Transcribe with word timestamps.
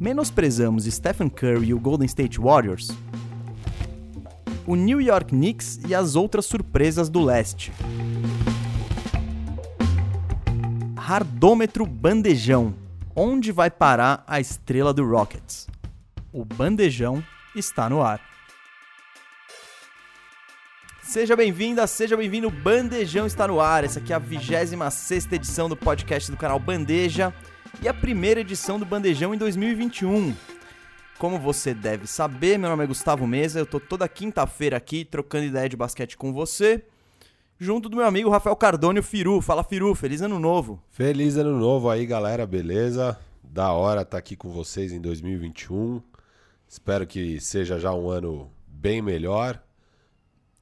Menosprezamos 0.00 0.84
Stephen 0.84 1.28
Curry 1.28 1.70
e 1.70 1.74
o 1.74 1.80
Golden 1.80 2.06
State 2.06 2.38
Warriors? 2.38 2.88
O 4.64 4.76
New 4.76 5.00
York 5.00 5.30
Knicks 5.30 5.80
e 5.88 5.92
as 5.92 6.14
outras 6.14 6.46
surpresas 6.46 7.08
do 7.08 7.20
leste. 7.20 7.72
Hardômetro 10.96 11.84
Bandejão. 11.84 12.74
Onde 13.16 13.50
vai 13.50 13.72
parar 13.72 14.22
a 14.24 14.38
estrela 14.38 14.94
do 14.94 15.04
Rockets? 15.04 15.66
O 16.32 16.44
Bandejão 16.44 17.24
está 17.56 17.90
no 17.90 18.00
ar. 18.00 18.20
Seja 21.02 21.34
bem-vinda, 21.34 21.84
seja 21.88 22.16
bem-vindo. 22.16 22.50
Bandejão 22.50 23.26
está 23.26 23.48
no 23.48 23.60
ar. 23.60 23.82
Essa 23.82 23.98
aqui 23.98 24.12
é 24.12 24.16
a 24.16 24.20
26 24.20 25.32
edição 25.32 25.68
do 25.68 25.76
podcast 25.76 26.30
do 26.30 26.36
canal 26.36 26.60
Bandeja 26.60 27.34
e 27.82 27.88
a 27.88 27.94
primeira 27.94 28.40
edição 28.40 28.78
do 28.78 28.84
Bandejão 28.84 29.34
em 29.34 29.38
2021. 29.38 30.34
Como 31.18 31.38
você 31.38 31.74
deve 31.74 32.06
saber, 32.06 32.58
meu 32.58 32.70
nome 32.70 32.84
é 32.84 32.86
Gustavo 32.86 33.26
Mesa, 33.26 33.58
eu 33.58 33.66
tô 33.66 33.80
toda 33.80 34.08
quinta-feira 34.08 34.76
aqui 34.76 35.04
trocando 35.04 35.46
ideia 35.46 35.68
de 35.68 35.76
basquete 35.76 36.16
com 36.16 36.32
você, 36.32 36.84
junto 37.58 37.88
do 37.88 37.96
meu 37.96 38.06
amigo 38.06 38.30
Rafael 38.30 38.54
Cardone, 38.56 39.00
o 39.00 39.02
Firu. 39.02 39.40
Fala 39.40 39.64
Firu, 39.64 39.94
feliz 39.94 40.22
ano 40.22 40.38
novo. 40.38 40.82
Feliz 40.90 41.36
ano 41.36 41.58
novo 41.58 41.90
aí, 41.90 42.06
galera, 42.06 42.46
beleza? 42.46 43.18
Da 43.42 43.72
hora 43.72 44.02
estar 44.02 44.12
tá 44.12 44.18
aqui 44.18 44.36
com 44.36 44.50
vocês 44.50 44.92
em 44.92 45.00
2021. 45.00 46.00
Espero 46.68 47.06
que 47.06 47.40
seja 47.40 47.78
já 47.78 47.92
um 47.92 48.08
ano 48.08 48.50
bem 48.66 49.02
melhor. 49.02 49.60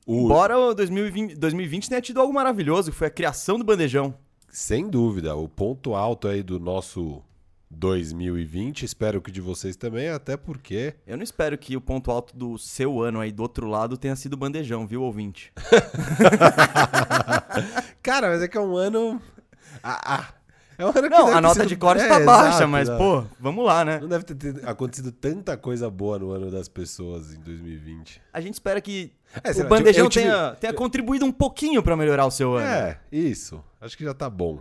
O... 0.06 0.24
Embora 0.24 0.74
2020, 0.74 1.34
2020 1.34 1.88
tenha 1.88 2.00
tido 2.00 2.20
algo 2.20 2.32
maravilhoso, 2.32 2.90
que 2.90 2.96
foi 2.96 3.08
a 3.08 3.10
criação 3.10 3.58
do 3.58 3.64
Bandejão. 3.64 4.14
Sem 4.58 4.88
dúvida, 4.88 5.36
o 5.36 5.46
ponto 5.46 5.94
alto 5.94 6.26
aí 6.26 6.42
do 6.42 6.58
nosso 6.58 7.22
2020, 7.68 8.86
espero 8.86 9.20
que 9.20 9.30
de 9.30 9.38
vocês 9.38 9.76
também, 9.76 10.08
até 10.08 10.34
porque. 10.34 10.94
Eu 11.06 11.18
não 11.18 11.22
espero 11.22 11.58
que 11.58 11.76
o 11.76 11.80
ponto 11.80 12.10
alto 12.10 12.34
do 12.34 12.56
seu 12.56 13.02
ano 13.02 13.20
aí 13.20 13.30
do 13.30 13.42
outro 13.42 13.66
lado 13.66 13.98
tenha 13.98 14.16
sido 14.16 14.34
bandejão, 14.34 14.86
viu, 14.86 15.02
ouvinte? 15.02 15.52
Cara, 18.02 18.30
mas 18.30 18.42
é 18.42 18.48
que 18.48 18.56
é 18.56 18.60
um 18.62 18.74
ano. 18.74 19.20
Ah, 19.82 20.00
ah. 20.02 20.35
É 20.78 20.82
ano 20.82 21.08
não, 21.08 21.28
a 21.28 21.40
nota 21.40 21.60
sido... 21.60 21.68
de 21.68 21.76
corte 21.76 22.02
é, 22.02 22.08
tá 22.08 22.20
baixa, 22.20 22.48
exato, 22.48 22.68
mas, 22.68 22.88
pô, 22.90 23.24
vamos 23.40 23.64
lá, 23.64 23.84
né? 23.84 23.98
Não 23.98 24.08
deve 24.08 24.24
ter 24.24 24.68
acontecido 24.68 25.10
tanta 25.10 25.56
coisa 25.56 25.88
boa 25.88 26.18
no 26.18 26.30
ano 26.30 26.50
das 26.50 26.68
pessoas 26.68 27.34
em 27.34 27.40
2020. 27.40 28.20
A 28.32 28.40
gente 28.40 28.54
espera 28.54 28.80
que 28.80 29.12
é, 29.42 29.50
o 29.52 29.68
Bandejão 29.68 30.08
tive... 30.08 30.26
tenha, 30.26 30.54
tenha 30.56 30.72
contribuído 30.74 31.24
um 31.24 31.32
pouquinho 31.32 31.82
para 31.82 31.96
melhorar 31.96 32.26
o 32.26 32.30
seu 32.30 32.56
ano. 32.56 32.66
É, 32.66 33.00
isso. 33.10 33.62
Acho 33.80 33.96
que 33.96 34.04
já 34.04 34.12
tá 34.12 34.28
bom. 34.28 34.60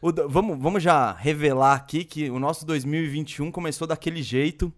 O, 0.00 0.12
vamos, 0.28 0.58
vamos 0.58 0.82
já 0.82 1.12
revelar 1.12 1.74
aqui 1.74 2.04
que 2.04 2.30
o 2.30 2.38
nosso 2.38 2.64
2021 2.64 3.50
começou 3.50 3.86
daquele 3.86 4.22
jeito. 4.22 4.72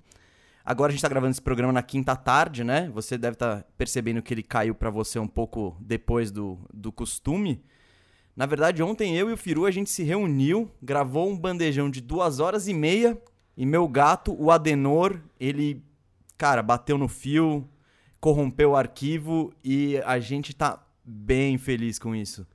Agora 0.65 0.91
a 0.91 0.93
gente 0.93 1.03
tá 1.03 1.09
gravando 1.09 1.33
esse 1.33 1.43
programa 1.43 1.73
na 1.73 1.83
quinta 1.83 2.15
tarde, 2.15 2.63
né? 2.63 2.91
Você 2.95 3.19
deve 3.19 3.35
estar 3.35 3.57
tá 3.57 3.65
percebendo 3.77 4.23
que 4.23 4.33
ele 4.33 4.43
caiu 4.43 4.75
para 4.75 4.91
você 4.91 5.19
um 5.19 5.27
pouco 5.27 5.77
depois 5.81 6.31
do, 6.31 6.59
do 6.73 6.93
costume. 6.93 7.63
Na 8.35 8.47
verdade, 8.47 8.83
ontem 8.83 9.17
eu 9.17 9.29
e 9.29 9.33
o 9.33 9.37
Firu 9.37 9.67
a 9.67 9.71
gente 9.71 9.91
se 9.91 10.03
reuniu, 10.03 10.71
gravou 10.83 11.29
um 11.29 11.39
bandejão 11.39 11.91
de 11.91 12.01
duas 12.01 12.41
horas 12.41 12.67
e 12.67 12.73
meia. 12.73 13.21
E 13.57 13.67
meu 13.67 13.87
gato, 13.87 14.35
o 14.39 14.51
Adenor, 14.51 15.21
ele, 15.39 15.83
cara, 16.39 16.63
bateu 16.63 16.97
no 16.97 17.09
fio, 17.09 17.69
corrompeu 18.19 18.71
o 18.71 18.77
arquivo 18.77 19.53
e 19.63 19.99
a 19.99 20.19
gente 20.19 20.55
tá 20.55 20.83
bem 21.05 21.59
feliz 21.59 21.99
com 21.99 22.15
isso. 22.15 22.47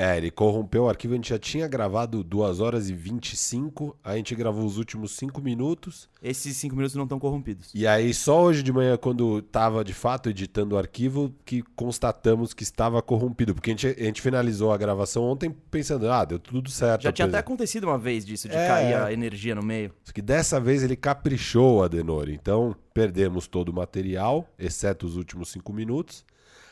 É, 0.00 0.16
ele 0.16 0.30
corrompeu 0.30 0.84
o 0.84 0.88
arquivo, 0.88 1.14
a 1.14 1.16
gente 1.16 1.30
já 1.30 1.40
tinha 1.40 1.66
gravado 1.66 2.22
2 2.22 2.60
horas 2.60 2.88
e 2.88 2.94
25, 2.94 3.98
a 4.04 4.14
gente 4.14 4.32
gravou 4.32 4.64
os 4.64 4.78
últimos 4.78 5.10
5 5.16 5.40
minutos. 5.42 6.08
Esses 6.22 6.56
5 6.56 6.76
minutos 6.76 6.94
não 6.94 7.02
estão 7.02 7.18
corrompidos. 7.18 7.72
E 7.74 7.84
aí, 7.84 8.14
só 8.14 8.44
hoje 8.44 8.62
de 8.62 8.72
manhã, 8.72 8.96
quando 8.96 9.42
tava 9.42 9.84
de 9.84 9.92
fato 9.92 10.30
editando 10.30 10.76
o 10.76 10.78
arquivo, 10.78 11.34
que 11.44 11.62
constatamos 11.74 12.54
que 12.54 12.62
estava 12.62 13.02
corrompido. 13.02 13.56
Porque 13.56 13.70
a 13.70 13.74
gente, 13.74 13.88
a 13.88 14.04
gente 14.04 14.22
finalizou 14.22 14.70
a 14.72 14.76
gravação 14.76 15.24
ontem 15.24 15.50
pensando, 15.68 16.08
ah, 16.12 16.24
deu 16.24 16.38
tudo 16.38 16.70
certo. 16.70 17.02
Já 17.02 17.10
tinha 17.10 17.26
até 17.26 17.38
acontecido 17.38 17.82
uma 17.82 17.98
vez 17.98 18.24
disso, 18.24 18.48
de 18.48 18.54
é, 18.54 18.68
cair 18.68 18.94
a 18.94 19.12
energia 19.12 19.56
no 19.56 19.64
meio. 19.64 19.92
Só 20.04 20.12
que 20.12 20.22
dessa 20.22 20.60
vez 20.60 20.84
ele 20.84 20.94
caprichou, 20.94 21.82
Adenor. 21.82 22.28
Então, 22.28 22.72
perdemos 22.94 23.48
todo 23.48 23.70
o 23.70 23.74
material, 23.74 24.48
exceto 24.56 25.06
os 25.06 25.16
últimos 25.16 25.48
5 25.48 25.72
minutos. 25.72 26.24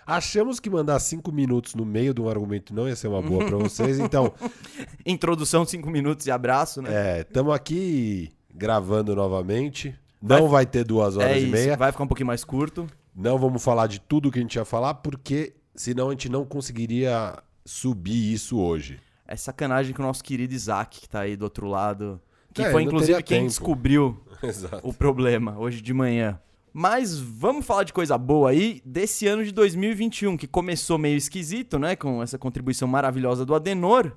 Achamos 0.06 0.60
que 0.60 0.70
mandar 0.70 1.00
cinco 1.00 1.32
minutos 1.32 1.74
no 1.74 1.84
meio 1.84 2.14
de 2.14 2.20
um 2.20 2.28
argumento 2.28 2.72
não 2.72 2.88
ia 2.88 2.94
ser 2.94 3.08
uma 3.08 3.20
boa 3.20 3.44
para 3.44 3.56
vocês, 3.56 3.98
então. 3.98 4.32
Introdução, 5.04 5.66
cinco 5.66 5.90
minutos 5.90 6.26
e 6.26 6.30
abraço, 6.30 6.80
né? 6.80 6.90
É, 6.92 7.20
estamos 7.22 7.52
aqui 7.52 8.30
gravando 8.54 9.16
novamente. 9.16 9.98
Não 10.22 10.48
vai, 10.48 10.64
ter 10.64 10.84
duas 10.84 11.16
horas 11.16 11.36
é 11.36 11.40
e 11.40 11.46
meia. 11.46 11.76
Vai 11.76 11.90
ficar 11.90 12.04
um 12.04 12.06
pouquinho 12.06 12.28
mais 12.28 12.44
curto. 12.44 12.86
Não 13.14 13.36
vamos 13.36 13.62
falar 13.64 13.88
de 13.88 14.00
tudo 14.00 14.30
que 14.30 14.38
a 14.38 14.42
gente 14.42 14.54
ia 14.54 14.64
falar, 14.64 14.94
porque 14.94 15.54
senão 15.74 16.08
a 16.08 16.10
gente 16.12 16.28
não 16.28 16.44
conseguiria 16.44 17.36
subir 17.64 18.32
isso 18.32 18.60
hoje. 18.60 19.00
É 19.26 19.34
sacanagem 19.34 19.92
com 19.92 20.02
o 20.02 20.06
nosso 20.06 20.22
querido 20.22 20.54
Isaac, 20.54 21.00
que 21.00 21.08
tá 21.08 21.20
aí 21.20 21.36
do 21.36 21.42
outro 21.42 21.66
lado. 21.66 22.20
Que 22.54 22.62
é, 22.62 22.70
foi 22.70 22.84
inclusive 22.84 23.22
quem 23.22 23.38
tempo. 23.38 23.48
descobriu 23.48 24.24
o 24.82 24.92
problema 24.92 25.58
hoje 25.58 25.82
de 25.82 25.92
manhã. 25.92 26.38
Mas 26.78 27.18
vamos 27.18 27.64
falar 27.64 27.84
de 27.84 27.92
coisa 27.94 28.18
boa 28.18 28.50
aí 28.50 28.82
desse 28.84 29.26
ano 29.26 29.42
de 29.42 29.50
2021, 29.50 30.36
que 30.36 30.46
começou 30.46 30.98
meio 30.98 31.16
esquisito, 31.16 31.78
né? 31.78 31.96
Com 31.96 32.22
essa 32.22 32.36
contribuição 32.36 32.86
maravilhosa 32.86 33.46
do 33.46 33.54
Adenor. 33.54 34.12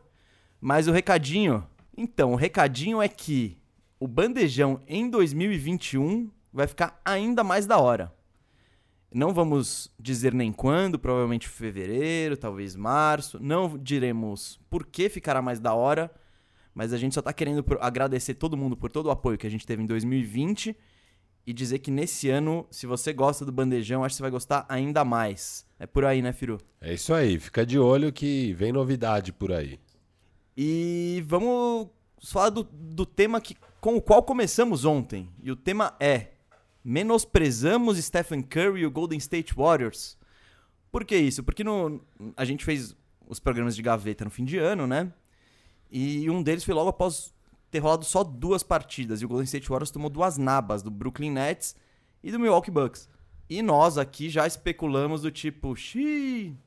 Mas 0.60 0.86
o 0.86 0.92
recadinho. 0.92 1.66
Então, 1.96 2.34
o 2.34 2.36
recadinho 2.36 3.02
é 3.02 3.08
que 3.08 3.58
o 3.98 4.10
bandejão 4.10 4.82
em 4.90 5.10
2021 5.10 6.30
vai 6.52 6.68
ficar 6.68 7.00
ainda 7.06 7.46
mais 7.46 7.66
da 7.66 7.78
hora. 7.78 8.14
Não 9.10 9.34
vamos 9.34 9.90
dizer 9.98 10.34
nem 10.34 10.52
quando, 10.52 11.00
provavelmente 11.00 11.48
fevereiro, 11.48 12.36
talvez 12.36 12.76
março. 12.76 13.40
Não 13.42 13.78
diremos 13.78 14.60
por 14.70 14.86
que 14.86 15.08
ficará 15.08 15.42
mais 15.42 15.62
da 15.62 15.74
hora, 15.74 16.12
mas 16.76 16.92
a 16.92 16.98
gente 16.98 17.16
só 17.16 17.22
tá 17.22 17.32
querendo 17.32 17.64
agradecer 17.80 18.34
todo 18.34 18.58
mundo 18.58 18.76
por 18.76 18.92
todo 18.92 19.06
o 19.06 19.12
apoio 19.12 19.38
que 19.38 19.48
a 19.48 19.50
gente 19.50 19.66
teve 19.66 19.82
em 19.82 19.86
2020 19.86 20.76
e 21.50 21.54
dizer 21.54 21.80
que 21.80 21.90
nesse 21.90 22.30
ano, 22.30 22.68
se 22.70 22.86
você 22.86 23.12
gosta 23.12 23.44
do 23.44 23.52
bandejão, 23.52 24.04
acho 24.04 24.14
que 24.14 24.18
você 24.18 24.22
vai 24.22 24.30
gostar 24.30 24.68
ainda 24.70 25.04
mais. 25.04 25.66
É 25.80 25.88
por 25.88 26.06
aí, 26.06 26.22
né, 26.22 26.32
Firu? 26.32 26.60
É 26.80 26.94
isso 26.94 27.12
aí, 27.12 27.40
fica 27.40 27.66
de 27.66 27.80
olho 27.80 28.14
que 28.14 28.54
vem 28.54 28.72
novidade 28.72 29.34
por 29.34 29.52
aí. 29.52 29.80
E 30.56 31.24
vamos 31.26 31.88
falar 32.24 32.52
do, 32.52 32.62
do 32.72 33.04
tema 33.04 33.42
que, 33.42 33.58
com 33.82 33.96
o 33.96 34.02
qual 34.02 34.22
começamos 34.22 34.86
ontem. 34.86 35.28
E 35.42 35.52
o 35.52 35.56
tema 35.56 35.96
é: 36.00 36.34
menosprezamos 36.86 37.98
Stephen 37.98 38.44
Curry 38.44 38.82
e 38.82 38.86
o 38.86 38.92
Golden 38.92 39.18
State 39.18 39.56
Warriors. 39.56 40.20
Por 40.92 41.04
que 41.04 41.18
isso? 41.18 41.44
Porque 41.44 41.64
no, 41.64 42.00
a 42.38 42.46
gente 42.46 42.64
fez 42.64 42.96
os 43.28 43.40
programas 43.40 43.76
de 43.76 43.82
gaveta 43.82 44.24
no 44.24 44.30
fim 44.30 44.46
de 44.46 44.60
ano, 44.60 44.86
né? 44.86 45.12
E 45.90 46.30
um 46.30 46.44
deles 46.44 46.64
foi 46.64 46.76
logo 46.76 46.90
após 46.90 47.34
ter 47.72 47.80
rolado 47.80 48.06
só 48.06 48.24
duas 48.24 48.64
partidas 48.64 49.22
e 49.22 49.26
o 49.26 49.28
Golden 49.28 49.46
State 49.46 49.70
Warriors 49.70 49.92
tomou 49.92 50.10
duas 50.10 50.38
nabas 50.38 50.82
do 50.82 50.90
Brooklyn 50.90 51.32
Nets 51.32 51.76
e 52.24 52.32
do 52.32 52.40
Milwaukee 52.40 52.72
Bucks. 52.72 53.08
E 53.50 53.62
nós 53.62 53.98
aqui 53.98 54.30
já 54.30 54.46
especulamos 54.46 55.22
do 55.22 55.32
tipo, 55.32 55.76
xiii, 55.76 56.58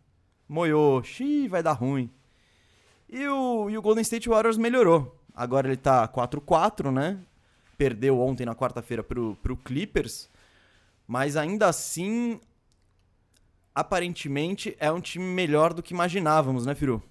moiou, 0.48 1.02
xiii, 1.02 1.48
vai 1.48 1.62
dar 1.62 1.72
ruim. 1.72 2.10
E 3.08 3.26
o, 3.28 3.68
e 3.68 3.76
o 3.76 3.82
Golden 3.82 4.02
State 4.02 4.28
Warriors 4.28 4.56
melhorou. 4.56 5.20
Agora 5.34 5.68
ele 5.68 5.76
tá 5.76 6.06
4-4, 6.08 6.90
né? 6.90 7.18
Perdeu 7.76 8.20
ontem 8.20 8.46
na 8.46 8.54
quarta-feira 8.54 9.02
pro, 9.02 9.36
pro 9.42 9.56
Clippers. 9.56 10.28
Mas 11.06 11.36
ainda 11.36 11.68
assim, 11.68 12.40
aparentemente 13.74 14.76
é 14.78 14.90
um 14.90 15.00
time 15.00 15.24
melhor 15.24 15.72
do 15.74 15.82
que 15.82 15.94
imaginávamos, 15.94 16.64
né, 16.64 16.74
Firu? 16.74 17.02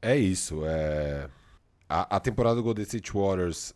É 0.00 0.16
isso. 0.16 0.62
É 0.64 1.28
a, 1.88 2.16
a 2.16 2.20
temporada 2.20 2.56
do 2.56 2.62
Golden 2.62 2.82
State 2.82 3.12
Warriors, 3.12 3.74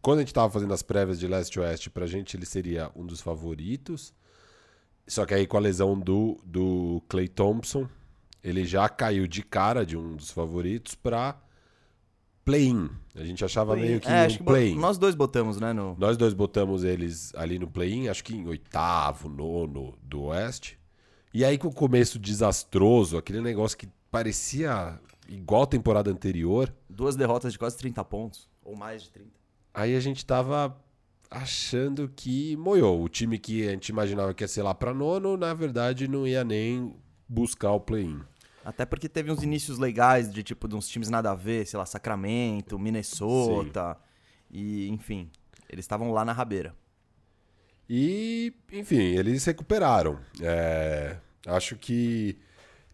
quando 0.00 0.18
a 0.18 0.22
gente 0.22 0.28
estava 0.28 0.50
fazendo 0.50 0.74
as 0.74 0.82
prévias 0.82 1.20
de 1.20 1.26
leste 1.28 1.60
oeste, 1.60 1.88
pra 1.88 2.06
gente 2.06 2.36
ele 2.36 2.46
seria 2.46 2.90
um 2.96 3.06
dos 3.06 3.20
favoritos. 3.20 4.12
Só 5.06 5.24
que 5.26 5.34
aí 5.34 5.46
com 5.46 5.56
a 5.56 5.60
lesão 5.60 5.98
do, 5.98 6.38
do 6.44 7.02
Clay 7.08 7.28
Thompson, 7.28 7.88
ele 8.42 8.64
já 8.64 8.88
caiu 8.88 9.26
de 9.26 9.42
cara 9.42 9.86
de 9.86 9.96
um 9.96 10.16
dos 10.16 10.30
favoritos 10.30 10.94
para 10.94 11.40
play-in. 12.44 12.90
A 13.14 13.24
gente 13.24 13.44
achava 13.44 13.74
play 13.74 13.86
meio 13.86 14.00
que 14.00 14.08
é, 14.08 14.26
um 14.26 14.44
play-in. 14.44 14.78
Nós 14.78 14.98
dois 14.98 15.14
botamos, 15.14 15.60
né? 15.60 15.72
No... 15.72 15.96
Nós 15.98 16.16
dois 16.16 16.34
botamos 16.34 16.82
eles 16.82 17.32
ali 17.34 17.58
no 17.58 17.68
play-in, 17.68 18.08
acho 18.08 18.24
que 18.24 18.34
em 18.34 18.46
oitavo, 18.46 19.28
nono 19.28 19.96
do 20.02 20.22
Oeste. 20.22 20.78
E 21.32 21.44
aí 21.44 21.56
com 21.56 21.68
o 21.68 21.74
começo 21.74 22.18
desastroso, 22.18 23.16
aquele 23.16 23.40
negócio 23.40 23.78
que 23.78 23.88
parecia 24.10 24.98
igual 25.34 25.62
a 25.62 25.66
temporada 25.66 26.10
anterior. 26.10 26.72
Duas 26.88 27.16
derrotas 27.16 27.52
de 27.52 27.58
quase 27.58 27.76
30 27.78 28.04
pontos, 28.04 28.48
ou 28.62 28.76
mais 28.76 29.02
de 29.02 29.10
30. 29.10 29.30
Aí 29.74 29.96
a 29.96 30.00
gente 30.00 30.24
tava 30.24 30.76
achando 31.30 32.10
que 32.14 32.56
moiou. 32.56 33.02
O 33.02 33.08
time 33.08 33.38
que 33.38 33.66
a 33.66 33.70
gente 33.70 33.88
imaginava 33.88 34.34
que 34.34 34.44
ia 34.44 34.48
ser 34.48 34.62
lá 34.62 34.74
para 34.74 34.92
nono, 34.92 35.36
na 35.36 35.54
verdade 35.54 36.06
não 36.06 36.26
ia 36.26 36.44
nem 36.44 36.94
buscar 37.28 37.72
o 37.72 37.80
play-in. 37.80 38.20
Até 38.64 38.84
porque 38.84 39.08
teve 39.08 39.32
uns 39.32 39.42
inícios 39.42 39.78
legais 39.78 40.32
de 40.32 40.42
tipo 40.42 40.68
de 40.68 40.76
uns 40.76 40.86
times 40.86 41.08
nada 41.08 41.32
a 41.32 41.34
ver, 41.34 41.66
sei 41.66 41.78
lá, 41.78 41.86
Sacramento, 41.86 42.78
Minnesota 42.78 43.96
Sim. 44.50 44.58
e 44.58 44.88
enfim. 44.88 45.30
Eles 45.68 45.84
estavam 45.84 46.12
lá 46.12 46.24
na 46.24 46.32
rabeira. 46.32 46.74
E, 47.88 48.54
enfim, 48.70 49.00
eles 49.16 49.44
recuperaram. 49.44 50.18
É, 50.40 51.16
acho 51.46 51.76
que. 51.76 52.38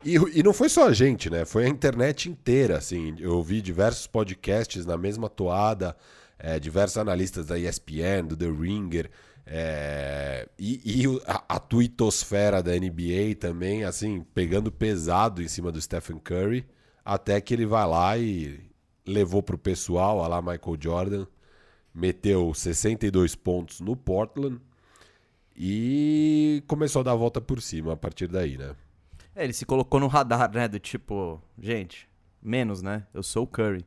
E, 0.05 0.15
e, 0.15 0.43
não 0.43 0.53
foi 0.53 0.69
só 0.69 0.89
a 0.89 0.93
gente, 0.93 1.29
né? 1.29 1.45
Foi 1.45 1.65
a 1.65 1.69
internet 1.69 2.29
inteira, 2.29 2.79
assim. 2.79 3.17
Eu 3.19 3.37
ouvi 3.37 3.61
diversos 3.61 4.07
podcasts 4.07 4.87
na 4.87 4.97
mesma 4.97 5.29
toada, 5.29 5.97
é, 6.39 6.59
diversos 6.61 6.99
analistas 6.99 7.47
da 7.47 7.59
ESPN, 7.59 8.27
do 8.29 8.37
The 8.37 8.47
Ringer, 8.47 9.11
é, 9.51 10.47
e, 10.59 11.03
e 11.03 11.21
a, 11.27 11.57
a 11.57 11.59
twittosfera 11.59 12.63
da 12.63 12.73
NBA 12.73 13.35
também, 13.41 13.83
assim, 13.85 14.21
pegando 14.35 14.71
pesado 14.71 15.43
em 15.43 15.49
cima 15.49 15.73
do 15.73 15.81
Stephen 15.81 16.19
Curry, 16.19 16.67
até 17.05 17.41
que 17.41 17.55
ele 17.55 17.65
vai 17.65 17.87
lá 17.87 18.19
e 18.19 18.61
levou 19.07 19.43
pro 19.43 19.57
pessoal, 19.57 20.23
a 20.23 20.29
lá 20.29 20.43
Michael 20.43 20.77
Jordan, 20.79 21.27
meteu 21.95 22.53
62 22.53 23.35
pontos 23.35 23.81
no 23.81 23.97
Portland 23.97 24.61
e 25.57 26.63
começou 26.67 27.01
a 27.01 27.03
dar 27.05 27.13
a 27.13 27.17
volta 27.17 27.41
por 27.41 27.63
cima 27.63 27.95
a 27.95 27.97
partir 27.97 28.29
daí, 28.29 28.59
né? 28.59 28.77
É, 29.39 29.45
ele 29.45 29.53
se 29.53 29.65
colocou 29.65 30.01
no 30.01 30.09
radar, 30.09 30.53
né? 30.53 30.67
Do 30.67 30.81
tipo, 30.81 31.41
gente, 31.61 32.09
menos, 32.43 32.83
né? 32.83 33.07
Eu 33.15 33.23
sou 33.23 33.45
o 33.45 33.47
Curry. 33.47 33.87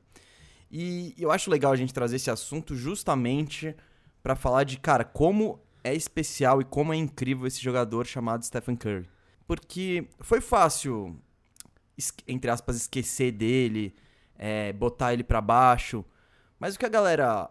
E 0.72 1.14
eu 1.18 1.30
acho 1.30 1.52
legal 1.52 1.74
a 1.74 1.76
gente 1.76 1.94
trazer 1.94 2.16
esse 2.16 2.32
assunto 2.32 2.74
justamente 2.74 3.76
para 4.24 4.34
falar 4.34 4.64
de, 4.64 4.80
cara, 4.80 5.04
como 5.04 5.60
é 5.84 5.94
especial 5.94 6.62
e 6.62 6.64
como 6.64 6.94
é 6.94 6.96
incrível 6.96 7.46
esse 7.46 7.62
jogador 7.62 8.08
chamado 8.08 8.46
Stephen 8.46 8.78
Curry. 8.78 9.10
Porque 9.46 10.08
foi 10.22 10.40
fácil, 10.40 11.20
entre 12.26 12.50
aspas, 12.50 12.78
esquecer 12.78 13.34
dele, 13.34 13.94
é, 14.38 14.72
botar 14.72 15.12
ele 15.12 15.24
para 15.24 15.42
baixo. 15.42 16.06
Mas 16.58 16.76
o 16.76 16.80
que 16.80 16.86
a 16.86 16.90
galera 16.90 17.50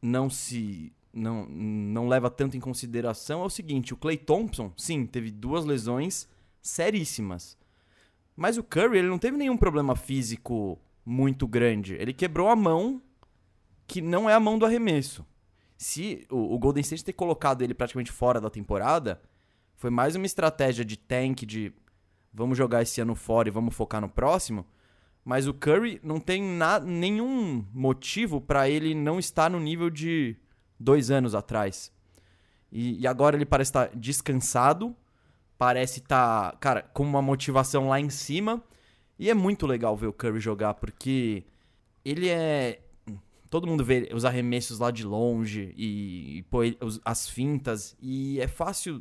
não 0.00 0.30
se 0.30 0.90
não, 1.12 1.44
não 1.44 2.08
leva 2.08 2.30
tanto 2.30 2.56
em 2.56 2.60
consideração 2.60 3.42
é 3.42 3.44
o 3.44 3.50
seguinte: 3.50 3.92
o 3.92 3.96
Clay 3.98 4.16
Thompson, 4.16 4.72
sim, 4.74 5.04
teve 5.04 5.30
duas 5.30 5.66
lesões 5.66 6.32
seríssimas. 6.64 7.56
Mas 8.34 8.56
o 8.56 8.64
Curry 8.64 8.98
ele 8.98 9.08
não 9.08 9.18
teve 9.18 9.36
nenhum 9.36 9.56
problema 9.56 9.94
físico 9.94 10.80
muito 11.04 11.46
grande. 11.46 11.94
Ele 11.94 12.12
quebrou 12.12 12.48
a 12.48 12.56
mão, 12.56 13.00
que 13.86 14.00
não 14.00 14.28
é 14.28 14.34
a 14.34 14.40
mão 14.40 14.58
do 14.58 14.64
arremesso. 14.64 15.24
Se 15.76 16.26
o, 16.30 16.54
o 16.54 16.58
Golden 16.58 16.80
State 16.80 17.04
ter 17.04 17.12
colocado 17.12 17.62
ele 17.62 17.74
praticamente 17.74 18.10
fora 18.10 18.40
da 18.40 18.48
temporada, 18.48 19.20
foi 19.76 19.90
mais 19.90 20.16
uma 20.16 20.26
estratégia 20.26 20.84
de 20.84 20.96
tank, 20.96 21.42
de 21.42 21.72
vamos 22.32 22.56
jogar 22.56 22.82
esse 22.82 23.00
ano 23.00 23.14
fora 23.14 23.48
e 23.48 23.52
vamos 23.52 23.74
focar 23.74 24.00
no 24.00 24.08
próximo, 24.08 24.66
mas 25.24 25.46
o 25.46 25.54
Curry 25.54 26.00
não 26.02 26.18
tem 26.18 26.42
na, 26.42 26.80
nenhum 26.80 27.64
motivo 27.72 28.40
para 28.40 28.68
ele 28.68 28.94
não 28.94 29.18
estar 29.18 29.50
no 29.50 29.60
nível 29.60 29.90
de 29.90 30.36
dois 30.78 31.10
anos 31.10 31.34
atrás. 31.34 31.92
E, 32.72 33.00
e 33.00 33.06
agora 33.06 33.36
ele 33.36 33.46
parece 33.46 33.68
estar 33.68 33.90
descansado, 33.94 34.96
parece 35.58 36.00
estar, 36.00 36.56
cara, 36.58 36.82
com 36.82 37.02
uma 37.02 37.22
motivação 37.22 37.88
lá 37.88 38.00
em 38.00 38.10
cima. 38.10 38.62
E 39.18 39.30
é 39.30 39.34
muito 39.34 39.66
legal 39.66 39.96
ver 39.96 40.08
o 40.08 40.12
Curry 40.12 40.40
jogar, 40.40 40.74
porque 40.74 41.44
ele 42.04 42.28
é. 42.28 42.80
Todo 43.48 43.66
mundo 43.66 43.84
vê 43.84 44.10
os 44.12 44.24
arremessos 44.24 44.80
lá 44.80 44.90
de 44.90 45.04
longe 45.04 45.72
e, 45.76 46.38
e 46.38 46.42
pô, 46.42 46.58
as 47.04 47.28
fintas, 47.28 47.96
e 48.02 48.40
é 48.40 48.48
fácil 48.48 49.00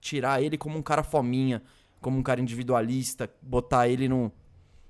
tirar 0.00 0.42
ele 0.42 0.56
como 0.56 0.78
um 0.78 0.82
cara 0.82 1.02
fominha, 1.02 1.62
como 2.00 2.18
um 2.18 2.22
cara 2.22 2.40
individualista, 2.40 3.30
botar 3.42 3.86
ele 3.86 4.08
no, 4.08 4.32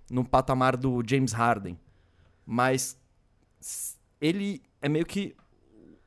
no 0.09 0.25
patamar 0.25 0.77
do 0.77 1.03
James 1.05 1.33
Harden. 1.33 1.77
Mas 2.47 2.97
ele 4.21 4.63
é 4.81 4.89
meio 4.89 5.05
que. 5.05 5.35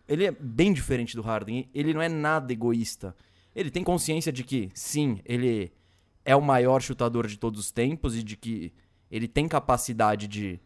Ele 0.07 0.25
é 0.25 0.31
bem 0.31 0.73
diferente 0.73 1.15
do 1.15 1.21
Harden. 1.21 1.69
Ele 1.73 1.93
não 1.93 2.01
é 2.01 2.09
nada 2.09 2.51
egoísta. 2.51 3.15
Ele 3.55 3.69
tem 3.69 3.83
consciência 3.83 4.31
de 4.31 4.43
que, 4.43 4.71
sim, 4.73 5.19
ele 5.25 5.71
é 6.25 6.35
o 6.35 6.41
maior 6.41 6.81
chutador 6.81 7.27
de 7.27 7.37
todos 7.37 7.59
os 7.59 7.71
tempos 7.71 8.15
e 8.15 8.23
de 8.23 8.35
que 8.35 8.73
ele 9.11 9.27
tem 9.27 9.47
capacidade 9.47 10.27
de 10.27 10.59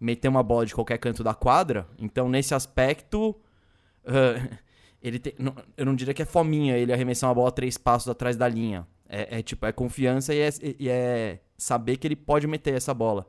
meter 0.00 0.28
uma 0.28 0.42
bola 0.42 0.64
de 0.64 0.74
qualquer 0.74 0.98
canto 0.98 1.22
da 1.22 1.34
quadra. 1.34 1.88
Então, 1.98 2.28
nesse 2.28 2.54
aspecto, 2.54 3.30
uh, 4.04 4.58
ele 5.02 5.18
tem, 5.18 5.34
não, 5.38 5.54
eu 5.76 5.84
não 5.84 5.94
diria 5.94 6.14
que 6.14 6.22
é 6.22 6.26
fominha 6.26 6.76
ele 6.76 6.92
arremessar 6.92 7.28
uma 7.28 7.34
bola 7.34 7.52
três 7.52 7.76
passos 7.76 8.08
atrás 8.08 8.36
da 8.36 8.48
linha. 8.48 8.86
É, 9.08 9.38
é 9.38 9.42
tipo, 9.42 9.66
é 9.66 9.72
confiança 9.72 10.34
e 10.34 10.40
é, 10.40 10.50
e 10.78 10.88
é 10.88 11.40
saber 11.56 11.96
que 11.96 12.06
ele 12.06 12.16
pode 12.16 12.46
meter 12.46 12.74
essa 12.74 12.92
bola. 12.92 13.26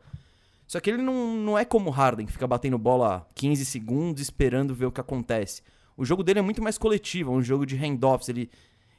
Só 0.65 0.79
que 0.79 0.89
ele 0.89 1.01
não, 1.01 1.35
não 1.37 1.57
é 1.57 1.63
como 1.63 1.89
o 1.89 1.93
Harden, 1.93 2.25
que 2.25 2.31
fica 2.31 2.47
batendo 2.47 2.77
bola 2.77 3.27
15 3.35 3.65
segundos 3.65 4.21
esperando 4.21 4.75
ver 4.75 4.85
o 4.85 4.91
que 4.91 4.99
acontece. 4.99 5.61
O 5.95 6.03
jogo 6.03 6.23
dele 6.23 6.39
é 6.39 6.41
muito 6.41 6.61
mais 6.61 6.77
coletivo, 6.77 7.33
é 7.33 7.35
um 7.35 7.41
jogo 7.41 7.65
de 7.65 7.75
handoffs. 7.75 8.27
Ele, 8.27 8.49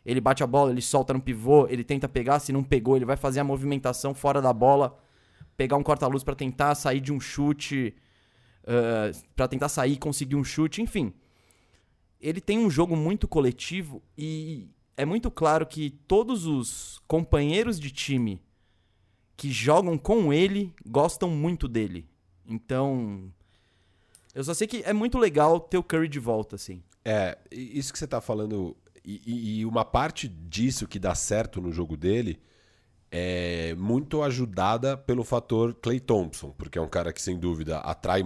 ele 0.08 0.22
bate 0.22 0.42
a 0.42 0.46
bola, 0.46 0.70
ele 0.70 0.80
solta 0.80 1.12
no 1.12 1.20
pivô, 1.20 1.66
ele 1.68 1.84
tenta 1.84 2.08
pegar, 2.08 2.38
se 2.38 2.50
não 2.50 2.64
pegou, 2.64 2.96
ele 2.96 3.04
vai 3.04 3.16
fazer 3.16 3.40
a 3.40 3.44
movimentação 3.44 4.14
fora 4.14 4.40
da 4.40 4.54
bola, 4.54 4.98
pegar 5.54 5.76
um 5.76 5.82
corta-luz 5.82 6.24
para 6.24 6.34
tentar 6.34 6.74
sair 6.74 6.98
de 6.98 7.12
um 7.12 7.20
chute, 7.20 7.94
uh, 8.62 9.14
para 9.36 9.46
tentar 9.46 9.68
sair 9.68 9.92
e 9.92 9.98
conseguir 9.98 10.34
um 10.34 10.42
chute, 10.42 10.80
enfim. 10.80 11.12
Ele 12.18 12.40
tem 12.40 12.58
um 12.58 12.70
jogo 12.70 12.96
muito 12.96 13.28
coletivo 13.28 14.02
e 14.16 14.70
é 14.96 15.04
muito 15.04 15.30
claro 15.30 15.66
que 15.66 15.90
todos 15.90 16.46
os 16.46 17.02
companheiros 17.06 17.78
de 17.78 17.90
time 17.90 18.42
que 19.36 19.52
jogam 19.52 19.98
com 19.98 20.32
ele 20.32 20.74
gostam 20.86 21.28
muito 21.28 21.68
dele. 21.68 22.08
Então, 22.46 23.30
eu 24.34 24.42
só 24.42 24.54
sei 24.54 24.66
que 24.66 24.82
é 24.86 24.94
muito 24.94 25.18
legal 25.18 25.60
ter 25.60 25.76
o 25.76 25.82
Curry 25.82 26.08
de 26.08 26.18
volta, 26.18 26.56
assim. 26.56 26.82
É, 27.04 27.36
isso 27.50 27.92
que 27.92 27.98
você 27.98 28.06
tá 28.06 28.22
falando, 28.22 28.74
e, 29.08 29.60
e 29.60 29.66
uma 29.66 29.84
parte 29.84 30.28
disso 30.28 30.86
que 30.86 30.98
dá 30.98 31.14
certo 31.14 31.60
no 31.60 31.72
jogo 31.72 31.96
dele 31.96 32.40
é 33.10 33.74
muito 33.74 34.22
ajudada 34.22 34.96
pelo 34.96 35.24
fator 35.24 35.74
Clay 35.74 35.98
Thompson, 35.98 36.50
porque 36.50 36.78
é 36.78 36.82
um 36.82 36.88
cara 36.88 37.12
que, 37.12 37.22
sem 37.22 37.38
dúvida, 37.38 37.78
atrai 37.78 38.22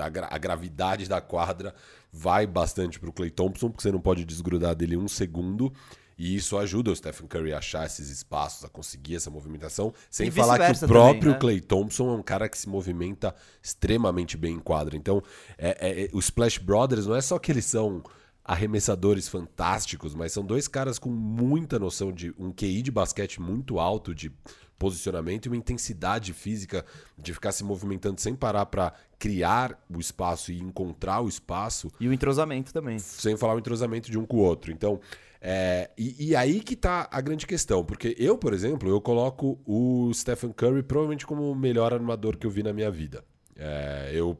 a, 0.00 0.08
gra 0.08 0.28
a 0.30 0.38
gravidade 0.38 1.06
da 1.06 1.20
quadra, 1.20 1.74
vai 2.10 2.46
bastante 2.46 2.98
pro 2.98 3.12
Clay 3.12 3.30
Thompson, 3.30 3.68
porque 3.68 3.82
você 3.82 3.92
não 3.92 4.00
pode 4.00 4.24
desgrudar 4.24 4.74
dele 4.74 4.96
um 4.96 5.08
segundo. 5.08 5.72
E 6.16 6.36
isso 6.36 6.56
ajuda 6.56 6.90
o 6.90 6.96
Stephen 6.96 7.26
Curry 7.26 7.52
a 7.52 7.58
achar 7.58 7.84
esses 7.84 8.08
espaços, 8.08 8.64
a 8.64 8.68
conseguir 8.68 9.16
essa 9.16 9.30
movimentação. 9.30 9.92
Sem 10.10 10.30
falar 10.30 10.58
que 10.58 10.84
o 10.84 10.88
próprio 10.88 11.20
também, 11.20 11.32
né? 11.32 11.38
Clay 11.40 11.60
Thompson 11.60 12.10
é 12.10 12.12
um 12.12 12.22
cara 12.22 12.48
que 12.48 12.56
se 12.56 12.68
movimenta 12.68 13.34
extremamente 13.62 14.36
bem 14.36 14.54
em 14.54 14.60
quadra. 14.60 14.96
Então, 14.96 15.22
é, 15.58 16.04
é, 16.04 16.08
os 16.12 16.26
Splash 16.26 16.58
Brothers 16.58 17.06
não 17.06 17.16
é 17.16 17.20
só 17.20 17.38
que 17.38 17.50
eles 17.50 17.64
são 17.64 18.02
arremessadores 18.44 19.28
fantásticos, 19.28 20.14
mas 20.14 20.32
são 20.32 20.44
dois 20.44 20.66
caras 20.66 20.98
com 20.98 21.10
muita 21.10 21.78
noção 21.78 22.12
de 22.12 22.34
um 22.38 22.52
QI 22.52 22.82
de 22.82 22.90
basquete 22.90 23.40
muito 23.40 23.78
alto, 23.78 24.14
de 24.14 24.32
posicionamento 24.78 25.46
e 25.46 25.48
uma 25.48 25.56
intensidade 25.56 26.32
física 26.32 26.84
de 27.16 27.32
ficar 27.32 27.52
se 27.52 27.62
movimentando 27.62 28.20
sem 28.20 28.34
parar 28.34 28.66
para 28.66 28.92
criar 29.16 29.80
o 29.88 30.00
espaço 30.00 30.50
e 30.50 30.58
encontrar 30.58 31.20
o 31.20 31.28
espaço. 31.28 31.88
E 32.00 32.08
o 32.08 32.12
entrosamento 32.12 32.72
também. 32.72 32.98
Sem 32.98 33.36
falar 33.36 33.54
o 33.54 33.60
entrosamento 33.60 34.10
de 34.10 34.18
um 34.18 34.26
com 34.26 34.38
o 34.38 34.40
outro. 34.40 34.72
Então, 34.72 34.98
é, 35.40 35.90
e, 35.96 36.30
e, 36.30 36.36
aí 36.36 36.60
que 36.60 36.74
tá 36.74 37.08
a 37.12 37.20
grande 37.20 37.46
questão, 37.46 37.84
porque 37.84 38.16
eu, 38.18 38.36
por 38.36 38.52
exemplo, 38.52 38.88
eu 38.88 39.00
coloco 39.00 39.60
o 39.64 40.12
Stephen 40.14 40.52
Curry 40.52 40.82
provavelmente 40.82 41.26
como 41.26 41.50
o 41.50 41.54
melhor 41.54 41.92
armador 41.92 42.36
que 42.36 42.46
eu 42.46 42.50
vi 42.50 42.64
na 42.64 42.72
minha 42.72 42.90
vida. 42.90 43.24
É, 43.56 44.10
eu 44.12 44.36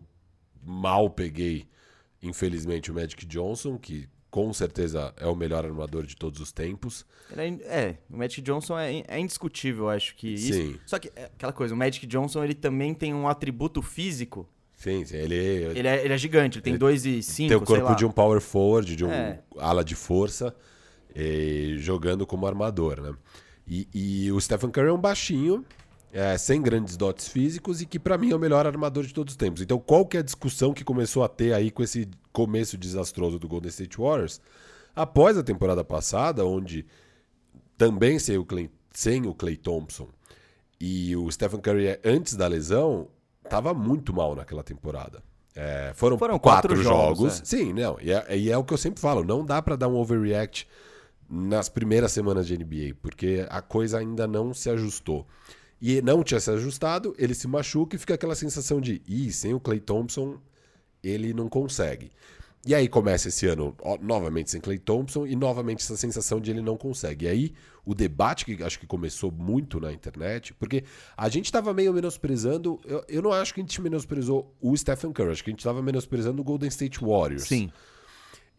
mal 0.65 1.11
peguei, 1.11 1.69
infelizmente, 2.23 2.91
o 2.91 2.95
Magic 2.95 3.27
Johnson, 3.27 3.77
que 3.79 4.09
com 4.31 4.53
certeza 4.53 5.13
é 5.19 5.27
o 5.27 5.37
melhor 5.37 5.65
armador 5.65 6.07
de 6.07 6.17
todos 6.17 6.41
os 6.41 6.53
tempos. 6.53 7.05
É, 7.37 7.49
é, 7.65 7.99
o 8.11 8.17
Magic 8.17 8.41
Johnson 8.41 8.79
é, 8.79 9.05
é 9.07 9.19
indiscutível, 9.19 9.91
acho 9.91 10.15
que 10.17 10.29
isso. 10.29 10.53
Sim. 10.55 10.79
Só 10.87 10.99
que 10.99 11.13
é 11.15 11.25
aquela 11.25 11.53
coisa, 11.53 11.75
o 11.75 11.77
Magic 11.77 12.07
Johnson 12.07 12.43
ele 12.43 12.55
também 12.55 12.95
tem 12.95 13.13
um 13.13 13.29
atributo 13.29 13.83
físico 13.83 14.49
Sim, 14.83 15.05
sim, 15.05 15.17
ele, 15.17 15.37
ele, 15.37 15.87
é, 15.87 16.05
ele 16.05 16.13
é 16.13 16.19
gigante, 16.19 16.59
ele 16.59 16.65
tem 16.65 16.77
2,5. 16.77 17.47
Tem 17.47 17.57
o 17.57 17.61
corpo 17.61 17.95
de 17.95 18.05
um 18.05 18.11
power 18.11 18.41
forward, 18.41 18.97
de 18.97 19.05
um 19.05 19.13
é. 19.13 19.39
ala 19.57 19.85
de 19.85 19.95
força 19.95 20.53
jogando 21.77 22.27
como 22.27 22.49
armador, 22.49 23.01
né? 23.01 23.15
E, 23.65 23.87
e, 23.95 24.33
o 24.33 24.41
Stephen 24.41 24.71
Curry 24.71 24.89
é 24.89 24.93
um 24.93 24.99
baixinho, 24.99 25.65
é, 26.13 26.37
sem 26.37 26.61
grandes 26.61 26.97
dotes 26.97 27.27
físicos 27.29 27.81
e 27.81 27.87
que 27.87 27.99
para 27.99 28.19
mim 28.19 28.31
é 28.31 28.37
o 28.37 28.39
melhor 28.39 28.67
armador 28.67 29.05
de 29.05 29.15
todos 29.15 29.33
os 29.33 29.37
tempos. 29.37 29.63
Então 29.63 29.79
qual 29.79 30.05
que 30.05 30.19
é 30.19 30.21
a 30.21 30.23
discussão 30.23 30.75
que 30.75 30.85
começou 30.85 31.25
a 31.25 31.29
ter 31.29 31.55
aí 31.55 31.71
com 31.71 31.83
esse 31.83 32.09
começo 32.33 32.77
desastroso 32.77 33.39
do 33.39 33.49
Golden 33.49 33.71
State 33.71 33.97
Warriors? 33.97 34.41
Após 34.95 35.39
a 35.39 35.43
temporada 35.43 35.83
passada, 35.83 36.45
onde 36.45 36.85
também 37.79 38.19
sem 38.19 38.37
o 38.37 38.45
Clay, 38.45 38.71
sem 38.93 39.27
o 39.27 39.35
Clay 39.35 39.57
Thompson 39.57 40.09
e 40.79 41.17
o 41.17 41.31
Stephen 41.31 41.61
Curry 41.61 41.99
antes 42.05 42.35
da 42.35 42.47
lesão, 42.47 43.09
estava 43.43 43.73
muito 43.73 44.13
mal 44.13 44.35
naquela 44.35 44.63
temporada. 44.63 45.23
É, 45.55 45.93
foram, 45.95 46.19
foram, 46.19 46.39
quatro, 46.39 46.71
quatro 46.71 46.83
jogos. 46.83 47.19
jogos. 47.19 47.41
É. 47.41 47.45
Sim, 47.45 47.73
não. 47.73 47.99
E 48.01 48.13
é, 48.13 48.37
e 48.37 48.51
é, 48.51 48.57
o 48.57 48.65
que 48.65 48.73
eu 48.73 48.79
sempre 48.79 49.01
falo: 49.01 49.23
não 49.25 49.45
dá 49.45 49.61
para 49.61 49.77
dar 49.77 49.89
um 49.89 49.97
overreact 49.97 50.67
nas 51.29 51.69
primeiras 51.69 52.13
semanas 52.13 52.47
de 52.47 52.57
NBA, 52.57 52.97
porque 53.01 53.47
a 53.49 53.63
coisa 53.63 53.99
ainda 53.99 54.27
não 54.27 54.53
se 54.53 54.69
ajustou. 54.69 55.27
E 55.83 56.01
não 56.01 56.23
tinha 56.23 56.39
se 56.39 56.49
ajustado, 56.49 57.13
ele 57.19 57.35
se 57.35 57.49
machuca 57.49 57.97
e 57.97 57.99
fica 57.99 58.15
aquela 58.15 58.37
sensação 58.37 58.81
de, 58.81 59.03
ih, 59.05 59.33
sem 59.33 59.53
o 59.53 59.59
Clay 59.59 59.81
Thompson, 59.81 60.39
ele 61.03 61.35
não 61.35 61.49
consegue. 61.49 62.13
E 62.65 62.73
aí 62.73 62.87
começa 62.87 63.27
esse 63.27 63.49
ano 63.49 63.75
ó, 63.83 63.99
novamente 64.01 64.49
sem 64.49 64.61
Clay 64.61 64.79
Thompson 64.79 65.27
e 65.27 65.35
novamente 65.35 65.83
essa 65.83 65.97
sensação 65.97 66.41
de 66.41 66.53
ele 66.53 66.63
não 66.63 66.77
consegue. 66.77 67.25
E 67.25 67.29
aí 67.29 67.55
o 67.85 67.97
debate 67.97 68.45
que 68.45 68.63
acho 68.63 68.79
que 68.79 68.87
começou 68.87 69.33
muito 69.33 69.81
na 69.81 69.93
internet, 69.93 70.55
porque 70.55 70.85
a 71.17 71.29
gente 71.29 71.47
estava 71.47 71.75
meio 71.75 71.93
menosprezando, 71.93 72.81
eu, 72.85 73.05
eu 73.09 73.21
não 73.21 73.33
acho 73.33 73.53
que 73.53 73.61
a 73.61 73.65
gente 73.65 73.83
menosprezou 73.83 74.55
o 74.61 74.77
Stephen 74.77 75.13
Curry, 75.13 75.33
acho 75.33 75.43
que 75.43 75.51
a 75.51 75.53
gente 75.53 75.59
estava 75.59 75.83
menosprezando 75.83 76.41
o 76.41 76.45
Golden 76.45 76.69
State 76.69 77.01
Warriors. 77.05 77.49
Sim. 77.49 77.73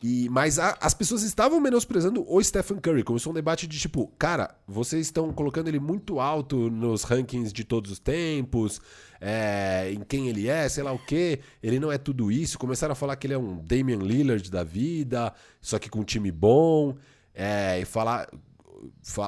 E, 0.04 0.28
mas 0.28 0.60
a, 0.60 0.78
as 0.82 0.94
pessoas 0.94 1.24
estavam 1.24 1.62
menosprezando 1.62 2.26
o 2.28 2.44
Stephen 2.44 2.78
Curry. 2.78 3.04
Começou 3.04 3.32
um 3.32 3.34
debate 3.34 3.66
de 3.66 3.80
tipo, 3.80 4.12
cara, 4.20 4.54
vocês 4.68 5.08
estão 5.08 5.32
colocando 5.32 5.70
ele 5.70 5.80
muito 5.80 6.20
alto 6.20 6.70
nos 6.70 7.04
rankings 7.04 7.54
de 7.54 7.64
todos 7.64 7.90
os 7.90 8.00
tempos, 8.00 8.82
é, 9.22 9.94
em 9.94 10.02
quem 10.02 10.28
ele 10.28 10.50
é, 10.50 10.68
sei 10.68 10.84
lá 10.84 10.92
o 10.92 11.00
que. 11.00 11.40
Ele 11.64 11.80
não 11.80 11.90
é 11.90 11.98
tudo 11.98 12.30
isso. 12.30 12.60
Começaram 12.60 12.92
a 12.92 12.96
falar 12.96 13.16
que 13.16 13.28
ele 13.28 13.34
é 13.34 13.38
um 13.38 13.64
Damian 13.64 14.00
Lillard 14.00 14.52
da 14.52 14.62
vida, 14.62 15.32
só 15.62 15.80
que 15.80 15.90
com 15.90 16.02
um 16.02 16.04
time 16.04 16.34
bom. 16.34 16.98
É, 17.34 17.80
e 17.80 17.86
falar. 17.86 18.28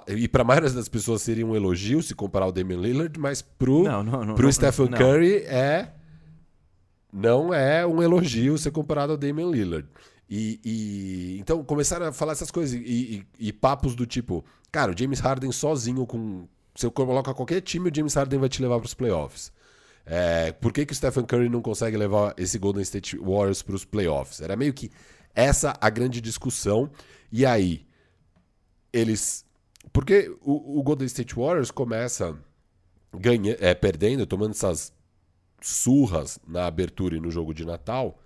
E 0.09 0.27
para 0.27 0.41
a 0.41 0.45
maioria 0.45 0.69
das 0.69 0.89
pessoas 0.89 1.21
seria 1.21 1.47
um 1.47 1.55
elogio 1.55 2.03
se 2.03 2.13
comparar 2.13 2.47
o 2.47 2.51
Damian 2.51 2.81
Lillard, 2.81 3.17
mas 3.17 3.41
pro, 3.41 3.83
não, 3.83 4.03
não, 4.03 4.25
não, 4.25 4.35
pro 4.35 4.51
Stephen 4.51 4.87
Curry 4.87 5.37
é. 5.37 5.93
Não 7.13 7.53
é 7.53 7.87
um 7.87 8.03
elogio 8.03 8.57
ser 8.57 8.71
comparado 8.71 9.13
ao 9.13 9.17
Damian 9.17 9.49
Lillard. 9.49 9.87
E, 10.29 10.59
e, 10.65 11.39
então 11.39 11.63
começaram 11.63 12.07
a 12.07 12.11
falar 12.11 12.31
essas 12.33 12.49
coisas 12.49 12.73
e, 12.73 13.25
e, 13.39 13.47
e, 13.47 13.53
papos 13.53 13.93
do 13.93 14.07
tipo, 14.07 14.43
cara, 14.71 14.91
o 14.91 14.97
James 14.97 15.19
Harden 15.19 15.51
sozinho 15.51 16.05
com. 16.05 16.47
Se 16.73 16.85
eu 16.85 16.91
colocar 16.91 17.33
qualquer 17.33 17.61
time, 17.61 17.89
o 17.89 17.95
James 17.95 18.13
Harden 18.15 18.39
vai 18.39 18.49
te 18.49 18.61
levar 18.61 18.79
para 18.79 18.87
os 18.87 18.93
playoffs. 18.93 19.51
É, 20.05 20.51
por 20.51 20.73
que, 20.73 20.85
que 20.85 20.93
o 20.93 20.95
Stephen 20.95 21.23
Curry 21.23 21.49
não 21.49 21.61
consegue 21.61 21.95
levar 21.95 22.33
esse 22.37 22.59
Golden 22.59 22.83
State 22.83 23.17
Warriors 23.17 23.61
para 23.61 23.75
os 23.75 23.85
playoffs? 23.85 24.41
Era 24.41 24.55
meio 24.55 24.73
que 24.73 24.91
essa 25.33 25.75
a 25.79 25.89
grande 25.89 26.19
discussão. 26.19 26.89
E 27.31 27.45
aí, 27.45 27.85
eles. 28.91 29.45
Porque 29.93 30.35
o, 30.41 30.79
o 30.79 30.83
Golden 30.83 31.05
State 31.05 31.35
Warriors 31.35 31.71
começa 31.71 32.37
ganha, 33.13 33.55
é, 33.59 33.73
perdendo, 33.73 34.25
tomando 34.25 34.51
essas 34.51 34.93
surras 35.61 36.39
na 36.47 36.65
abertura 36.65 37.15
e 37.15 37.19
no 37.19 37.31
jogo 37.31 37.53
de 37.53 37.65
Natal. 37.65 38.19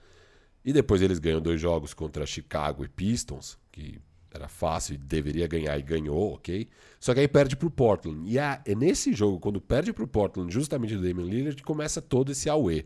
E 0.63 0.73
depois 0.73 1.01
eles 1.01 1.19
ganham 1.19 1.41
dois 1.41 1.59
jogos 1.59 1.93
contra 1.93 2.25
Chicago 2.25 2.83
e 2.83 2.89
Pistons, 2.89 3.57
que 3.71 3.99
era 4.31 4.47
fácil 4.47 4.95
e 4.95 4.97
deveria 4.97 5.47
ganhar 5.47 5.77
e 5.77 5.81
ganhou, 5.81 6.33
ok? 6.35 6.67
Só 6.99 7.13
que 7.13 7.19
aí 7.21 7.27
perde 7.27 7.55
pro 7.55 7.69
Portland. 7.71 8.29
E 8.29 8.37
é, 8.37 8.61
nesse 8.75 9.13
jogo, 9.13 9.39
quando 9.39 9.59
perde 9.59 9.91
pro 9.91 10.07
Portland, 10.07 10.53
justamente 10.53 10.95
do 10.95 11.01
Damian 11.01 11.25
Lillard, 11.25 11.55
que 11.55 11.63
começa 11.63 12.01
todo 12.01 12.31
esse 12.31 12.49
auê. 12.49 12.85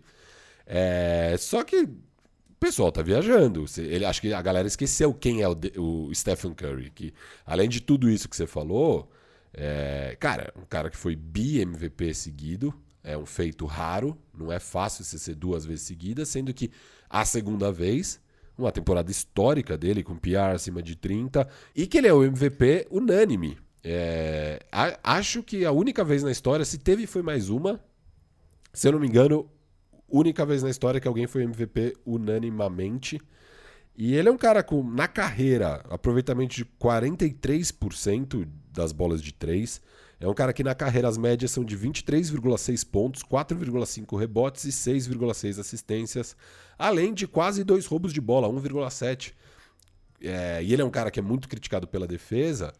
É, 0.66 1.36
só 1.38 1.64
que 1.64 1.84
o 1.84 1.90
pessoal 2.60 2.92
tá 2.92 3.02
viajando. 3.02 3.66
Ele, 3.78 4.06
acho 4.06 4.22
que 4.22 4.34
a 4.34 4.42
galera 4.42 4.68
esqueceu 4.68 5.14
quem 5.14 5.42
é 5.42 5.50
o, 5.50 5.58
o 5.78 6.16
Stephen 6.16 6.54
Curry. 6.54 6.90
Que 6.92 7.14
além 7.46 7.68
de 7.68 7.82
tudo 7.82 8.10
isso 8.10 8.30
que 8.30 8.36
você 8.36 8.48
falou, 8.48 9.12
é, 9.54 10.16
cara, 10.20 10.54
um 10.56 10.66
cara 10.66 10.90
que 10.90 10.98
foi 10.98 11.16
bi-MVP 11.16 12.14
seguido, 12.14 12.74
é 13.04 13.18
um 13.18 13.26
feito 13.26 13.66
raro, 13.66 14.18
não 14.34 14.50
é 14.50 14.60
fácil 14.60 15.04
você 15.04 15.20
ser 15.20 15.36
duas 15.36 15.66
vezes 15.66 15.86
seguidas, 15.86 16.30
sendo 16.30 16.54
que 16.54 16.72
a 17.14 17.24
segunda 17.26 17.72
vez, 17.72 18.20
uma 18.58 18.72
temporada 18.72 19.12
histórica 19.12 19.78
dele, 19.78 20.02
com 20.02 20.18
PR 20.18 20.56
acima 20.56 20.82
de 20.82 20.96
30, 20.96 21.48
e 21.76 21.86
que 21.86 22.00
ele 22.00 22.08
é 22.08 22.14
o 22.14 22.24
MVP 22.24 22.88
unânime. 22.90 23.60
É, 23.84 24.66
a, 24.72 24.98
acho 25.04 25.44
que 25.44 25.64
a 25.64 25.72
única 25.72 26.04
vez 26.04 26.24
na 26.24 26.32
história, 26.32 26.66
se 26.66 26.80
teve, 26.80 27.06
foi 27.06 27.22
mais 27.22 27.52
uma. 27.52 27.80
Se 28.74 28.88
eu 28.88 28.94
não 28.94 29.00
me 29.00 29.08
engano, 29.08 29.48
única 30.10 30.44
vez 30.44 30.64
na 30.64 30.72
história 30.72 31.00
que 31.00 31.08
alguém 31.08 31.28
foi 31.28 31.44
MVP 31.44 31.96
unanimamente. 32.04 33.22
E 33.96 34.16
ele 34.16 34.28
é 34.28 34.32
um 34.32 34.38
cara 34.38 34.64
com, 34.64 34.84
na 34.84 35.08
carreira, 35.08 35.84
aproveitamento 35.92 36.56
de 36.56 36.66
43% 36.66 38.48
das 38.72 38.92
bolas 38.92 39.22
de 39.22 39.32
3. 39.32 39.80
É 40.24 40.28
um 40.28 40.34
cara 40.34 40.54
que 40.54 40.64
na 40.64 40.74
carreira 40.74 41.10
as 41.10 41.18
médias 41.18 41.52
são 41.52 41.66
de 41.66 41.78
23,6 41.78 42.88
pontos, 42.90 43.24
4,5 43.24 44.18
rebotes 44.18 44.64
e 44.64 44.70
6,6 44.70 45.60
assistências, 45.60 46.34
além 46.80 47.14
de 47.14 47.28
quase 47.28 47.62
dois 47.62 47.86
roubos 47.86 48.14
de 48.14 48.22
bola, 48.22 48.48
1,7. 48.48 49.34
É, 50.22 50.64
e 50.64 50.72
ele 50.72 50.82
é 50.82 50.86
um 50.86 50.90
cara 50.90 51.12
que 51.12 51.20
é 51.20 51.22
muito 51.22 51.50
criticado 51.50 51.86
pela 51.86 52.08
defesa, 52.08 52.72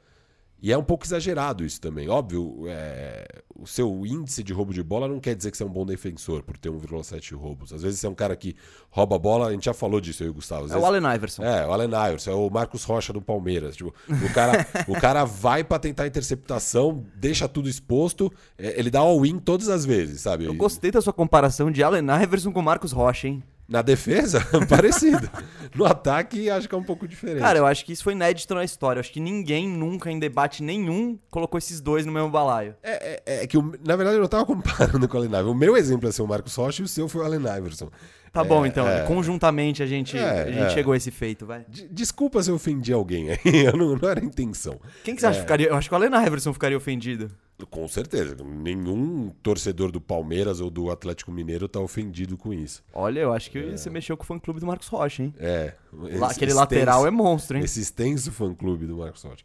e 0.64 0.72
é 0.72 0.78
um 0.78 0.84
pouco 0.84 1.06
exagerado 1.06 1.66
isso 1.66 1.82
também. 1.82 2.08
Óbvio, 2.08 2.64
é, 2.70 3.28
o 3.54 3.68
seu 3.68 4.06
índice 4.06 4.42
de 4.42 4.54
roubo 4.54 4.74
de 4.74 4.82
bola 4.82 5.10
não 5.10 5.20
quer 5.20 5.36
dizer 5.36 5.52
que 5.52 5.58
você 5.58 5.64
é 5.64 5.66
um 5.66 5.70
bom 5.70 5.86
defensor 5.86 6.42
por 6.42 6.58
ter 6.58 6.70
1,7 6.70 7.36
roubos. 7.36 7.74
Às 7.74 7.84
vezes 7.84 8.00
você 8.00 8.08
é 8.08 8.10
um 8.10 8.16
cara 8.16 8.34
que 8.34 8.56
rouba 8.90 9.18
a 9.18 9.20
bola, 9.20 9.48
a 9.50 9.52
gente 9.52 9.66
já 9.66 9.74
falou 9.74 10.00
disso 10.00 10.24
aí, 10.24 10.30
Gustavo. 10.30 10.64
Às 10.64 10.72
é 10.72 10.74
vezes, 10.76 10.84
o 10.84 10.88
Allen 10.88 11.16
Iverson. 11.16 11.44
É, 11.44 11.68
o 11.68 11.74
Allen 11.74 11.90
Iverson, 11.90 12.32
é 12.32 12.34
o 12.34 12.50
Marcos 12.50 12.86
Rocha 12.86 13.12
do 13.12 13.22
Palmeiras. 13.22 13.76
Tipo, 13.76 13.94
o, 14.08 14.34
cara, 14.34 14.66
o 14.88 14.94
cara 14.94 15.26
vai 15.26 15.66
para 15.66 15.80
tentar 15.80 16.08
interceptação, 16.08 17.04
deixa 17.14 17.46
tudo 17.50 17.68
exposto, 17.68 18.32
é, 18.58 18.80
ele 18.80 18.90
dá 18.90 19.00
all-in 19.00 19.40
todas 19.40 19.68
as 19.68 19.84
vezes, 19.84 20.22
sabe? 20.22 20.46
Eu 20.46 20.54
gostei 20.54 20.92
da 20.92 21.02
sua 21.02 21.12
comparação 21.12 21.70
de 21.70 21.84
Allen 21.84 22.06
Iverson 22.24 22.54
com 22.54 22.62
Marcos 22.62 22.94
Rocha, 22.94 23.28
hein? 23.28 23.44
Na 23.68 23.82
defesa, 23.82 24.46
parecido. 24.68 25.30
No 25.74 25.86
ataque, 25.86 26.50
acho 26.50 26.68
que 26.68 26.76
é 26.76 26.78
um 26.78 26.84
pouco 26.84 27.08
diferente. 27.08 27.40
Cara, 27.40 27.58
eu 27.58 27.66
acho 27.66 27.86
que 27.86 27.94
isso 27.94 28.04
foi 28.04 28.14
inédito 28.14 28.54
na 28.54 28.64
história. 28.64 29.00
Eu 29.00 29.02
acho 29.02 29.12
que 29.12 29.20
ninguém 29.20 29.68
nunca, 29.68 30.12
em 30.12 30.20
debate 30.20 30.62
nenhum, 30.62 31.18
colocou 31.32 31.58
esses 31.58 31.80
dois 31.80 32.06
no 32.06 32.12
mesmo 32.12 32.30
balaio. 32.30 32.76
É, 32.84 33.22
é, 33.26 33.44
é 33.44 33.48
que, 33.48 33.58
na 33.58 33.96
verdade, 33.96 34.18
eu 34.18 34.22
não 34.22 34.28
tava 34.28 34.46
comparando 34.46 35.08
com 35.10 35.18
o 35.18 35.20
Allen 35.20 35.32
Iverson. 35.32 35.52
O 35.52 35.56
meu 35.56 35.78
exemplo 35.78 36.10
é 36.10 36.12
ser 36.12 36.22
o 36.22 36.28
Marcos 36.28 36.56
Rocha 36.56 36.82
e 36.82 36.86
o 36.86 36.88
seu 36.88 37.08
foi 37.08 37.22
o 37.22 37.26
Allen 37.26 37.42
Iverson. 37.58 37.90
Tá 38.34 38.42
é, 38.42 38.44
bom, 38.44 38.66
então. 38.66 38.88
É, 38.88 39.04
conjuntamente 39.06 39.84
a 39.84 39.86
gente, 39.86 40.18
é, 40.18 40.42
a 40.42 40.52
gente 40.52 40.64
é. 40.64 40.70
chegou 40.72 40.94
a 40.94 40.98
esse 40.98 41.12
feito, 41.12 41.46
vai. 41.46 41.64
Desculpa 41.92 42.42
se 42.42 42.50
eu 42.50 42.56
ofendi 42.56 42.92
alguém 42.92 43.30
aí. 43.30 43.40
não, 43.78 43.96
não 43.96 44.10
era 44.10 44.20
a 44.20 44.24
intenção. 44.24 44.80
Quem 45.04 45.16
que 45.16 45.22
você 45.22 45.28
acha 45.28 45.36
que 45.36 45.42
é. 45.42 45.44
ficaria? 45.44 45.68
Eu 45.68 45.76
acho 45.76 45.88
que 45.88 45.94
o 45.94 45.98
Allen 45.98 46.10
Iverson 46.26 46.52
ficaria 46.52 46.76
ofendido. 46.76 47.32
Com 47.70 47.88
certeza. 47.88 48.36
Nenhum 48.44 49.30
torcedor 49.42 49.92
do 49.92 50.02
Palmeiras 50.02 50.60
ou 50.60 50.70
do 50.70 50.90
Atlético 50.90 51.32
Mineiro 51.32 51.68
tá 51.68 51.80
ofendido 51.80 52.38
com 52.38 52.54
isso. 52.54 52.84
Olha, 52.94 53.20
eu 53.20 53.34
acho 53.34 53.52
que 53.52 53.60
é. 53.60 53.78
você 53.78 53.90
mexeu 53.90 54.16
com 54.18 54.24
o 54.24 54.28
fã-clube 54.28 54.60
do 54.60 54.66
Marcos 54.66 54.88
Rocha, 54.88 55.24
hein? 55.24 55.34
É. 55.40 55.74
Lá, 55.92 56.28
aquele 56.28 56.52
extenso, 56.52 56.56
lateral 56.56 57.08
é 57.08 57.12
monstro, 57.12 57.58
hein? 57.58 57.64
Esse 57.64 57.80
extenso 57.80 58.32
fã-clube 58.32 58.86
do 58.86 58.98
Marcos 58.98 59.24
Rocha. 59.24 59.44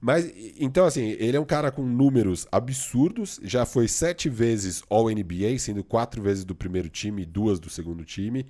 Mas, 0.00 0.32
então, 0.58 0.84
assim, 0.84 1.16
ele 1.18 1.36
é 1.36 1.40
um 1.40 1.44
cara 1.44 1.72
com 1.72 1.82
números 1.82 2.46
absurdos. 2.52 3.40
Já 3.42 3.66
foi 3.66 3.88
sete 3.88 4.28
vezes 4.28 4.82
All-NBA, 4.88 5.58
sendo 5.58 5.82
quatro 5.82 6.22
vezes 6.22 6.44
do 6.44 6.54
primeiro 6.54 6.88
time 6.88 7.22
e 7.22 7.26
duas 7.26 7.58
do 7.58 7.68
segundo 7.68 8.04
time. 8.04 8.46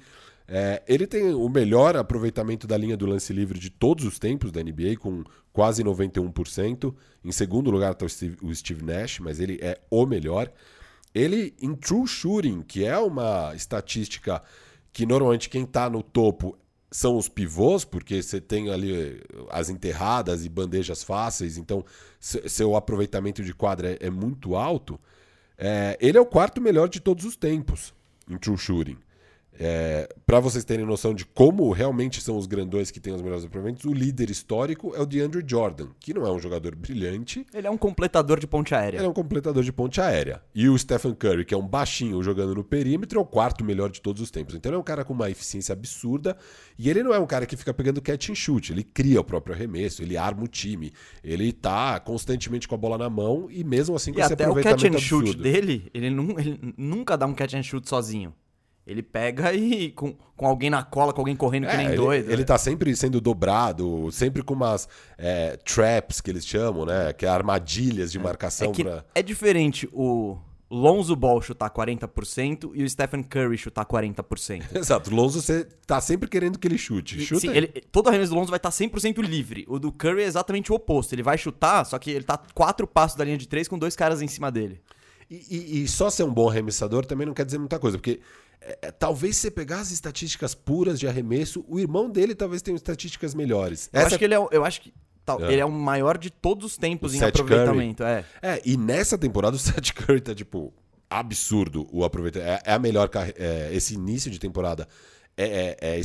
É, 0.50 0.82
ele 0.88 1.06
tem 1.06 1.34
o 1.34 1.46
melhor 1.46 1.94
aproveitamento 1.94 2.66
da 2.66 2.74
linha 2.74 2.96
do 2.96 3.04
lance 3.04 3.34
livre 3.34 3.58
de 3.58 3.68
todos 3.68 4.06
os 4.06 4.18
tempos 4.18 4.50
da 4.50 4.62
NBA, 4.62 4.96
com 4.98 5.22
quase 5.52 5.84
91%. 5.84 6.94
Em 7.22 7.32
segundo 7.32 7.70
lugar 7.70 7.92
está 7.92 8.06
o 8.06 8.48
o 8.48 8.54
Steve 8.54 8.82
Nash, 8.82 9.18
mas 9.18 9.40
ele 9.40 9.58
é 9.60 9.78
o 9.90 10.06
melhor. 10.06 10.50
Ele, 11.14 11.54
em 11.60 11.74
true 11.74 12.06
shooting, 12.06 12.62
que 12.62 12.84
é 12.84 12.96
uma 12.96 13.52
estatística 13.54 14.42
que 14.90 15.04
normalmente 15.04 15.50
quem 15.50 15.64
está 15.64 15.90
no 15.90 16.02
topo 16.02 16.56
são 16.90 17.18
os 17.18 17.28
pivôs, 17.28 17.84
porque 17.84 18.22
você 18.22 18.40
tem 18.40 18.70
ali 18.70 18.94
eh, 18.94 19.20
as 19.50 19.68
enterradas 19.68 20.44
e 20.44 20.48
bandejas 20.48 21.02
fáceis, 21.02 21.58
então 21.58 21.84
seu 22.18 22.74
aproveitamento 22.74 23.42
de 23.42 23.52
quadra 23.52 23.92
é, 23.92 24.06
é 24.06 24.10
muito 24.10 24.56
alto. 24.56 24.98
É, 25.58 25.98
ele 26.00 26.16
é 26.16 26.20
o 26.20 26.26
quarto 26.26 26.60
melhor 26.60 26.88
de 26.88 27.00
todos 27.00 27.26
os 27.26 27.36
tempos 27.36 27.92
em 28.30 28.38
true 28.38 28.56
shooting. 28.56 28.96
É, 29.60 30.08
para 30.24 30.38
vocês 30.38 30.64
terem 30.64 30.86
noção 30.86 31.12
de 31.12 31.24
como 31.24 31.72
realmente 31.72 32.20
são 32.20 32.36
os 32.36 32.46
grandões 32.46 32.92
que 32.92 33.00
têm 33.00 33.12
os 33.12 33.20
melhores 33.20 33.44
aproveitamentos, 33.44 33.84
o 33.84 33.92
líder 33.92 34.30
histórico 34.30 34.94
é 34.94 35.00
o 35.00 35.06
DeAndre 35.06 35.42
Jordan, 35.44 35.88
que 35.98 36.14
não 36.14 36.24
é 36.24 36.30
um 36.30 36.38
jogador 36.38 36.76
brilhante. 36.76 37.44
Ele 37.52 37.66
é 37.66 37.70
um 37.70 37.76
completador 37.76 38.38
de 38.38 38.46
ponte 38.46 38.72
aérea. 38.72 38.98
Ele 38.98 39.06
é 39.06 39.08
um 39.08 39.12
completador 39.12 39.64
de 39.64 39.72
ponte 39.72 40.00
aérea. 40.00 40.40
E 40.54 40.68
o 40.68 40.78
Stephen 40.78 41.12
Curry, 41.12 41.44
que 41.44 41.52
é 41.52 41.56
um 41.56 41.66
baixinho 41.66 42.22
jogando 42.22 42.54
no 42.54 42.62
perímetro, 42.62 43.18
é 43.18 43.22
o 43.22 43.26
quarto 43.26 43.64
melhor 43.64 43.90
de 43.90 44.00
todos 44.00 44.22
os 44.22 44.30
tempos. 44.30 44.54
Então 44.54 44.70
ele 44.70 44.76
é 44.76 44.78
um 44.78 44.84
cara 44.84 45.04
com 45.04 45.12
uma 45.12 45.28
eficiência 45.28 45.72
absurda. 45.72 46.36
E 46.78 46.88
ele 46.88 47.02
não 47.02 47.12
é 47.12 47.18
um 47.18 47.26
cara 47.26 47.44
que 47.44 47.56
fica 47.56 47.74
pegando 47.74 48.00
catch 48.00 48.30
and 48.30 48.36
shoot. 48.36 48.72
Ele 48.72 48.84
cria 48.84 49.20
o 49.20 49.24
próprio 49.24 49.56
arremesso, 49.56 50.02
ele 50.02 50.16
arma 50.16 50.44
o 50.44 50.48
time. 50.48 50.92
Ele 51.24 51.52
tá 51.52 51.98
constantemente 51.98 52.68
com 52.68 52.76
a 52.76 52.78
bola 52.78 52.96
na 52.96 53.10
mão 53.10 53.48
e 53.50 53.64
mesmo 53.64 53.96
assim 53.96 54.12
com 54.12 54.20
e 54.20 54.22
esse 54.22 54.32
até 54.32 54.44
aproveitamento 54.44 54.86
o 54.86 54.90
catch 54.90 54.96
and 54.96 55.04
shoot 55.04 55.36
dele, 55.36 55.90
ele, 55.92 56.10
não, 56.10 56.38
ele 56.38 56.74
nunca 56.76 57.16
dá 57.16 57.26
um 57.26 57.34
catch 57.34 57.54
and 57.54 57.62
shoot 57.64 57.88
sozinho. 57.88 58.32
Ele 58.88 59.02
pega 59.02 59.52
e 59.54 59.90
com, 59.90 60.16
com 60.34 60.46
alguém 60.46 60.70
na 60.70 60.82
cola, 60.82 61.12
com 61.12 61.20
alguém 61.20 61.36
correndo 61.36 61.66
é, 61.66 61.70
que 61.70 61.76
nem 61.76 61.86
ele, 61.88 61.96
doido. 61.96 62.30
Ele 62.30 62.38
né? 62.38 62.44
tá 62.44 62.56
sempre 62.56 62.96
sendo 62.96 63.20
dobrado, 63.20 64.10
sempre 64.10 64.42
com 64.42 64.54
umas 64.54 64.88
é, 65.18 65.58
traps 65.58 66.20
que 66.20 66.30
eles 66.30 66.46
chamam, 66.46 66.86
né? 66.86 67.12
Que 67.12 67.26
é 67.26 67.28
armadilhas 67.28 68.10
de 68.10 68.18
é, 68.18 68.22
marcação. 68.22 68.72
É, 68.72 68.82
pra... 68.82 69.04
é 69.14 69.22
diferente 69.22 69.88
o 69.92 70.38
Lonzo 70.70 71.16
Ball 71.16 71.40
chutar 71.40 71.70
40% 71.70 72.72
e 72.74 72.82
o 72.82 72.88
Stephen 72.88 73.22
Curry 73.22 73.56
chutar 73.56 73.86
40%. 73.86 74.64
Exato. 74.76 75.10
O 75.10 75.14
Lonzo 75.14 75.40
você 75.40 75.64
tá 75.86 76.00
sempre 76.00 76.28
querendo 76.28 76.58
que 76.58 76.68
ele 76.68 76.76
chute. 76.76 77.20
Chuta 77.20 77.40
Sim, 77.40 77.50
ele, 77.50 77.68
todo 77.90 78.08
arremesso 78.08 78.32
do 78.32 78.36
Lonzo 78.36 78.50
vai 78.50 78.58
estar 78.58 78.70
tá 78.70 78.76
100% 78.76 79.22
livre. 79.22 79.64
O 79.68 79.78
do 79.78 79.90
Curry 79.90 80.22
é 80.22 80.26
exatamente 80.26 80.70
o 80.70 80.74
oposto. 80.74 81.14
Ele 81.14 81.22
vai 81.22 81.38
chutar, 81.38 81.84
só 81.84 81.98
que 81.98 82.10
ele 82.10 82.24
tá 82.24 82.38
quatro 82.54 82.86
passos 82.86 83.16
da 83.16 83.24
linha 83.24 83.38
de 83.38 83.48
três 83.48 83.66
com 83.66 83.78
dois 83.78 83.96
caras 83.96 84.20
em 84.20 84.28
cima 84.28 84.50
dele. 84.50 84.80
E, 85.30 85.44
e, 85.50 85.82
e, 85.82 85.88
só 85.88 86.08
ser 86.08 86.22
um 86.22 86.32
bom 86.32 86.48
arremessador 86.48 87.04
também 87.04 87.26
não 87.26 87.34
quer 87.34 87.44
dizer 87.44 87.58
muita 87.58 87.78
coisa, 87.78 87.98
porque 87.98 88.20
é, 88.60 88.78
é, 88.82 88.90
talvez 88.90 89.36
se 89.36 89.42
você 89.42 89.50
pegar 89.50 89.80
as 89.80 89.90
estatísticas 89.90 90.54
puras 90.54 90.98
de 90.98 91.06
arremesso, 91.06 91.64
o 91.68 91.78
irmão 91.78 92.10
dele 92.10 92.34
talvez 92.34 92.62
tenha 92.62 92.76
estatísticas 92.76 93.34
melhores. 93.34 93.88
Eu 93.92 93.98
Essa... 93.98 94.08
acho 94.08 94.18
que 94.18 94.24
ele 94.24 94.34
é, 94.34 94.48
eu 94.50 94.64
acho 94.64 94.80
que 94.80 94.92
tal, 95.24 95.44
é. 95.44 95.52
ele 95.52 95.60
é 95.60 95.64
o 95.64 95.70
maior 95.70 96.18
de 96.18 96.30
todos 96.30 96.64
os 96.64 96.76
tempos 96.76 97.12
o 97.12 97.16
em 97.16 97.18
Seth 97.18 97.28
aproveitamento. 97.28 98.02
É. 98.02 98.24
é, 98.42 98.62
e 98.64 98.76
nessa 98.76 99.16
temporada 99.16 99.56
o 99.56 99.58
Seth 99.60 99.92
Curry 99.92 100.20
tá 100.20 100.34
tipo 100.34 100.72
absurdo 101.08 101.88
o 101.92 102.04
aproveitamento. 102.04 102.50
É, 102.50 102.72
é 102.72 102.74
a 102.74 102.78
melhor 102.78 103.10
é, 103.36 103.70
esse 103.72 103.94
início 103.94 104.30
de 104.30 104.38
temporada 104.38 104.86
é, 105.36 105.76
é, 105.80 105.92
é 105.92 106.00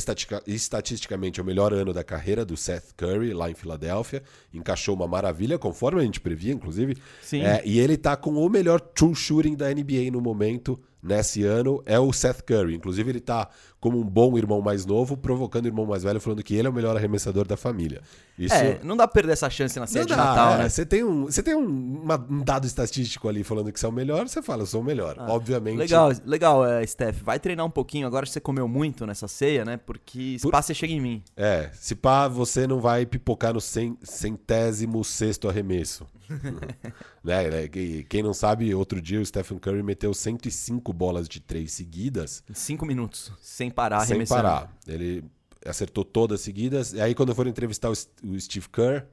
estatisticamente 0.46 1.40
o 1.40 1.44
melhor 1.44 1.72
ano 1.74 1.92
da 1.92 2.04
carreira 2.04 2.44
do 2.44 2.56
Seth 2.56 2.92
Curry 2.96 3.34
lá 3.34 3.50
em 3.50 3.54
Filadélfia. 3.54 4.22
Encaixou 4.52 4.94
uma 4.94 5.08
maravilha, 5.08 5.58
conforme 5.58 6.00
a 6.00 6.04
gente 6.04 6.20
previa, 6.20 6.52
inclusive. 6.52 6.96
Sim. 7.20 7.42
É, 7.42 7.60
e 7.64 7.80
ele 7.80 7.96
tá 7.96 8.16
com 8.16 8.34
o 8.34 8.48
melhor 8.48 8.80
true 8.80 9.14
shooting 9.14 9.56
da 9.56 9.68
NBA 9.74 10.12
no 10.12 10.20
momento 10.20 10.80
nesse 11.04 11.44
ano 11.44 11.82
é 11.84 12.00
o 12.00 12.10
Seth 12.12 12.40
Curry. 12.42 12.74
Inclusive, 12.74 13.10
ele 13.10 13.20
tá 13.20 13.48
como 13.78 14.00
um 14.00 14.04
bom 14.04 14.38
irmão 14.38 14.62
mais 14.62 14.86
novo, 14.86 15.14
provocando 15.14 15.66
o 15.66 15.68
irmão 15.68 15.84
mais 15.84 16.02
velho, 16.02 16.18
falando 16.18 16.42
que 16.42 16.54
ele 16.54 16.66
é 16.66 16.70
o 16.70 16.72
melhor 16.72 16.96
arremessador 16.96 17.46
da 17.46 17.54
família. 17.54 18.00
Isso... 18.38 18.54
É, 18.54 18.80
não 18.82 18.96
dá 18.96 19.06
pra 19.06 19.12
perder 19.12 19.34
essa 19.34 19.50
chance 19.50 19.78
na 19.78 19.86
ceia 19.86 20.06
de 20.06 20.16
Natal, 20.16 20.54
é. 20.54 20.58
né? 20.58 20.68
Você 20.70 20.86
tem, 20.86 21.04
um, 21.04 21.26
você 21.26 21.42
tem 21.42 21.54
um, 21.54 22.00
uma, 22.02 22.16
um, 22.16 22.42
dado 22.42 22.66
estatístico 22.66 23.28
ali 23.28 23.44
falando 23.44 23.70
que 23.70 23.78
você 23.78 23.84
é 23.84 23.88
o 23.90 23.92
melhor, 23.92 24.26
você 24.26 24.40
fala, 24.40 24.62
eu 24.62 24.66
sou 24.66 24.80
o 24.80 24.84
melhor. 24.84 25.16
Ah, 25.18 25.26
Obviamente. 25.28 25.76
Legal, 25.76 26.10
legal, 26.24 26.66
é, 26.66 26.86
Steph. 26.86 27.20
Vai 27.22 27.38
treinar 27.38 27.66
um 27.66 27.70
pouquinho 27.70 28.06
agora 28.06 28.24
você 28.24 28.40
comeu 28.40 28.66
muito 28.66 29.04
nessa 29.04 29.28
ceia, 29.28 29.66
né? 29.66 29.76
Porque 29.76 30.38
se 30.38 30.42
Por... 30.42 30.50
pá, 30.50 30.62
você 30.62 30.72
chega 30.72 30.94
em 30.94 31.00
mim. 31.00 31.22
É, 31.36 31.68
se 31.74 31.94
pá, 31.94 32.26
você 32.26 32.66
não 32.66 32.80
vai 32.80 33.04
pipocar 33.04 33.52
no 33.52 33.60
centésimo 33.60 35.04
sexto 35.04 35.46
arremesso. 35.46 36.06
né, 37.22 37.50
né? 37.50 37.68
Quem 38.08 38.22
não 38.22 38.34
sabe, 38.34 38.74
outro 38.74 39.00
dia 39.00 39.20
o 39.20 39.26
Stephen 39.26 39.58
Curry 39.58 39.82
meteu 39.82 40.12
105 40.12 40.92
bolas 40.92 41.28
de 41.28 41.40
três 41.40 41.72
seguidas. 41.72 42.42
Em 42.48 42.54
cinco 42.54 42.84
minutos, 42.84 43.32
sem 43.40 43.70
parar, 43.70 44.06
Sem 44.06 44.26
parar. 44.26 44.74
Ele 44.86 45.24
acertou 45.64 46.04
todas 46.04 46.40
seguidas. 46.40 46.92
E 46.92 47.00
aí, 47.00 47.14
quando 47.14 47.30
eu 47.30 47.34
for 47.34 47.46
entrevistar 47.46 47.90
o 47.90 48.40
Steve 48.40 48.68
Kerr 48.68 49.06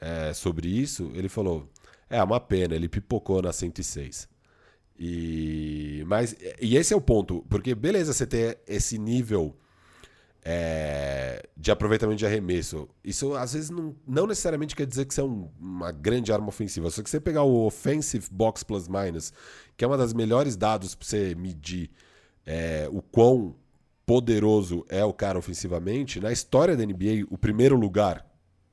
é, 0.00 0.32
sobre 0.32 0.68
isso, 0.68 1.10
ele 1.14 1.28
falou: 1.28 1.68
é 2.08 2.22
uma 2.22 2.40
pena, 2.40 2.74
ele 2.74 2.88
pipocou 2.88 3.42
na 3.42 3.52
106. 3.52 4.28
E, 4.98 6.02
mas, 6.06 6.34
e 6.60 6.76
esse 6.76 6.94
é 6.94 6.96
o 6.96 7.00
ponto, 7.00 7.44
porque 7.50 7.74
beleza 7.74 8.14
você 8.14 8.26
ter 8.26 8.58
esse 8.66 8.96
nível 8.96 9.54
é, 10.48 11.42
de 11.56 11.72
aproveitamento 11.72 12.20
de 12.20 12.24
arremesso. 12.24 12.88
Isso 13.02 13.34
às 13.34 13.52
vezes 13.52 13.68
não, 13.68 13.96
não 14.06 14.28
necessariamente 14.28 14.76
quer 14.76 14.86
dizer 14.86 15.04
que 15.04 15.12
você 15.12 15.20
é 15.20 15.24
um, 15.24 15.50
uma 15.58 15.90
grande 15.90 16.32
arma 16.32 16.46
ofensiva. 16.46 16.88
Só 16.88 17.02
que 17.02 17.10
você 17.10 17.18
pegar 17.18 17.42
o 17.42 17.66
Offensive 17.66 18.28
Box 18.30 18.62
Plus 18.62 18.86
Minus, 18.86 19.32
que 19.76 19.84
é 19.84 19.88
uma 19.88 19.98
das 19.98 20.14
melhores 20.14 20.56
dados 20.56 20.94
para 20.94 21.04
você 21.04 21.34
medir 21.34 21.90
é, 22.46 22.88
o 22.92 23.02
quão 23.02 23.56
poderoso 24.06 24.86
é 24.88 25.04
o 25.04 25.12
cara 25.12 25.36
ofensivamente, 25.36 26.20
na 26.20 26.30
história 26.30 26.76
da 26.76 26.86
NBA, 26.86 27.26
o 27.28 27.36
primeiro 27.36 27.74
lugar, 27.74 28.24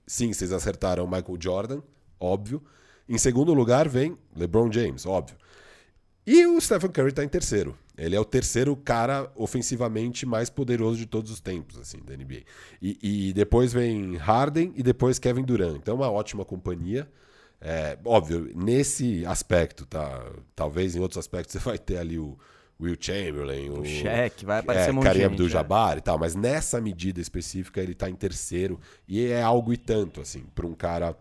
sim, 0.05 0.31
vocês 0.31 0.51
acertaram 0.51 1.07
Michael 1.07 1.37
Jordan, 1.39 1.81
óbvio. 2.19 2.61
Em 3.09 3.17
segundo 3.17 3.51
lugar 3.51 3.89
vem 3.89 4.15
LeBron 4.35 4.71
James, 4.71 5.07
óbvio. 5.07 5.35
E 6.25 6.45
o 6.45 6.61
Stephen 6.61 6.91
Curry 6.91 7.09
está 7.09 7.23
em 7.23 7.27
terceiro. 7.27 7.75
Ele 7.97 8.15
é 8.15 8.19
o 8.19 8.25
terceiro 8.25 8.75
cara 8.75 9.31
ofensivamente 9.35 10.25
mais 10.25 10.49
poderoso 10.49 10.97
de 10.97 11.05
todos 11.05 11.31
os 11.31 11.39
tempos, 11.39 11.77
assim, 11.77 11.99
da 12.03 12.15
NBA. 12.15 12.41
E, 12.81 13.27
e 13.29 13.33
depois 13.33 13.71
vem 13.71 14.15
Harden 14.15 14.73
e 14.75 14.81
depois 14.81 15.19
Kevin 15.19 15.43
Durant. 15.43 15.75
Então, 15.75 15.95
uma 15.95 16.09
ótima 16.09 16.43
companhia. 16.43 17.07
É, 17.61 17.97
óbvio, 18.03 18.51
nesse 18.55 19.25
aspecto, 19.25 19.85
tá? 19.85 20.25
Talvez 20.55 20.95
em 20.95 20.99
outros 20.99 21.17
aspectos 21.17 21.53
você 21.53 21.59
vai 21.59 21.77
ter 21.77 21.97
ali 21.97 22.17
o 22.17 22.37
Will 22.81 22.97
Chamberlain, 22.99 23.69
o, 23.69 23.81
o 23.81 23.85
Shaq, 23.85 24.45
vai 24.45 24.59
aparecer 24.59 24.89
é, 24.89 24.93
um 24.93 24.99
Kareem 24.99 25.25
Abdul-Jabbar 25.25 25.95
é. 25.95 25.97
e 25.99 26.01
tal, 26.01 26.19
mas 26.19 26.35
nessa 26.35 26.81
medida 26.81 27.21
específica 27.21 27.79
ele 27.79 27.93
tá 27.93 28.09
em 28.09 28.15
terceiro 28.15 28.79
e 29.07 29.25
é 29.25 29.41
algo 29.41 29.71
e 29.71 29.77
tanto, 29.77 30.19
assim, 30.19 30.43
para 30.53 30.67
um 30.67 30.73
cara 30.73 31.15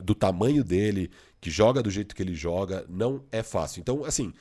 do 0.00 0.14
tamanho 0.14 0.64
dele, 0.64 1.10
que 1.40 1.50
joga 1.50 1.82
do 1.82 1.90
jeito 1.90 2.14
que 2.14 2.22
ele 2.22 2.34
joga, 2.34 2.84
não 2.88 3.22
é 3.30 3.42
fácil. 3.42 3.80
Então, 3.80 4.04
assim, 4.04 4.32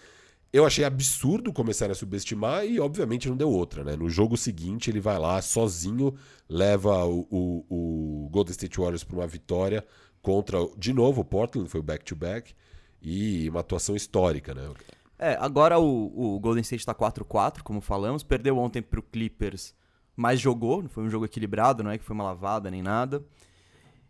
eu 0.53 0.65
achei 0.65 0.83
absurdo 0.83 1.53
começar 1.53 1.89
a 1.89 1.95
subestimar 1.95 2.65
e, 2.65 2.79
obviamente, 2.79 3.29
não 3.29 3.37
deu 3.37 3.49
outra, 3.49 3.83
né? 3.83 3.95
No 3.95 4.09
jogo 4.09 4.35
seguinte, 4.35 4.89
ele 4.89 4.99
vai 4.99 5.17
lá 5.17 5.41
sozinho, 5.41 6.13
leva 6.49 7.05
o, 7.05 7.25
o, 7.29 8.25
o 8.25 8.29
Golden 8.29 8.51
State 8.51 8.77
Warriors 8.77 9.03
para 9.03 9.15
uma 9.15 9.27
vitória 9.27 9.85
contra, 10.21 10.57
de 10.77 10.93
novo, 10.93 11.21
o 11.21 11.25
Portland, 11.25 11.69
foi 11.69 11.79
o 11.79 11.83
back-to-back, 11.83 12.51
-back, 12.51 12.55
e 13.01 13.49
uma 13.49 13.61
atuação 13.61 13.95
histórica, 13.95 14.53
né? 14.53 14.69
É, 15.17 15.37
agora 15.39 15.79
o, 15.79 16.35
o 16.35 16.39
Golden 16.39 16.61
State 16.61 16.81
está 16.81 16.93
4-4, 16.93 17.61
como 17.63 17.79
falamos, 17.79 18.23
perdeu 18.23 18.57
ontem 18.57 18.81
para 18.81 18.99
o 18.99 19.03
Clippers, 19.03 19.73
mas 20.15 20.39
jogou, 20.39 20.87
foi 20.89 21.03
um 21.03 21.09
jogo 21.09 21.25
equilibrado, 21.25 21.83
não 21.83 21.91
é 21.91 21.97
que 21.97 22.03
foi 22.03 22.13
uma 22.13 22.23
lavada 22.23 22.69
nem 22.69 22.81
nada. 22.81 23.23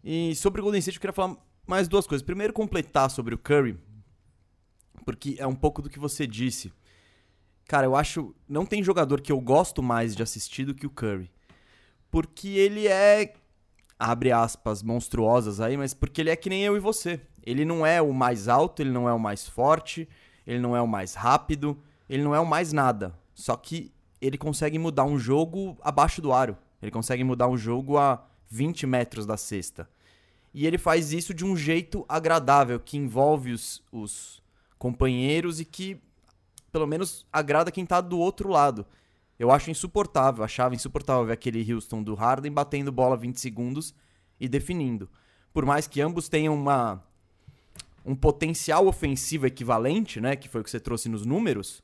E 0.04 0.34
sobre 0.36 0.60
o 0.60 0.64
Golden 0.64 0.80
State 0.80 0.98
eu 0.98 1.02
queria 1.02 1.14
falar 1.14 1.38
mais 1.68 1.88
duas 1.88 2.08
coisas. 2.08 2.26
Primeiro, 2.26 2.52
completar 2.52 3.10
sobre 3.12 3.36
o 3.36 3.38
Curry, 3.38 3.78
porque 5.06 5.36
é 5.38 5.48
um 5.48 5.56
pouco 5.56 5.82
do 5.82 5.90
que 5.90 6.00
você 6.00 6.26
disse. 6.26 6.72
Cara, 7.68 7.86
eu 7.86 7.96
acho. 7.96 8.36
Não 8.48 8.66
tem 8.66 8.84
jogador 8.84 9.22
que 9.22 9.32
eu 9.32 9.40
gosto 9.40 9.82
mais 9.82 10.16
de 10.16 10.24
assistir 10.24 10.66
do 10.66 10.76
que 10.76 10.86
o 10.86 10.90
Curry. 10.90 11.32
Porque 12.10 12.50
ele 12.50 12.88
é. 12.88 13.34
Abre 13.98 14.32
aspas 14.32 14.82
monstruosas 14.82 15.62
aí, 15.62 15.78
mas 15.78 15.94
porque 15.94 16.22
ele 16.22 16.32
é 16.32 16.36
que 16.36 16.50
nem 16.50 16.64
eu 16.64 16.76
e 16.76 16.80
você. 16.80 17.22
Ele 17.44 17.64
não 17.64 17.86
é 17.86 18.02
o 18.02 18.12
mais 18.12 18.48
alto, 18.48 18.82
ele 18.82 18.90
não 18.90 19.08
é 19.08 19.14
o 19.14 19.20
mais 19.20 19.48
forte, 19.48 20.10
ele 20.46 20.60
não 20.60 20.76
é 20.76 20.82
o 20.82 20.88
mais 20.88 21.14
rápido, 21.14 21.80
ele 22.10 22.24
não 22.24 22.34
é 22.34 22.40
o 22.40 22.46
mais 22.46 22.74
nada. 22.74 23.14
Só 23.34 23.56
que 23.56 23.94
ele 24.20 24.38
consegue 24.38 24.78
mudar 24.80 25.06
um 25.06 25.18
jogo 25.18 25.78
abaixo 25.82 26.22
do 26.22 26.34
aro. 26.34 26.58
Ele 26.82 26.92
consegue 26.92 27.24
mudar 27.24 27.48
um 27.48 27.58
jogo 27.58 27.98
a 27.98 28.26
20 28.50 28.86
metros 28.88 29.26
da 29.26 29.38
cesta. 29.38 29.88
E 30.54 30.68
ele 30.68 30.78
faz 30.78 31.14
isso 31.14 31.34
de 31.34 31.46
um 31.46 31.56
jeito 31.56 32.06
agradável, 32.10 32.80
que 32.80 32.98
envolve 32.98 33.54
os, 33.54 33.82
os 33.92 34.41
companheiros 34.82 35.60
e 35.60 35.66
que 35.66 36.02
pelo 36.72 36.88
menos 36.88 37.24
agrada 37.32 37.70
quem 37.70 37.86
tá 37.86 38.02
do 38.02 38.18
outro 38.18 38.50
lado. 38.50 38.84
Eu 39.38 39.52
acho 39.52 39.70
insuportável, 39.70 40.44
achava 40.44 40.74
insuportável 40.74 41.24
ver 41.24 41.34
aquele 41.34 41.72
Houston 41.72 42.02
do 42.02 42.16
Harden 42.16 42.52
batendo 42.52 42.92
bola 42.92 43.16
20 43.16 43.40
segundos 43.40 43.94
e 44.40 44.50
definindo. 44.50 45.08
Por 45.54 45.68
mais 45.68 45.86
que 45.86 46.02
ambos 46.02 46.28
tenham 46.28 46.56
uma 46.56 47.04
um 48.04 48.16
potencial 48.16 48.88
ofensivo 48.88 49.46
equivalente, 49.46 50.20
né, 50.20 50.36
que 50.36 50.50
foi 50.50 50.62
o 50.62 50.64
que 50.64 50.72
você 50.72 50.80
trouxe 50.80 51.08
nos 51.08 51.28
números, 51.28 51.84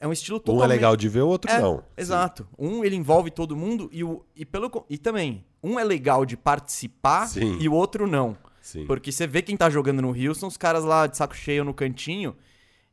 é 0.00 0.08
um 0.08 0.12
estilo 0.12 0.40
totalmente... 0.40 0.62
Um 0.62 0.64
é 0.64 0.74
legal 0.74 0.96
de 0.96 1.06
ver, 1.10 1.20
o 1.20 1.28
outro 1.28 1.50
é, 1.50 1.60
não. 1.60 1.84
Exato. 1.94 2.44
Sim. 2.44 2.66
Um 2.66 2.82
ele 2.82 2.96
envolve 2.96 3.30
todo 3.30 3.54
mundo 3.54 3.90
e, 3.92 4.02
o, 4.02 4.24
e, 4.34 4.46
pelo, 4.46 4.86
e 4.88 4.96
também, 4.96 5.44
um 5.62 5.78
é 5.78 5.84
legal 5.84 6.24
de 6.24 6.34
participar 6.34 7.26
Sim. 7.26 7.58
e 7.60 7.68
o 7.68 7.74
outro 7.74 8.06
não. 8.06 8.34
Sim. 8.64 8.86
Porque 8.86 9.12
você 9.12 9.26
vê 9.26 9.42
quem 9.42 9.58
tá 9.58 9.68
jogando 9.68 10.00
no 10.00 10.08
Houston, 10.08 10.46
os 10.46 10.56
caras 10.56 10.84
lá 10.84 11.06
de 11.06 11.18
saco 11.18 11.36
cheio 11.36 11.64
no 11.64 11.74
cantinho. 11.74 12.34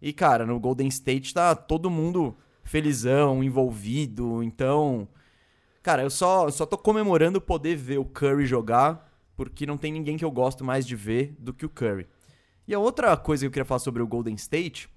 E, 0.01 0.11
cara, 0.11 0.45
no 0.45 0.59
Golden 0.59 0.89
State 0.89 1.33
tá 1.33 1.55
todo 1.55 1.89
mundo 1.89 2.35
felizão, 2.61 3.41
envolvido. 3.41 4.43
Então, 4.43 5.07
cara, 5.81 6.03
eu 6.03 6.09
só, 6.09 6.47
eu 6.47 6.51
só 6.51 6.65
tô 6.65 6.77
comemorando 6.77 7.39
poder 7.39 7.77
ver 7.77 7.99
o 7.99 8.03
Curry 8.03 8.45
jogar, 8.45 9.09
porque 9.37 9.65
não 9.65 9.77
tem 9.77 9.93
ninguém 9.93 10.17
que 10.17 10.25
eu 10.25 10.29
gosto 10.29 10.61
mais 10.61 10.85
de 10.85 10.93
ver 10.93 11.37
do 11.39 11.53
que 11.53 11.65
o 11.65 11.69
Curry. 11.69 12.05
E 12.67 12.73
a 12.73 12.79
outra 12.79 13.15
coisa 13.15 13.43
que 13.43 13.47
eu 13.47 13.51
queria 13.51 13.63
falar 13.63 13.79
sobre 13.79 14.03
o 14.03 14.07
Golden 14.07 14.35
State 14.35 14.89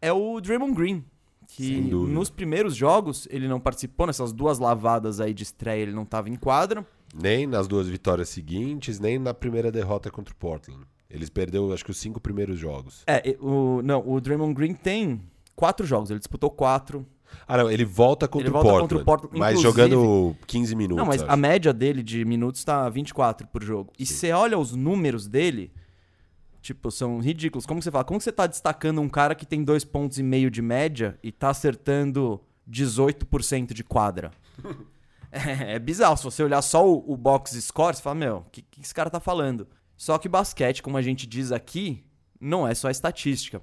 é 0.00 0.12
o 0.12 0.40
Draymond 0.40 0.72
Green, 0.72 1.04
que 1.48 1.80
nos 1.80 2.30
primeiros 2.30 2.76
jogos 2.76 3.26
ele 3.28 3.48
não 3.48 3.58
participou 3.58 4.06
nessas 4.06 4.32
duas 4.32 4.60
lavadas 4.60 5.18
aí 5.20 5.34
de 5.34 5.42
estreia, 5.42 5.82
ele 5.82 5.92
não 5.92 6.04
tava 6.04 6.30
em 6.30 6.36
quadra. 6.36 6.86
Nem 7.14 7.46
nas 7.46 7.66
duas 7.66 7.88
vitórias 7.88 8.28
seguintes, 8.28 8.98
nem 9.00 9.18
na 9.18 9.32
primeira 9.32 9.70
derrota 9.70 10.10
contra 10.10 10.32
o 10.32 10.36
Portland. 10.36 10.84
Eles 11.08 11.30
perderam, 11.30 11.72
acho 11.72 11.84
que, 11.84 11.90
os 11.90 11.98
cinco 11.98 12.20
primeiros 12.20 12.58
jogos. 12.58 13.02
É, 13.06 13.36
o, 13.40 13.80
não, 13.82 14.06
o 14.06 14.20
Draymond 14.20 14.54
Green 14.54 14.74
tem 14.74 15.20
quatro 15.54 15.86
jogos, 15.86 16.10
ele 16.10 16.18
disputou 16.18 16.50
quatro. 16.50 17.06
Ah, 17.46 17.56
não, 17.56 17.70
ele 17.70 17.84
volta 17.84 18.28
contra, 18.28 18.48
ele 18.48 18.50
o, 18.50 18.52
volta 18.52 18.68
Portland, 18.68 18.88
contra 18.88 19.02
o 19.02 19.04
Portland, 19.04 19.38
mas 19.38 19.60
jogando 19.60 20.36
15 20.46 20.74
minutos. 20.74 20.96
Não, 20.96 21.06
mas 21.06 21.22
acho. 21.22 21.30
a 21.30 21.36
média 21.36 21.72
dele 21.72 22.02
de 22.02 22.24
minutos 22.24 22.62
tá 22.64 22.88
24 22.88 23.46
por 23.48 23.62
jogo. 23.62 23.92
E 23.98 24.04
você 24.04 24.32
olha 24.32 24.58
os 24.58 24.74
números 24.74 25.26
dele, 25.26 25.72
tipo, 26.60 26.90
são 26.90 27.18
ridículos. 27.20 27.66
Como 27.66 27.80
você 27.80 27.90
fala? 27.90 28.04
Como 28.04 28.20
você 28.20 28.32
tá 28.32 28.46
destacando 28.46 29.00
um 29.00 29.08
cara 29.08 29.34
que 29.34 29.46
tem 29.46 29.62
dois 29.62 29.84
pontos 29.84 30.18
e 30.18 30.22
meio 30.22 30.50
de 30.50 30.62
média 30.62 31.18
e 31.22 31.30
tá 31.30 31.50
acertando 31.50 32.40
18% 32.68 33.72
de 33.72 33.84
quadra? 33.84 34.32
É, 35.36 35.74
é, 35.76 35.78
bizarro. 35.78 36.16
Se 36.16 36.24
você 36.24 36.42
olhar 36.42 36.62
só 36.62 36.86
o, 36.88 37.12
o 37.12 37.16
box 37.16 37.60
score, 37.62 37.94
você 37.94 38.02
fala, 38.02 38.14
meu, 38.14 38.36
o 38.38 38.50
que, 38.50 38.62
que 38.62 38.80
esse 38.80 38.94
cara 38.94 39.10
tá 39.10 39.20
falando? 39.20 39.68
Só 39.96 40.18
que 40.18 40.28
basquete, 40.28 40.82
como 40.82 40.96
a 40.96 41.02
gente 41.02 41.26
diz 41.26 41.52
aqui, 41.52 42.04
não 42.40 42.66
é 42.66 42.74
só 42.74 42.90
estatística. 42.90 43.62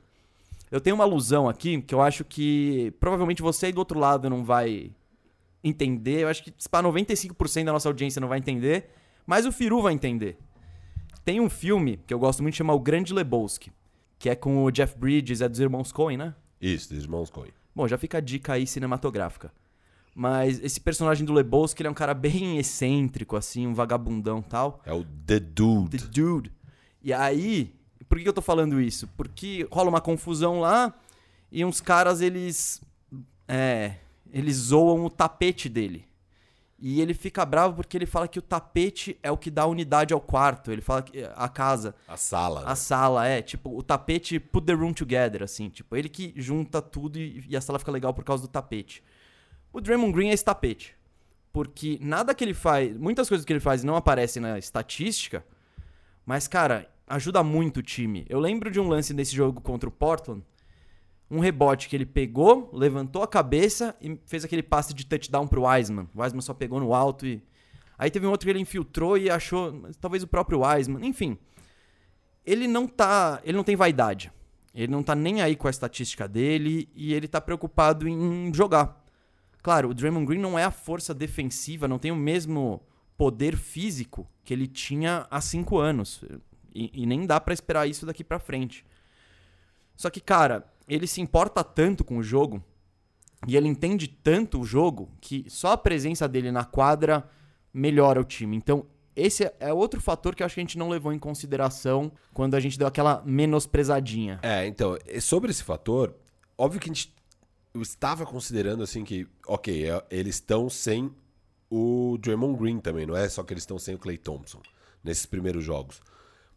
Eu 0.71 0.81
tenho 0.81 0.95
uma 0.95 1.03
alusão 1.03 1.47
aqui 1.47 1.81
que 1.81 1.93
eu 1.93 2.01
acho 2.01 2.23
que 2.23 2.91
provavelmente 2.99 3.41
você 3.41 3.67
aí 3.67 3.71
do 3.71 3.77
outro 3.77 3.99
lado 3.99 4.29
não 4.29 4.43
vai 4.43 4.91
entender. 5.63 6.21
Eu 6.21 6.27
acho 6.27 6.43
que 6.43 6.51
para 6.69 6.87
95% 6.87 7.65
da 7.65 7.73
nossa 7.73 7.87
audiência 7.87 8.19
não 8.19 8.27
vai 8.27 8.39
entender, 8.39 8.89
mas 9.25 9.45
o 9.45 9.51
Firu 9.51 9.81
vai 9.81 9.93
entender. 9.93 10.37
Tem 11.23 11.39
um 11.39 11.49
filme 11.49 11.99
que 12.07 12.13
eu 12.13 12.19
gosto 12.19 12.41
muito, 12.41 12.55
chama 12.55 12.73
O 12.73 12.79
Grande 12.79 13.13
Lebowski, 13.13 13.71
que 14.17 14.29
é 14.29 14.35
com 14.35 14.63
o 14.63 14.71
Jeff 14.71 14.97
Bridges, 14.97 15.41
é 15.41 15.47
dos 15.47 15.59
irmãos 15.59 15.91
Coen, 15.91 16.17
né? 16.17 16.35
Isso, 16.59 16.89
dos 16.89 17.03
irmãos 17.03 17.29
Coen. 17.29 17.53
Bom, 17.75 17.87
já 17.87 17.97
fica 17.97 18.17
a 18.17 18.21
dica 18.21 18.53
aí 18.53 18.65
cinematográfica. 18.65 19.53
Mas 20.15 20.59
esse 20.63 20.79
personagem 20.79 21.25
do 21.25 21.33
Lebowski, 21.33 21.81
ele 21.81 21.87
é 21.87 21.91
um 21.91 21.95
cara 21.95 22.13
bem 22.13 22.57
excêntrico, 22.57 23.35
assim, 23.35 23.65
um 23.65 23.73
vagabundão 23.73 24.41
tal. 24.41 24.81
É 24.85 24.93
o 24.93 25.03
The 25.25 25.39
Dude. 25.39 25.97
The 25.97 26.07
Dude. 26.07 26.51
E 27.01 27.11
aí, 27.11 27.73
por 28.07 28.19
que 28.19 28.27
eu 28.27 28.33
tô 28.33 28.41
falando 28.41 28.79
isso? 28.79 29.07
Porque 29.17 29.67
rola 29.71 29.89
uma 29.89 30.01
confusão 30.01 30.59
lá 30.59 30.93
e 31.51 31.65
uns 31.65 31.81
caras, 31.81 32.21
eles. 32.21 32.81
É. 33.47 33.95
Eles 34.31 34.55
zoam 34.55 35.05
o 35.05 35.09
tapete 35.09 35.69
dele. 35.69 36.07
E 36.79 36.99
ele 36.99 37.13
fica 37.13 37.45
bravo 37.45 37.75
porque 37.75 37.95
ele 37.95 38.05
fala 38.05 38.27
que 38.27 38.39
o 38.39 38.41
tapete 38.41 39.17
é 39.23 39.31
o 39.31 39.37
que 39.37 39.49
dá 39.49 39.65
unidade 39.65 40.13
ao 40.13 40.19
quarto. 40.19 40.71
Ele 40.71 40.81
fala 40.81 41.01
que 41.01 41.23
a 41.35 41.47
casa. 41.47 41.95
A 42.07 42.17
sala. 42.17 42.61
A 42.61 42.69
né? 42.69 42.75
sala, 42.75 43.27
é. 43.27 43.41
Tipo, 43.41 43.77
o 43.77 43.81
tapete 43.81 44.39
put 44.39 44.65
the 44.65 44.73
room 44.73 44.93
together, 44.93 45.43
assim. 45.43 45.69
Tipo, 45.69 45.95
ele 45.95 46.09
que 46.09 46.33
junta 46.35 46.81
tudo 46.81 47.19
e, 47.19 47.45
e 47.47 47.55
a 47.55 47.61
sala 47.61 47.79
fica 47.79 47.91
legal 47.91 48.13
por 48.13 48.23
causa 48.23 48.43
do 48.43 48.49
tapete. 48.49 49.03
O 49.73 49.81
Draymond 49.81 50.13
Green 50.13 50.29
é 50.29 50.33
esse 50.33 50.45
tapete. 50.45 50.95
Porque 51.51 51.97
nada 51.99 52.33
que 52.33 52.43
ele 52.43 52.53
faz. 52.53 52.95
Muitas 52.95 53.27
coisas 53.27 53.43
que 53.43 53.51
ele 53.51 53.59
faz 53.59 53.83
não 53.83 53.95
aparecem 53.95 54.41
na 54.41 54.57
estatística. 54.57 55.43
Mas, 56.25 56.47
cara, 56.47 56.89
ajuda 57.05 57.43
muito 57.43 57.77
o 57.77 57.83
time. 57.83 58.25
Eu 58.29 58.39
lembro 58.39 58.71
de 58.71 58.79
um 58.79 58.87
lance 58.87 59.13
nesse 59.13 59.35
jogo 59.35 59.59
contra 59.59 59.89
o 59.89 59.91
Portland 59.91 60.43
um 61.33 61.39
rebote 61.39 61.89
que 61.89 61.95
ele 61.95 62.05
pegou, 62.05 62.69
levantou 62.71 63.23
a 63.23 63.27
cabeça 63.27 63.95
e 63.99 64.19
fez 64.25 64.45
aquele 64.45 64.61
passe 64.61 64.93
de 64.93 65.03
touchdown 65.03 65.47
pro 65.47 65.63
Wiseman. 65.63 66.07
O 66.13 66.21
Wiseman 66.21 66.41
só 66.41 66.53
pegou 66.53 66.79
no 66.79 66.93
alto 66.93 67.25
e. 67.25 67.41
Aí 67.97 68.11
teve 68.11 68.27
um 68.27 68.29
outro 68.29 68.45
que 68.45 68.51
ele 68.51 68.59
infiltrou 68.59 69.17
e 69.17 69.31
achou. 69.31 69.89
Talvez 69.99 70.21
o 70.21 70.27
próprio 70.27 70.61
Wiseman. 70.61 71.05
Enfim. 71.05 71.37
Ele 72.45 72.67
não 72.67 72.87
tá. 72.87 73.41
Ele 73.43 73.57
não 73.57 73.63
tem 73.63 73.75
vaidade. 73.75 74.31
Ele 74.75 74.91
não 74.91 75.01
tá 75.01 75.15
nem 75.15 75.41
aí 75.41 75.55
com 75.55 75.67
a 75.67 75.71
estatística 75.71 76.27
dele 76.27 76.87
e 76.95 77.13
ele 77.13 77.27
tá 77.27 77.41
preocupado 77.41 78.07
em 78.07 78.53
jogar. 78.53 79.02
Claro, 79.63 79.89
o 79.89 79.93
Draymond 79.93 80.25
Green 80.25 80.39
não 80.39 80.59
é 80.59 80.65
a 80.65 80.71
força 80.71 81.13
defensiva, 81.13 81.87
não 81.87 81.97
tem 81.97 82.11
o 82.11 82.15
mesmo 82.15 82.81
poder 83.17 83.55
físico 83.55 84.27
que 84.43 84.53
ele 84.53 84.67
tinha 84.67 85.25
há 85.31 85.39
cinco 85.39 85.79
anos. 85.79 86.21
E, 86.75 86.91
e 86.93 87.05
nem 87.05 87.25
dá 87.25 87.39
para 87.39 87.53
esperar 87.53 87.87
isso 87.87 88.05
daqui 88.05 88.25
para 88.25 88.39
frente. 88.39 88.85
Só 89.95 90.09
que, 90.09 90.19
cara, 90.19 90.65
ele 90.85 91.07
se 91.07 91.21
importa 91.21 91.63
tanto 91.63 92.03
com 92.03 92.17
o 92.17 92.23
jogo 92.23 92.61
e 93.47 93.55
ele 93.55 93.69
entende 93.69 94.07
tanto 94.07 94.59
o 94.59 94.65
jogo 94.65 95.09
que 95.21 95.45
só 95.47 95.71
a 95.71 95.77
presença 95.77 96.27
dele 96.27 96.51
na 96.51 96.65
quadra 96.65 97.29
melhora 97.73 98.19
o 98.19 98.23
time. 98.25 98.57
Então, 98.57 98.85
esse 99.15 99.49
é 99.61 99.71
outro 99.71 100.01
fator 100.01 100.35
que 100.35 100.43
eu 100.43 100.45
acho 100.45 100.55
que 100.55 100.61
a 100.61 100.63
gente 100.63 100.77
não 100.77 100.89
levou 100.89 101.13
em 101.13 101.19
consideração 101.19 102.11
quando 102.33 102.55
a 102.55 102.59
gente 102.59 102.77
deu 102.77 102.87
aquela 102.87 103.21
menosprezadinha. 103.25 104.39
É, 104.41 104.65
então, 104.65 104.97
sobre 105.21 105.51
esse 105.51 105.63
fator, 105.63 106.15
óbvio 106.57 106.81
que 106.81 106.89
a 106.89 106.93
gente 106.93 107.12
estava 107.81 108.25
considerando 108.25 108.83
assim 108.83 109.03
que, 109.03 109.27
ok, 109.47 109.89
é, 109.89 110.05
eles 110.09 110.35
estão 110.35 110.69
sem 110.69 111.13
o 111.69 112.17
Draymond 112.19 112.59
Green 112.59 112.79
também, 112.79 113.05
não 113.05 113.15
é 113.15 113.27
só 113.27 113.43
que 113.43 113.53
eles 113.53 113.63
estão 113.63 113.79
sem 113.79 113.95
o 113.95 113.99
Clay 113.99 114.17
Thompson 114.17 114.61
nesses 115.03 115.25
primeiros 115.25 115.63
jogos. 115.63 116.01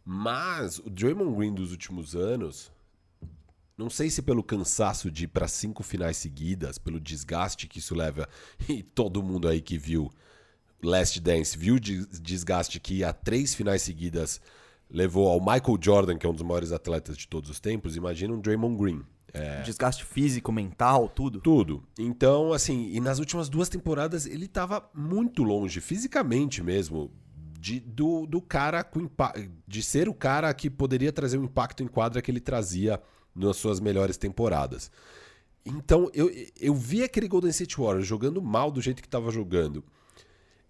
Mas 0.05 0.79
o 0.79 0.89
Draymond 0.89 1.35
Green 1.35 1.53
dos 1.53 1.71
últimos 1.71 2.15
anos 2.15 2.71
não 3.77 3.89
sei 3.91 4.09
se 4.09 4.23
pelo 4.23 4.43
cansaço 4.43 5.11
de 5.11 5.25
ir 5.25 5.27
para 5.27 5.47
cinco 5.47 5.83
finais 5.83 6.17
seguidas, 6.17 6.79
pelo 6.79 6.99
desgaste 6.99 7.67
que 7.67 7.77
isso 7.77 7.93
leva, 7.93 8.27
e 8.67 8.81
todo 8.81 9.21
mundo 9.21 9.47
aí 9.47 9.61
que 9.61 9.77
viu 9.77 10.11
Last 10.81 11.19
Dance 11.19 11.57
viu 11.57 11.75
o 11.75 11.79
desgaste 11.79 12.79
que 12.79 13.03
a 13.03 13.13
três 13.13 13.53
finais 13.53 13.81
seguidas 13.81 14.41
levou 14.89 15.27
ao 15.27 15.39
Michael 15.39 15.77
Jordan, 15.81 16.17
que 16.17 16.25
é 16.25 16.29
um 16.29 16.33
dos 16.33 16.43
maiores 16.43 16.71
atletas 16.71 17.17
de 17.17 17.27
todos 17.27 17.49
os 17.49 17.59
tempos. 17.59 17.95
Imagina 17.95 18.33
um 18.33 18.39
Draymond 18.39 18.77
Green. 18.77 19.03
É... 19.37 19.61
Desgaste 19.61 20.03
físico, 20.03 20.51
mental, 20.51 21.07
tudo. 21.09 21.39
Tudo. 21.41 21.83
Então, 21.97 22.53
assim, 22.53 22.89
e 22.91 22.99
nas 22.99 23.19
últimas 23.19 23.49
duas 23.49 23.69
temporadas 23.69 24.25
ele 24.25 24.45
estava 24.45 24.89
muito 24.93 25.43
longe, 25.43 25.79
fisicamente 25.79 26.63
mesmo, 26.63 27.11
de, 27.59 27.79
do, 27.79 28.25
do 28.25 28.41
cara 28.41 28.83
com 28.83 29.09
de 29.67 29.83
ser 29.83 30.07
o 30.07 30.13
cara 30.13 30.53
que 30.53 30.69
poderia 30.69 31.11
trazer 31.11 31.37
o 31.37 31.43
impacto 31.43 31.83
em 31.83 31.87
quadra 31.87 32.21
que 32.21 32.31
ele 32.31 32.39
trazia 32.39 33.01
nas 33.35 33.57
suas 33.57 33.79
melhores 33.79 34.17
temporadas. 34.17 34.91
Então 35.65 36.09
eu, 36.13 36.31
eu 36.59 36.73
vi 36.73 37.03
aquele 37.03 37.27
Golden 37.27 37.51
State 37.51 37.77
Warriors 37.77 38.07
jogando 38.07 38.41
mal 38.41 38.71
do 38.71 38.81
jeito 38.81 39.01
que 39.01 39.07
estava 39.07 39.31
jogando. 39.31 39.83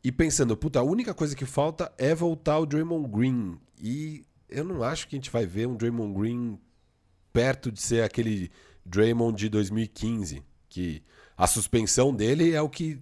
E 0.03 0.11
pensando, 0.11 0.55
puta, 0.55 0.79
a 0.79 0.83
única 0.83 1.13
coisa 1.13 1.35
que 1.35 1.45
falta 1.45 1.91
é 1.97 2.15
voltar 2.15 2.59
o 2.59 2.65
Draymond 2.65 3.07
Green. 3.09 3.59
E 3.79 4.23
eu 4.49 4.63
não 4.63 4.81
acho 4.83 5.07
que 5.07 5.15
a 5.15 5.19
gente 5.19 5.29
vai 5.29 5.45
ver 5.45 5.67
um 5.67 5.75
Draymond 5.75 6.13
Green 6.17 6.59
perto 7.37 7.71
de 7.71 7.79
ser 7.79 8.01
aquele 8.01 8.49
Draymond 8.83 9.37
de 9.37 9.47
2015. 9.47 10.41
Que 10.67 11.03
a 11.37 11.45
suspensão 11.45 12.11
dele 12.11 12.51
é 12.51 12.61
o 12.61 12.67
que 12.67 12.99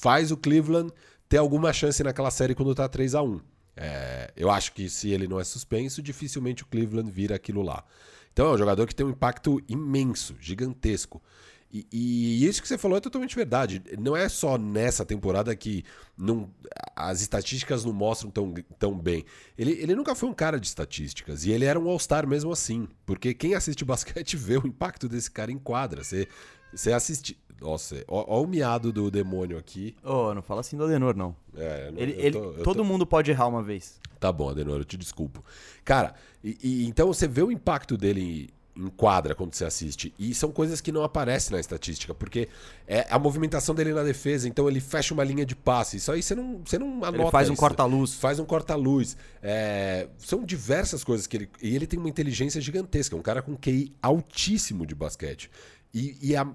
faz 0.00 0.30
o 0.30 0.36
Cleveland 0.36 0.90
ter 1.28 1.36
alguma 1.36 1.70
chance 1.70 2.02
naquela 2.02 2.30
série 2.30 2.54
quando 2.54 2.74
tá 2.74 2.88
3 2.88 3.14
a 3.14 3.22
1 3.22 3.40
é, 3.76 4.32
Eu 4.34 4.50
acho 4.50 4.72
que 4.72 4.88
se 4.88 5.10
ele 5.10 5.28
não 5.28 5.38
é 5.38 5.44
suspenso, 5.44 6.02
dificilmente 6.02 6.62
o 6.62 6.66
Cleveland 6.66 7.10
vira 7.10 7.36
aquilo 7.36 7.60
lá. 7.60 7.84
Então 8.32 8.48
é 8.48 8.54
um 8.54 8.58
jogador 8.58 8.86
que 8.86 8.94
tem 8.94 9.04
um 9.04 9.10
impacto 9.10 9.62
imenso, 9.68 10.34
gigantesco. 10.40 11.22
E, 11.72 11.86
e, 11.92 12.46
isso 12.46 12.60
que 12.60 12.66
você 12.66 12.76
falou 12.76 12.98
é 12.98 13.00
totalmente 13.00 13.36
verdade. 13.36 13.80
Não 13.98 14.16
é 14.16 14.28
só 14.28 14.58
nessa 14.58 15.04
temporada 15.04 15.54
que 15.54 15.84
não, 16.18 16.50
as 16.96 17.20
estatísticas 17.20 17.84
não 17.84 17.92
mostram 17.92 18.28
tão, 18.28 18.52
tão 18.78 18.98
bem. 18.98 19.24
Ele, 19.56 19.72
ele 19.72 19.94
nunca 19.94 20.14
foi 20.16 20.28
um 20.28 20.34
cara 20.34 20.58
de 20.58 20.66
estatísticas. 20.66 21.44
E 21.44 21.52
ele 21.52 21.64
era 21.64 21.78
um 21.78 21.88
All-Star 21.88 22.26
mesmo 22.26 22.50
assim. 22.50 22.88
Porque 23.06 23.32
quem 23.32 23.54
assiste 23.54 23.84
basquete 23.86 24.36
vê 24.36 24.58
o 24.58 24.66
impacto 24.66 25.08
desse 25.08 25.30
cara 25.30 25.52
em 25.52 25.58
quadra. 25.58 26.02
Você, 26.02 26.26
você 26.72 26.92
assiste. 26.92 27.38
Nossa, 27.60 28.02
ó, 28.08 28.24
ó, 28.26 28.42
o 28.42 28.46
miado 28.46 28.92
do 28.92 29.10
demônio 29.10 29.56
aqui. 29.56 29.94
Oh, 30.02 30.34
não 30.34 30.42
fala 30.42 30.62
assim 30.62 30.76
do 30.76 30.84
Adenor, 30.84 31.14
não. 31.14 31.36
É, 31.54 31.90
não, 31.90 32.00
ele, 32.00 32.12
ele 32.12 32.32
tô, 32.32 32.52
todo 32.64 32.78
tô... 32.78 32.84
mundo 32.84 33.06
pode 33.06 33.30
errar 33.30 33.46
uma 33.46 33.62
vez. 33.62 34.00
Tá 34.18 34.32
bom, 34.32 34.48
Adenor, 34.48 34.78
eu 34.78 34.84
te 34.84 34.96
desculpo. 34.96 35.44
Cara, 35.84 36.14
e, 36.42 36.58
e, 36.62 36.86
então 36.86 37.06
você 37.06 37.28
vê 37.28 37.42
o 37.42 37.52
impacto 37.52 37.98
dele 37.98 38.50
em 38.76 38.88
quadra 38.88 39.34
quando 39.34 39.54
você 39.54 39.64
assiste. 39.64 40.14
E 40.18 40.34
são 40.34 40.50
coisas 40.50 40.80
que 40.80 40.92
não 40.92 41.02
aparecem 41.02 41.52
na 41.52 41.60
estatística, 41.60 42.14
porque 42.14 42.48
é 42.86 43.06
a 43.10 43.18
movimentação 43.18 43.74
dele 43.74 43.92
na 43.92 44.02
defesa, 44.02 44.48
então 44.48 44.68
ele 44.68 44.80
fecha 44.80 45.12
uma 45.12 45.24
linha 45.24 45.44
de 45.44 45.54
passe. 45.54 45.96
Isso 45.96 46.10
aí 46.12 46.22
você 46.22 46.34
não, 46.34 46.60
você 46.64 46.78
não 46.78 47.04
anota. 47.04 47.22
Ele 47.22 47.30
faz 47.30 47.50
um 47.50 47.56
corta-luz. 47.56 48.14
Faz 48.14 48.38
um 48.38 48.44
corta-luz. 48.44 49.16
É, 49.42 50.08
são 50.18 50.44
diversas 50.44 51.04
coisas 51.04 51.26
que 51.26 51.36
ele. 51.36 51.50
E 51.62 51.74
ele 51.74 51.86
tem 51.86 51.98
uma 51.98 52.08
inteligência 52.08 52.60
gigantesca, 52.60 53.14
é 53.14 53.18
um 53.18 53.22
cara 53.22 53.42
com 53.42 53.56
QI 53.56 53.92
altíssimo 54.02 54.86
de 54.86 54.94
basquete. 54.94 55.50
E, 55.92 56.16
e 56.22 56.36
a, 56.36 56.46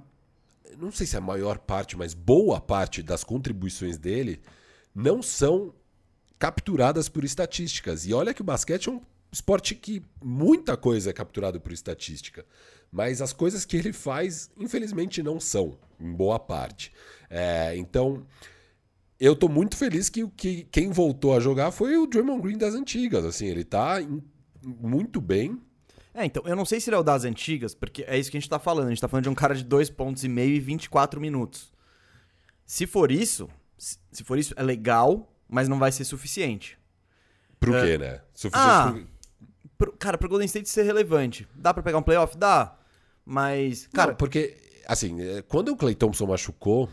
não 0.79 0.91
sei 0.91 1.05
se 1.05 1.15
é 1.15 1.19
a 1.19 1.21
maior 1.21 1.57
parte, 1.57 1.97
mas 1.97 2.13
boa 2.13 2.59
parte 2.59 3.03
das 3.03 3.23
contribuições 3.23 3.97
dele 3.97 4.41
não 4.93 5.21
são 5.21 5.73
capturadas 6.39 7.09
por 7.09 7.23
estatísticas. 7.23 8.05
E 8.05 8.13
olha 8.13 8.33
que 8.33 8.41
o 8.41 8.45
basquete 8.45 8.89
é 8.89 8.91
um 8.91 9.01
esporte 9.31 9.75
que 9.75 10.03
muita 10.23 10.77
coisa 10.77 11.09
é 11.09 11.13
capturado 11.13 11.59
por 11.59 11.71
estatística. 11.71 12.45
Mas 12.91 13.21
as 13.21 13.33
coisas 13.33 13.65
que 13.65 13.75
ele 13.75 13.91
faz, 13.91 14.49
infelizmente, 14.57 15.21
não 15.21 15.39
são, 15.39 15.77
em 15.99 16.13
boa 16.13 16.39
parte. 16.39 16.93
É, 17.29 17.75
então, 17.75 18.25
eu 19.19 19.33
estou 19.33 19.49
muito 19.49 19.75
feliz 19.75 20.09
que, 20.09 20.27
que 20.29 20.63
quem 20.71 20.91
voltou 20.91 21.35
a 21.35 21.39
jogar 21.39 21.71
foi 21.71 21.97
o 21.97 22.07
Draymond 22.07 22.41
Green 22.41 22.57
das 22.57 22.73
antigas. 22.73 23.25
Assim, 23.25 23.47
ele 23.47 23.61
está 23.61 23.97
muito 24.63 25.19
bem, 25.19 25.59
é, 26.15 26.23
então, 26.25 26.41
eu 26.45 26.55
não 26.55 26.63
sei 26.63 26.79
se 26.79 26.89
ele 26.89 26.95
é 26.95 26.99
o 26.99 27.03
das 27.03 27.25
antigas, 27.25 27.75
porque 27.75 28.05
é 28.07 28.17
isso 28.17 28.31
que 28.31 28.37
a 28.37 28.39
gente 28.39 28.49
tá 28.49 28.57
falando. 28.57 28.87
A 28.87 28.89
gente 28.89 29.01
tá 29.01 29.07
falando 29.07 29.25
de 29.25 29.29
um 29.29 29.35
cara 29.35 29.53
de 29.53 29.65
dois 29.65 29.89
pontos 29.89 30.23
e 30.23 30.29
meio 30.29 30.55
e 30.55 30.59
24 30.61 31.19
minutos. 31.19 31.73
Se 32.65 32.87
for 32.87 33.11
isso, 33.11 33.49
se 33.77 34.23
for 34.23 34.39
isso, 34.39 34.53
é 34.55 34.63
legal, 34.63 35.29
mas 35.47 35.67
não 35.67 35.77
vai 35.77 35.91
ser 35.91 36.05
suficiente. 36.05 36.79
Pro 37.59 37.75
é... 37.75 37.85
quê, 37.85 37.97
né? 37.97 38.21
Suficiente 38.33 38.65
ah, 38.65 38.91
pro... 38.93 39.07
Pro, 39.77 39.91
cara, 39.93 40.17
pro 40.17 40.29
Golden 40.29 40.45
State 40.45 40.69
ser 40.69 40.83
relevante. 40.83 41.47
Dá 41.55 41.73
para 41.73 41.83
pegar 41.83 41.97
um 41.97 42.03
playoff? 42.03 42.37
Dá. 42.37 42.77
Mas, 43.25 43.87
cara... 43.87 44.11
Não, 44.11 44.17
porque, 44.17 44.55
assim, 44.87 45.21
é, 45.21 45.41
quando 45.41 45.69
o 45.69 45.75
Clay 45.75 45.95
Thompson 45.95 46.25
machucou, 46.27 46.89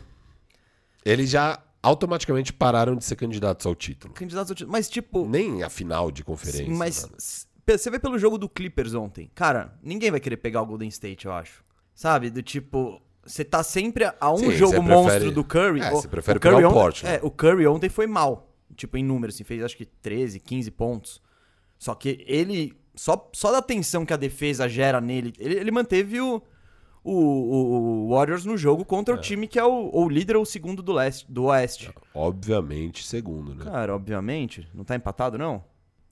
eles 1.05 1.29
já 1.29 1.61
automaticamente 1.81 2.51
pararam 2.51 2.95
de 2.95 3.03
ser 3.03 3.15
candidatos 3.15 3.65
ao 3.65 3.75
título. 3.75 4.13
Candidatos 4.13 4.51
ao 4.51 4.55
título. 4.55 4.71
Mas, 4.71 4.89
tipo... 4.89 5.27
Nem 5.27 5.63
a 5.63 5.69
final 5.69 6.11
de 6.11 6.23
conferência. 6.23 6.65
Sim, 6.65 6.73
mas... 6.73 7.03
Nada 7.03 7.43
você 7.65 7.89
vê 7.89 7.97
pelo 7.97 8.19
jogo 8.19 8.37
do 8.37 8.49
Clippers 8.49 8.93
ontem. 8.93 9.29
Cara, 9.33 9.73
ninguém 9.81 10.11
vai 10.11 10.19
querer 10.19 10.37
pegar 10.37 10.61
o 10.61 10.65
Golden 10.65 10.89
State, 10.89 11.25
eu 11.25 11.31
acho. 11.31 11.63
Sabe? 11.95 12.29
Do 12.29 12.41
tipo. 12.41 13.01
Você 13.25 13.45
tá 13.45 13.63
sempre 13.63 14.03
a 14.19 14.31
um 14.31 14.37
Sim, 14.37 14.51
jogo 14.51 14.81
monstro 14.81 15.31
do 15.31 15.45
Curry. 15.45 15.79
É, 15.79 15.89
você 15.89 16.09
prefere 16.09 16.37
o 16.37 16.41
Curry 16.41 16.55
pegar 16.57 16.69
o 16.69 16.73
Portland. 16.73 17.15
É, 17.15 17.19
o 17.23 17.31
Curry 17.31 17.65
ontem 17.67 17.89
foi 17.89 18.05
mal. 18.05 18.49
Tipo, 18.75 18.97
em 18.97 19.03
números, 19.03 19.35
assim, 19.35 19.45
fez 19.45 19.63
acho 19.63 19.77
que 19.77 19.85
13, 19.85 20.39
15 20.39 20.71
pontos. 20.71 21.21
Só 21.83 21.93
que 21.93 22.23
ele. 22.25 22.73
Só, 22.95 23.29
só 23.33 23.51
da 23.51 23.61
tensão 23.61 24.05
que 24.05 24.13
a 24.13 24.17
defesa 24.17 24.69
gera 24.69 25.01
nele, 25.01 25.33
ele, 25.37 25.55
ele 25.55 25.71
manteve 25.71 26.21
o, 26.21 26.41
o, 27.03 27.13
o, 27.13 28.09
Warriors 28.09 28.45
no 28.45 28.55
jogo 28.55 28.85
contra 28.85 29.13
é. 29.13 29.17
o 29.17 29.21
time 29.21 29.47
que 29.47 29.59
é 29.59 29.65
o, 29.65 29.89
o 29.91 30.07
líder 30.07 30.37
ou 30.37 30.43
o 30.43 30.45
segundo 30.45 30.81
do, 30.81 30.93
leste, 30.93 31.29
do 31.29 31.45
Oeste. 31.45 31.91
Obviamente, 32.13 33.05
segundo, 33.05 33.53
né? 33.53 33.65
Cara, 33.65 33.93
obviamente. 33.93 34.65
Não 34.73 34.85
tá 34.85 34.95
empatado, 34.95 35.37
não? 35.37 35.61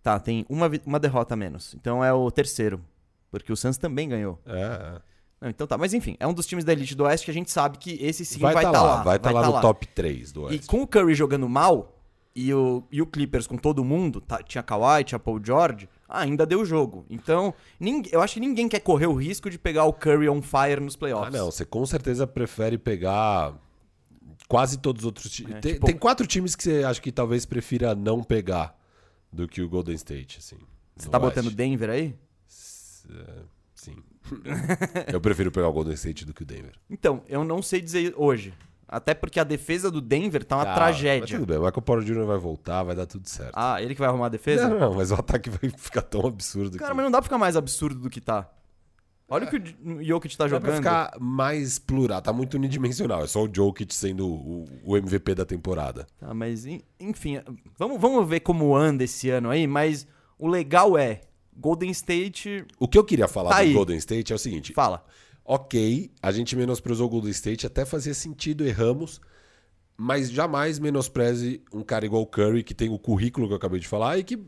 Tá, 0.03 0.19
tem 0.19 0.45
uma, 0.49 0.69
uma 0.85 0.99
derrota 0.99 1.35
a 1.35 1.37
menos. 1.37 1.73
Então 1.75 2.03
é 2.03 2.11
o 2.11 2.29
terceiro. 2.29 2.83
Porque 3.29 3.53
o 3.53 3.55
Suns 3.55 3.77
também 3.77 4.09
ganhou. 4.09 4.37
É. 4.45 4.99
Não, 5.39 5.49
então 5.49 5.65
tá, 5.65 5.77
mas 5.77 5.93
enfim, 5.93 6.17
é 6.19 6.27
um 6.27 6.33
dos 6.33 6.45
times 6.45 6.65
da 6.65 6.73
elite 6.73 6.95
do 6.95 7.05
Oeste 7.05 7.23
que 7.23 7.31
a 7.31 7.33
gente 7.33 7.49
sabe 7.49 7.77
que 7.77 7.97
esse 8.01 8.25
sim 8.25 8.39
vai 8.39 8.53
estar 8.53 8.71
tá, 8.71 8.77
tá 8.77 8.83
lá, 8.83 9.03
Vai 9.03 9.15
estar 9.15 9.29
tá 9.29 9.35
lá, 9.35 9.41
tá 9.41 9.47
lá 9.47 9.55
no 9.55 9.61
top 9.61 9.87
3 9.87 10.33
do 10.33 10.43
Oeste. 10.43 10.65
E 10.65 10.67
com 10.67 10.81
o 10.81 10.87
Curry 10.87 11.13
jogando 11.13 11.47
mal, 11.47 12.00
e 12.35 12.53
o, 12.53 12.83
e 12.91 13.01
o 13.01 13.05
Clippers 13.05 13.45
com 13.45 13.57
todo 13.57 13.83
mundo, 13.83 14.21
tá, 14.21 14.41
tinha 14.41 14.63
Kawhi, 14.63 15.03
tinha 15.03 15.19
Paul 15.19 15.39
George, 15.43 15.89
ainda 16.07 16.45
deu 16.45 16.65
jogo. 16.65 17.05
Então, 17.09 17.53
ninguém, 17.79 18.11
eu 18.13 18.21
acho 18.21 18.35
que 18.35 18.39
ninguém 18.39 18.69
quer 18.69 18.79
correr 18.79 19.07
o 19.07 19.13
risco 19.13 19.49
de 19.49 19.57
pegar 19.57 19.85
o 19.85 19.93
Curry 19.93 20.29
on 20.29 20.41
fire 20.41 20.79
nos 20.79 20.95
playoffs. 20.95 21.33
Ah, 21.33 21.37
não, 21.37 21.51
você 21.51 21.65
com 21.65 21.85
certeza 21.85 22.25
prefere 22.25 22.77
pegar 22.77 23.53
quase 24.47 24.77
todos 24.77 25.01
os 25.01 25.05
outros 25.05 25.29
times. 25.31 25.55
É, 25.55 25.59
tem, 25.59 25.73
tipo... 25.73 25.85
tem, 25.85 25.97
quatro 25.97 26.25
times 26.25 26.55
que 26.55 26.63
você 26.63 26.83
acha 26.83 27.01
que 27.01 27.11
talvez 27.11 27.45
prefira 27.45 27.93
não 27.95 28.23
pegar 28.23 28.77
do 29.31 29.47
que 29.47 29.61
o 29.61 29.69
Golden 29.69 29.95
State, 29.95 30.39
assim. 30.39 30.57
Você 30.95 31.09
tá 31.09 31.19
botando 31.19 31.51
Denver 31.51 31.89
aí? 31.89 32.15
É, 33.09 33.43
sim. 33.73 33.95
eu 35.11 35.19
prefiro 35.19 35.51
pegar 35.51 35.67
o 35.67 35.73
Golden 35.73 35.93
State 35.93 36.25
do 36.25 36.33
que 36.33 36.43
o 36.43 36.45
Denver. 36.45 36.73
Então, 36.89 37.23
eu 37.27 37.43
não 37.43 37.61
sei 37.61 37.81
dizer 37.81 38.13
hoje. 38.15 38.53
Até 38.91 39.13
porque 39.13 39.39
a 39.39 39.45
defesa 39.45 39.89
do 39.89 40.01
Denver 40.01 40.43
tá 40.43 40.57
uma 40.57 40.69
ah, 40.69 40.75
tragédia. 40.75 41.37
tudo 41.37 41.47
bem, 41.47 41.57
o 41.57 41.61
Michael 41.61 41.81
Porter 41.81 42.05
Jr. 42.05 42.25
vai 42.25 42.37
voltar, 42.37 42.83
vai 42.83 42.93
dar 42.93 43.05
tudo 43.05 43.25
certo. 43.29 43.53
Ah, 43.55 43.81
ele 43.81 43.95
que 43.95 44.01
vai 44.01 44.09
arrumar 44.09 44.25
a 44.25 44.29
defesa? 44.29 44.67
Não, 44.67 44.77
não, 44.77 44.93
mas 44.95 45.11
o 45.11 45.15
ataque 45.15 45.49
vai 45.49 45.71
ficar 45.79 46.01
tão 46.01 46.27
absurdo. 46.27 46.77
Cara, 46.77 46.91
que... 46.91 46.97
mas 46.97 47.05
não 47.05 47.09
dá 47.09 47.19
pra 47.19 47.23
ficar 47.23 47.37
mais 47.37 47.55
absurdo 47.55 48.01
do 48.01 48.09
que 48.09 48.19
tá. 48.19 48.51
Olha 49.29 49.45
é. 49.45 49.47
o 49.47 49.49
que 49.49 49.57
o 49.57 50.03
Jokic 50.03 50.35
tá 50.35 50.45
jogando. 50.45 50.63
Pra 50.63 50.75
ficar 50.75 51.13
mais 51.21 51.79
plural, 51.79 52.21
tá 52.21 52.33
muito 52.33 52.55
unidimensional. 52.55 53.23
É 53.23 53.27
só 53.27 53.45
o 53.45 53.49
Jokic 53.51 53.95
sendo 53.95 54.27
o, 54.27 54.67
o 54.83 54.97
MVP 54.97 55.35
da 55.35 55.45
temporada. 55.45 56.05
Tá, 56.19 56.33
mas 56.33 56.65
enfim, 56.99 57.39
vamos, 57.77 57.97
vamos 57.97 58.27
ver 58.27 58.41
como 58.41 58.75
anda 58.75 59.05
esse 59.05 59.29
ano 59.29 59.49
aí, 59.49 59.67
mas 59.67 60.05
o 60.37 60.49
legal 60.49 60.97
é, 60.97 61.21
Golden 61.55 61.91
State. 61.91 62.65
O 62.77 62.89
que 62.89 62.97
eu 62.97 63.05
queria 63.05 63.29
falar 63.29 63.51
tá 63.51 63.55
do 63.55 63.61
aí. 63.61 63.71
Golden 63.71 63.95
State 63.95 64.33
é 64.33 64.35
o 64.35 64.39
seguinte. 64.39 64.73
Fala 64.73 65.01
ok, 65.51 66.09
a 66.21 66.31
gente 66.31 66.55
menosprezou 66.55 67.07
o 67.07 67.09
Golden 67.09 67.31
State, 67.31 67.67
até 67.67 67.83
fazia 67.83 68.13
sentido, 68.13 68.65
erramos, 68.65 69.19
mas 69.97 70.31
jamais 70.31 70.79
menospreze 70.79 71.61
um 71.73 71.83
cara 71.83 72.05
igual 72.05 72.21
o 72.21 72.25
Curry, 72.25 72.63
que 72.63 72.73
tem 72.73 72.87
o 72.87 72.97
currículo 72.97 73.47
que 73.47 73.53
eu 73.53 73.57
acabei 73.57 73.77
de 73.77 73.85
falar, 73.85 74.17
e 74.17 74.23
que 74.23 74.39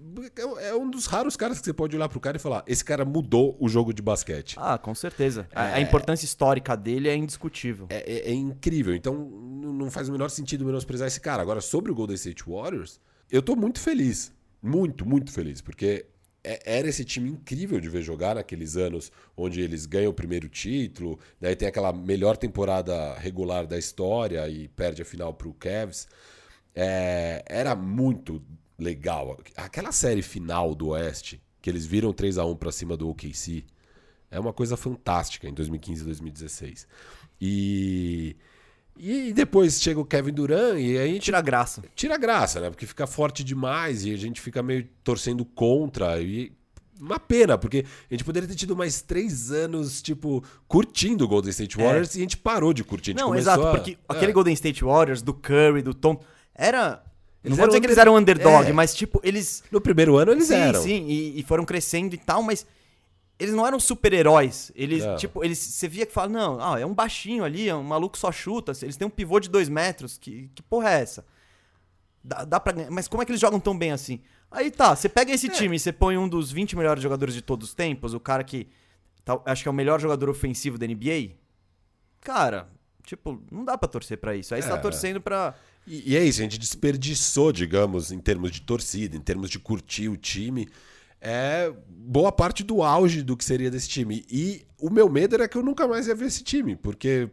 é 0.62 0.74
um 0.74 0.90
dos 0.90 1.06
raros 1.06 1.36
caras 1.36 1.60
que 1.60 1.66
você 1.66 1.74
pode 1.74 1.94
olhar 1.94 2.08
pro 2.08 2.22
cara 2.22 2.38
e 2.38 2.40
falar: 2.40 2.64
esse 2.66 2.86
cara 2.86 3.04
mudou 3.04 3.58
o 3.60 3.68
jogo 3.68 3.94
de 3.94 4.02
basquete. 4.02 4.56
Ah, 4.58 4.78
com 4.78 4.96
certeza. 4.96 5.46
É... 5.52 5.74
A, 5.74 5.82
importância 5.82 6.24
histórica 6.24 6.74
dele 6.78 7.10
é 7.10 7.16
indiscutível. 7.18 7.88
É, 7.90 7.98
é, 8.10 8.30
é 8.30 8.34
incrível. 8.34 8.96
Então, 8.96 9.14
não 9.14 9.92
faz 9.92 10.08
o 10.08 10.12
menor 10.14 10.30
sentido 10.30 10.64
menosprezar 10.64 11.10
esse 11.10 11.20
cara. 11.20 11.42
Agora, 11.42 11.60
sobre 11.60 11.92
o 11.92 11.96
Golden 11.96 12.16
State 12.16 12.46
Warriors, 12.48 13.02
eu 13.30 13.42
tô 13.42 13.58
muito 13.58 13.82
feliz. 13.82 14.32
Muito, 14.62 15.06
muito 15.06 15.34
feliz, 15.34 15.60
porque 15.60 15.86
é, 15.86 16.06
era 16.44 16.88
esse 16.88 17.06
time 17.06 17.30
incrível 17.30 17.80
de 17.80 17.88
ver 17.90 18.02
jogar 18.02 18.36
naqueles 18.36 18.76
anos 18.76 19.12
onde 19.36 19.62
eles 19.62 19.86
ganham 19.86 20.12
o 20.12 20.14
primeiro 20.14 20.50
título, 20.50 21.18
daí 21.40 21.56
tem 21.56 21.68
aquela 21.68 21.94
melhor 21.94 22.36
temporada 22.36 23.14
regular 23.16 23.66
da 23.66 23.78
história 23.78 24.48
e 24.50 24.68
perde 24.68 25.02
a 25.02 25.06
final 25.06 25.34
para 25.34 25.48
o 25.48 25.54
Cavs. 25.54 26.08
É, 26.76 27.44
era 27.48 27.76
muito 27.76 28.42
legal. 28.78 29.40
Aquela 29.56 29.92
série 29.92 30.22
final 30.22 30.76
do 30.76 30.90
Oeste, 30.90 31.42
que 31.62 31.70
eles 31.70 31.86
viram 31.86 32.12
3 32.12 32.38
a 32.38 32.46
1 32.46 32.56
para 32.58 32.72
cima 32.72 32.98
do 32.98 33.10
OKC, 33.10 33.64
é 34.30 34.40
uma 34.40 34.52
coisa 34.52 34.76
fantástica 34.76 35.48
em 35.48 35.54
2015 35.54 36.02
e 36.02 36.06
2016. 36.06 36.88
E 37.40 38.36
e 38.98 39.34
depois 39.34 39.82
chega 39.82 40.00
o 40.00 40.06
Kevin 40.06 40.34
Durant 40.34 40.78
e 40.78 40.98
aí 40.98 41.10
a 41.10 41.14
gente. 41.14 41.24
Tira 41.24 41.42
graça. 41.42 41.84
Tira 41.96 42.18
graça, 42.18 42.60
né? 42.60 42.70
Porque 42.70 42.86
fica 42.86 43.08
forte 43.08 43.44
demais 43.44 44.06
e 44.06 44.14
a 44.14 44.18
gente 44.18 44.40
fica 44.40 44.62
meio 44.62 44.88
torcendo 45.04 45.44
contra. 45.44 46.22
E 46.22 46.52
uma 47.00 47.20
pena, 47.20 47.58
porque 47.58 47.86
a 48.10 48.14
gente 48.14 48.24
poderia 48.24 48.48
ter 48.48 48.56
tido 48.56 48.76
mais 48.76 49.02
três 49.02 49.52
anos, 49.52 50.02
tipo, 50.02 50.44
curtindo 50.68 51.26
o 51.26 51.28
Golden 51.28 51.50
State 51.50 51.80
é. 51.80 51.84
Warriors 51.84 52.16
é. 52.16 52.20
e 52.20 52.22
a 52.22 52.24
gente 52.24 52.38
parou 52.38 52.72
de 52.72 52.84
curtir. 52.84 53.14
Não, 53.14 53.36
exato, 53.36 53.68
a... 53.68 53.72
porque 53.72 53.92
é. 53.92 53.98
aquele 54.08 54.32
Golden 54.32 54.54
State 54.54 54.84
Warriors, 54.84 55.22
do 55.22 55.34
Curry, 55.34 55.82
do 55.82 55.94
Tom, 55.94 56.22
era. 56.56 57.04
Eles 57.44 57.58
não 57.58 57.64
vou 57.64 57.68
dizer 57.68 57.82
que 57.82 57.88
eles 57.88 57.98
eram 57.98 58.16
underdog, 58.16 58.70
é. 58.70 58.72
mas 58.72 58.94
tipo, 58.94 59.20
eles. 59.24 59.64
No 59.72 59.82
primeiro 59.82 60.16
ano 60.18 60.32
eles 60.32 60.48
sim, 60.48 60.54
eram. 60.54 60.82
Sim, 60.82 61.06
e, 61.08 61.40
e 61.40 61.44
foram 61.44 61.66
crescendo 61.66 62.14
e 62.14 62.18
tal, 62.18 62.42
mas 62.42 62.66
eles 63.40 63.54
não 63.54 63.66
eram 63.66 63.80
super-heróis. 63.80 64.72
Eles, 64.76 65.04
tipo, 65.20 65.44
eles, 65.44 65.58
você 65.58 65.88
via 65.88 66.06
que 66.06 66.14
fala, 66.14 66.30
não, 66.30 66.60
ah, 66.62 66.80
é 66.80 66.86
um 66.86 66.94
baixinho 66.94 67.44
ali, 67.44 67.68
é 67.68 67.76
um 67.76 67.84
maluco 67.84 68.18
só 68.18 68.32
chuta. 68.32 68.72
Eles 68.82 68.96
têm 68.96 69.08
um 69.08 69.12
pivô 69.12 69.40
de 69.40 69.50
dois 69.50 69.68
metros. 69.68 70.18
Que, 70.18 70.50
que 70.54 70.62
porra 70.62 70.92
é 70.92 71.02
essa? 71.02 71.26
Dá, 72.24 72.46
dá 72.46 72.60
pra 72.60 72.74
Mas 72.90 73.08
como 73.08 73.22
é 73.22 73.26
que 73.26 73.32
eles 73.32 73.42
jogam 73.42 73.60
tão 73.60 73.78
bem 73.78 73.92
assim? 73.92 74.22
Aí 74.50 74.70
tá, 74.70 74.96
você 74.96 75.10
pega 75.10 75.34
esse 75.34 75.48
é. 75.48 75.50
time 75.50 75.76
e 75.76 75.80
você 75.80 75.92
põe 75.92 76.18
um 76.18 76.30
dos 76.30 76.52
20 76.52 76.78
melhores 76.78 77.02
jogadores 77.02 77.34
de 77.34 77.42
todos 77.42 77.70
os 77.70 77.74
tempos, 77.74 78.14
o 78.14 78.20
cara 78.20 78.44
que 78.44 78.68
tá, 79.26 79.42
acho 79.46 79.64
que 79.64 79.68
é 79.68 79.72
o 79.72 79.74
melhor 79.74 80.00
jogador 80.00 80.30
ofensivo 80.30 80.78
da 80.78 80.86
NBA. 80.86 81.32
Cara, 82.22 82.70
tipo, 83.04 83.42
não 83.52 83.66
dá 83.66 83.78
pra 83.78 83.90
torcer 83.90 84.20
pra 84.20 84.36
isso. 84.36 84.54
Aí 84.54 84.60
é. 84.60 84.64
você 84.64 84.70
tá 84.70 84.78
é. 84.78 84.82
torcendo 84.82 85.20
pra. 85.20 85.56
E, 85.86 86.14
e 86.14 86.16
é 86.16 86.24
isso, 86.24 86.40
a 86.40 86.44
gente 86.44 86.60
desperdiçou, 86.60 87.52
digamos, 87.52 88.12
em 88.12 88.20
termos 88.20 88.52
de 88.52 88.62
torcida, 88.62 89.18
em 89.18 89.22
termos 89.22 89.50
de 89.50 89.60
curtir 89.60 90.08
o 90.08 90.16
time 90.16 90.70
é 91.24 91.74
boa 91.88 92.34
parte 92.34 92.64
do 92.64 92.84
auge 92.84 93.24
do 93.24 93.38
que 93.38 93.46
seria 93.46 93.72
desse 93.72 93.88
time. 93.88 94.26
E 94.30 94.66
o 94.78 94.90
meu 94.90 95.10
medo 95.10 95.36
era 95.36 95.48
que 95.48 95.58
eu 95.58 95.64
nunca 95.64 95.88
mais 95.88 96.06
ia 96.06 96.14
ver 96.14 96.26
esse 96.26 96.44
time, 96.44 96.76
porque 96.76 97.30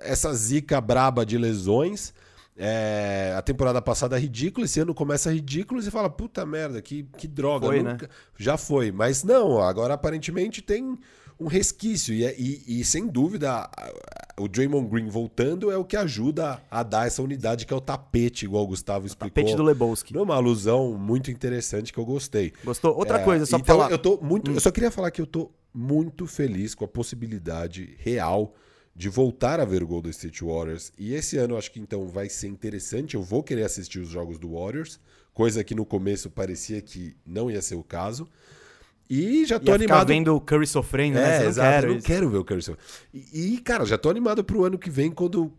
essa 0.00 0.32
zica 0.34 0.78
braba 0.78 1.24
de 1.24 1.38
lesões. 1.38 2.12
É, 2.58 3.34
a 3.36 3.42
temporada 3.42 3.82
passada 3.82 4.16
é 4.16 4.20
ridícula, 4.20 4.64
esse 4.64 4.80
ano 4.80 4.94
começa 4.94 5.32
ridículo 5.32 5.80
e 5.80 5.84
você 5.84 5.90
fala, 5.90 6.08
puta 6.08 6.44
merda, 6.44 6.80
que, 6.80 7.04
que 7.16 7.26
droga. 7.26 7.66
Foi, 7.66 7.82
nunca... 7.82 8.06
né? 8.06 8.12
Já 8.38 8.58
foi, 8.58 8.92
mas 8.92 9.24
não, 9.24 9.60
agora 9.60 9.94
aparentemente 9.94 10.60
tem 10.62 10.98
um 11.38 11.46
resquício. 11.46 12.14
E, 12.14 12.24
é, 12.24 12.34
e, 12.38 12.80
e, 12.80 12.84
sem 12.84 13.06
dúvida, 13.06 13.68
o 14.38 14.48
Draymond 14.48 14.88
Green 14.88 15.08
voltando 15.08 15.70
é 15.70 15.76
o 15.76 15.84
que 15.84 15.96
ajuda 15.96 16.62
a 16.70 16.82
dar 16.82 17.06
essa 17.06 17.22
unidade 17.22 17.66
que 17.66 17.72
é 17.72 17.76
o 17.76 17.80
tapete, 17.80 18.44
igual 18.44 18.64
o 18.64 18.68
Gustavo 18.68 19.06
explicou. 19.06 19.30
tapete 19.30 19.56
do 19.56 19.62
Lebowski. 19.62 20.16
É 20.16 20.20
uma 20.20 20.34
alusão 20.34 20.96
muito 20.98 21.30
interessante 21.30 21.92
que 21.92 21.98
eu 21.98 22.04
gostei. 22.04 22.52
Gostou? 22.64 22.96
Outra 22.96 23.20
é, 23.20 23.24
coisa, 23.24 23.46
só 23.46 23.56
então, 23.56 23.76
falar. 23.76 23.90
Eu, 23.90 23.98
tô 23.98 24.18
muito, 24.20 24.50
hum. 24.50 24.54
eu 24.54 24.60
só 24.60 24.70
queria 24.70 24.90
falar 24.90 25.10
que 25.10 25.20
eu 25.20 25.26
tô 25.26 25.50
muito 25.72 26.26
feliz 26.26 26.74
com 26.74 26.84
a 26.84 26.88
possibilidade 26.88 27.94
real 27.98 28.54
de 28.94 29.10
voltar 29.10 29.60
a 29.60 29.64
ver 29.64 29.82
o 29.82 29.86
Golden 29.86 30.10
State 30.10 30.42
Warriors. 30.42 30.90
E 30.98 31.12
esse 31.12 31.36
ano 31.36 31.54
eu 31.54 31.58
acho 31.58 31.70
que 31.70 31.78
então 31.78 32.08
vai 32.08 32.30
ser 32.30 32.48
interessante. 32.48 33.14
Eu 33.14 33.22
vou 33.22 33.42
querer 33.42 33.64
assistir 33.64 33.98
os 33.98 34.08
jogos 34.08 34.38
do 34.38 34.54
Warriors, 34.54 34.98
coisa 35.34 35.62
que 35.62 35.74
no 35.74 35.84
começo 35.84 36.30
parecia 36.30 36.80
que 36.80 37.14
não 37.26 37.50
ia 37.50 37.60
ser 37.60 37.74
o 37.74 37.84
caso. 37.84 38.26
E 39.08 39.44
já 39.44 39.60
tô 39.60 39.70
Ia 39.70 39.76
animado. 39.76 40.08
vendo 40.08 40.34
o 40.34 40.40
Curry 40.40 40.66
sofrendo, 40.66 41.16
né? 41.16 41.36
É, 41.36 41.40
não 41.40 41.48
exato, 41.48 41.70
quero, 41.70 41.94
não 41.94 42.00
quero 42.00 42.30
ver 42.30 42.38
o 42.38 42.44
Curry 42.44 42.62
sofrendo. 42.62 42.88
E, 43.14 43.54
e, 43.54 43.58
cara, 43.58 43.84
já 43.84 43.96
tô 43.96 44.10
animado 44.10 44.42
pro 44.42 44.64
ano 44.64 44.78
que 44.78 44.90
vem 44.90 45.10
quando 45.10 45.52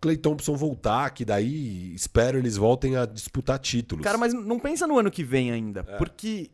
Clay 0.00 0.16
Thompson 0.16 0.54
voltar, 0.54 1.10
que 1.10 1.24
daí 1.24 1.94
espero 1.94 2.38
eles 2.38 2.56
voltem 2.56 2.96
a 2.96 3.06
disputar 3.06 3.58
títulos. 3.58 4.04
Cara, 4.04 4.18
mas 4.18 4.32
não 4.34 4.58
pensa 4.58 4.86
no 4.86 4.98
ano 4.98 5.10
que 5.10 5.24
vem 5.24 5.50
ainda, 5.50 5.84
é. 5.86 5.96
porque 5.96 6.50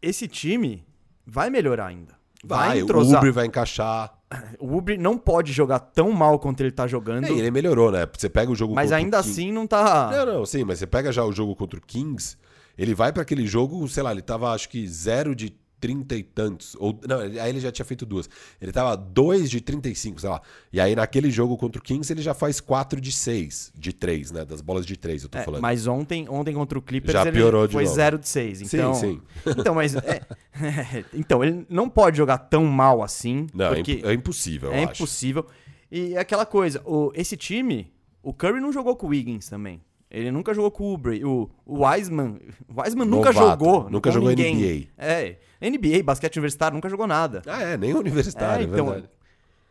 esse 0.00 0.28
time 0.28 0.84
vai 1.26 1.50
melhorar 1.50 1.86
ainda. 1.86 2.14
Vai, 2.42 2.82
vai 2.82 3.02
o 3.02 3.16
Ubre 3.16 3.30
vai 3.30 3.46
encaixar. 3.46 4.12
O 4.58 4.76
Ubre 4.76 4.98
não 4.98 5.16
pode 5.16 5.52
jogar 5.52 5.78
tão 5.78 6.10
mal 6.12 6.38
quanto 6.38 6.60
ele 6.60 6.72
tá 6.72 6.86
jogando. 6.86 7.26
É, 7.26 7.30
ele 7.30 7.50
melhorou, 7.50 7.90
né? 7.90 8.06
Você 8.16 8.28
pega 8.28 8.50
o 8.50 8.54
jogo 8.54 8.74
Mas 8.74 8.90
ainda 8.92 9.18
assim 9.18 9.52
não 9.52 9.66
tá. 9.66 10.10
Não, 10.10 10.26
não, 10.26 10.46
sim, 10.46 10.64
mas 10.64 10.78
você 10.78 10.86
pega 10.86 11.12
já 11.12 11.24
o 11.24 11.32
jogo 11.32 11.54
contra 11.54 11.78
o 11.78 11.82
Kings, 11.82 12.36
ele 12.76 12.94
vai 12.94 13.12
para 13.12 13.22
aquele 13.22 13.46
jogo, 13.46 13.86
sei 13.88 14.02
lá, 14.02 14.12
ele 14.12 14.22
tava 14.22 14.50
acho 14.52 14.68
que 14.68 14.86
zero 14.88 15.34
de 15.34 15.56
trinta 15.84 16.16
e 16.16 16.22
tantos. 16.22 16.74
Ou, 16.80 16.98
não, 17.06 17.18
aí 17.18 17.50
ele 17.50 17.60
já 17.60 17.70
tinha 17.70 17.84
feito 17.84 18.06
duas. 18.06 18.26
Ele 18.58 18.72
tava 18.72 18.96
2 18.96 19.50
de 19.50 19.60
35, 19.60 20.18
sei 20.18 20.30
lá. 20.30 20.40
E 20.72 20.80
aí 20.80 20.96
naquele 20.96 21.30
jogo 21.30 21.58
contra 21.58 21.78
o 21.78 21.84
Kings 21.84 22.10
ele 22.10 22.22
já 22.22 22.32
faz 22.32 22.58
4 22.58 22.98
de 22.98 23.12
6, 23.12 23.74
de 23.76 23.92
3, 23.92 24.30
né? 24.30 24.46
Das 24.46 24.62
bolas 24.62 24.86
de 24.86 24.96
3, 24.96 25.24
eu 25.24 25.28
tô 25.28 25.36
é, 25.36 25.42
falando. 25.42 25.60
Mas 25.60 25.86
ontem, 25.86 26.26
ontem 26.26 26.54
contra 26.54 26.78
o 26.78 26.80
Clippers 26.80 27.12
já 27.12 27.30
piorou 27.30 27.68
foi 27.68 27.84
0 27.84 28.18
de 28.18 28.26
6. 28.26 28.62
Então, 28.62 28.94
sim, 28.94 29.20
sim. 29.44 29.52
Então, 29.60 29.74
mas. 29.74 29.94
É, 29.94 30.22
então, 31.12 31.44
ele 31.44 31.66
não 31.68 31.90
pode 31.90 32.16
jogar 32.16 32.38
tão 32.38 32.64
mal 32.64 33.02
assim. 33.02 33.46
Não, 33.52 33.74
é, 33.74 33.82
é 34.04 34.14
impossível. 34.14 34.72
É 34.72 34.84
impossível. 34.84 35.46
E 35.92 36.14
é 36.14 36.18
aquela 36.18 36.46
coisa, 36.46 36.80
o, 36.86 37.12
esse 37.14 37.36
time, 37.36 37.92
o 38.22 38.32
Curry 38.32 38.58
não 38.58 38.72
jogou 38.72 38.96
com 38.96 39.06
o 39.06 39.10
Wiggins 39.10 39.50
também. 39.50 39.82
Ele 40.14 40.30
nunca 40.30 40.54
jogou 40.54 40.70
com 40.70 40.84
o 40.84 40.94
Ubre. 40.94 41.24
O, 41.24 41.50
o 41.66 41.84
Wiseman. 41.84 42.38
O 42.68 42.80
Wiseman 42.80 43.04
nunca 43.04 43.32
jogou. 43.32 43.90
Nunca 43.90 44.12
jogou 44.12 44.30
ninguém. 44.30 44.54
NBA. 44.54 44.88
É. 44.96 45.38
NBA, 45.70 46.02
basquete 46.02 46.36
universitário, 46.36 46.74
nunca 46.74 46.88
jogou 46.88 47.06
nada. 47.06 47.42
Ah, 47.46 47.62
é, 47.62 47.76
nem 47.76 47.94
universitário, 47.94 48.64
é, 48.64 48.70
então, 48.70 48.88
é 48.88 48.92
verdade. 48.92 49.12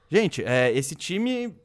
Gente, 0.09 0.43
é, 0.43 0.71
esse 0.71 0.95
time 0.95 1.55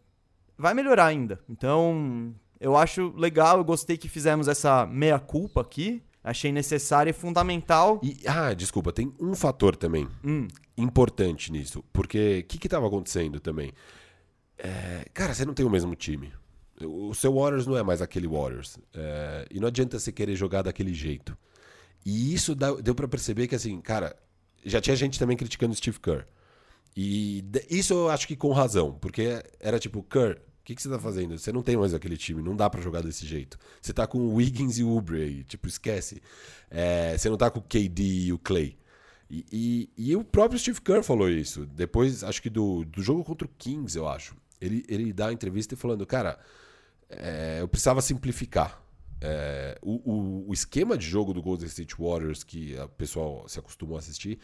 vai 0.57 0.75
melhorar 0.75 1.07
ainda. 1.07 1.39
Então, 1.49 2.35
eu 2.61 2.77
acho 2.77 3.13
legal, 3.17 3.59
eu 3.59 3.65
gostei 3.65 3.97
que 3.97 4.09
fizemos 4.09 4.49
essa 4.49 4.87
meia-culpa 4.87 5.61
aqui. 5.61 6.03
Achei 6.23 6.51
necessário 6.51 7.11
e 7.11 7.13
fundamental. 7.13 8.01
E, 8.03 8.19
ah, 8.27 8.53
desculpa, 8.53 8.93
tem 8.93 9.15
um 9.21 9.35
fator 9.35 9.77
também 9.77 10.09
hum. 10.25 10.49
importante 10.77 11.53
nisso. 11.53 11.83
Porque 11.93 12.45
o 12.45 12.49
que 12.49 12.67
estava 12.67 12.87
acontecendo 12.87 13.39
também? 13.41 13.73
É, 14.59 15.05
cara, 15.15 15.33
você 15.33 15.45
não 15.45 15.55
tem 15.55 15.65
o 15.65 15.71
mesmo 15.71 15.95
time. 15.95 16.33
O 16.85 17.15
seu 17.15 17.35
Warriors 17.35 17.67
não 17.67 17.77
é 17.77 17.83
mais 17.83 18.03
aquele 18.03 18.27
Warriors. 18.27 18.79
É, 18.93 19.47
e 19.51 19.61
não 19.61 19.69
adianta 19.69 19.99
você 19.99 20.13
querer 20.13 20.35
jogar 20.35 20.63
daquele 20.63 20.93
jeito. 20.93 21.37
E 22.05 22.33
isso 22.33 22.55
deu 22.55 22.95
para 22.95 23.09
perceber 23.09 23.47
que, 23.49 23.55
assim, 23.55 23.81
cara, 23.81 24.17
já 24.65 24.81
tinha 24.81 24.97
gente 24.97 25.19
também 25.19 25.37
criticando 25.37 25.73
o 25.73 25.77
Steve 25.77 26.01
Kerr. 26.01 26.27
E 26.97 27.45
isso 27.71 27.95
eu 27.95 28.11
acho 28.11 28.27
que 28.27 28.35
com 28.35 28.51
razão, 28.53 28.93
porque 28.95 29.43
era 29.61 29.79
tipo, 29.79 30.03
Kerr, 30.03 30.37
o 30.37 30.65
que, 30.65 30.75
que 30.75 30.83
você 30.83 30.89
tá 30.89 30.99
fazendo? 30.99 31.39
Você 31.39 31.53
não 31.53 31.63
tem 31.63 31.77
mais 31.77 31.95
aquele 31.95 32.17
time, 32.17 32.43
não 32.43 32.57
dá 32.57 32.69
para 32.69 32.81
jogar 32.81 33.03
desse 33.03 33.25
jeito. 33.27 33.59
Você 33.81 33.93
tá 33.93 34.07
com 34.07 34.19
o 34.19 34.35
Wiggins 34.35 34.79
e 34.79 34.85
o 34.85 34.97
Ubre 34.97 35.23
aí, 35.23 35.45
tipo, 35.45 35.69
esquece. 35.69 36.21
É, 36.71 37.17
você 37.17 37.31
não 37.31 37.37
tá 37.37 37.51
com 37.51 37.61
o 37.61 37.63
KD 37.63 38.03
e 38.03 38.33
o 38.33 38.39
Clay. 38.39 38.77
E, 39.31 39.47
e, 39.53 40.11
e, 40.11 40.17
o 40.17 40.25
próprio 40.25 40.59
Steve 40.59 40.81
Kerr 40.81 41.03
falou 41.03 41.29
isso. 41.31 41.67
Depois, 41.67 42.25
acho 42.25 42.43
que 42.43 42.51
do, 42.51 42.85
do 42.85 43.03
jogo 43.03 43.23
contra 43.23 43.47
o 43.47 43.51
Kings, 43.59 43.97
eu 43.97 44.09
acho. 44.09 44.35
Ele, 44.61 44.85
ele 44.89 45.13
dá 45.13 45.29
a 45.29 45.33
entrevista 45.33 45.77
falando, 45.77 46.05
cara, 46.07 46.39
é, 47.09 47.59
eu 47.61 47.69
precisava 47.69 48.01
simplificar. 48.03 48.83
É, 49.21 49.79
o, 49.83 50.13
o, 50.13 50.49
o, 50.49 50.53
esquema 50.53 50.97
de 50.97 51.07
jogo 51.07 51.33
do 51.33 51.43
Golden 51.43 51.67
State 51.67 51.95
Warriors, 51.99 52.45
que 52.45 52.77
o 52.77 52.89
pessoal 52.91 53.49
se 53.49 53.59
acostumou 53.59 53.97
a 53.97 53.99
assistir, 53.99 54.39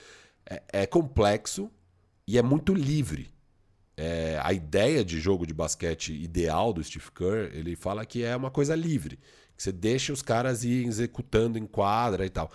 é, 0.44 0.62
é 0.72 0.86
complexo 0.86 1.70
e 2.26 2.38
é 2.38 2.42
muito 2.42 2.74
livre. 2.74 3.32
É, 3.96 4.40
a 4.42 4.52
ideia 4.52 5.04
de 5.04 5.20
jogo 5.20 5.46
de 5.46 5.54
basquete 5.54 6.12
ideal 6.12 6.72
do 6.72 6.82
Steve 6.82 7.10
Kerr, 7.12 7.54
ele 7.54 7.76
fala 7.76 8.04
que 8.04 8.24
é 8.24 8.34
uma 8.34 8.50
coisa 8.50 8.74
livre. 8.74 9.18
Que 9.56 9.62
você 9.62 9.70
deixa 9.70 10.12
os 10.12 10.20
caras 10.20 10.64
ir 10.64 10.84
executando 10.84 11.56
em 11.56 11.66
quadra 11.66 12.26
e 12.26 12.30
tal. 12.30 12.50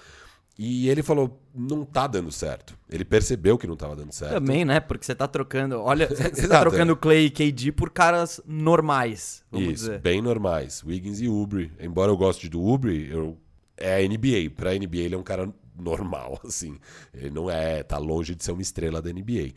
E 0.61 0.89
ele 0.89 1.01
falou, 1.01 1.41
não 1.55 1.85
tá 1.85 2.05
dando 2.05 2.29
certo. 2.33 2.77
Ele 2.89 3.05
percebeu 3.05 3.57
que 3.57 3.65
não 3.65 3.77
tava 3.77 3.95
dando 3.95 4.11
certo. 4.11 4.33
Também, 4.33 4.65
né? 4.65 4.81
Porque 4.81 5.05
você 5.05 5.15
tá 5.15 5.25
trocando. 5.25 5.79
Olha, 5.79 6.05
você 6.11 6.49
tá 6.49 6.59
trocando 6.59 6.97
Clay 6.97 7.27
e 7.27 7.29
KD 7.29 7.71
por 7.71 7.89
caras 7.89 8.41
normais. 8.45 9.41
Vamos 9.49 9.69
Isso, 9.69 9.85
dizer. 9.85 9.99
bem 10.01 10.21
normais. 10.21 10.83
Wiggins 10.83 11.21
e 11.21 11.29
Ubre. 11.29 11.71
Embora 11.79 12.11
eu 12.11 12.17
goste 12.17 12.49
do 12.49 12.61
Ubre, 12.61 13.09
eu, 13.09 13.37
é 13.77 14.03
a 14.03 14.05
NBA. 14.05 14.51
Pra 14.53 14.73
NBA 14.73 14.97
ele 14.97 15.15
é 15.15 15.17
um 15.17 15.23
cara 15.23 15.49
normal, 15.77 16.37
assim. 16.45 16.77
Ele 17.13 17.29
não 17.29 17.49
é, 17.49 17.81
tá 17.81 17.97
longe 17.97 18.35
de 18.35 18.43
ser 18.43 18.51
uma 18.51 18.61
estrela 18.61 19.01
da 19.01 19.13
NBA. 19.13 19.53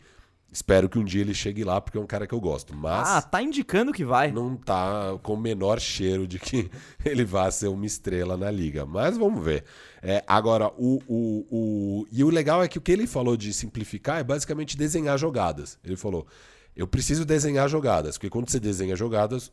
Espero 0.53 0.87
que 0.87 0.99
um 0.99 1.03
dia 1.03 1.21
ele 1.21 1.33
chegue 1.33 1.63
lá, 1.63 1.81
porque 1.81 1.97
é 1.97 2.01
um 2.01 2.05
cara 2.05 2.27
que 2.27 2.33
eu 2.33 2.39
gosto. 2.39 2.75
Mas. 2.75 3.09
Ah, 3.09 3.21
tá 3.23 3.41
indicando 3.41 3.91
que 3.91 4.05
vai. 4.05 4.31
Não 4.31 4.55
tá 4.55 5.17
com 5.23 5.33
o 5.33 5.37
menor 5.37 5.79
cheiro 5.79 6.27
de 6.27 6.37
que 6.37 6.69
ele 7.03 7.25
vá 7.25 7.49
ser 7.49 7.69
uma 7.69 7.87
estrela 7.87 8.37
na 8.37 8.51
liga. 8.51 8.85
Mas 8.85 9.17
vamos 9.17 9.43
ver. 9.43 9.63
É, 9.99 10.23
agora, 10.27 10.71
o, 10.77 11.01
o, 11.07 11.45
o. 11.49 12.07
E 12.11 12.23
o 12.23 12.29
legal 12.29 12.61
é 12.61 12.67
que 12.67 12.77
o 12.77 12.81
que 12.81 12.91
ele 12.91 13.07
falou 13.07 13.35
de 13.35 13.51
simplificar 13.51 14.19
é 14.19 14.23
basicamente 14.23 14.77
desenhar 14.77 15.17
jogadas. 15.17 15.79
Ele 15.83 15.95
falou: 15.95 16.27
eu 16.75 16.87
preciso 16.87 17.25
desenhar 17.25 17.67
jogadas, 17.67 18.17
porque 18.17 18.29
quando 18.29 18.47
você 18.47 18.59
desenha 18.59 18.95
jogadas, 18.95 19.51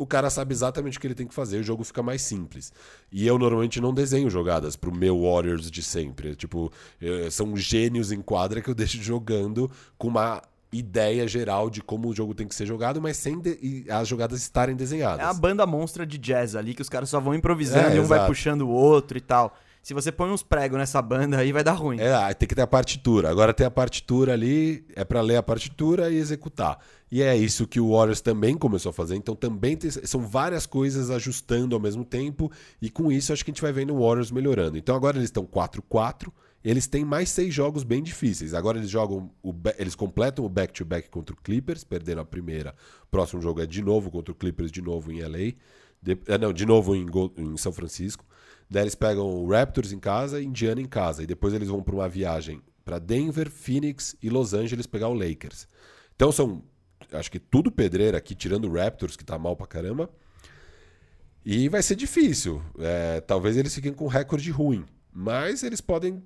o 0.00 0.06
cara 0.06 0.30
sabe 0.30 0.54
exatamente 0.54 0.96
o 0.96 1.00
que 1.00 1.06
ele 1.06 1.14
tem 1.14 1.26
que 1.26 1.34
fazer, 1.34 1.58
o 1.58 1.62
jogo 1.62 1.84
fica 1.84 2.02
mais 2.02 2.22
simples. 2.22 2.72
E 3.12 3.26
eu 3.26 3.38
normalmente 3.38 3.82
não 3.82 3.92
desenho 3.92 4.30
jogadas 4.30 4.74
pro 4.74 4.90
meu 4.90 5.20
Warriors 5.20 5.70
de 5.70 5.82
sempre. 5.82 6.34
Tipo, 6.34 6.72
eh, 7.02 7.28
são 7.30 7.54
gênios 7.54 8.10
em 8.10 8.22
quadra 8.22 8.62
que 8.62 8.70
eu 8.70 8.74
deixo 8.74 8.96
jogando 9.02 9.70
com 9.98 10.08
uma 10.08 10.42
ideia 10.72 11.28
geral 11.28 11.68
de 11.68 11.82
como 11.82 12.08
o 12.08 12.14
jogo 12.14 12.34
tem 12.34 12.48
que 12.48 12.54
ser 12.54 12.64
jogado, 12.64 12.98
mas 12.98 13.18
sem 13.18 13.42
as 13.90 14.08
jogadas 14.08 14.40
estarem 14.40 14.74
desenhadas. 14.74 15.20
É 15.20 15.28
a 15.28 15.34
banda 15.34 15.66
monstra 15.66 16.06
de 16.06 16.16
jazz 16.16 16.56
ali 16.56 16.72
que 16.72 16.80
os 16.80 16.88
caras 16.88 17.10
só 17.10 17.20
vão 17.20 17.34
improvisando 17.34 17.88
é, 17.88 17.96
e 17.96 18.00
um 18.00 18.04
exato. 18.04 18.20
vai 18.20 18.26
puxando 18.26 18.62
o 18.62 18.70
outro 18.70 19.18
e 19.18 19.20
tal. 19.20 19.54
Se 19.82 19.94
você 19.94 20.12
põe 20.12 20.30
uns 20.30 20.42
pregos 20.42 20.78
nessa 20.78 21.00
banda 21.00 21.38
aí, 21.38 21.52
vai 21.52 21.64
dar 21.64 21.72
ruim. 21.72 21.98
É, 21.98 22.34
tem 22.34 22.46
que 22.46 22.54
ter 22.54 22.62
a 22.62 22.66
partitura. 22.66 23.30
Agora 23.30 23.54
tem 23.54 23.66
a 23.66 23.70
partitura 23.70 24.34
ali, 24.34 24.84
é 24.94 25.04
para 25.04 25.22
ler 25.22 25.36
a 25.36 25.42
partitura 25.42 26.10
e 26.10 26.16
executar. 26.16 26.78
E 27.10 27.22
é 27.22 27.34
isso 27.34 27.66
que 27.66 27.80
o 27.80 27.92
Warriors 27.92 28.20
também 28.20 28.56
começou 28.56 28.90
a 28.90 28.92
fazer. 28.92 29.16
Então 29.16 29.34
também 29.34 29.76
tem, 29.76 29.90
são 29.90 30.20
várias 30.20 30.66
coisas 30.66 31.10
ajustando 31.10 31.74
ao 31.74 31.80
mesmo 31.80 32.04
tempo. 32.04 32.52
E 32.80 32.90
com 32.90 33.10
isso 33.10 33.32
acho 33.32 33.42
que 33.42 33.50
a 33.50 33.54
gente 33.54 33.62
vai 33.62 33.72
vendo 33.72 33.94
o 33.94 34.06
Warriors 34.06 34.30
melhorando. 34.30 34.76
Então 34.76 34.94
agora 34.94 35.16
eles 35.16 35.28
estão 35.28 35.46
4-4. 35.46 36.30
Eles 36.62 36.86
têm 36.86 37.02
mais 37.02 37.30
seis 37.30 37.54
jogos 37.54 37.82
bem 37.82 38.02
difíceis. 38.02 38.52
Agora 38.52 38.76
eles 38.76 38.90
jogam. 38.90 39.30
O, 39.42 39.54
eles 39.78 39.94
completam 39.94 40.44
o 40.44 40.48
back-to-back 40.48 41.08
-back 41.08 41.10
contra 41.10 41.34
o 41.34 41.38
Clippers, 41.38 41.84
perderam 41.84 42.20
a 42.20 42.24
primeira. 42.24 42.74
Próximo 43.10 43.40
jogo 43.40 43.62
é 43.62 43.66
de 43.66 43.80
novo 43.80 44.10
contra 44.10 44.30
o 44.30 44.34
Clippers, 44.34 44.70
de 44.70 44.82
novo 44.82 45.10
em 45.10 45.22
LA. 45.22 45.54
De, 46.02 46.18
ah, 46.28 46.36
não, 46.36 46.52
de 46.52 46.66
novo 46.66 46.94
em, 46.94 47.06
em 47.38 47.56
São 47.56 47.72
Francisco. 47.72 48.26
Daí 48.70 48.84
eles 48.84 48.94
pegam 48.94 49.26
o 49.28 49.50
Raptors 49.50 49.92
em 49.92 49.98
casa 49.98 50.40
e 50.40 50.44
Indiana 50.44 50.80
em 50.80 50.86
casa. 50.86 51.24
E 51.24 51.26
depois 51.26 51.52
eles 51.52 51.68
vão 51.68 51.82
para 51.82 51.94
uma 51.94 52.08
viagem 52.08 52.62
para 52.84 53.00
Denver, 53.00 53.50
Phoenix 53.50 54.14
e 54.22 54.30
Los 54.30 54.54
Angeles 54.54 54.86
pegar 54.86 55.08
o 55.08 55.14
Lakers. 55.14 55.66
Então 56.14 56.30
são, 56.30 56.62
acho 57.12 57.30
que 57.30 57.40
tudo 57.40 57.72
pedreira 57.72 58.16
aqui, 58.16 58.34
tirando 58.34 58.66
o 58.66 58.72
Raptors, 58.72 59.16
que 59.16 59.24
tá 59.24 59.36
mal 59.36 59.56
pra 59.56 59.66
caramba. 59.66 60.08
E 61.44 61.68
vai 61.68 61.82
ser 61.82 61.96
difícil. 61.96 62.62
É, 62.78 63.20
talvez 63.20 63.56
eles 63.56 63.74
fiquem 63.74 63.92
com 63.92 64.06
recorde 64.06 64.50
ruim. 64.50 64.84
Mas 65.12 65.64
eles 65.64 65.80
podem, 65.80 66.22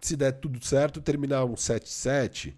se 0.00 0.16
der 0.16 0.32
tudo 0.32 0.64
certo, 0.64 1.00
terminar 1.00 1.44
um 1.44 1.54
7-7. 1.54 2.54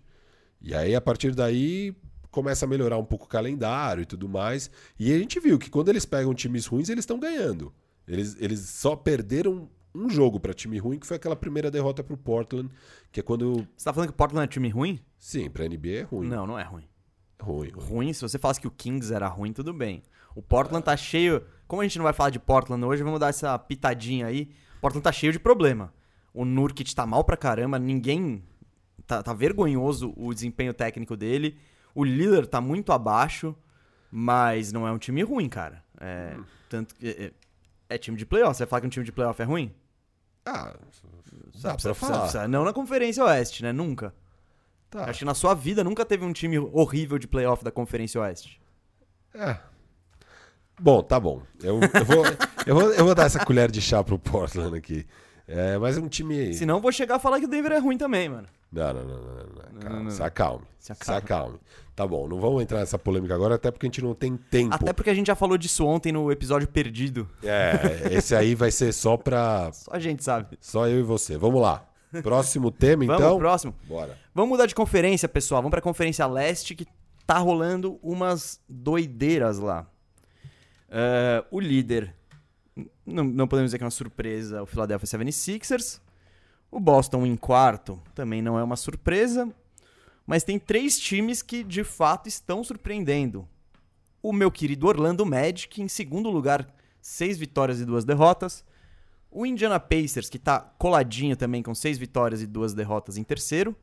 E 0.62 0.74
aí, 0.74 0.94
a 0.94 1.00
partir 1.00 1.34
daí, 1.34 1.94
começa 2.30 2.64
a 2.64 2.68
melhorar 2.68 2.96
um 2.96 3.04
pouco 3.04 3.26
o 3.26 3.28
calendário 3.28 4.02
e 4.02 4.06
tudo 4.06 4.28
mais. 4.28 4.70
E 4.98 5.12
a 5.12 5.18
gente 5.18 5.38
viu 5.40 5.58
que 5.58 5.68
quando 5.68 5.90
eles 5.90 6.06
pegam 6.06 6.32
times 6.32 6.64
ruins, 6.64 6.88
eles 6.88 7.02
estão 7.02 7.18
ganhando. 7.18 7.72
Eles, 8.06 8.36
eles 8.38 8.60
só 8.60 8.94
perderam 8.94 9.68
um 9.94 10.08
jogo 10.10 10.38
para 10.38 10.52
time 10.52 10.78
ruim, 10.78 10.98
que 10.98 11.06
foi 11.06 11.16
aquela 11.16 11.34
primeira 11.34 11.70
derrota 11.70 12.04
pro 12.04 12.16
Portland, 12.16 12.70
que 13.10 13.20
é 13.20 13.22
quando. 13.22 13.66
Você 13.76 13.84
tá 13.84 13.92
falando 13.92 14.08
que 14.08 14.14
o 14.14 14.16
Portland 14.16 14.44
é 14.44 14.48
time 14.48 14.68
ruim? 14.68 15.00
Sim, 15.18 15.50
pra 15.50 15.66
NBA 15.66 15.88
é 15.88 16.02
ruim. 16.02 16.28
Não, 16.28 16.46
não 16.46 16.58
é 16.58 16.62
ruim. 16.62 16.84
Ruim, 17.40 17.70
ruim. 17.70 17.86
Ruim, 17.86 18.12
se 18.12 18.20
você 18.20 18.38
falasse 18.38 18.60
que 18.60 18.66
o 18.66 18.70
Kings 18.70 19.12
era 19.12 19.26
ruim, 19.26 19.52
tudo 19.52 19.72
bem. 19.72 20.02
O 20.34 20.42
Portland 20.42 20.84
tá 20.84 20.96
cheio. 20.96 21.42
Como 21.66 21.82
a 21.82 21.84
gente 21.84 21.98
não 21.98 22.04
vai 22.04 22.12
falar 22.12 22.30
de 22.30 22.38
Portland 22.38 22.84
hoje, 22.84 23.02
vamos 23.02 23.18
dar 23.18 23.28
essa 23.28 23.58
pitadinha 23.58 24.26
aí. 24.26 24.50
O 24.78 24.80
Portland 24.80 25.02
tá 25.02 25.12
cheio 25.12 25.32
de 25.32 25.38
problema. 25.38 25.92
O 26.32 26.44
Nurkic 26.44 26.94
tá 26.94 27.06
mal 27.06 27.24
pra 27.24 27.36
caramba, 27.36 27.78
ninguém. 27.78 28.44
Tá, 29.06 29.22
tá 29.22 29.32
vergonhoso 29.32 30.12
o 30.16 30.34
desempenho 30.34 30.74
técnico 30.74 31.16
dele. 31.16 31.56
O 31.94 32.04
Lillard 32.04 32.48
tá 32.48 32.60
muito 32.60 32.92
abaixo, 32.92 33.56
mas 34.10 34.72
não 34.72 34.86
é 34.86 34.92
um 34.92 34.98
time 34.98 35.22
ruim, 35.22 35.48
cara. 35.48 35.82
É, 35.98 36.36
hum. 36.36 36.44
tanto 36.68 36.94
que. 36.94 37.08
É, 37.08 37.32
é 37.88 37.98
time 37.98 38.16
de 38.16 38.26
playoff. 38.26 38.56
Você 38.56 38.64
vai 38.64 38.70
falar 38.70 38.80
que 38.80 38.86
um 38.86 38.90
time 38.90 39.04
de 39.04 39.12
playoff 39.12 39.40
é 39.40 39.44
ruim? 39.44 39.74
Ah, 40.44 40.74
dá 41.62 41.76
pra 41.76 41.94
falar. 41.94 42.48
não 42.48 42.64
na 42.64 42.72
Conferência 42.72 43.24
Oeste, 43.24 43.62
né? 43.62 43.72
Nunca. 43.72 44.14
Tá. 44.88 45.04
Acho 45.10 45.20
que 45.20 45.24
na 45.24 45.34
sua 45.34 45.54
vida 45.54 45.82
nunca 45.82 46.04
teve 46.04 46.24
um 46.24 46.32
time 46.32 46.58
horrível 46.58 47.18
de 47.18 47.26
playoff 47.26 47.64
da 47.64 47.70
Conferência 47.70 48.20
Oeste. 48.20 48.60
É. 49.34 49.58
Bom, 50.80 51.02
tá 51.02 51.18
bom. 51.18 51.42
Eu, 51.62 51.80
eu, 51.80 52.04
vou, 52.04 52.24
eu, 52.66 52.74
vou, 52.74 52.92
eu 52.92 53.04
vou 53.04 53.14
dar 53.14 53.24
essa 53.24 53.44
colher 53.44 53.70
de 53.70 53.80
chá 53.80 54.04
pro 54.04 54.18
Portland 54.18 54.76
aqui. 54.76 55.06
É, 55.48 55.78
mas 55.78 55.96
é 55.96 56.00
um 56.00 56.08
time. 56.08 56.54
Senão 56.54 56.80
vou 56.80 56.92
chegar 56.92 57.16
a 57.16 57.18
falar 57.18 57.38
que 57.38 57.46
o 57.46 57.48
Denver 57.48 57.72
é 57.72 57.78
ruim 57.78 57.96
também, 57.96 58.28
mano. 58.28 58.48
Não, 58.72 58.92
não, 58.92 59.04
não, 59.04 59.18
não. 59.18 59.34
não. 59.72 59.80
Calma, 59.80 59.96
não, 59.96 60.04
não. 60.04 60.10
Se 60.10 60.22
acalme. 60.22 60.64
Se 60.78 60.92
acalme. 60.92 61.04
Se 61.04 61.24
acalme. 61.24 61.58
Tá 61.94 62.06
bom, 62.06 62.28
não 62.28 62.38
vamos 62.38 62.62
entrar 62.62 62.80
nessa 62.80 62.98
polêmica 62.98 63.34
agora, 63.34 63.54
até 63.54 63.70
porque 63.70 63.86
a 63.86 63.88
gente 63.88 64.02
não 64.02 64.14
tem 64.14 64.36
tempo. 64.36 64.74
Até 64.74 64.92
porque 64.92 65.08
a 65.08 65.14
gente 65.14 65.28
já 65.28 65.34
falou 65.34 65.56
disso 65.56 65.86
ontem 65.86 66.12
no 66.12 66.30
episódio 66.30 66.68
perdido. 66.68 67.26
É, 67.42 68.12
esse 68.12 68.34
aí 68.34 68.54
vai 68.54 68.70
ser 68.70 68.92
só 68.92 69.16
pra. 69.16 69.70
Só 69.72 69.90
a 69.92 69.98
gente 69.98 70.22
sabe. 70.22 70.58
Só 70.60 70.86
eu 70.86 71.00
e 71.00 71.02
você. 71.02 71.38
Vamos 71.38 71.60
lá. 71.60 71.88
Próximo 72.22 72.70
tema, 72.70 73.04
então? 73.04 73.18
Vamos, 73.18 73.38
próximo. 73.38 73.74
Bora. 73.86 74.18
Vamos 74.34 74.50
mudar 74.50 74.66
de 74.66 74.74
conferência, 74.74 75.28
pessoal. 75.28 75.60
Vamos 75.60 75.70
pra 75.70 75.80
Conferência 75.80 76.26
Leste, 76.26 76.74
que 76.74 76.86
tá 77.26 77.38
rolando 77.38 77.98
umas 78.02 78.60
doideiras 78.68 79.58
lá. 79.58 79.86
Uh, 80.88 81.44
o 81.50 81.60
líder, 81.60 82.14
não, 83.04 83.24
não 83.24 83.48
podemos 83.48 83.68
dizer 83.68 83.78
que 83.78 83.84
é 83.84 83.86
uma 83.86 83.90
surpresa, 83.90 84.62
o 84.62 84.66
Philadelphia 84.66 85.06
76ers. 85.06 86.00
O 86.70 86.80
Boston 86.80 87.24
em 87.24 87.36
quarto 87.36 88.00
também 88.14 88.42
não 88.42 88.58
é 88.58 88.62
uma 88.62 88.76
surpresa, 88.76 89.52
mas 90.26 90.42
tem 90.42 90.58
três 90.58 90.98
times 90.98 91.42
que 91.42 91.62
de 91.62 91.84
fato 91.84 92.28
estão 92.28 92.64
surpreendendo. 92.64 93.48
O 94.22 94.32
meu 94.32 94.50
querido 94.50 94.86
Orlando 94.86 95.24
Magic 95.24 95.80
em 95.80 95.88
segundo 95.88 96.30
lugar, 96.30 96.66
seis 97.00 97.38
vitórias 97.38 97.80
e 97.80 97.84
duas 97.84 98.04
derrotas. 98.04 98.64
O 99.30 99.46
Indiana 99.46 99.78
Pacers, 99.78 100.28
que 100.28 100.38
está 100.38 100.58
coladinho 100.58 101.36
também 101.36 101.62
com 101.62 101.74
seis 101.74 101.98
vitórias 101.98 102.42
e 102.42 102.46
duas 102.46 102.74
derrotas 102.74 103.16
em 103.16 103.22
terceiro. 103.22 103.76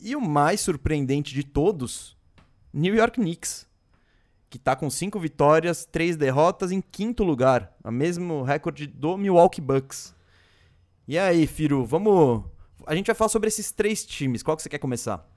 E 0.00 0.16
o 0.16 0.20
mais 0.20 0.60
surpreendente 0.60 1.34
de 1.34 1.44
todos, 1.44 2.16
New 2.72 2.94
York 2.94 3.20
Knicks, 3.20 3.66
que 4.48 4.56
está 4.56 4.74
com 4.74 4.88
cinco 4.88 5.18
vitórias, 5.20 5.84
três 5.84 6.16
derrotas 6.16 6.72
em 6.72 6.80
quinto 6.80 7.22
lugar, 7.22 7.76
o 7.84 7.90
mesmo 7.90 8.42
recorde 8.42 8.86
do 8.86 9.16
Milwaukee 9.16 9.60
Bucks. 9.60 10.14
E 11.10 11.18
aí, 11.18 11.44
Firo, 11.44 11.84
vamos. 11.84 12.44
A 12.86 12.94
gente 12.94 13.08
vai 13.08 13.16
falar 13.16 13.30
sobre 13.30 13.48
esses 13.48 13.72
três 13.72 14.06
times. 14.06 14.44
Qual 14.44 14.56
que 14.56 14.62
você 14.62 14.68
quer 14.68 14.78
começar? 14.78 15.28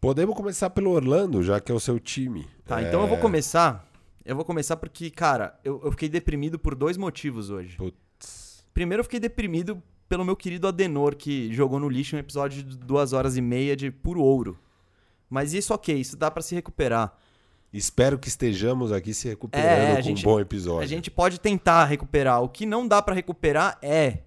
Podemos 0.00 0.36
começar 0.36 0.70
pelo 0.70 0.92
Orlando, 0.92 1.42
já 1.42 1.58
que 1.58 1.72
é 1.72 1.74
o 1.74 1.80
seu 1.80 1.98
time. 1.98 2.46
Tá, 2.64 2.80
é... 2.80 2.86
então 2.86 3.00
eu 3.00 3.08
vou 3.08 3.18
começar. 3.18 3.84
Eu 4.24 4.36
vou 4.36 4.44
começar 4.44 4.76
porque, 4.76 5.10
cara, 5.10 5.58
eu, 5.64 5.80
eu 5.82 5.90
fiquei 5.90 6.08
deprimido 6.08 6.60
por 6.60 6.76
dois 6.76 6.96
motivos 6.96 7.50
hoje. 7.50 7.76
Putz. 7.76 8.64
Primeiro, 8.72 9.00
eu 9.00 9.04
fiquei 9.04 9.18
deprimido 9.18 9.82
pelo 10.08 10.24
meu 10.24 10.36
querido 10.36 10.68
Adenor, 10.68 11.16
que 11.16 11.52
jogou 11.52 11.80
no 11.80 11.88
lixo 11.88 12.14
um 12.14 12.20
episódio 12.20 12.62
de 12.62 12.78
duas 12.78 13.12
horas 13.12 13.36
e 13.36 13.40
meia 13.40 13.74
de 13.74 13.90
puro 13.90 14.22
ouro. 14.22 14.56
Mas 15.28 15.52
isso, 15.52 15.74
ok, 15.74 15.92
isso 15.92 16.16
dá 16.16 16.30
para 16.30 16.40
se 16.40 16.54
recuperar. 16.54 17.12
Espero 17.72 18.16
que 18.16 18.28
estejamos 18.28 18.92
aqui 18.92 19.12
se 19.12 19.26
recuperando 19.26 19.66
é, 19.66 19.96
com 19.96 20.02
gente, 20.02 20.24
um 20.24 20.30
bom 20.30 20.38
episódio. 20.38 20.84
A 20.84 20.86
gente 20.86 21.10
pode 21.10 21.40
tentar 21.40 21.84
recuperar. 21.86 22.40
O 22.44 22.48
que 22.48 22.64
não 22.64 22.86
dá 22.86 23.02
para 23.02 23.12
recuperar 23.12 23.76
é 23.82 24.20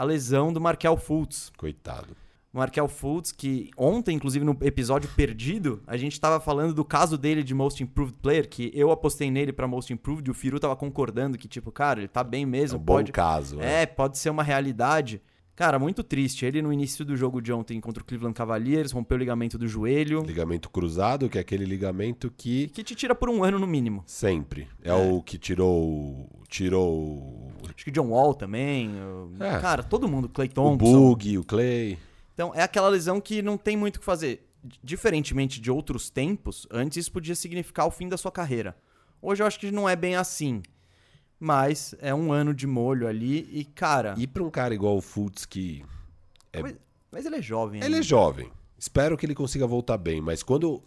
a 0.00 0.02
lesão 0.02 0.50
do 0.50 0.58
Markel 0.58 0.96
Fultz. 0.96 1.52
Coitado. 1.58 2.16
Markel 2.50 2.88
Fultz, 2.88 3.32
que 3.32 3.70
ontem, 3.76 4.16
inclusive 4.16 4.42
no 4.42 4.56
episódio 4.62 5.10
perdido, 5.14 5.82
a 5.86 5.94
gente 5.98 6.14
estava 6.14 6.40
falando 6.40 6.72
do 6.72 6.82
caso 6.86 7.18
dele 7.18 7.42
de 7.42 7.52
Most 7.52 7.82
Improved 7.82 8.16
Player, 8.22 8.48
que 8.48 8.72
eu 8.74 8.90
apostei 8.90 9.30
nele 9.30 9.52
para 9.52 9.68
Most 9.68 9.92
Improved 9.92 10.26
e 10.26 10.30
o 10.30 10.34
Firu 10.34 10.58
tava 10.58 10.74
concordando 10.74 11.36
que, 11.36 11.46
tipo, 11.46 11.70
cara, 11.70 12.00
ele 12.00 12.08
tá 12.08 12.24
bem 12.24 12.46
mesmo. 12.46 12.78
É 12.78 12.80
um 12.80 12.84
pode... 12.84 13.12
bom 13.12 13.14
caso. 13.14 13.60
É. 13.60 13.82
é, 13.82 13.86
pode 13.86 14.16
ser 14.16 14.30
uma 14.30 14.42
realidade. 14.42 15.20
Cara, 15.56 15.78
muito 15.78 16.02
triste. 16.02 16.46
Ele 16.46 16.62
no 16.62 16.72
início 16.72 17.04
do 17.04 17.16
jogo 17.16 17.40
de 17.40 17.52
ontem 17.52 17.80
contra 17.80 18.02
o 18.02 18.06
Cleveland 18.06 18.34
Cavaliers 18.34 18.92
rompeu 18.92 19.16
o 19.16 19.18
ligamento 19.18 19.58
do 19.58 19.68
joelho. 19.68 20.22
Ligamento 20.22 20.70
cruzado, 20.70 21.28
que 21.28 21.36
é 21.36 21.40
aquele 21.40 21.64
ligamento 21.64 22.32
que. 22.34 22.68
Que 22.68 22.82
te 22.82 22.94
tira 22.94 23.14
por 23.14 23.28
um 23.28 23.44
ano 23.44 23.58
no 23.58 23.66
mínimo. 23.66 24.02
Sempre. 24.06 24.68
É, 24.82 24.88
é. 24.88 24.94
o 24.94 25.22
que 25.22 25.36
tirou. 25.36 26.28
Tirou. 26.48 27.52
Acho 27.74 27.84
que 27.84 27.90
John 27.90 28.08
Wall 28.08 28.34
também. 28.34 28.90
É. 29.38 29.58
Cara, 29.60 29.82
todo 29.82 30.08
mundo. 30.08 30.28
Clay 30.28 30.48
Thompson. 30.48 30.96
O 30.96 31.10
Bug, 31.10 31.38
o 31.38 31.44
Clay. 31.44 31.98
Então 32.34 32.54
é 32.54 32.62
aquela 32.62 32.88
lesão 32.88 33.20
que 33.20 33.42
não 33.42 33.58
tem 33.58 33.76
muito 33.76 33.96
o 33.96 33.98
que 34.00 34.04
fazer. 34.04 34.46
Diferentemente 34.82 35.60
de 35.60 35.70
outros 35.70 36.08
tempos, 36.08 36.66
antes 36.70 36.96
isso 36.96 37.12
podia 37.12 37.34
significar 37.34 37.86
o 37.86 37.90
fim 37.90 38.08
da 38.08 38.16
sua 38.16 38.32
carreira. 38.32 38.76
Hoje 39.20 39.42
eu 39.42 39.46
acho 39.46 39.60
que 39.60 39.70
não 39.70 39.86
é 39.86 39.94
bem 39.94 40.16
assim. 40.16 40.62
Mas 41.40 41.94
é 42.00 42.14
um 42.14 42.30
ano 42.30 42.52
de 42.52 42.66
molho 42.66 43.08
ali 43.08 43.48
e, 43.50 43.64
cara. 43.64 44.14
E 44.18 44.26
pra 44.26 44.42
um 44.42 44.50
cara 44.50 44.74
igual 44.74 44.98
o 44.98 45.00
Fultz 45.00 45.46
que. 45.46 45.82
É... 46.52 46.60
Mas, 46.60 46.76
mas, 47.10 47.26
ele 47.26 47.36
é 47.36 47.42
jovem. 47.42 47.82
Ele 47.82 47.96
é 47.96 48.02
jovem. 48.02 48.52
Espero 48.78 49.16
que 49.16 49.24
ele 49.24 49.34
consiga 49.34 49.66
voltar 49.66 49.96
bem. 49.96 50.20
Mas 50.20 50.42
quando. 50.42 50.82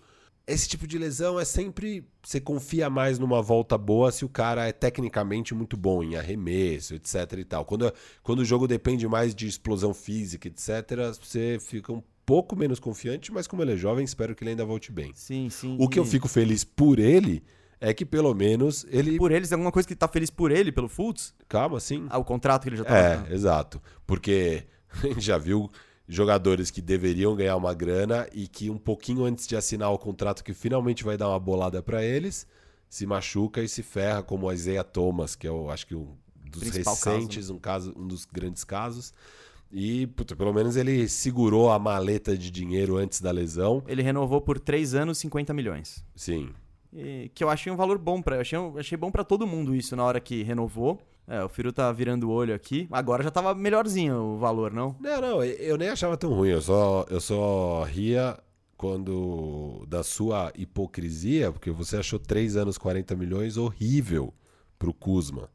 Esse 0.45 0.67
tipo 0.67 0.85
de 0.85 0.97
lesão 0.97 1.39
é 1.39 1.45
sempre. 1.45 2.05
Você 2.21 2.39
confia 2.39 2.89
mais 2.89 3.17
numa 3.17 3.41
volta 3.41 3.77
boa 3.77 4.11
se 4.11 4.25
o 4.25 4.29
cara 4.29 4.67
é 4.67 4.73
tecnicamente 4.73 5.55
muito 5.55 5.75
bom 5.75 6.03
em 6.03 6.17
arremesso, 6.17 6.93
etc 6.93 7.15
e 7.39 7.45
tal. 7.45 7.65
Quando, 7.65 7.91
quando 8.21 8.39
o 8.39 8.45
jogo 8.45 8.67
depende 8.67 9.07
mais 9.07 9.33
de 9.33 9.47
explosão 9.47 9.93
física, 9.93 10.49
etc., 10.49 11.15
você 11.19 11.57
fica 11.61 11.93
um 11.93 12.03
pouco 12.25 12.57
menos 12.57 12.77
confiante, 12.77 13.31
mas 13.31 13.47
como 13.47 13.63
ele 13.63 13.73
é 13.73 13.77
jovem, 13.77 14.03
espero 14.03 14.35
que 14.35 14.43
ele 14.43 14.51
ainda 14.51 14.65
volte 14.65 14.91
bem. 14.91 15.13
Sim, 15.15 15.49
sim. 15.49 15.77
O 15.79 15.87
que 15.87 15.97
eu 15.97 16.05
fico 16.05 16.27
feliz 16.27 16.63
por 16.65 16.99
ele 16.99 17.41
é 17.83 17.93
que 17.93 18.05
pelo 18.05 18.33
menos 18.33 18.85
ele. 18.89 19.17
Por 19.17 19.31
eles, 19.31 19.51
alguma 19.51 19.71
coisa 19.71 19.85
que 19.85 19.93
tá 19.93 20.07
feliz 20.07 20.29
por 20.29 20.51
ele, 20.51 20.71
pelo 20.71 20.87
Fultz? 20.87 21.35
Calma, 21.49 21.81
sim. 21.81 22.05
Ah, 22.09 22.17
o 22.17 22.23
contrato 22.23 22.63
que 22.63 22.69
ele 22.69 22.77
já 22.77 22.85
tá. 22.85 22.97
É, 22.97 23.33
exato. 23.33 23.81
Porque 24.07 24.63
a 24.89 25.07
gente 25.07 25.19
já 25.21 25.37
viu 25.37 25.69
jogadores 26.07 26.71
que 26.71 26.81
deveriam 26.81 27.35
ganhar 27.35 27.57
uma 27.57 27.73
grana 27.73 28.25
e 28.31 28.47
que 28.47 28.69
um 28.69 28.77
pouquinho 28.77 29.25
antes 29.25 29.45
de 29.45 29.57
assinar 29.57 29.91
o 29.91 29.97
contrato 29.97 30.45
que 30.45 30.53
finalmente 30.53 31.03
vai 31.03 31.17
dar 31.17 31.27
uma 31.27 31.39
bolada 31.39 31.83
para 31.83 32.01
eles, 32.03 32.47
se 32.89 33.05
machuca 33.05 33.61
e 33.61 33.67
se 33.67 33.83
ferra, 33.83 34.23
como 34.23 34.47
o 34.47 34.53
Isaiah 34.53 34.83
Thomas, 34.83 35.35
que 35.35 35.45
é 35.45 35.49
eu 35.49 35.69
acho 35.69 35.85
que 35.85 35.95
um 35.95 36.15
dos 36.35 36.61
Principal 36.61 36.93
recentes, 36.93 37.35
caso, 37.35 37.53
né? 37.53 37.57
um 37.57 37.59
caso, 37.59 37.93
um 37.97 38.07
dos 38.07 38.23
grandes 38.23 38.63
casos. 38.63 39.13
E, 39.69 40.07
puta, 40.07 40.35
pelo 40.37 40.53
menos 40.53 40.77
ele 40.77 41.09
segurou 41.09 41.69
a 41.71 41.79
maleta 41.79 42.37
de 42.37 42.49
dinheiro 42.49 42.95
antes 42.95 43.19
da 43.19 43.31
lesão. 43.31 43.83
Ele 43.87 44.03
renovou 44.03 44.39
por 44.39 44.57
3 44.57 44.93
anos 44.93 45.17
50 45.17 45.53
milhões. 45.53 46.05
Sim. 46.15 46.51
E, 46.95 47.31
que 47.33 47.43
eu 47.43 47.49
achei 47.49 47.71
um 47.71 47.75
valor 47.75 47.97
bom 47.97 48.21
para, 48.21 48.39
achei, 48.39 48.57
achei 48.77 48.97
bom 48.97 49.11
para 49.11 49.23
todo 49.23 49.47
mundo 49.47 49.75
isso 49.75 49.95
na 49.95 50.03
hora 50.03 50.19
que 50.19 50.43
renovou. 50.43 50.99
É, 51.27 51.43
o 51.43 51.49
Firu 51.49 51.71
tá 51.71 51.91
virando 51.91 52.29
o 52.29 52.31
olho 52.31 52.53
aqui. 52.53 52.87
Agora 52.91 53.23
já 53.23 53.31
tava 53.31 53.55
melhorzinho 53.55 54.15
o 54.15 54.37
valor, 54.37 54.71
não? 54.71 54.95
Não, 54.99 55.21
não, 55.21 55.43
eu 55.43 55.77
nem 55.77 55.89
achava 55.89 56.17
tão 56.17 56.33
ruim. 56.33 56.49
Eu 56.49 56.61
só, 56.61 57.05
eu 57.09 57.21
só 57.21 57.83
ria 57.83 58.37
quando 58.75 59.85
da 59.87 60.03
sua 60.03 60.51
hipocrisia, 60.55 61.51
porque 61.51 61.71
você 61.71 61.97
achou 61.97 62.19
3 62.19 62.57
anos 62.57 62.77
40 62.77 63.15
milhões 63.15 63.55
horrível 63.55 64.33
pro 64.77 64.93
Kuzma. 64.93 65.49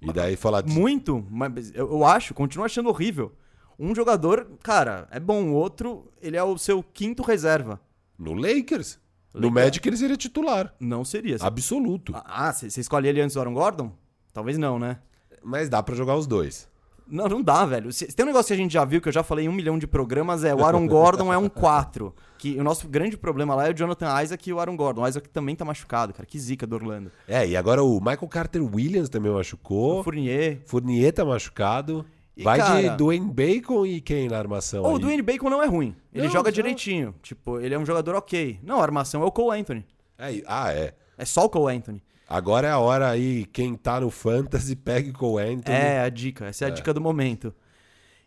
E 0.00 0.12
daí 0.12 0.34
falar 0.34 0.62
de... 0.62 0.72
Muito, 0.72 1.24
mas 1.30 1.72
eu, 1.74 1.88
eu 1.88 2.04
acho, 2.04 2.34
continuo 2.34 2.66
achando 2.66 2.88
horrível. 2.88 3.32
Um 3.78 3.94
jogador, 3.94 4.48
cara, 4.60 5.06
é 5.12 5.20
bom, 5.20 5.50
o 5.50 5.52
outro, 5.52 6.12
ele 6.20 6.36
é 6.36 6.42
o 6.42 6.58
seu 6.58 6.82
quinto 6.82 7.22
reserva. 7.22 7.80
No 8.18 8.34
Lakers? 8.34 8.98
Legal. 9.34 9.50
No 9.50 9.54
Magic 9.54 9.86
ele 9.88 9.96
seria 9.96 10.16
titular. 10.16 10.74
Não 10.78 11.04
seria. 11.04 11.36
Absoluto. 11.40 12.12
Ah, 12.14 12.52
você 12.52 12.80
escolhe 12.80 13.08
ele 13.08 13.20
antes 13.20 13.34
do 13.34 13.40
Aaron 13.40 13.54
Gordon? 13.54 13.92
Talvez 14.32 14.58
não, 14.58 14.78
né? 14.78 14.98
Mas 15.42 15.68
dá 15.68 15.82
para 15.82 15.94
jogar 15.94 16.16
os 16.16 16.26
dois. 16.26 16.68
Não, 17.06 17.28
não 17.28 17.42
dá, 17.42 17.66
velho. 17.66 17.92
Se, 17.92 18.06
tem 18.06 18.24
um 18.24 18.28
negócio 18.28 18.48
que 18.48 18.52
a 18.54 18.56
gente 18.56 18.72
já 18.72 18.84
viu, 18.84 19.00
que 19.00 19.08
eu 19.08 19.12
já 19.12 19.22
falei 19.22 19.44
em 19.44 19.48
um 19.48 19.52
milhão 19.52 19.78
de 19.78 19.86
programas, 19.86 20.44
é 20.44 20.54
o 20.54 20.64
Aaron 20.64 20.86
Gordon 20.88 21.32
é 21.32 21.36
um 21.36 21.48
4. 21.48 22.14
Que 22.38 22.58
o 22.58 22.64
nosso 22.64 22.88
grande 22.88 23.16
problema 23.16 23.54
lá 23.54 23.68
é 23.68 23.70
o 23.70 23.74
Jonathan 23.74 24.22
Isaac 24.22 24.48
e 24.48 24.52
o 24.52 24.58
Aaron 24.58 24.76
Gordon. 24.76 25.02
O 25.02 25.08
Isaac 25.08 25.28
também 25.28 25.54
tá 25.54 25.64
machucado, 25.64 26.12
cara. 26.12 26.26
Que 26.26 26.38
zica 26.38 26.66
do 26.66 26.74
Orlando. 26.74 27.10
É, 27.28 27.46
e 27.46 27.56
agora 27.56 27.82
o 27.82 28.00
Michael 28.00 28.28
Carter 28.28 28.62
Williams 28.62 29.08
também 29.08 29.30
machucou. 29.30 30.00
O 30.00 30.04
Fournier. 30.04 30.60
Fournier 30.64 31.12
tá 31.12 31.24
machucado. 31.24 32.04
E, 32.36 32.42
Vai 32.42 32.58
cara, 32.58 32.80
de 32.80 32.96
Dwayne 32.96 33.30
Bacon 33.30 33.84
e 33.84 34.00
quem 34.00 34.28
na 34.28 34.38
armação? 34.38 34.82
Oh, 34.84 34.94
o 34.94 34.98
Dwayne 34.98 35.22
Bacon 35.22 35.50
não 35.50 35.62
é 35.62 35.66
ruim. 35.66 35.94
Ele 36.12 36.24
não, 36.24 36.32
joga 36.32 36.50
não. 36.50 36.54
direitinho. 36.54 37.14
Tipo, 37.22 37.60
ele 37.60 37.74
é 37.74 37.78
um 37.78 37.84
jogador 37.84 38.14
ok. 38.14 38.58
Não, 38.62 38.80
a 38.80 38.82
armação 38.82 39.22
é 39.22 39.26
o 39.26 39.30
Cole 39.30 39.60
Anthony. 39.60 39.84
É, 40.18 40.42
ah, 40.46 40.72
é. 40.72 40.94
É 41.18 41.24
só 41.24 41.44
o 41.44 41.48
Cole 41.50 41.76
Anthony. 41.76 42.02
Agora 42.26 42.66
é 42.66 42.70
a 42.70 42.78
hora 42.78 43.10
aí, 43.10 43.44
quem 43.44 43.74
tá 43.74 44.00
no 44.00 44.10
Fantasy, 44.10 44.74
pegue 44.74 45.12
Cole 45.12 45.44
Anthony. 45.44 45.76
É, 45.76 46.00
a 46.00 46.08
dica. 46.08 46.46
Essa 46.46 46.64
é 46.64 46.68
a 46.68 46.70
é. 46.70 46.72
dica 46.72 46.94
do 46.94 47.00
momento. 47.00 47.54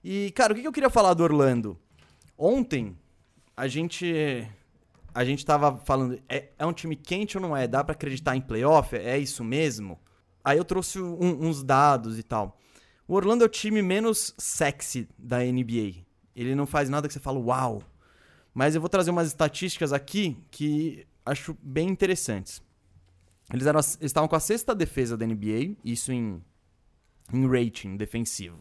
E, 0.03 0.29
cara, 0.31 0.53
o 0.53 0.55
que 0.55 0.67
eu 0.67 0.71
queria 0.71 0.91
falar 0.91 1.15
do 1.15 1.23
Orlando? 1.23 1.75
Ontem, 2.37 2.95
a 3.57 3.67
gente. 3.67 4.47
A 5.13 5.23
gente 5.23 5.43
tava 5.45 5.77
falando, 5.77 6.19
é, 6.29 6.49
é 6.59 6.65
um 6.65 6.73
time 6.73 6.95
quente 6.95 7.37
ou 7.37 7.41
não 7.41 7.57
é? 7.57 7.67
Dá 7.67 7.83
para 7.83 7.93
acreditar 7.93 8.35
em 8.35 8.41
playoff? 8.41 8.95
É 8.95 9.17
isso 9.17 9.43
mesmo? 9.43 9.97
Aí 10.43 10.57
eu 10.57 10.65
trouxe 10.65 10.99
um, 10.99 11.47
uns 11.47 11.63
dados 11.63 12.19
e 12.19 12.23
tal. 12.23 12.59
O 13.07 13.13
Orlando 13.13 13.43
é 13.43 13.47
o 13.47 13.49
time 13.49 13.81
menos 13.81 14.33
sexy 14.37 15.07
da 15.17 15.39
NBA. 15.39 16.05
Ele 16.35 16.55
não 16.55 16.65
faz 16.65 16.89
nada 16.89 17.07
que 17.07 17.13
você 17.13 17.19
fala, 17.19 17.39
uau. 17.39 17.83
Mas 18.53 18.73
eu 18.73 18.81
vou 18.81 18.89
trazer 18.89 19.11
umas 19.11 19.27
estatísticas 19.27 19.93
aqui 19.93 20.37
que 20.49 21.05
acho 21.25 21.55
bem 21.61 21.89
interessantes. 21.89 22.63
Eles, 23.53 23.67
eram, 23.67 23.79
eles 23.79 23.97
estavam 24.01 24.27
com 24.27 24.35
a 24.35 24.39
sexta 24.39 24.73
defesa 24.73 25.15
da 25.15 25.25
NBA, 25.25 25.75
isso 25.83 26.11
em, 26.11 26.41
em 27.31 27.47
rating 27.47 27.95
defensivo. 27.95 28.59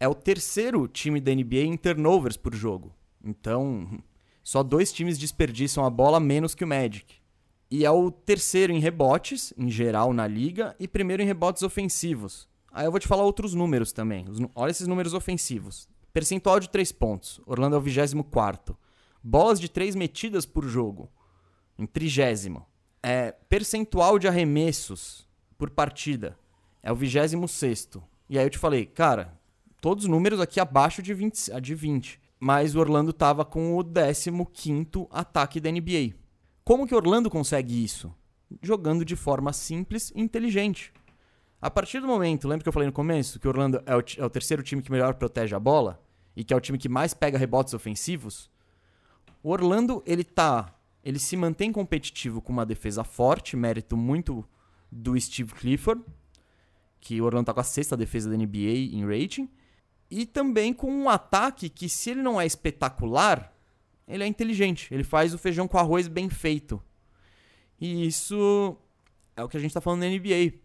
É 0.00 0.08
o 0.08 0.14
terceiro 0.14 0.88
time 0.88 1.20
da 1.20 1.34
NBA 1.34 1.64
em 1.64 1.76
turnovers 1.76 2.36
por 2.36 2.54
jogo. 2.54 2.94
Então, 3.22 4.02
só 4.42 4.62
dois 4.62 4.92
times 4.92 5.18
desperdiçam 5.18 5.84
a 5.84 5.90
bola 5.90 6.18
menos 6.18 6.54
que 6.54 6.64
o 6.64 6.66
Magic. 6.66 7.16
E 7.70 7.84
é 7.84 7.90
o 7.90 8.10
terceiro 8.10 8.72
em 8.72 8.78
rebotes, 8.78 9.52
em 9.58 9.70
geral, 9.70 10.14
na 10.14 10.26
liga, 10.26 10.74
e 10.78 10.88
primeiro 10.88 11.22
em 11.22 11.26
rebotes 11.26 11.62
ofensivos. 11.62 12.48
Aí 12.74 12.86
eu 12.86 12.90
vou 12.90 12.98
te 12.98 13.08
falar 13.08 13.22
outros 13.22 13.54
números 13.54 13.92
também. 13.92 14.26
Olha 14.54 14.70
esses 14.70 14.86
números 14.86 15.14
ofensivos. 15.14 15.88
Percentual 16.12 16.58
de 16.58 16.68
3 16.68 16.90
pontos. 16.92 17.40
Orlando 17.46 17.76
é 17.76 17.78
o 17.78 17.82
24. 17.82 18.76
Bolas 19.22 19.60
de 19.60 19.68
3 19.68 19.94
metidas 19.94 20.44
por 20.44 20.64
jogo. 20.66 21.08
Em 21.78 21.86
trigésimo. 21.86 22.66
É, 23.02 23.32
percentual 23.32 24.18
de 24.18 24.26
arremessos 24.26 25.26
por 25.56 25.70
partida. 25.70 26.36
É 26.82 26.90
o 26.90 26.96
26. 26.96 27.90
E 28.28 28.38
aí 28.38 28.44
eu 28.44 28.50
te 28.50 28.58
falei, 28.58 28.84
cara, 28.84 29.38
todos 29.80 30.04
os 30.04 30.10
números 30.10 30.40
aqui 30.40 30.58
abaixo 30.58 31.00
de 31.00 31.14
20. 31.14 31.60
De 31.60 31.74
20 31.74 32.24
mas 32.44 32.74
o 32.74 32.78
Orlando 32.78 33.08
estava 33.08 33.42
com 33.42 33.74
o 33.74 33.82
15 33.82 34.30
ataque 35.10 35.58
da 35.58 35.70
NBA. 35.70 36.14
Como 36.62 36.86
que 36.86 36.94
Orlando 36.94 37.30
consegue 37.30 37.82
isso? 37.82 38.14
Jogando 38.60 39.02
de 39.02 39.16
forma 39.16 39.50
simples 39.50 40.12
e 40.14 40.20
inteligente. 40.20 40.92
A 41.64 41.70
partir 41.70 41.98
do 41.98 42.06
momento, 42.06 42.46
lembra 42.46 42.62
que 42.62 42.68
eu 42.68 42.72
falei 42.74 42.86
no 42.86 42.92
começo 42.92 43.40
que 43.40 43.46
o 43.46 43.50
Orlando 43.50 43.82
é 43.86 43.96
o, 43.96 44.04
é 44.18 44.24
o 44.26 44.28
terceiro 44.28 44.62
time 44.62 44.82
que 44.82 44.92
melhor 44.92 45.14
protege 45.14 45.56
a 45.56 45.58
bola 45.58 45.98
e 46.36 46.44
que 46.44 46.52
é 46.52 46.56
o 46.56 46.60
time 46.60 46.76
que 46.76 46.90
mais 46.90 47.14
pega 47.14 47.38
rebotes 47.38 47.72
ofensivos? 47.72 48.50
O 49.42 49.48
Orlando, 49.48 50.02
ele 50.04 50.24
tá, 50.24 50.78
ele 51.02 51.18
se 51.18 51.38
mantém 51.38 51.72
competitivo 51.72 52.42
com 52.42 52.52
uma 52.52 52.66
defesa 52.66 53.02
forte, 53.02 53.56
mérito 53.56 53.96
muito 53.96 54.44
do 54.92 55.18
Steve 55.18 55.54
Clifford, 55.54 56.04
que 57.00 57.18
o 57.18 57.24
Orlando 57.24 57.46
tá 57.46 57.54
com 57.54 57.60
a 57.60 57.64
sexta 57.64 57.96
defesa 57.96 58.28
da 58.28 58.36
NBA 58.36 58.92
em 58.92 59.06
rating, 59.06 59.48
e 60.10 60.26
também 60.26 60.74
com 60.74 60.92
um 60.92 61.08
ataque 61.08 61.70
que 61.70 61.88
se 61.88 62.10
ele 62.10 62.20
não 62.20 62.38
é 62.38 62.44
espetacular, 62.44 63.50
ele 64.06 64.22
é 64.22 64.26
inteligente, 64.26 64.92
ele 64.92 65.02
faz 65.02 65.32
o 65.32 65.38
feijão 65.38 65.66
com 65.66 65.78
arroz 65.78 66.08
bem 66.08 66.28
feito. 66.28 66.78
E 67.80 68.06
isso 68.06 68.76
é 69.34 69.42
o 69.42 69.48
que 69.48 69.56
a 69.56 69.60
gente 69.60 69.72
tá 69.72 69.80
falando 69.80 70.00
na 70.00 70.08
NBA 70.08 70.63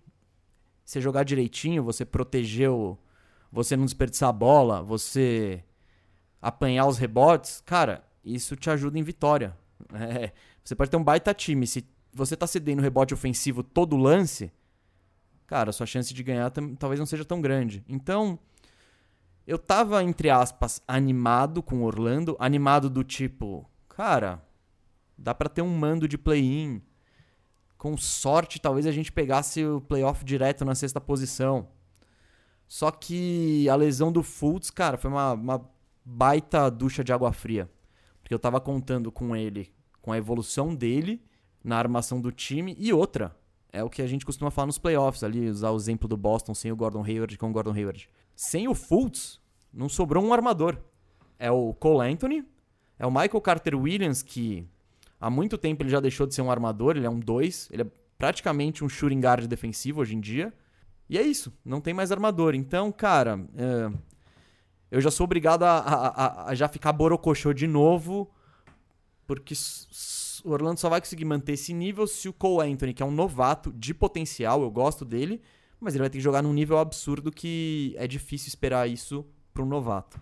você 0.89 0.99
jogar 0.99 1.23
direitinho, 1.23 1.83
você 1.83 2.03
proteger 2.03 2.71
o. 2.71 2.97
Você 3.51 3.77
não 3.77 3.85
desperdiçar 3.85 4.29
a 4.29 4.33
bola, 4.33 4.81
você 4.81 5.63
apanhar 6.41 6.87
os 6.87 6.97
rebotes, 6.97 7.61
cara, 7.63 8.03
isso 8.23 8.55
te 8.55 8.71
ajuda 8.71 8.97
em 8.97 9.03
vitória. 9.03 9.55
É, 9.93 10.33
você 10.61 10.75
pode 10.75 10.91
ter 10.91 10.97
um 10.97 11.03
baita 11.03 11.33
time. 11.33 11.65
Se 11.65 11.87
você 12.11 12.35
tá 12.35 12.45
cedendo 12.45 12.81
rebote 12.81 13.13
ofensivo 13.13 13.63
todo 13.63 13.95
lance, 13.95 14.51
cara, 15.47 15.71
sua 15.71 15.85
chance 15.85 16.13
de 16.13 16.21
ganhar 16.21 16.51
talvez 16.77 16.99
não 16.99 17.05
seja 17.05 17.23
tão 17.23 17.39
grande. 17.39 17.83
Então, 17.87 18.37
eu 19.47 19.57
tava, 19.57 20.03
entre 20.03 20.29
aspas, 20.29 20.81
animado 20.85 21.63
com 21.63 21.81
Orlando, 21.81 22.35
animado 22.39 22.89
do 22.89 23.03
tipo, 23.03 23.67
cara, 23.87 24.43
dá 25.17 25.33
para 25.33 25.47
ter 25.49 25.61
um 25.61 25.75
mando 25.75 26.07
de 26.07 26.17
play-in 26.17 26.81
com 27.79 27.95
sorte, 27.95 28.59
talvez 28.59 28.85
a 28.85 28.91
gente 28.91 29.09
pegasse 29.09 29.65
o 29.65 29.79
playoff 29.79 30.25
direto 30.25 30.65
na 30.65 30.75
sexta 30.75 30.99
posição. 30.99 31.69
Só 32.67 32.91
que 32.91 33.67
a 33.69 33.75
lesão 33.75 34.11
do 34.11 34.21
Fultz, 34.21 34.69
cara, 34.69 34.97
foi 34.97 35.09
uma, 35.09 35.31
uma 35.31 35.69
baita 36.03 36.69
ducha 36.69 37.05
de 37.05 37.13
água 37.13 37.31
fria. 37.31 37.71
Porque 38.21 38.33
eu 38.33 38.37
tava 38.37 38.59
contando 38.59 39.09
com 39.13 39.33
ele, 39.33 39.73
com 40.01 40.11
a 40.11 40.17
evolução 40.17 40.75
dele 40.75 41.23
na 41.63 41.77
armação 41.77 42.19
do 42.19 42.33
time 42.33 42.75
e 42.77 42.91
outra. 42.91 43.33
É 43.71 43.81
o 43.81 43.89
que 43.89 44.01
a 44.01 44.07
gente 44.07 44.25
costuma 44.25 44.51
falar 44.51 44.65
nos 44.65 44.77
playoffs 44.77 45.23
ali, 45.23 45.49
usar 45.49 45.71
o 45.71 45.77
exemplo 45.77 46.07
do 46.07 46.17
Boston 46.17 46.53
sem 46.53 46.73
o 46.73 46.75
Gordon 46.75 47.03
Hayward 47.03 47.37
com 47.37 47.49
o 47.49 47.53
Gordon 47.53 47.73
Hayward. 47.73 48.09
Sem 48.35 48.67
o 48.67 48.75
Fultz, 48.75 49.39
não 49.71 49.87
sobrou 49.87 50.21
um 50.21 50.33
armador. 50.33 50.77
É 51.39 51.49
o 51.49 51.73
Cole 51.75 52.11
Anthony, 52.11 52.45
é 52.97 53.07
o 53.07 53.11
Michael 53.11 53.39
Carter 53.39 53.79
Williams, 53.79 54.21
que 54.21 54.67
há 55.19 55.29
muito 55.29 55.57
tempo 55.57 55.83
ele 55.83 55.89
já 55.89 55.99
deixou 55.99 56.25
de 56.25 56.33
ser 56.33 56.41
um 56.41 56.51
armador, 56.51 56.95
ele 56.95 57.05
é 57.05 57.09
um 57.09 57.19
2, 57.19 57.69
ele 57.71 57.83
é 57.83 57.87
praticamente 58.17 58.83
um 58.83 58.89
shooting 58.89 59.19
guard 59.19 59.45
defensivo 59.47 60.01
hoje 60.01 60.15
em 60.15 60.19
dia. 60.19 60.53
E 61.09 61.17
é 61.17 61.21
isso, 61.21 61.51
não 61.65 61.81
tem 61.81 61.93
mais 61.93 62.11
armador. 62.11 62.53
Então, 62.53 62.91
cara, 62.91 63.43
é, 63.55 63.91
eu 64.91 65.01
já 65.01 65.09
sou 65.09 65.23
obrigado 65.23 65.63
a, 65.63 65.77
a, 65.77 66.49
a, 66.49 66.55
já 66.55 66.67
ficar 66.67 66.93
borocochô 66.93 67.53
de 67.53 67.67
novo, 67.67 68.29
porque 69.25 69.53
o 70.43 70.51
Orlando 70.51 70.79
só 70.79 70.89
vai 70.89 70.99
conseguir 70.99 71.25
manter 71.25 71.53
esse 71.53 71.73
nível 71.73 72.07
se 72.07 72.29
o 72.29 72.33
Cole 72.33 72.71
Anthony, 72.71 72.93
que 72.93 73.03
é 73.03 73.05
um 73.05 73.11
novato 73.11 73.71
de 73.71 73.93
potencial, 73.93 74.61
eu 74.61 74.71
gosto 74.71 75.03
dele, 75.03 75.41
mas 75.79 75.93
ele 75.93 76.01
vai 76.01 76.09
ter 76.09 76.17
que 76.17 76.23
jogar 76.23 76.41
num 76.41 76.53
nível 76.53 76.77
absurdo 76.77 77.31
que 77.31 77.95
é 77.97 78.07
difícil 78.07 78.47
esperar 78.47 78.89
isso 78.89 79.25
para 79.53 79.63
um 79.63 79.67
novato. 79.67 80.19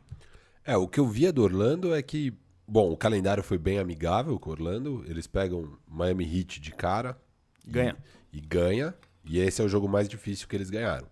É, 0.63 0.75
o 0.75 0.87
que 0.87 0.99
eu 0.99 1.07
via 1.07 1.31
do 1.31 1.43
Orlando 1.43 1.95
é 1.95 2.01
que, 2.01 2.33
bom, 2.67 2.91
o 2.91 2.97
calendário 2.97 3.43
foi 3.43 3.57
bem 3.57 3.79
amigável 3.79 4.37
com 4.39 4.49
o 4.49 4.53
Orlando, 4.53 5.03
eles 5.07 5.27
pegam 5.27 5.77
Miami 5.87 6.25
Heat 6.25 6.59
de 6.59 6.71
cara, 6.71 7.17
Ganha. 7.67 7.97
E, 8.31 8.37
e 8.37 8.41
ganha. 8.41 8.95
E 9.25 9.39
esse 9.39 9.61
é 9.61 9.65
o 9.65 9.69
jogo 9.69 9.87
mais 9.87 10.07
difícil 10.07 10.47
que 10.47 10.55
eles 10.55 10.69
ganharam. 10.69 11.07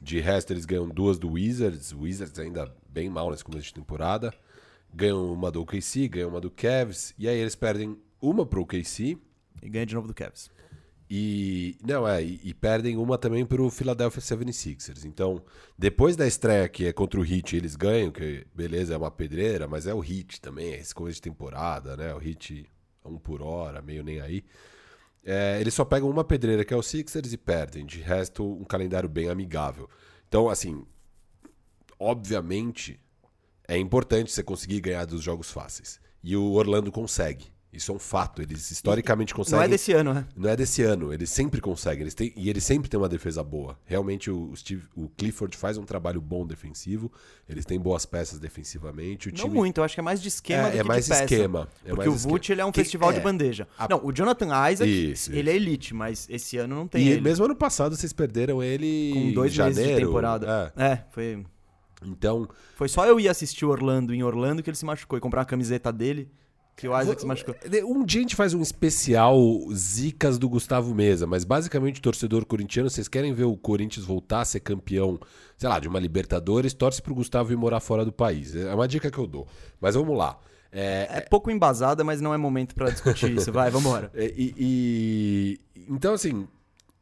De 0.00 0.18
resto, 0.18 0.52
eles 0.52 0.64
ganham 0.64 0.88
duas 0.88 1.18
do 1.18 1.32
Wizards. 1.32 1.92
O 1.92 2.00
Wizards 2.00 2.38
ainda 2.38 2.74
bem 2.88 3.08
mal 3.08 3.30
nesse 3.30 3.44
começo 3.44 3.66
de 3.66 3.74
temporada. 3.74 4.32
Ganham 4.92 5.32
uma 5.32 5.50
do 5.50 5.60
OKC, 5.62 6.08
ganham 6.08 6.30
uma 6.30 6.40
do 6.40 6.50
Cavs. 6.50 7.14
E 7.18 7.28
aí 7.28 7.38
eles 7.38 7.54
perdem 7.54 7.98
uma 8.20 8.46
pro 8.46 8.62
OKC. 8.62 9.18
E 9.62 9.68
ganham 9.68 9.86
de 9.86 9.94
novo 9.94 10.08
do 10.08 10.14
Cavs. 10.14 10.50
E 11.16 11.78
não 11.86 12.08
é, 12.08 12.24
e, 12.24 12.52
perdem 12.52 12.96
uma 12.96 13.16
também 13.16 13.46
pro 13.46 13.70
Philadelphia 13.70 14.20
76ers. 14.20 15.04
Então, 15.04 15.40
depois 15.78 16.16
da 16.16 16.26
estreia 16.26 16.68
que 16.68 16.86
é 16.86 16.92
contra 16.92 17.20
o 17.20 17.24
Heat, 17.24 17.54
eles 17.54 17.76
ganham, 17.76 18.10
que 18.10 18.44
beleza, 18.52 18.94
é 18.94 18.96
uma 18.96 19.12
pedreira, 19.12 19.68
mas 19.68 19.86
é 19.86 19.94
o 19.94 20.02
Heat 20.02 20.40
também, 20.40 20.72
é 20.72 20.80
esse 20.80 20.92
começo 20.92 21.14
de 21.14 21.22
temporada, 21.22 21.96
né? 21.96 22.12
O 22.12 22.20
Heat 22.20 22.68
um 23.04 23.16
por 23.16 23.42
hora, 23.42 23.80
meio 23.80 24.02
nem 24.02 24.20
aí. 24.20 24.44
É, 25.24 25.58
eles 25.60 25.72
só 25.72 25.84
pegam 25.84 26.10
uma 26.10 26.24
pedreira, 26.24 26.64
que 26.64 26.74
é 26.74 26.76
o 26.76 26.82
Sixers, 26.82 27.32
e 27.32 27.36
perdem. 27.36 27.86
De 27.86 28.00
resto, 28.00 28.44
um 28.44 28.64
calendário 28.64 29.08
bem 29.08 29.28
amigável. 29.28 29.88
Então, 30.26 30.48
assim, 30.48 30.84
obviamente, 31.96 32.98
é 33.68 33.78
importante 33.78 34.32
você 34.32 34.42
conseguir 34.42 34.80
ganhar 34.80 35.04
dos 35.04 35.22
jogos 35.22 35.48
fáceis. 35.48 36.00
E 36.24 36.36
o 36.36 36.54
Orlando 36.54 36.90
consegue. 36.90 37.53
Isso 37.74 37.90
é 37.90 37.94
um 37.94 37.98
fato. 37.98 38.40
Eles 38.40 38.70
historicamente 38.70 39.34
conseguem. 39.34 39.58
Não 39.58 39.64
é 39.64 39.68
desse 39.68 39.92
ano, 39.92 40.14
né? 40.14 40.26
Não 40.36 40.48
é 40.48 40.56
desse 40.56 40.82
ano. 40.82 41.12
Eles 41.12 41.28
sempre 41.28 41.60
conseguem. 41.60 42.02
Eles 42.02 42.14
têm... 42.14 42.32
E 42.36 42.48
eles 42.48 42.62
sempre 42.62 42.88
têm 42.88 42.98
uma 42.98 43.08
defesa 43.08 43.42
boa. 43.42 43.76
Realmente, 43.84 44.30
o, 44.30 44.54
Steve... 44.54 44.84
o 44.94 45.08
Clifford 45.08 45.56
faz 45.56 45.76
um 45.76 45.82
trabalho 45.82 46.20
bom 46.20 46.46
defensivo. 46.46 47.10
Eles 47.48 47.64
têm 47.64 47.80
boas 47.80 48.06
peças 48.06 48.38
defensivamente. 48.38 49.28
O 49.28 49.32
time... 49.32 49.48
Não 49.48 49.54
muito. 49.54 49.78
Eu 49.78 49.84
acho 49.84 49.94
que 49.94 50.00
é 50.00 50.02
mais 50.02 50.22
de 50.22 50.28
esquema 50.28 50.68
é, 50.68 50.70
do 50.70 50.76
é 50.76 50.82
que 50.82 50.88
mais 50.88 51.04
de 51.04 51.10
peça. 51.10 51.24
esquema. 51.24 51.68
É 51.84 51.88
Porque 51.88 52.08
mais 52.08 52.24
o 52.24 52.28
Vult 52.28 52.52
ele 52.52 52.60
é 52.60 52.64
um 52.64 52.70
que... 52.70 52.80
festival 52.80 53.10
é... 53.10 53.14
de 53.14 53.20
bandeja. 53.20 53.66
A... 53.76 53.88
Não, 53.88 54.00
o 54.04 54.12
Jonathan 54.12 54.70
Isaac, 54.70 55.10
isso, 55.12 55.32
ele 55.32 55.50
é 55.50 55.56
elite, 55.56 55.92
mas 55.92 56.28
esse 56.30 56.56
ano 56.56 56.76
não 56.76 56.86
tem 56.86 57.02
e 57.02 57.08
ele. 57.08 57.20
mesmo 57.20 57.44
ano 57.44 57.56
passado 57.56 57.96
vocês 57.96 58.12
perderam 58.12 58.62
ele 58.62 59.10
com 59.12 59.32
dois 59.32 59.52
janeiro, 59.52 59.80
meses 59.80 59.96
de 59.96 60.06
temporada. 60.06 60.72
É, 60.76 60.84
é 60.84 61.04
foi... 61.10 61.44
Então... 62.06 62.48
Foi 62.76 62.88
só 62.88 63.04
eu 63.04 63.18
ir 63.18 63.28
assistir 63.28 63.64
Orlando 63.64 64.14
em 64.14 64.22
Orlando 64.22 64.62
que 64.62 64.70
ele 64.70 64.76
se 64.76 64.84
machucou 64.84 65.18
e 65.18 65.20
comprar 65.20 65.40
uma 65.40 65.46
camiseta 65.46 65.92
dele... 65.92 66.30
Que 66.76 66.88
o 66.88 67.00
Isaac 67.00 67.20
se 67.20 67.26
machucou. 67.26 67.54
Um 67.86 68.04
dia 68.04 68.20
a 68.20 68.22
gente 68.22 68.34
faz 68.34 68.52
um 68.52 68.60
especial 68.60 69.38
Zicas 69.72 70.38
do 70.38 70.48
Gustavo 70.48 70.92
Mesa, 70.92 71.26
mas 71.26 71.44
basicamente, 71.44 72.02
torcedor 72.02 72.44
corintiano, 72.44 72.90
vocês 72.90 73.06
querem 73.06 73.32
ver 73.32 73.44
o 73.44 73.56
Corinthians 73.56 74.04
voltar 74.04 74.40
a 74.40 74.44
ser 74.44 74.60
campeão, 74.60 75.18
sei 75.56 75.68
lá, 75.68 75.78
de 75.78 75.86
uma 75.86 76.00
Libertadores, 76.00 76.74
torce 76.74 77.00
pro 77.00 77.14
Gustavo 77.14 77.52
ir 77.52 77.56
morar 77.56 77.78
fora 77.78 78.04
do 78.04 78.12
país. 78.12 78.56
É 78.56 78.74
uma 78.74 78.88
dica 78.88 79.10
que 79.10 79.18
eu 79.18 79.26
dou. 79.26 79.46
Mas 79.80 79.94
vamos 79.94 80.18
lá. 80.18 80.36
É, 80.72 81.08
é 81.08 81.20
pouco 81.20 81.52
embasada, 81.52 82.02
mas 82.02 82.20
não 82.20 82.34
é 82.34 82.36
momento 82.36 82.74
para 82.74 82.90
discutir 82.90 83.30
isso. 83.38 83.52
Vai, 83.52 83.70
vamos 83.70 83.88
embora. 83.88 84.10
É, 84.12 84.26
e, 84.36 84.54
e, 84.58 85.60
então, 85.88 86.12
assim, 86.12 86.48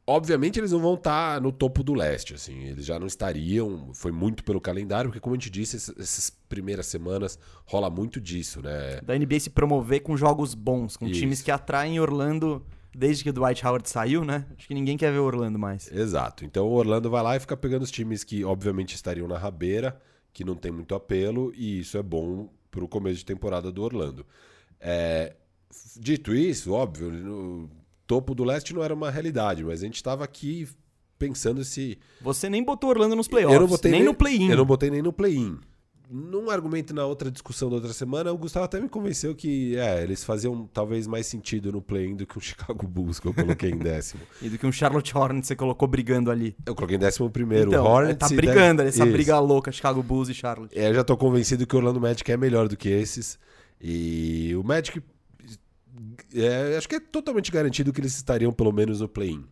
Obviamente 0.05 0.59
eles 0.59 0.73
não 0.73 0.81
vão 0.81 0.95
estar 0.95 1.35
tá 1.35 1.41
no 1.41 1.53
topo 1.53 1.83
do 1.83 1.95
leste, 1.95 2.35
assim, 2.35 2.65
eles 2.65 2.85
já 2.85 2.99
não 2.99 3.07
estariam, 3.07 3.95
foi 3.95 4.11
muito 4.11 4.43
pelo 4.43 4.61
calendário, 4.61 5.09
porque 5.09 5.21
como 5.21 5.37
a 5.37 5.39
gente 5.39 5.49
disse, 5.49 5.77
essas 5.77 6.29
primeiras 6.49 6.87
semanas 6.87 7.39
rola 7.65 7.89
muito 7.89 8.21
disso, 8.21 8.61
né? 8.61 9.01
Da 9.01 9.17
NBA 9.17 9.39
se 9.39 9.51
promover 9.51 10.01
com 10.01 10.17
jogos 10.17 10.55
bons, 10.55 10.97
com 10.97 11.07
Isso. 11.07 11.21
times 11.21 11.41
que 11.41 11.53
atraem 11.53 12.01
Orlando 12.01 12.67
desde 12.95 13.23
que 13.23 13.31
o 13.31 13.33
Dwight 13.33 13.65
Howard 13.65 13.89
saiu, 13.89 14.25
né? 14.25 14.45
Acho 14.59 14.67
que 14.67 14.75
ninguém 14.75 14.97
quer 14.97 15.13
ver 15.13 15.21
Orlando 15.21 15.59
mais. 15.59 15.91
Exato. 15.91 16.45
Então 16.45 16.67
o 16.67 16.73
Orlando 16.73 17.09
vai 17.09 17.23
lá 17.23 17.37
e 17.37 17.41
fica 17.41 17.57
pegando 17.57 17.83
os 17.83 17.91
times 17.91 18.25
que 18.25 18.45
obviamente 18.45 18.97
estariam 18.97 19.29
na 19.29 19.39
rabeira, 19.39 20.01
que 20.33 20.45
não 20.45 20.57
tem 20.57 20.73
muito 20.73 20.97
apelo, 20.97 21.53
e 21.55 21.79
isso 21.79 21.97
é 21.97 22.03
bom 22.03 22.49
para 22.73 22.85
o 22.85 22.89
começo 22.89 23.19
de 23.19 23.25
temporada 23.25 23.71
do 23.71 23.83
Orlando. 23.83 24.27
É... 24.81 25.37
Dito 25.97 26.35
isso, 26.35 26.73
óbvio, 26.73 27.71
topo 28.13 28.35
do 28.35 28.45
leste 28.45 28.75
não 28.75 28.85
era 28.85 28.93
uma 28.93 29.11
realidade, 29.11 29.65
mas 29.65 29.81
a 29.81 29.87
gente 29.87 29.97
estava 29.97 30.23
aqui 30.23 30.69
pensando 31.19 31.65
se. 31.65 31.99
Você 32.21 32.51
nem 32.51 32.63
botou 32.63 32.91
Orlando 32.91 33.17
nos 33.17 33.27
playoffs, 33.27 33.55
eu 33.55 33.61
não 33.63 33.69
botei 33.69 33.91
nem, 33.91 34.01
nem 34.01 34.09
no 34.09 34.15
play-in. 34.15 34.51
Eu 34.51 34.57
não 34.59 34.67
botei 34.67 34.91
nem 34.91 35.01
no 35.01 35.15
play-in. 35.15 35.59
Num 36.11 36.51
argumento 36.51 36.93
na 36.93 37.07
outra 37.07 37.31
discussão 37.31 37.71
da 37.71 37.77
outra 37.77 37.95
semana, 37.95 38.31
o 38.31 38.37
Gustavo 38.37 38.67
até 38.67 38.79
me 38.79 38.87
convenceu 38.87 39.35
que 39.35 39.79
é, 39.79 40.03
eles 40.03 40.23
faziam 40.23 40.69
talvez 40.75 41.07
mais 41.07 41.27
sentido 41.27 41.73
no 41.73 41.81
play-in 41.81 42.15
do 42.15 42.27
que 42.27 42.37
um 42.37 42.41
Chicago 42.43 42.87
Bulls 42.87 43.19
que 43.19 43.29
eu 43.29 43.33
coloquei 43.33 43.71
em 43.71 43.79
décimo. 43.79 44.21
e 44.43 44.51
do 44.51 44.59
que 44.59 44.67
um 44.67 44.73
Charlotte 44.73 45.17
Hornets 45.17 45.49
você 45.49 45.57
colocou 45.57 45.89
brigando 45.89 46.31
ali. 46.31 46.55
Eu 46.67 46.75
coloquei 46.75 46.99
em 46.99 47.01
décimo 47.01 47.31
primeiro. 47.31 47.69
Então, 47.69 47.83
Hornets 47.83 48.29
tá 48.29 48.37
brigando, 48.37 48.83
essa 48.83 49.05
Isso. 49.05 49.13
briga 49.13 49.39
louca, 49.39 49.73
Chicago 49.73 50.03
Bulls 50.03 50.29
e 50.29 50.35
Charlotte. 50.35 50.79
É, 50.79 50.91
eu 50.91 50.95
já 50.95 51.03
tô 51.03 51.17
convencido 51.17 51.67
que 51.67 51.75
o 51.75 51.79
Orlando 51.79 51.99
Magic 51.99 52.31
é 52.31 52.37
melhor 52.37 52.69
do 52.69 52.77
que 52.77 52.91
esses. 52.91 53.39
E 53.81 54.55
o 54.55 54.63
Magic 54.63 55.01
é, 56.35 56.77
acho 56.77 56.89
que 56.89 56.97
é 56.97 57.01
totalmente 57.01 57.51
garantido 57.51 57.93
que 57.93 58.01
eles 58.01 58.15
estariam 58.15 58.53
pelo 58.53 58.73
menos 58.73 59.01
no 59.01 59.09
play-in. 59.09 59.45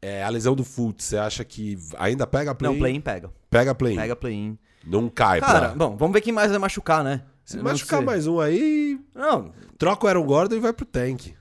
É, 0.00 0.22
a 0.22 0.28
lesão 0.28 0.54
do 0.56 0.64
Fultz, 0.64 1.04
você 1.04 1.16
acha 1.16 1.44
que 1.44 1.78
ainda 1.96 2.26
pega 2.26 2.54
play-in? 2.54 2.74
Não, 2.74 2.80
play-in 2.80 3.00
pega. 3.00 3.30
Pega 3.48 3.74
play-in. 3.74 3.96
Pega 3.96 4.16
play-in. 4.16 4.58
Não 4.84 5.08
cai, 5.08 5.40
Cara, 5.40 5.68
pra... 5.68 5.74
bom, 5.76 5.96
vamos 5.96 6.12
ver 6.12 6.20
quem 6.20 6.32
mais 6.32 6.50
vai 6.50 6.58
machucar, 6.58 7.04
né? 7.04 7.22
Se 7.44 7.56
Eu 7.56 7.62
machucar 7.62 8.02
mais 8.02 8.26
um 8.26 8.40
aí, 8.40 8.98
não. 9.14 9.52
troca 9.78 10.06
o 10.06 10.08
Aaron 10.08 10.24
Gordon 10.24 10.56
e 10.56 10.60
vai 10.60 10.72
pro 10.72 10.84
tank. 10.84 11.34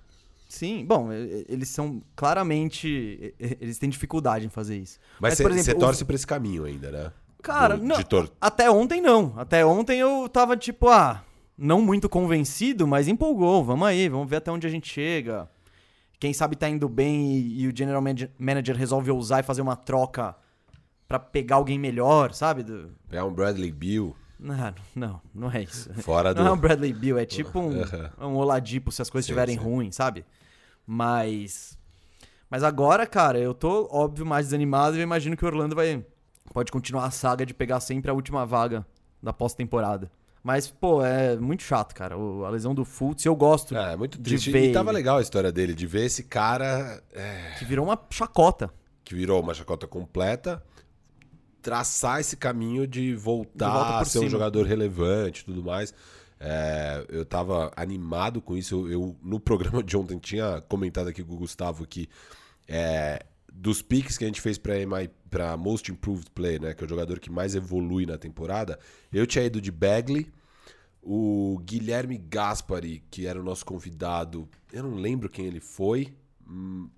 Sim, 0.47 0.85
bom, 0.85 1.11
eles 1.11 1.69
são 1.69 2.01
claramente. 2.15 3.33
Eles 3.39 3.79
têm 3.79 3.89
dificuldade 3.89 4.45
em 4.45 4.49
fazer 4.49 4.77
isso. 4.77 4.99
Mas 5.19 5.37
você 5.37 5.73
torce 5.73 6.03
pra 6.03 6.15
esse 6.15 6.27
caminho 6.27 6.65
ainda, 6.65 6.91
né? 6.91 7.11
Cara, 7.41 7.77
Do, 7.77 7.83
não. 7.83 7.95
Até 8.39 8.69
ontem 8.69 9.01
não. 9.01 9.33
Até 9.37 9.65
ontem 9.65 9.99
eu 9.99 10.27
tava 10.29 10.57
tipo, 10.57 10.89
ah, 10.89 11.23
não 11.61 11.79
muito 11.79 12.09
convencido, 12.09 12.87
mas 12.87 13.07
empolgou. 13.07 13.63
Vamos 13.63 13.87
aí, 13.87 14.09
vamos 14.09 14.27
ver 14.27 14.37
até 14.37 14.51
onde 14.51 14.65
a 14.65 14.69
gente 14.69 14.89
chega. 14.89 15.47
Quem 16.19 16.33
sabe 16.33 16.55
tá 16.55 16.67
indo 16.67 16.89
bem 16.89 17.33
e, 17.33 17.61
e 17.61 17.67
o 17.67 17.75
general 17.75 18.01
manager 18.39 18.75
resolve 18.75 19.11
usar 19.11 19.41
e 19.41 19.43
fazer 19.43 19.61
uma 19.61 19.75
troca 19.75 20.35
para 21.07 21.19
pegar 21.19 21.57
alguém 21.57 21.77
melhor, 21.77 22.33
sabe? 22.33 22.63
Do... 22.63 22.91
É 23.11 23.23
um 23.23 23.31
Bradley 23.31 23.71
Bill. 23.71 24.15
Não, 24.39 24.73
não, 24.95 25.21
não 25.35 25.51
é 25.51 25.61
isso. 25.61 25.93
Fora 26.01 26.33
não 26.33 26.43
do... 26.43 26.49
é 26.49 26.51
um 26.51 26.57
Bradley 26.57 26.93
Bill, 26.93 27.19
é 27.19 27.25
tipo 27.25 27.59
um, 27.59 27.83
um 28.19 28.35
Oladipo 28.37 28.91
se 28.91 29.01
as 29.01 29.09
coisas 29.09 29.25
estiverem 29.25 29.55
ruins, 29.55 29.95
sabe? 29.95 30.25
Mas. 30.85 31.77
Mas 32.49 32.63
agora, 32.63 33.05
cara, 33.05 33.37
eu 33.37 33.53
tô, 33.53 33.87
óbvio, 33.91 34.25
mais 34.25 34.47
desanimado 34.47 34.95
e 34.95 34.99
eu 34.99 35.03
imagino 35.03 35.37
que 35.37 35.45
o 35.45 35.47
Orlando 35.47 35.75
vai. 35.75 36.03
Pode 36.51 36.71
continuar 36.71 37.05
a 37.05 37.11
saga 37.11 37.45
de 37.45 37.53
pegar 37.53 37.79
sempre 37.79 38.09
a 38.09 38.13
última 38.13 38.45
vaga 38.45 38.85
da 39.21 39.31
pós-temporada. 39.31 40.11
Mas, 40.43 40.69
pô, 40.69 41.05
é 41.05 41.37
muito 41.37 41.61
chato, 41.61 41.93
cara. 41.93 42.17
O, 42.17 42.45
a 42.45 42.49
lesão 42.49 42.73
do 42.73 42.83
Fultz, 42.83 43.25
eu 43.25 43.35
gosto. 43.35 43.75
É, 43.75 43.95
muito 43.95 44.19
triste. 44.19 44.45
De 44.45 44.51
ver 44.51 44.69
e 44.69 44.73
tava 44.73 44.91
legal 44.91 45.17
a 45.17 45.21
história 45.21 45.51
dele, 45.51 45.73
de 45.73 45.85
ver 45.85 46.05
esse 46.05 46.23
cara. 46.23 47.01
É... 47.13 47.55
Que 47.59 47.65
virou 47.65 47.85
uma 47.85 47.99
chacota. 48.09 48.73
Que 49.03 49.13
virou 49.13 49.39
uma 49.41 49.53
chacota 49.53 49.87
completa. 49.87 50.63
Traçar 51.61 52.19
esse 52.19 52.35
caminho 52.35 52.87
de 52.87 53.13
voltar 53.13 53.99
a 53.99 54.05
ser 54.05 54.13
cima. 54.13 54.25
um 54.25 54.29
jogador 54.29 54.65
relevante 54.65 55.41
e 55.41 55.45
tudo 55.45 55.63
mais. 55.63 55.93
É, 56.39 57.05
eu 57.07 57.23
tava 57.23 57.71
animado 57.75 58.41
com 58.41 58.57
isso. 58.57 58.87
Eu, 58.87 58.91
eu, 58.91 59.15
no 59.21 59.39
programa 59.39 59.83
de 59.83 59.95
ontem 59.95 60.17
tinha 60.17 60.59
comentado 60.61 61.07
aqui 61.07 61.23
com 61.23 61.33
o 61.33 61.37
Gustavo 61.37 61.85
que 61.85 62.09
é, 62.67 63.23
dos 63.51 63.81
picks 63.81 64.17
que 64.17 64.23
a 64.23 64.27
gente 64.27 64.41
fez 64.41 64.57
para 64.57 65.57
Most 65.57 65.91
Improved 65.91 66.29
Play, 66.31 66.57
né, 66.57 66.73
que 66.73 66.83
é 66.83 66.85
o 66.85 66.89
jogador 66.89 67.19
que 67.19 67.29
mais 67.29 67.53
evolui 67.53 68.05
na 68.05 68.17
temporada, 68.17 68.79
eu 69.11 69.27
tinha 69.27 69.43
ido 69.43 69.61
de 69.61 69.71
Bagley, 69.71 70.31
o 71.03 71.59
Guilherme 71.63 72.17
Gaspari, 72.17 73.03
que 73.11 73.25
era 73.25 73.39
o 73.39 73.43
nosso 73.43 73.65
convidado, 73.65 74.47
eu 74.71 74.83
não 74.83 74.95
lembro 74.95 75.29
quem 75.29 75.45
ele 75.45 75.59
foi, 75.59 76.13
hum, 76.47 76.89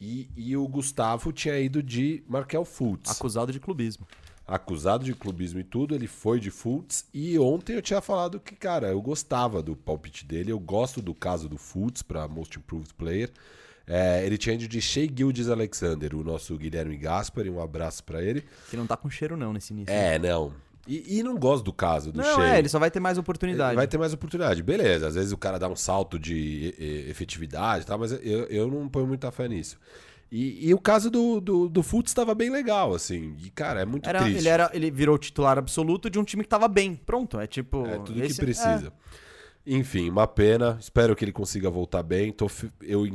e, 0.00 0.28
e 0.36 0.56
o 0.56 0.66
Gustavo 0.68 1.32
tinha 1.32 1.58
ido 1.58 1.82
de 1.82 2.22
Markel 2.28 2.64
Fultz. 2.64 3.10
Acusado 3.10 3.52
de 3.52 3.58
clubismo. 3.58 4.06
acusado 4.46 5.04
de 5.04 5.12
clubismo 5.14 5.60
e 5.60 5.64
tudo, 5.64 5.94
ele 5.94 6.06
foi 6.06 6.38
de 6.38 6.50
Fultz. 6.50 7.04
E 7.12 7.38
ontem 7.38 7.74
eu 7.74 7.82
tinha 7.82 8.00
falado 8.00 8.38
que, 8.38 8.54
cara, 8.54 8.88
eu 8.88 9.02
gostava 9.02 9.62
do 9.62 9.74
palpite 9.74 10.24
dele, 10.24 10.52
eu 10.52 10.58
gosto 10.58 11.02
do 11.02 11.12
caso 11.14 11.48
do 11.48 11.58
Fultz 11.58 12.02
para 12.02 12.28
Most 12.28 12.58
Improved 12.58 12.94
Player. 12.94 13.30
É, 13.88 14.24
ele 14.24 14.36
tinha 14.36 14.54
ido 14.54 14.68
de 14.68 14.80
Shea 14.82 15.08
Gildes 15.12 15.48
Alexander, 15.48 16.14
o 16.14 16.22
nosso 16.22 16.56
Guilherme 16.58 16.96
Gaspar, 16.96 17.46
um 17.46 17.60
abraço 17.60 18.04
para 18.04 18.22
ele. 18.22 18.44
Que 18.68 18.76
não 18.76 18.86
tá 18.86 18.96
com 18.96 19.08
cheiro 19.08 19.36
não 19.36 19.52
nesse 19.52 19.72
início. 19.72 19.92
É, 19.92 20.18
não. 20.18 20.52
E, 20.86 21.18
e, 21.18 21.22
não 21.22 21.36
gosto 21.36 21.64
do 21.64 21.72
caso 21.72 22.12
do 22.12 22.18
não, 22.18 22.34
Shea. 22.36 22.54
É, 22.54 22.58
ele 22.58 22.68
só 22.68 22.78
vai 22.78 22.90
ter 22.90 23.00
mais 23.00 23.18
oportunidade. 23.18 23.70
Ele 23.70 23.76
vai 23.76 23.86
ter 23.86 23.98
mais 23.98 24.12
oportunidade, 24.12 24.62
beleza. 24.62 25.06
Às 25.06 25.14
vezes 25.14 25.32
o 25.32 25.36
cara 25.36 25.58
dá 25.58 25.68
um 25.68 25.76
salto 25.76 26.18
de 26.18 26.74
efetividade 27.08 27.82
e 27.82 27.86
tal, 27.86 27.98
mas 27.98 28.12
eu, 28.12 28.44
eu 28.46 28.70
não 28.70 28.88
ponho 28.88 29.06
muita 29.06 29.30
fé 29.30 29.48
nisso. 29.48 29.78
E, 30.30 30.68
e, 30.68 30.74
o 30.74 30.78
caso 30.78 31.10
do, 31.10 31.40
do, 31.40 31.68
do 31.68 31.82
Fultz 31.82 32.10
estava 32.10 32.34
bem 32.34 32.50
legal, 32.50 32.94
assim. 32.94 33.34
E, 33.42 33.50
cara, 33.50 33.80
é 33.80 33.84
muito 33.86 34.08
era, 34.08 34.20
triste. 34.20 34.38
Ele, 34.38 34.48
era, 34.48 34.70
ele 34.74 34.90
virou 34.90 35.16
titular 35.16 35.56
absoluto 35.56 36.10
de 36.10 36.18
um 36.18 36.24
time 36.24 36.42
que 36.42 36.46
estava 36.46 36.68
bem. 36.68 36.94
Pronto, 36.94 37.40
é 37.40 37.46
tipo... 37.46 37.86
É 37.86 37.98
tudo 37.98 38.22
esse, 38.22 38.34
que 38.34 38.40
precisa. 38.40 38.92
É. 39.66 39.72
Enfim, 39.74 40.10
uma 40.10 40.26
pena. 40.26 40.76
Espero 40.80 41.16
que 41.16 41.24
ele 41.24 41.32
consiga 41.32 41.70
voltar 41.70 42.02
bem. 42.02 42.30
Tô, 42.30 42.50
eu 42.82 43.06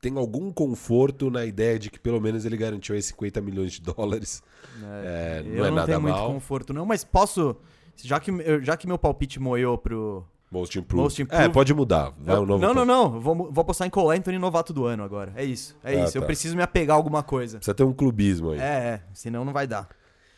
tenho 0.00 0.18
algum 0.18 0.52
conforto 0.52 1.30
na 1.30 1.44
ideia 1.44 1.78
de 1.78 1.90
que 1.90 1.98
pelo 1.98 2.20
menos 2.20 2.44
ele 2.44 2.56
garantiu 2.56 2.94
aí 2.94 3.02
50 3.02 3.40
milhões 3.40 3.72
de 3.72 3.82
dólares. 3.82 4.42
É, 4.82 5.40
é, 5.40 5.42
não 5.42 5.54
eu 5.56 5.64
é 5.64 5.68
não 5.68 5.76
nada 5.76 5.86
tenho 5.86 6.00
mal. 6.00 6.12
muito 6.12 6.34
conforto 6.34 6.72
não, 6.72 6.86
mas 6.86 7.04
posso... 7.04 7.56
Já 8.02 8.18
que, 8.18 8.32
já 8.62 8.78
que 8.78 8.86
meu 8.86 8.98
palpite 8.98 9.38
moeu 9.38 9.76
pro, 9.76 10.24
Most 10.50 10.76
Improved. 10.78 11.02
Most 11.02 11.22
Improved. 11.22 11.48
É, 11.48 11.48
pode 11.48 11.72
mudar. 11.72 12.12
Vai 12.18 12.36
eu, 12.36 12.42
um 12.42 12.46
novo 12.46 12.60
não, 12.60 12.74
não, 12.74 12.84
não. 12.84 13.20
Vou, 13.20 13.52
vou 13.52 13.62
apostar 13.62 13.86
em 13.86 13.90
Cole 13.90 14.18
Anthony 14.18 14.36
novato 14.36 14.72
do 14.72 14.84
ano 14.84 15.04
agora. 15.04 15.32
É 15.36 15.44
isso. 15.44 15.76
É 15.84 15.94
ah, 15.94 16.04
isso. 16.04 16.14
Tá. 16.14 16.18
Eu 16.18 16.26
preciso 16.26 16.56
me 16.56 16.62
apegar 16.62 16.96
a 16.96 16.98
alguma 16.98 17.22
coisa. 17.22 17.58
Precisa 17.58 17.74
ter 17.74 17.84
um 17.84 17.92
clubismo 17.92 18.50
aí. 18.50 18.58
É, 18.58 18.62
é. 18.62 19.02
Senão 19.14 19.44
não 19.44 19.52
vai 19.52 19.68
dar. 19.68 19.88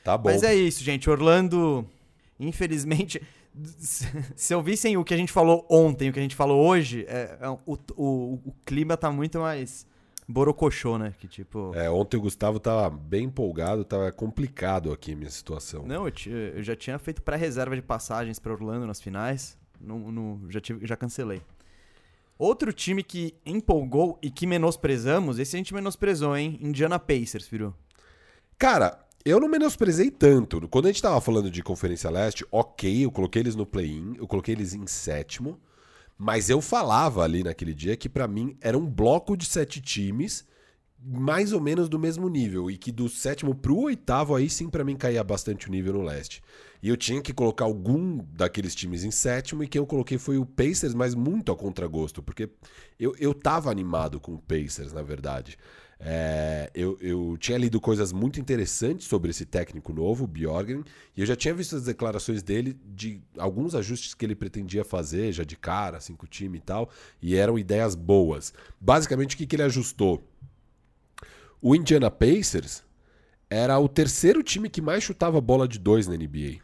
Tá 0.05 0.19
bom. 0.19 0.29
Mas 0.29 0.43
é 0.43 0.55
isso, 0.55 0.85
gente. 0.85 1.09
Orlando, 1.09 1.87
infelizmente. 2.39 3.23
Se 4.35 4.55
ouvissem 4.55 4.97
o 4.97 5.05
que 5.05 5.13
a 5.13 5.17
gente 5.17 5.33
falou 5.33 5.67
ontem, 5.69 6.09
o 6.09 6.13
que 6.13 6.19
a 6.19 6.23
gente 6.23 6.37
falou 6.37 6.67
hoje, 6.67 7.05
é, 7.09 7.39
é, 7.41 7.49
o, 7.49 7.59
o, 7.97 8.41
o 8.45 8.55
clima 8.65 8.97
tá 8.97 9.11
muito 9.11 9.39
mais 9.41 9.87
borocochô, 10.27 10.99
né? 10.99 11.15
Que 11.19 11.29
tipo. 11.29 11.73
É, 11.75 11.91
ontem 11.91 12.17
o 12.17 12.21
Gustavo 12.21 12.59
tava 12.59 12.89
bem 12.89 13.25
empolgado, 13.25 13.85
tava 13.85 14.11
complicado 14.11 14.93
aqui 14.93 15.13
a 15.13 15.17
minha 15.17 15.31
situação. 15.31 15.85
Não, 15.87 16.07
eu, 16.07 16.13
eu 16.55 16.63
já 16.63 16.75
tinha 16.75 16.99
feito 16.99 17.23
pré-reserva 17.23 17.77
de 17.77 17.83
passagens 17.83 18.39
para 18.39 18.53
Orlando 18.53 18.87
nas 18.87 19.01
finais. 19.01 19.59
No, 19.81 20.13
no, 20.13 20.51
já, 20.51 20.61
tive, 20.61 20.87
já 20.87 20.97
cancelei. 20.97 21.43
Outro 22.39 22.73
time 22.73 23.03
que 23.03 23.35
empolgou 23.45 24.19
e 24.23 24.31
que 24.31 24.47
menosprezamos, 24.47 25.39
esse 25.39 25.57
a 25.57 25.59
gente 25.59 25.75
menosprezou, 25.75 26.37
hein? 26.37 26.59
Indiana 26.61 26.99
Pacers, 26.99 27.47
viu? 27.47 27.75
Cara, 28.59 28.99
eu 29.25 29.41
não 29.41 29.49
menosprezei 29.49 30.11
tanto. 30.11 30.69
Quando 30.69 30.87
a 30.87 30.89
gente 30.89 31.03
tava 31.03 31.21
falando 31.21 31.51
de 31.51 31.63
Conferência 31.63 32.11
Leste, 32.11 32.45
ok, 32.51 33.05
eu 33.05 33.11
coloquei 33.11 33.41
eles 33.43 33.55
no 33.55 33.67
play-in, 33.67 34.17
eu 34.19 34.27
coloquei 34.27 34.55
eles 34.55 34.75
em 34.75 34.87
sétimo, 34.87 35.61
mas 36.19 36.51
eu 36.51 36.61
falava 36.61 37.23
ali 37.23 37.43
naquele 37.43 37.75
dia 37.75 37.97
que 37.97 38.09
para 38.09 38.29
mim 38.29 38.57
era 38.61 38.77
um 38.77 38.87
bloco 38.87 39.37
de 39.37 39.47
sete 39.47 39.81
times 39.81 40.45
mais 41.05 41.53
ou 41.53 41.61
menos 41.61 41.89
do 41.89 41.99
mesmo 41.99 42.29
nível 42.29 42.71
e 42.71 42.77
que 42.77 42.93
do 42.93 43.09
sétimo 43.09 43.55
pro 43.55 43.77
oitavo 43.77 44.37
aí 44.37 44.49
sim 44.49 44.69
para 44.69 44.85
mim 44.85 44.97
caía 44.97 45.25
bastante 45.25 45.69
o 45.69 45.71
nível 45.71 45.95
no 45.95 46.03
leste. 46.03 46.43
E 46.83 46.89
eu 46.89 46.97
tinha 46.97 47.21
que 47.23 47.33
colocar 47.33 47.65
algum 47.65 48.19
daqueles 48.33 48.75
times 48.75 49.05
em 49.05 49.11
sétimo, 49.13 49.63
e 49.63 49.69
quem 49.69 49.79
eu 49.79 49.87
coloquei 49.87 50.19
foi 50.19 50.37
o 50.37 50.45
Pacers, 50.45 50.95
mas 50.95 51.15
muito 51.15 51.53
a 51.53 51.57
contragosto, 51.57 52.21
porque 52.21 52.51
eu, 52.99 53.15
eu 53.21 53.33
tava 53.33 53.71
animado 53.71 54.19
com 54.19 54.35
o 54.35 54.39
Pacers, 54.39 54.93
na 54.93 55.01
verdade. 55.01 55.57
É, 56.05 56.69
eu, 56.75 56.99
eu 57.01 57.37
tinha 57.39 57.57
lido 57.57 57.81
coisas 57.81 58.13
muito 58.13 58.41
interessantes 58.41 59.07
sobre 59.07 59.31
esse 59.31 59.47
técnico 59.47 59.93
novo, 59.93 60.27
Bjorgen, 60.27 60.83
e 61.17 61.21
eu 61.21 61.27
já 61.27 61.37
tinha 61.37 61.55
visto 61.55 61.77
as 61.77 61.85
declarações 61.85 62.43
dele 62.43 62.77
de 62.85 63.23
alguns 63.39 63.73
ajustes 63.73 64.13
que 64.13 64.27
ele 64.27 64.35
pretendia 64.35 64.85
fazer, 64.85 65.31
já 65.31 65.45
de 65.45 65.57
cara, 65.57 65.99
assim, 65.99 66.17
com 66.17 66.27
o 66.27 66.29
time 66.29 66.59
e 66.59 66.61
tal, 66.61 66.91
e 67.21 67.37
eram 67.37 67.57
ideias 67.57 67.95
boas. 67.95 68.53
Basicamente, 68.81 69.37
o 69.37 69.39
que, 69.39 69.47
que 69.47 69.55
ele 69.55 69.63
ajustou? 69.63 70.21
O 71.61 71.77
Indiana 71.77 72.11
Pacers 72.11 72.83
era 73.49 73.79
o 73.79 73.89
terceiro 73.89 74.43
time 74.43 74.69
que 74.69 74.83
mais 74.83 75.05
chutava 75.05 75.41
bola 75.41 75.69
de 75.69 75.79
dois 75.79 76.09
na 76.09 76.17
NBA 76.17 76.59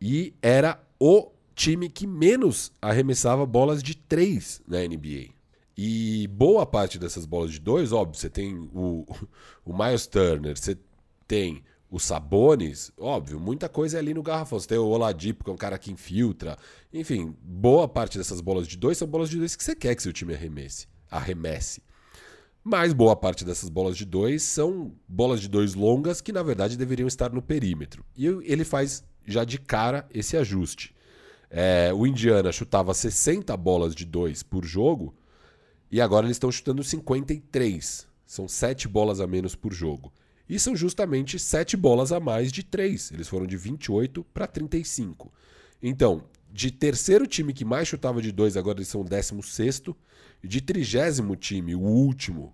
e 0.00 0.32
era 0.40 0.82
o 0.98 1.30
time 1.54 1.90
que 1.90 2.06
menos 2.06 2.72
arremessava 2.80 3.44
bolas 3.44 3.82
de 3.82 3.94
três 3.94 4.62
na 4.66 4.78
NBA. 4.78 5.34
E 5.76 6.28
boa 6.28 6.64
parte 6.64 6.98
dessas 6.98 7.26
bolas 7.26 7.52
de 7.52 7.58
dois, 7.58 7.92
óbvio, 7.92 8.18
você 8.18 8.30
tem 8.30 8.56
o, 8.72 9.04
o 9.64 9.76
Miles 9.76 10.06
Turner, 10.06 10.56
você 10.56 10.78
tem 11.26 11.62
os 11.90 12.02
Sabones, 12.02 12.92
óbvio, 12.98 13.38
muita 13.38 13.68
coisa 13.68 13.98
é 13.98 14.00
ali 14.00 14.12
no 14.12 14.22
garrafão. 14.22 14.58
Você 14.58 14.66
tem 14.66 14.78
o 14.78 14.86
Oladipo, 14.86 15.44
que 15.44 15.50
é 15.50 15.52
um 15.52 15.56
cara 15.56 15.78
que 15.78 15.92
infiltra. 15.92 16.56
Enfim, 16.92 17.36
boa 17.40 17.86
parte 17.86 18.18
dessas 18.18 18.40
bolas 18.40 18.66
de 18.66 18.76
dois 18.76 18.98
são 18.98 19.06
bolas 19.06 19.30
de 19.30 19.38
dois 19.38 19.54
que 19.54 19.62
você 19.62 19.76
quer 19.76 19.94
que 19.94 20.02
seu 20.02 20.12
time 20.12 20.34
arremesse. 20.34 20.88
arremesse. 21.08 21.82
Mas 22.64 22.92
boa 22.92 23.14
parte 23.14 23.44
dessas 23.44 23.68
bolas 23.68 23.96
de 23.96 24.04
dois 24.04 24.42
são 24.42 24.92
bolas 25.06 25.40
de 25.40 25.48
dois 25.48 25.74
longas 25.74 26.20
que, 26.20 26.32
na 26.32 26.42
verdade, 26.42 26.76
deveriam 26.76 27.06
estar 27.06 27.30
no 27.30 27.42
perímetro. 27.42 28.04
E 28.16 28.26
ele 28.26 28.64
faz 28.64 29.04
já 29.26 29.44
de 29.44 29.58
cara 29.58 30.08
esse 30.12 30.36
ajuste. 30.36 30.94
É, 31.50 31.92
o 31.94 32.06
Indiana 32.06 32.50
chutava 32.50 32.92
60 32.92 33.56
bolas 33.56 33.94
de 33.94 34.04
2 34.04 34.42
por 34.42 34.64
jogo 34.64 35.14
e 35.94 36.00
agora 36.00 36.26
eles 36.26 36.34
estão 36.34 36.50
chutando 36.50 36.82
53. 36.82 38.08
São 38.26 38.48
7 38.48 38.88
bolas 38.88 39.20
a 39.20 39.28
menos 39.28 39.54
por 39.54 39.72
jogo. 39.72 40.12
E 40.48 40.58
são 40.58 40.74
justamente 40.74 41.38
7 41.38 41.76
bolas 41.76 42.10
a 42.10 42.18
mais 42.18 42.50
de 42.50 42.64
3. 42.64 43.12
Eles 43.12 43.28
foram 43.28 43.46
de 43.46 43.56
28 43.56 44.24
para 44.34 44.48
35. 44.48 45.32
Então, 45.80 46.24
de 46.50 46.72
terceiro 46.72 47.28
time 47.28 47.52
que 47.52 47.64
mais 47.64 47.86
chutava 47.86 48.20
de 48.20 48.32
2, 48.32 48.56
agora 48.56 48.78
eles 48.78 48.88
são 48.88 49.04
16. 49.04 49.82
E 50.42 50.48
de 50.48 50.60
trigésimo 50.60 51.36
time, 51.36 51.76
o 51.76 51.80
último 51.80 52.52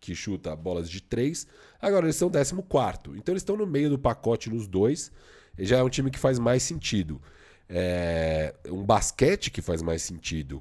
que 0.00 0.12
chuta 0.12 0.56
bolas 0.56 0.90
de 0.90 1.00
3, 1.00 1.46
agora 1.80 2.06
eles 2.06 2.16
são 2.16 2.28
14. 2.28 3.16
Então 3.16 3.32
eles 3.32 3.42
estão 3.42 3.56
no 3.56 3.68
meio 3.68 3.88
do 3.88 4.00
pacote 4.00 4.50
nos 4.50 4.66
dois 4.66 5.12
já 5.56 5.78
é 5.78 5.82
um 5.84 5.88
time 5.88 6.10
que 6.10 6.18
faz 6.18 6.40
mais 6.40 6.64
sentido. 6.64 7.22
É 7.68 8.52
um 8.68 8.82
basquete 8.82 9.48
que 9.48 9.62
faz 9.62 9.80
mais 9.80 10.02
sentido. 10.02 10.60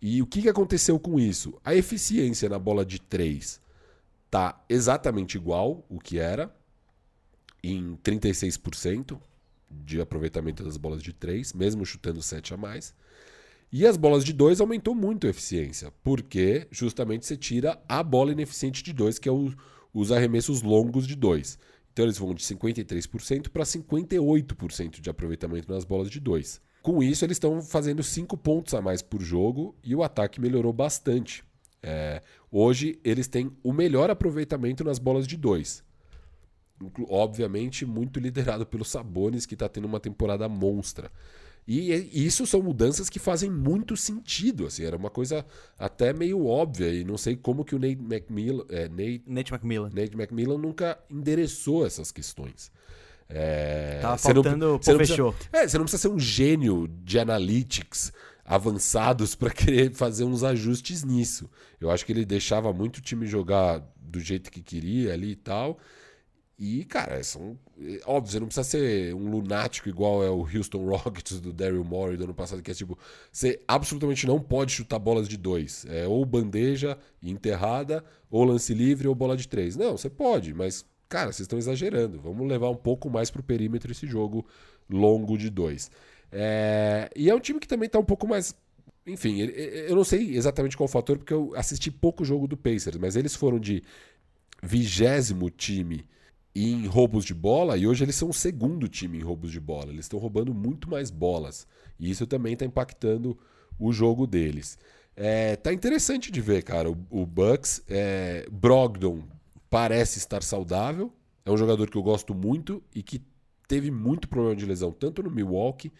E 0.00 0.22
o 0.22 0.26
que, 0.26 0.42
que 0.42 0.48
aconteceu 0.48 0.98
com 0.98 1.18
isso? 1.18 1.58
A 1.64 1.74
eficiência 1.74 2.48
na 2.48 2.58
bola 2.58 2.84
de 2.84 3.00
3 3.00 3.60
tá 4.30 4.64
exatamente 4.68 5.36
igual 5.36 5.84
o 5.88 5.98
que 5.98 6.18
era, 6.18 6.54
em 7.62 7.96
36% 8.04 9.18
de 9.70 10.00
aproveitamento 10.00 10.62
das 10.62 10.76
bolas 10.76 11.02
de 11.02 11.12
3, 11.12 11.52
mesmo 11.52 11.84
chutando 11.84 12.22
7 12.22 12.54
a 12.54 12.56
mais. 12.56 12.94
E 13.70 13.86
as 13.86 13.96
bolas 13.96 14.24
de 14.24 14.32
2 14.32 14.60
aumentou 14.60 14.94
muito 14.94 15.26
a 15.26 15.30
eficiência, 15.30 15.92
porque 16.02 16.66
justamente 16.70 17.26
você 17.26 17.36
tira 17.36 17.82
a 17.88 18.02
bola 18.02 18.32
ineficiente 18.32 18.82
de 18.82 18.92
2, 18.92 19.18
que 19.18 19.28
é 19.28 19.32
o, 19.32 19.52
os 19.92 20.10
arremessos 20.10 20.62
longos 20.62 21.06
de 21.06 21.14
2. 21.14 21.58
Então 21.92 22.04
eles 22.04 22.16
vão 22.16 22.32
de 22.32 22.42
53% 22.42 23.48
para 23.48 23.64
58% 23.64 25.00
de 25.00 25.10
aproveitamento 25.10 25.70
nas 25.70 25.84
bolas 25.84 26.10
de 26.10 26.20
2. 26.20 26.60
Com 26.88 27.02
isso, 27.02 27.22
eles 27.22 27.34
estão 27.34 27.60
fazendo 27.60 28.02
5 28.02 28.34
pontos 28.38 28.72
a 28.72 28.80
mais 28.80 29.02
por 29.02 29.20
jogo 29.20 29.76
e 29.84 29.94
o 29.94 30.02
ataque 30.02 30.40
melhorou 30.40 30.72
bastante. 30.72 31.44
É, 31.82 32.22
hoje, 32.50 32.98
eles 33.04 33.28
têm 33.28 33.52
o 33.62 33.74
melhor 33.74 34.08
aproveitamento 34.08 34.82
nas 34.82 34.98
bolas 34.98 35.26
de 35.26 35.36
2. 35.36 35.84
Obviamente, 37.10 37.84
muito 37.84 38.18
liderado 38.18 38.64
pelo 38.64 38.86
Sabonis, 38.86 39.44
que 39.44 39.52
está 39.52 39.68
tendo 39.68 39.84
uma 39.84 40.00
temporada 40.00 40.48
monstra. 40.48 41.12
E 41.66 41.92
isso 42.24 42.46
são 42.46 42.62
mudanças 42.62 43.10
que 43.10 43.18
fazem 43.18 43.50
muito 43.50 43.94
sentido, 43.94 44.66
assim, 44.66 44.84
era 44.84 44.96
uma 44.96 45.10
coisa 45.10 45.44
até 45.78 46.14
meio 46.14 46.46
óbvia 46.46 46.90
e 46.90 47.04
não 47.04 47.18
sei 47.18 47.36
como 47.36 47.66
que 47.66 47.74
o 47.74 47.78
Nate 47.78 48.00
McMillan, 48.00 48.64
é, 48.70 48.88
Nate, 48.88 49.22
Nate 49.26 49.52
McMillan, 49.52 49.90
Nate 49.90 50.16
McMillan 50.16 50.56
nunca 50.56 50.98
endereçou 51.10 51.84
essas 51.84 52.10
questões. 52.10 52.72
É, 53.28 53.98
Tava 54.00 54.16
faltando, 54.16 54.56
não, 54.56 54.78
você 54.78 54.96
fechou. 54.96 55.32
Precisa, 55.32 55.56
é, 55.56 55.68
você 55.68 55.78
não 55.78 55.84
precisa 55.84 56.02
ser 56.02 56.08
um 56.08 56.18
gênio 56.18 56.88
de 56.88 57.18
analytics 57.18 58.12
avançados 58.44 59.34
para 59.34 59.50
querer 59.52 59.92
fazer 59.92 60.24
uns 60.24 60.42
ajustes 60.42 61.04
nisso. 61.04 61.50
Eu 61.80 61.90
acho 61.90 62.06
que 62.06 62.12
ele 62.12 62.24
deixava 62.24 62.72
muito 62.72 62.98
o 62.98 63.02
time 63.02 63.26
jogar 63.26 63.82
do 63.96 64.18
jeito 64.18 64.50
que 64.50 64.62
queria 64.62 65.12
ali 65.12 65.32
e 65.32 65.36
tal. 65.36 65.78
E, 66.58 66.84
cara, 66.86 67.22
são. 67.22 67.56
Óbvio, 68.04 68.32
você 68.32 68.40
não 68.40 68.46
precisa 68.48 68.64
ser 68.64 69.14
um 69.14 69.30
lunático 69.30 69.88
igual 69.88 70.24
é 70.24 70.30
o 70.30 70.40
Houston 70.40 70.82
Rockets 70.90 71.38
do 71.38 71.52
Daryl 71.52 71.84
Morey 71.84 72.16
do 72.16 72.24
ano 72.24 72.34
passado, 72.34 72.60
que 72.60 72.70
é 72.70 72.74
tipo, 72.74 72.98
você 73.30 73.62
absolutamente 73.68 74.26
não 74.26 74.40
pode 74.40 74.72
chutar 74.72 74.98
bolas 74.98 75.28
de 75.28 75.36
dois. 75.36 75.86
É 75.88 76.08
ou 76.08 76.24
bandeja 76.24 76.98
enterrada, 77.22 78.04
ou 78.28 78.42
lance 78.42 78.74
livre, 78.74 79.06
ou 79.06 79.14
bola 79.14 79.36
de 79.36 79.46
três. 79.46 79.76
Não, 79.76 79.96
você 79.96 80.10
pode, 80.10 80.52
mas, 80.52 80.84
cara, 81.08 81.32
vocês 81.32 81.40
estão 81.40 81.58
exagerando. 81.58 82.20
Vamos 82.20 82.46
levar 82.46 82.70
um 82.70 82.76
pouco 82.76 83.08
mais 83.08 83.30
pro 83.30 83.42
perímetro 83.42 83.90
esse 83.90 84.06
jogo 84.06 84.46
longo 84.88 85.36
de 85.36 85.50
dois. 85.50 85.90
É... 86.30 87.10
E 87.16 87.28
é 87.30 87.34
um 87.34 87.40
time 87.40 87.58
que 87.60 87.68
também 87.68 87.88
tá 87.88 87.98
um 87.98 88.04
pouco 88.04 88.26
mais. 88.26 88.54
Enfim, 89.06 89.40
eu 89.40 89.96
não 89.96 90.04
sei 90.04 90.36
exatamente 90.36 90.76
qual 90.76 90.84
o 90.84 90.90
fator, 90.90 91.16
porque 91.16 91.32
eu 91.32 91.52
assisti 91.56 91.90
pouco 91.90 92.24
jogo 92.24 92.46
do 92.46 92.58
Pacers, 92.58 92.98
mas 92.98 93.16
eles 93.16 93.34
foram 93.34 93.58
de 93.58 93.82
vigésimo 94.62 95.48
time 95.48 96.04
em 96.54 96.86
roubos 96.86 97.24
de 97.24 97.32
bola, 97.32 97.76
e 97.76 97.86
hoje 97.86 98.04
eles 98.04 98.16
são 98.16 98.28
o 98.28 98.34
segundo 98.34 98.88
time 98.88 99.18
em 99.18 99.22
roubos 99.22 99.50
de 99.52 99.60
bola. 99.60 99.92
Eles 99.92 100.04
estão 100.04 100.18
roubando 100.18 100.52
muito 100.52 100.90
mais 100.90 101.10
bolas. 101.10 101.66
E 101.98 102.10
isso 102.10 102.26
também 102.26 102.52
está 102.52 102.64
impactando 102.64 103.38
o 103.78 103.92
jogo 103.92 104.26
deles. 104.26 104.76
É, 105.16 105.56
tá 105.56 105.72
interessante 105.72 106.30
de 106.30 106.40
ver, 106.40 106.62
cara. 106.62 106.90
O, 106.90 106.96
o 107.10 107.26
Bucks, 107.26 107.82
é, 107.88 108.46
Brogdon 108.50 109.22
parece 109.70 110.18
estar 110.18 110.42
saudável. 110.42 111.12
É 111.44 111.50
um 111.50 111.56
jogador 111.56 111.90
que 111.90 111.96
eu 111.96 112.02
gosto 112.02 112.34
muito 112.34 112.82
e 112.94 113.02
que 113.02 113.22
teve 113.66 113.90
muito 113.90 114.28
problema 114.28 114.56
de 114.56 114.66
lesão, 114.66 114.90
tanto 114.90 115.22
no 115.22 115.30
Milwaukee, 115.30 115.92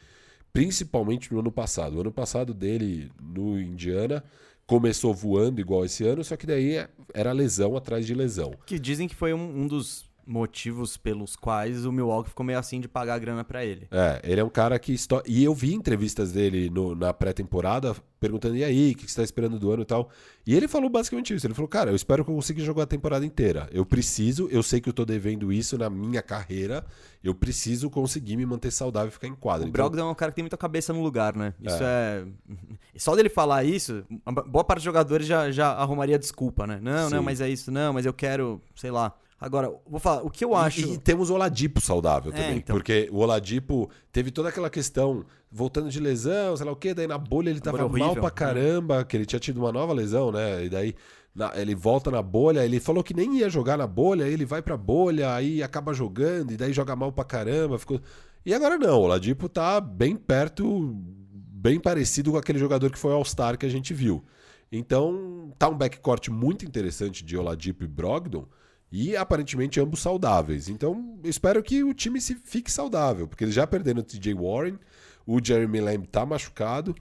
principalmente 0.52 1.32
no 1.32 1.40
ano 1.40 1.52
passado. 1.52 1.96
O 1.96 2.00
ano 2.00 2.12
passado 2.12 2.54
dele 2.54 3.10
no 3.20 3.60
Indiana 3.60 4.24
começou 4.66 5.14
voando 5.14 5.60
igual 5.60 5.84
esse 5.84 6.04
ano, 6.04 6.24
só 6.24 6.36
que 6.36 6.46
daí 6.46 6.86
era 7.14 7.32
lesão 7.32 7.76
atrás 7.76 8.06
de 8.06 8.14
lesão. 8.14 8.52
Que 8.66 8.78
dizem 8.78 9.08
que 9.08 9.14
foi 9.14 9.32
um, 9.32 9.62
um 9.62 9.66
dos 9.66 10.07
motivos 10.28 10.98
pelos 10.98 11.34
quais 11.34 11.86
o 11.86 11.90
Milwaukee 11.90 12.28
ficou 12.28 12.44
meio 12.44 12.58
assim 12.58 12.80
de 12.80 12.86
pagar 12.86 13.14
a 13.14 13.18
grana 13.18 13.42
para 13.42 13.64
ele. 13.64 13.88
É, 13.90 14.20
ele 14.22 14.40
é 14.40 14.44
um 14.44 14.50
cara 14.50 14.78
que. 14.78 14.94
E 15.26 15.42
eu 15.42 15.54
vi 15.54 15.74
entrevistas 15.74 16.30
dele 16.30 16.68
no, 16.68 16.94
na 16.94 17.12
pré-temporada 17.14 17.96
perguntando: 18.20 18.56
e 18.56 18.62
aí, 18.64 18.92
o 18.92 18.94
que 18.94 19.02
você 19.02 19.06
está 19.06 19.22
esperando 19.22 19.58
do 19.58 19.70
ano 19.70 19.82
e 19.82 19.86
tal. 19.86 20.10
E 20.46 20.54
ele 20.54 20.68
falou 20.68 20.90
basicamente 20.90 21.34
isso. 21.34 21.46
Ele 21.46 21.54
falou: 21.54 21.68
cara, 21.68 21.90
eu 21.90 21.96
espero 21.96 22.24
que 22.24 22.30
eu 22.30 22.34
consiga 22.34 22.62
jogar 22.62 22.82
a 22.82 22.86
temporada 22.86 23.24
inteira. 23.24 23.68
Eu 23.72 23.86
preciso, 23.86 24.48
eu 24.50 24.62
sei 24.62 24.80
que 24.80 24.88
eu 24.88 24.92
tô 24.92 25.04
devendo 25.04 25.52
isso 25.52 25.78
na 25.78 25.88
minha 25.88 26.20
carreira. 26.20 26.84
Eu 27.24 27.34
preciso 27.34 27.90
conseguir 27.90 28.36
me 28.36 28.46
manter 28.46 28.70
saudável 28.70 29.08
e 29.08 29.12
ficar 29.12 29.26
em 29.26 29.34
quadra. 29.34 29.66
O 29.66 29.68
então... 29.68 29.84
Brogdon 29.84 30.08
é 30.08 30.12
um 30.12 30.14
cara 30.14 30.30
que 30.30 30.36
tem 30.36 30.44
muita 30.44 30.56
cabeça 30.56 30.92
no 30.92 31.02
lugar, 31.02 31.34
né? 31.34 31.54
Isso 31.60 31.82
é. 31.82 32.22
é... 32.22 32.58
Só 32.96 33.16
dele 33.16 33.28
falar 33.28 33.64
isso, 33.64 34.04
boa 34.46 34.64
parte 34.64 34.78
dos 34.78 34.84
jogadores 34.84 35.26
já, 35.26 35.50
já 35.50 35.72
arrumaria 35.72 36.18
desculpa, 36.18 36.66
né? 36.66 36.78
Não, 36.82 37.08
Sim. 37.08 37.14
não, 37.14 37.22
mas 37.22 37.40
é 37.40 37.48
isso, 37.48 37.70
não, 37.70 37.92
mas 37.92 38.04
eu 38.04 38.12
quero, 38.12 38.60
sei 38.74 38.90
lá. 38.90 39.14
Agora, 39.40 39.72
vou 39.86 40.00
falar, 40.00 40.22
o 40.22 40.30
que 40.30 40.44
eu 40.44 40.54
acho. 40.54 40.80
E, 40.80 40.94
e 40.94 40.98
temos 40.98 41.30
o 41.30 41.34
Oladipo 41.34 41.80
saudável 41.80 42.32
é, 42.32 42.36
também. 42.36 42.56
Então. 42.58 42.74
Porque 42.74 43.08
o 43.12 43.18
Oladipo 43.18 43.88
teve 44.10 44.32
toda 44.32 44.48
aquela 44.48 44.68
questão, 44.68 45.24
voltando 45.50 45.88
de 45.90 46.00
lesão, 46.00 46.56
sei 46.56 46.66
lá 46.66 46.72
o 46.72 46.76
quê, 46.76 46.92
daí 46.92 47.06
na 47.06 47.18
bolha 47.18 47.50
ele 47.50 47.60
tava 47.60 47.88
mal 47.88 48.16
pra 48.16 48.30
caramba, 48.30 49.04
que 49.04 49.16
ele 49.16 49.24
tinha 49.24 49.38
tido 49.38 49.58
uma 49.58 49.70
nova 49.70 49.92
lesão, 49.92 50.32
né? 50.32 50.64
E 50.64 50.68
daí 50.68 50.94
na, 51.32 51.52
ele 51.54 51.72
volta 51.72 52.10
na 52.10 52.20
bolha, 52.20 52.64
ele 52.64 52.80
falou 52.80 53.04
que 53.04 53.14
nem 53.14 53.38
ia 53.38 53.48
jogar 53.48 53.78
na 53.78 53.86
bolha, 53.86 54.24
ele 54.24 54.44
vai 54.44 54.60
pra 54.60 54.76
bolha, 54.76 55.32
aí 55.32 55.62
acaba 55.62 55.94
jogando, 55.94 56.50
e 56.52 56.56
daí 56.56 56.72
joga 56.72 56.96
mal 56.96 57.12
pra 57.12 57.24
caramba. 57.24 57.78
Ficou... 57.78 58.00
E 58.44 58.52
agora 58.52 58.76
não, 58.76 58.98
o 58.98 59.02
Oladipo 59.04 59.48
tá 59.48 59.80
bem 59.80 60.16
perto, 60.16 60.96
bem 61.30 61.78
parecido 61.78 62.32
com 62.32 62.38
aquele 62.38 62.58
jogador 62.58 62.90
que 62.90 62.98
foi 62.98 63.12
All-Star 63.12 63.56
que 63.56 63.66
a 63.66 63.70
gente 63.70 63.94
viu. 63.94 64.24
Então, 64.70 65.52
tá 65.56 65.68
um 65.68 65.78
backcourt 65.78 66.28
muito 66.28 66.64
interessante 66.64 67.24
de 67.24 67.36
Oladipo 67.36 67.84
e 67.84 67.86
Brogdon 67.86 68.44
e 68.90 69.16
aparentemente 69.16 69.80
ambos 69.80 70.00
saudáveis. 70.00 70.68
Então, 70.68 71.18
espero 71.24 71.62
que 71.62 71.84
o 71.84 71.92
time 71.92 72.20
se 72.20 72.34
fique 72.34 72.70
saudável, 72.70 73.28
porque 73.28 73.44
eles 73.44 73.54
já 73.54 73.66
perderam 73.66 74.00
o 74.00 74.04
TJ 74.04 74.34
Warren, 74.34 74.78
o 75.26 75.38
Jeremy 75.42 75.80
Lamb 75.80 76.06
tá 76.06 76.24
machucado. 76.24 76.94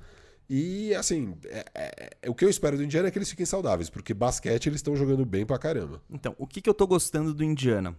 E 0.50 0.94
assim, 0.96 1.36
é, 1.46 1.66
é, 1.76 2.10
é, 2.22 2.30
o 2.30 2.36
que 2.36 2.46
eu 2.46 2.50
espero 2.50 2.78
do 2.78 2.84
Indiana 2.84 3.08
é 3.08 3.12
que 3.12 3.18
eles 3.18 3.30
fiquem 3.30 3.46
saudáveis, 3.46 3.90
porque 3.90 4.14
basquete 4.14 4.68
eles 4.68 4.80
estão 4.80 4.96
jogando 4.96 5.26
bem 5.26 5.46
pra 5.46 5.58
caramba. 5.58 6.02
Então, 6.10 6.36
o 6.38 6.48
que, 6.48 6.62
que 6.62 6.70
eu 6.70 6.74
tô 6.74 6.88
gostando 6.88 7.34
do 7.34 7.44
Indiana? 7.44 7.96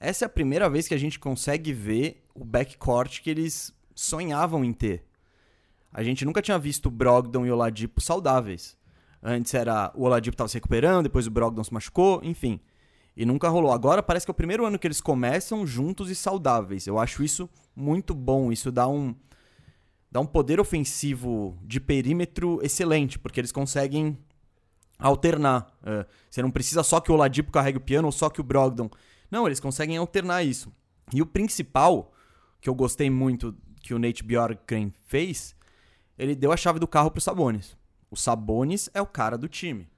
Essa 0.00 0.24
é 0.24 0.26
a 0.26 0.30
primeira 0.30 0.68
vez 0.68 0.88
que 0.88 0.94
a 0.94 0.98
gente 0.98 1.18
consegue 1.18 1.72
ver 1.72 2.24
o 2.34 2.44
backcourt 2.44 3.20
que 3.20 3.30
eles 3.30 3.72
sonhavam 3.94 4.64
em 4.64 4.72
ter. 4.72 5.04
A 5.92 6.02
gente 6.02 6.24
nunca 6.24 6.42
tinha 6.42 6.58
visto 6.58 6.86
o 6.86 6.90
Brogdon 6.90 7.46
e 7.46 7.50
o 7.50 7.54
Oladipo 7.54 8.00
saudáveis. 8.00 8.76
Antes 9.22 9.54
era 9.54 9.92
o 9.94 10.02
Oladipo 10.02 10.36
tava 10.36 10.48
se 10.48 10.54
recuperando, 10.54 11.04
depois 11.04 11.26
o 11.26 11.30
Brogdon 11.30 11.64
se 11.64 11.72
machucou, 11.72 12.20
enfim. 12.22 12.60
E 13.16 13.24
nunca 13.24 13.48
rolou. 13.48 13.70
Agora 13.70 14.02
parece 14.02 14.26
que 14.26 14.30
é 14.30 14.32
o 14.32 14.36
primeiro 14.36 14.64
ano 14.66 14.78
que 14.78 14.86
eles 14.86 15.00
começam 15.00 15.66
juntos 15.66 16.10
e 16.10 16.14
saudáveis. 16.14 16.86
Eu 16.86 16.98
acho 16.98 17.22
isso 17.22 17.48
muito 17.74 18.14
bom. 18.14 18.50
Isso 18.50 18.72
dá 18.72 18.88
um, 18.88 19.14
dá 20.10 20.20
um 20.20 20.26
poder 20.26 20.58
ofensivo 20.58 21.56
de 21.62 21.80
perímetro 21.80 22.60
excelente, 22.62 23.18
porque 23.18 23.40
eles 23.40 23.52
conseguem 23.52 24.18
alternar. 24.98 25.72
Uh, 25.82 26.04
você 26.28 26.42
não 26.42 26.50
precisa 26.50 26.82
só 26.82 27.00
que 27.00 27.10
o 27.10 27.14
Oladipo 27.14 27.52
carregue 27.52 27.78
o 27.78 27.80
piano 27.80 28.06
ou 28.06 28.12
só 28.12 28.28
que 28.28 28.40
o 28.40 28.44
Brogdon. 28.44 28.90
Não, 29.30 29.46
eles 29.46 29.60
conseguem 29.60 29.96
alternar 29.96 30.42
isso. 30.42 30.72
E 31.12 31.22
o 31.22 31.26
principal, 31.26 32.12
que 32.60 32.68
eu 32.68 32.74
gostei 32.74 33.10
muito 33.10 33.54
que 33.82 33.94
o 33.94 33.98
Nate 33.98 34.24
Bjorkgren 34.24 34.92
fez, 35.06 35.54
ele 36.18 36.34
deu 36.34 36.50
a 36.50 36.56
chave 36.56 36.78
do 36.78 36.88
carro 36.88 37.10
pro 37.10 37.20
Sabonis. 37.20 37.76
O 38.10 38.16
Sabonis 38.16 38.88
é 38.94 39.02
o 39.02 39.06
cara 39.06 39.36
do 39.36 39.48
time. 39.48 39.88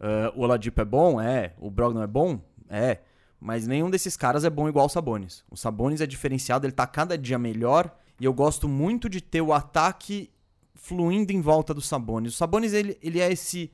Uh, 0.00 0.38
o 0.38 0.42
Oladipo 0.42 0.80
é 0.80 0.84
bom? 0.84 1.20
É. 1.20 1.54
O 1.58 1.70
Brogdon 1.70 2.02
é 2.02 2.06
bom? 2.06 2.40
É. 2.68 2.98
Mas 3.40 3.66
nenhum 3.66 3.90
desses 3.90 4.16
caras 4.16 4.44
é 4.44 4.50
bom 4.50 4.68
igual 4.68 4.86
o 4.86 4.88
Sabonis. 4.88 5.44
O 5.50 5.56
Sabonis 5.56 6.00
é 6.00 6.06
diferenciado, 6.06 6.66
ele 6.66 6.72
tá 6.72 6.86
cada 6.86 7.16
dia 7.16 7.38
melhor. 7.38 7.94
E 8.18 8.24
eu 8.24 8.32
gosto 8.32 8.68
muito 8.68 9.08
de 9.08 9.20
ter 9.20 9.42
o 9.42 9.52
ataque 9.52 10.30
fluindo 10.74 11.32
em 11.32 11.40
volta 11.40 11.74
do 11.74 11.80
Sabonis. 11.80 12.34
O 12.34 12.36
Sabonis, 12.36 12.72
ele, 12.72 12.98
ele 13.02 13.20
é 13.20 13.30
esse 13.30 13.70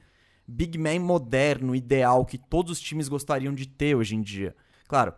big 0.46 0.76
man 0.78 0.98
moderno, 1.00 1.74
ideal, 1.74 2.24
que 2.24 2.38
todos 2.38 2.72
os 2.72 2.80
times 2.80 3.08
gostariam 3.08 3.54
de 3.54 3.66
ter 3.66 3.94
hoje 3.94 4.16
em 4.16 4.22
dia. 4.22 4.54
Claro, 4.88 5.14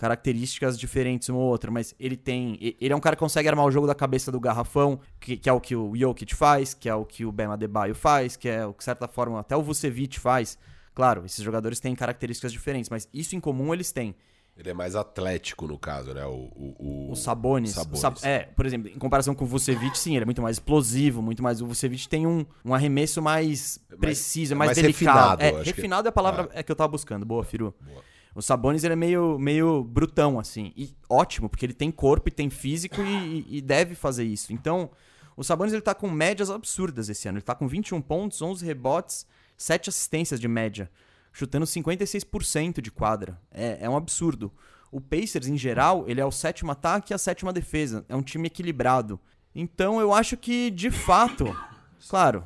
características 0.00 0.78
diferentes 0.78 1.28
uma 1.28 1.38
ou 1.38 1.44
outra, 1.44 1.70
mas 1.70 1.94
ele 2.00 2.16
tem. 2.16 2.58
Ele 2.80 2.90
é 2.90 2.96
um 2.96 3.00
cara 3.00 3.14
que 3.14 3.20
consegue 3.20 3.46
armar 3.46 3.66
o 3.66 3.70
jogo 3.70 3.86
da 3.86 3.94
cabeça 3.94 4.32
do 4.32 4.40
garrafão, 4.40 4.98
que, 5.20 5.36
que 5.36 5.46
é 5.46 5.52
o 5.52 5.60
que 5.60 5.76
o 5.76 5.94
Jokic 5.94 6.34
faz, 6.34 6.72
que 6.72 6.88
é 6.88 6.94
o 6.94 7.04
que 7.04 7.26
o 7.26 7.30
Bema 7.30 7.52
Adebayo 7.52 7.94
faz, 7.94 8.34
que 8.34 8.48
é 8.48 8.64
o 8.64 8.72
que, 8.72 8.78
de 8.78 8.84
certa 8.84 9.06
forma, 9.06 9.38
até 9.38 9.54
o 9.54 9.62
Vucevic 9.62 10.18
faz. 10.18 10.56
Claro, 10.94 11.26
esses 11.26 11.44
jogadores 11.44 11.80
têm 11.80 11.94
características 11.94 12.50
diferentes, 12.50 12.88
mas 12.88 13.06
isso 13.12 13.36
em 13.36 13.40
comum 13.40 13.74
eles 13.74 13.92
têm. 13.92 14.16
Ele 14.56 14.70
é 14.70 14.74
mais 14.74 14.96
atlético, 14.96 15.66
no 15.66 15.78
caso, 15.78 16.14
né? 16.14 16.24
O, 16.24 16.50
o, 16.56 16.76
o... 16.78 17.12
o 17.12 17.16
Sabonis. 17.16 17.72
Sabonis. 17.72 18.24
é, 18.24 18.44
por 18.56 18.64
exemplo, 18.64 18.90
em 18.90 18.98
comparação 18.98 19.34
com 19.34 19.44
o 19.44 19.46
Vucevic, 19.46 19.98
sim, 19.98 20.14
ele 20.16 20.22
é 20.22 20.24
muito 20.24 20.40
mais 20.40 20.56
explosivo, 20.56 21.20
muito 21.20 21.42
mais. 21.42 21.60
O 21.60 21.66
Vucevic 21.66 22.08
tem 22.08 22.26
um, 22.26 22.46
um 22.64 22.74
arremesso 22.74 23.20
mais 23.20 23.78
preciso, 23.98 24.54
é 24.54 24.56
mais, 24.56 24.70
mais, 24.70 24.78
mais 24.78 24.96
delicado. 24.96 25.40
Refinado, 25.40 25.60
é, 25.60 25.62
refinado 25.62 26.02
que... 26.04 26.08
é 26.08 26.10
a 26.10 26.12
palavra 26.12 26.48
ah. 26.50 26.58
é 26.58 26.62
que 26.62 26.72
eu 26.72 26.76
tava 26.76 26.88
buscando. 26.88 27.26
Boa, 27.26 27.44
Firu. 27.44 27.74
Boa. 27.82 28.02
O 28.34 28.40
Sabonis 28.40 28.84
ele 28.84 28.92
é 28.92 28.96
meio, 28.96 29.38
meio 29.38 29.82
brutão, 29.82 30.38
assim. 30.38 30.72
E 30.76 30.94
ótimo, 31.08 31.48
porque 31.48 31.66
ele 31.66 31.74
tem 31.74 31.90
corpo 31.90 32.28
e 32.28 32.32
tem 32.32 32.48
físico 32.48 33.00
e, 33.02 33.46
e 33.48 33.60
deve 33.60 33.94
fazer 33.94 34.24
isso. 34.24 34.52
Então, 34.52 34.90
o 35.36 35.42
Sabonis 35.42 35.72
ele 35.72 35.82
tá 35.82 35.94
com 35.94 36.08
médias 36.08 36.50
absurdas 36.50 37.08
esse 37.08 37.28
ano. 37.28 37.38
Ele 37.38 37.44
tá 37.44 37.54
com 37.54 37.66
21 37.66 38.00
pontos, 38.00 38.40
11 38.40 38.64
rebotes, 38.64 39.26
7 39.56 39.88
assistências 39.88 40.38
de 40.38 40.46
média. 40.46 40.90
Chutando 41.32 41.66
56% 41.66 42.80
de 42.80 42.90
quadra. 42.90 43.40
É, 43.50 43.78
é 43.80 43.90
um 43.90 43.96
absurdo. 43.96 44.52
O 44.92 45.00
Pacers, 45.00 45.46
em 45.46 45.56
geral, 45.56 46.04
ele 46.08 46.20
é 46.20 46.24
o 46.24 46.32
sétimo 46.32 46.72
ataque 46.72 47.12
e 47.12 47.14
a 47.14 47.18
sétima 47.18 47.52
defesa. 47.52 48.04
É 48.08 48.16
um 48.16 48.22
time 48.22 48.46
equilibrado. 48.46 49.20
Então, 49.54 50.00
eu 50.00 50.12
acho 50.12 50.36
que, 50.36 50.70
de 50.70 50.90
fato... 50.90 51.56
Claro, 52.08 52.44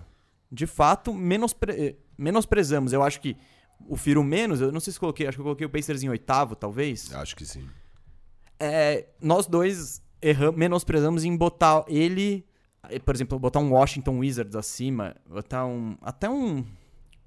de 0.51 0.67
fato, 0.67 1.13
menospre... 1.13 1.97
menosprezamos. 2.17 2.93
Eu 2.93 3.03
acho 3.03 3.21
que 3.21 3.37
o 3.89 3.97
Firo 3.97 4.23
menos, 4.23 4.61
eu 4.61 4.73
não 4.73 4.81
sei 4.81 4.93
se 4.93 5.01
coloquei, 5.01 5.27
acho 5.27 5.37
que 5.37 5.41
eu 5.41 5.45
coloquei 5.45 5.67
o 5.67 5.71
Pacers 5.71 6.03
em 6.03 6.09
oitavo, 6.09 6.55
talvez. 6.57 7.13
Acho 7.15 7.37
que 7.37 7.45
sim. 7.45 7.69
É, 8.59 9.07
nós 9.21 9.47
dois 9.47 10.03
erramos, 10.23 10.59
menosprezamos 10.59 11.25
em 11.25 11.37
botar 11.37 11.85
ele, 11.89 12.47
por 13.05 13.15
exemplo, 13.15 13.39
botar 13.39 13.61
um 13.61 13.73
Washington 13.73 14.19
Wizards 14.19 14.57
acima, 14.57 15.17
botar 15.29 15.67
um 15.67 15.97
até 16.01 16.29
um 16.29 16.65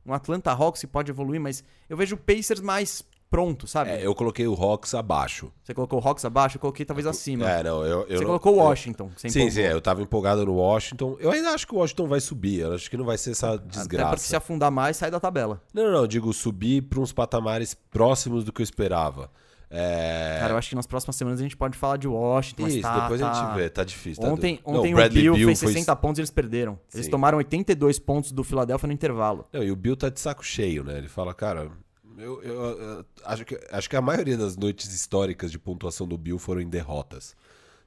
um 0.08 0.14
Atlanta 0.14 0.52
Hawks 0.52 0.86
pode 0.86 1.12
evoluir, 1.12 1.42
mas 1.42 1.64
eu 1.90 1.98
vejo 1.98 2.16
o 2.16 2.18
Pacers 2.18 2.62
mais 2.62 3.04
pronto, 3.30 3.68
sabe? 3.68 3.92
É, 3.92 4.06
eu 4.06 4.14
coloquei 4.16 4.48
o 4.48 4.54
Hawks 4.54 4.94
abaixo. 4.94 5.52
Você 5.64 5.74
colocou 5.74 6.02
o 6.02 6.08
Hawks 6.08 6.26
abaixo? 6.26 6.58
Eu 6.58 6.62
coloquei 6.62 6.86
talvez 6.86 7.06
acima. 7.06 7.50
É, 7.50 7.64
não, 7.64 7.86
eu... 7.86 8.02
eu 8.02 8.08
Você 8.08 8.16
não, 8.16 8.26
colocou 8.26 8.56
o 8.56 8.58
Washington. 8.58 9.06
Eu, 9.06 9.30
sim, 9.30 9.50
sim, 9.50 9.62
é, 9.62 9.74
eu 9.74 9.82
tava 9.82 10.02
empolgado 10.02 10.46
no 10.46 10.56
Washington. 10.56 11.18
Eu 11.20 11.32
ainda 11.32 11.50
acho 11.52 11.68
que 11.68 11.74
o 11.74 11.78
Washington 11.78 12.08
vai 12.08 12.20
subir. 12.20 12.60
Eu 12.60 12.74
acho 12.74 12.90
que 12.90 12.98
não 12.98 13.06
vai 13.06 13.18
ser 13.18 13.32
essa 13.32 13.58
desgraça. 13.58 14.08
Até 14.08 14.16
porque 14.16 14.28
se 14.28 14.36
afundar 14.36 14.72
mais, 14.72 14.98
sai 14.98 15.12
da 15.12 15.20
tabela. 15.20 15.62
Não, 15.74 15.84
não, 15.86 15.92
não. 15.92 16.08
Digo 16.08 16.34
subir 16.34 16.84
para 16.84 17.00
uns 17.00 17.14
patamares 17.14 17.74
próximos 17.74 18.44
do 18.44 18.52
que 18.52 18.62
eu 18.62 18.64
esperava. 18.64 19.30
É... 19.70 20.38
Cara, 20.40 20.54
eu 20.54 20.58
acho 20.58 20.70
que 20.70 20.76
nas 20.76 20.88
próximas 20.88 21.16
semanas 21.16 21.40
a 21.40 21.44
gente 21.44 21.58
pode 21.58 21.78
falar 21.78 21.98
de 21.98 22.08
Washington. 22.08 22.68
Isso, 22.68 22.82
tá, 22.82 23.02
depois 23.02 23.20
tá... 23.20 23.32
a 23.32 23.34
gente 23.34 23.56
vê, 23.56 23.70
tá 23.70 23.84
difícil. 23.84 24.24
Tá 24.24 24.30
ontem 24.30 24.58
tá 24.58 24.72
ontem 24.72 24.94
não, 24.94 25.06
o, 25.06 25.10
Bill, 25.10 25.34
Bill 25.36 25.48
fez 25.48 25.60
60 25.60 25.86
foi... 25.86 26.02
pontos 26.02 26.20
e 26.20 26.22
eles 26.22 26.32
perderam. 26.32 26.80
Eles 26.94 27.06
Sim. 27.06 27.12
tomaram 27.12 27.38
82 27.38 28.00
pontos 28.00 28.32
do 28.32 28.44
Philadelphia 28.44 28.88
no 28.88 28.94
intervalo. 28.94 29.46
Não, 29.52 29.64
e 29.64 29.72
o 29.72 29.76
Bill 29.76 29.98
tá 29.98 30.10
de 30.10 30.20
saco 30.20 30.44
cheio, 30.44 30.84
né? 30.84 30.98
Ele 30.98 31.10
fala, 31.10 31.34
cara, 31.34 31.70
eu, 32.18 32.42
eu, 32.42 32.62
eu, 32.62 33.06
acho, 33.26 33.46
que, 33.46 33.60
acho 33.72 33.90
que 33.90 33.96
a 33.96 34.02
maioria 34.02 34.38
das 34.38 34.58
noites 34.58 34.94
históricas 34.94 35.52
de 35.52 35.60
pontuação 35.60 36.08
do 36.08 36.18
Bill 36.18 36.40
foram 36.40 36.62
em 36.62 36.70
derrotas. 36.70 37.36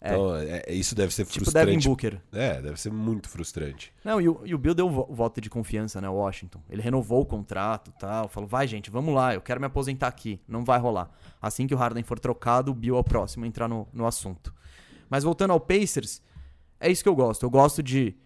É. 0.01 0.13
Então, 0.13 0.37
é, 0.37 0.63
é, 0.67 0.73
isso 0.73 0.95
deve 0.95 1.13
ser 1.13 1.27
tipo 1.27 1.45
frustrante. 1.45 1.67
Devin 1.67 1.89
Booker. 1.89 2.21
É, 2.33 2.63
deve 2.63 2.81
ser 2.81 2.91
muito 2.91 3.29
frustrante. 3.29 3.93
Não, 4.03 4.21
e 4.21 4.29
o, 4.29 4.41
e 4.45 4.55
o 4.55 4.59
Bill 4.59 4.75
deu 4.75 4.87
o 4.87 5.15
voto 5.15 5.41
de 5.41 5.51
confiança, 5.51 6.01
né, 6.01 6.09
Washington. 6.09 6.63
Ele 6.71 6.81
renovou 6.81 7.21
o 7.21 7.27
contrato 7.27 7.93
tal. 7.99 8.27
Falou, 8.29 8.49
vai, 8.49 8.67
gente, 8.67 8.91
vamos 8.91 9.15
lá, 9.15 9.35
eu 9.35 9.43
quero 9.43 9.61
me 9.61 9.67
aposentar 9.67 10.09
aqui. 10.09 10.41
Não 10.49 10.65
vai 10.65 10.79
rolar. 10.79 11.11
Assim 11.41 11.67
que 11.67 11.75
o 11.75 11.77
Harden 11.77 12.03
for 12.03 12.19
trocado, 12.19 12.71
o 12.71 12.75
Bill 12.75 12.97
é 12.97 12.99
o 12.99 13.05
próximo 13.05 13.45
a 13.45 13.49
entrar 13.49 13.69
no, 13.69 13.87
no 13.93 14.07
assunto. 14.07 14.55
Mas 15.11 15.23
voltando 15.23 15.53
ao 15.53 15.61
Pacers, 15.61 16.23
é 16.79 16.91
isso 16.91 17.03
que 17.03 17.09
eu 17.09 17.15
gosto. 17.15 17.45
Eu 17.45 17.51
gosto 17.51 17.83
de 17.83 18.17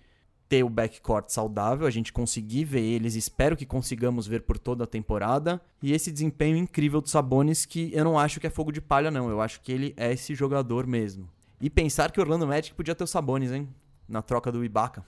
ter 0.49 0.63
o 0.63 0.69
backcourt 0.69 1.29
saudável, 1.29 1.87
a 1.87 1.91
gente 1.91 2.13
conseguir 2.13 2.65
ver 2.65 2.83
eles, 2.83 3.15
espero 3.15 3.57
que 3.57 3.67
consigamos 3.67 4.27
ver 4.27 4.43
por 4.43 4.59
toda 4.59 4.85
a 4.85 4.87
temporada. 4.87 5.61
E 5.83 5.93
esse 5.93 6.13
desempenho 6.13 6.57
incrível 6.57 7.01
do 7.01 7.09
Sabonis 7.09 7.65
que 7.65 7.91
eu 7.93 8.05
não 8.05 8.19
acho 8.19 8.41
que 8.41 8.47
é 8.47 8.51
fogo 8.51 8.73
de 8.73 8.81
palha 8.81 9.11
não, 9.11 9.29
eu 9.29 9.41
acho 9.41 9.61
que 9.61 9.73
ele 9.73 9.95
é 9.97 10.13
esse 10.13 10.35
jogador 10.35 10.87
mesmo. 10.87 11.29
E 11.61 11.71
pensar 11.71 12.11
que 12.11 12.21
o 12.21 12.23
Orlando 12.23 12.47
Magic 12.47 12.75
podia 12.75 12.95
ter 12.95 13.05
o 13.05 13.07
Sabonis, 13.07 13.51
hein, 13.51 13.69
na 14.09 14.23
troca 14.23 14.53
do 14.53 14.65
Ibaka. 14.65 15.05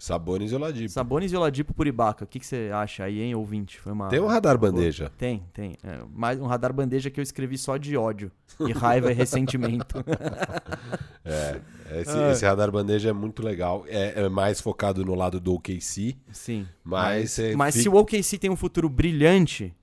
Sabonis 0.00 0.52
e 0.52 0.54
Oladipo. 0.54 0.88
Sabonis 0.90 1.32
e 1.32 1.36
Oladipo 1.36 1.74
por 1.74 1.88
Ibaka. 1.88 2.24
O 2.24 2.28
que, 2.28 2.38
que 2.38 2.46
você 2.46 2.70
acha 2.72 3.02
aí, 3.02 3.20
hein, 3.20 3.34
ouvinte? 3.34 3.80
Foi 3.80 3.92
uma... 3.92 4.08
Tem 4.08 4.20
um 4.20 4.26
radar 4.26 4.56
bandeja. 4.56 5.10
Tem, 5.18 5.42
tem. 5.52 5.76
É, 5.82 5.98
mais 6.14 6.38
um 6.38 6.46
radar 6.46 6.72
bandeja 6.72 7.10
que 7.10 7.18
eu 7.18 7.22
escrevi 7.22 7.58
só 7.58 7.76
de 7.76 7.96
ódio, 7.96 8.30
e 8.60 8.70
raiva 8.70 9.10
e 9.10 9.14
ressentimento. 9.14 9.98
é, 11.24 11.60
esse, 12.00 12.16
é. 12.16 12.30
esse, 12.30 12.44
radar 12.44 12.70
bandeja 12.70 13.08
é 13.08 13.12
muito 13.12 13.42
legal. 13.42 13.84
É, 13.88 14.22
é, 14.22 14.28
mais 14.28 14.60
focado 14.60 15.04
no 15.04 15.16
lado 15.16 15.40
do 15.40 15.54
OKC. 15.54 16.16
Sim. 16.30 16.68
Mas, 16.84 17.36
mas, 17.36 17.56
mas 17.56 17.74
fica... 17.74 17.82
se 17.82 17.88
o 17.88 17.96
OKC 17.96 18.38
tem 18.38 18.50
um 18.50 18.56
futuro 18.56 18.88
brilhante, 18.88 19.74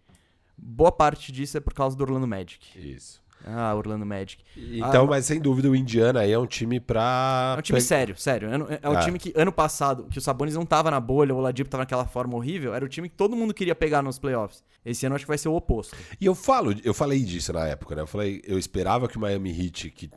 boa 0.57 0.93
parte 0.93 1.29
disso 1.29 1.57
é 1.57 1.59
por 1.59 1.73
causa 1.73 1.97
do 1.97 2.01
Orlando 2.05 2.25
Magic. 2.25 2.65
Isso. 2.79 3.21
Ah, 3.43 3.75
Orlando 3.75 4.05
Magic. 4.05 4.43
Então, 4.57 5.03
ah, 5.03 5.07
mas 5.07 5.25
sem 5.25 5.39
dúvida, 5.39 5.69
o 5.69 5.75
Indiana 5.75 6.21
aí 6.21 6.31
é 6.31 6.39
um 6.39 6.47
time 6.47 6.79
pra. 6.79 7.53
É 7.55 7.59
um 7.59 7.61
time 7.61 7.81
sério, 7.81 8.17
sério. 8.17 8.49
É, 8.49 8.79
é 8.81 8.89
um 8.89 8.97
ah. 8.97 8.99
time 8.99 9.19
que 9.19 9.31
ano 9.35 9.51
passado, 9.51 10.05
que 10.09 10.17
o 10.17 10.21
Sabonis 10.21 10.55
não 10.55 10.65
tava 10.65 10.89
na 10.89 10.99
bolha, 10.99 11.33
o 11.33 11.37
Oladipo 11.37 11.69
tava 11.69 11.83
naquela 11.83 12.05
forma 12.05 12.35
horrível, 12.35 12.73
era 12.73 12.83
o 12.83 12.89
time 12.89 13.07
que 13.07 13.15
todo 13.15 13.35
mundo 13.35 13.53
queria 13.53 13.75
pegar 13.75 14.01
nos 14.01 14.17
playoffs. 14.17 14.63
Esse 14.83 15.05
ano 15.05 15.15
acho 15.15 15.25
que 15.25 15.29
vai 15.29 15.37
ser 15.37 15.49
o 15.49 15.55
oposto. 15.55 15.95
E 16.19 16.25
eu 16.25 16.33
falo, 16.33 16.73
eu 16.83 16.93
falei 16.93 17.23
disso 17.23 17.53
na 17.53 17.67
época, 17.67 17.95
né? 17.95 18.01
Eu 18.01 18.07
falei, 18.07 18.41
eu 18.45 18.57
esperava 18.57 19.07
que 19.07 19.17
o 19.17 19.19
Miami 19.19 19.51
Heat, 19.51 19.91
que 19.91 20.09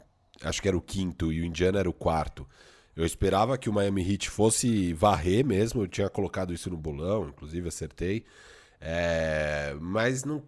acho 0.43 0.63
que 0.63 0.69
era 0.69 0.77
o 0.77 0.81
quinto 0.81 1.33
e 1.33 1.41
o 1.41 1.45
Indiana 1.45 1.81
era 1.81 1.89
o 1.89 1.93
quarto. 1.93 2.47
Eu 2.97 3.05
esperava 3.05 3.59
que 3.59 3.69
o 3.69 3.73
Miami 3.73 4.11
Heat 4.11 4.31
fosse 4.31 4.93
varrer 4.95 5.45
mesmo, 5.45 5.83
eu 5.83 5.87
tinha 5.87 6.09
colocado 6.09 6.53
isso 6.53 6.71
no 6.71 6.77
bolão, 6.77 7.29
inclusive 7.29 7.69
acertei. 7.69 8.25
É, 8.81 9.77
mas 9.81 10.25
não, 10.25 10.43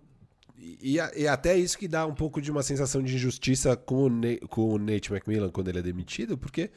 e, 0.60 0.98
e, 1.16 1.26
até 1.26 1.56
isso 1.56 1.78
que 1.78 1.88
dá 1.88 2.06
um 2.06 2.14
pouco 2.14 2.40
de 2.40 2.50
uma 2.50 2.62
sensação 2.62 3.02
de 3.02 3.14
injustiça 3.14 3.76
com 3.76 4.06
o, 4.06 4.48
com 4.48 4.74
o 4.74 4.78
Nate 4.78 5.10
McMillan 5.10 5.50
quando 5.50 5.68
ele 5.68 5.78
é 5.78 5.82
demitido, 5.82 6.36
porque, 6.36 6.70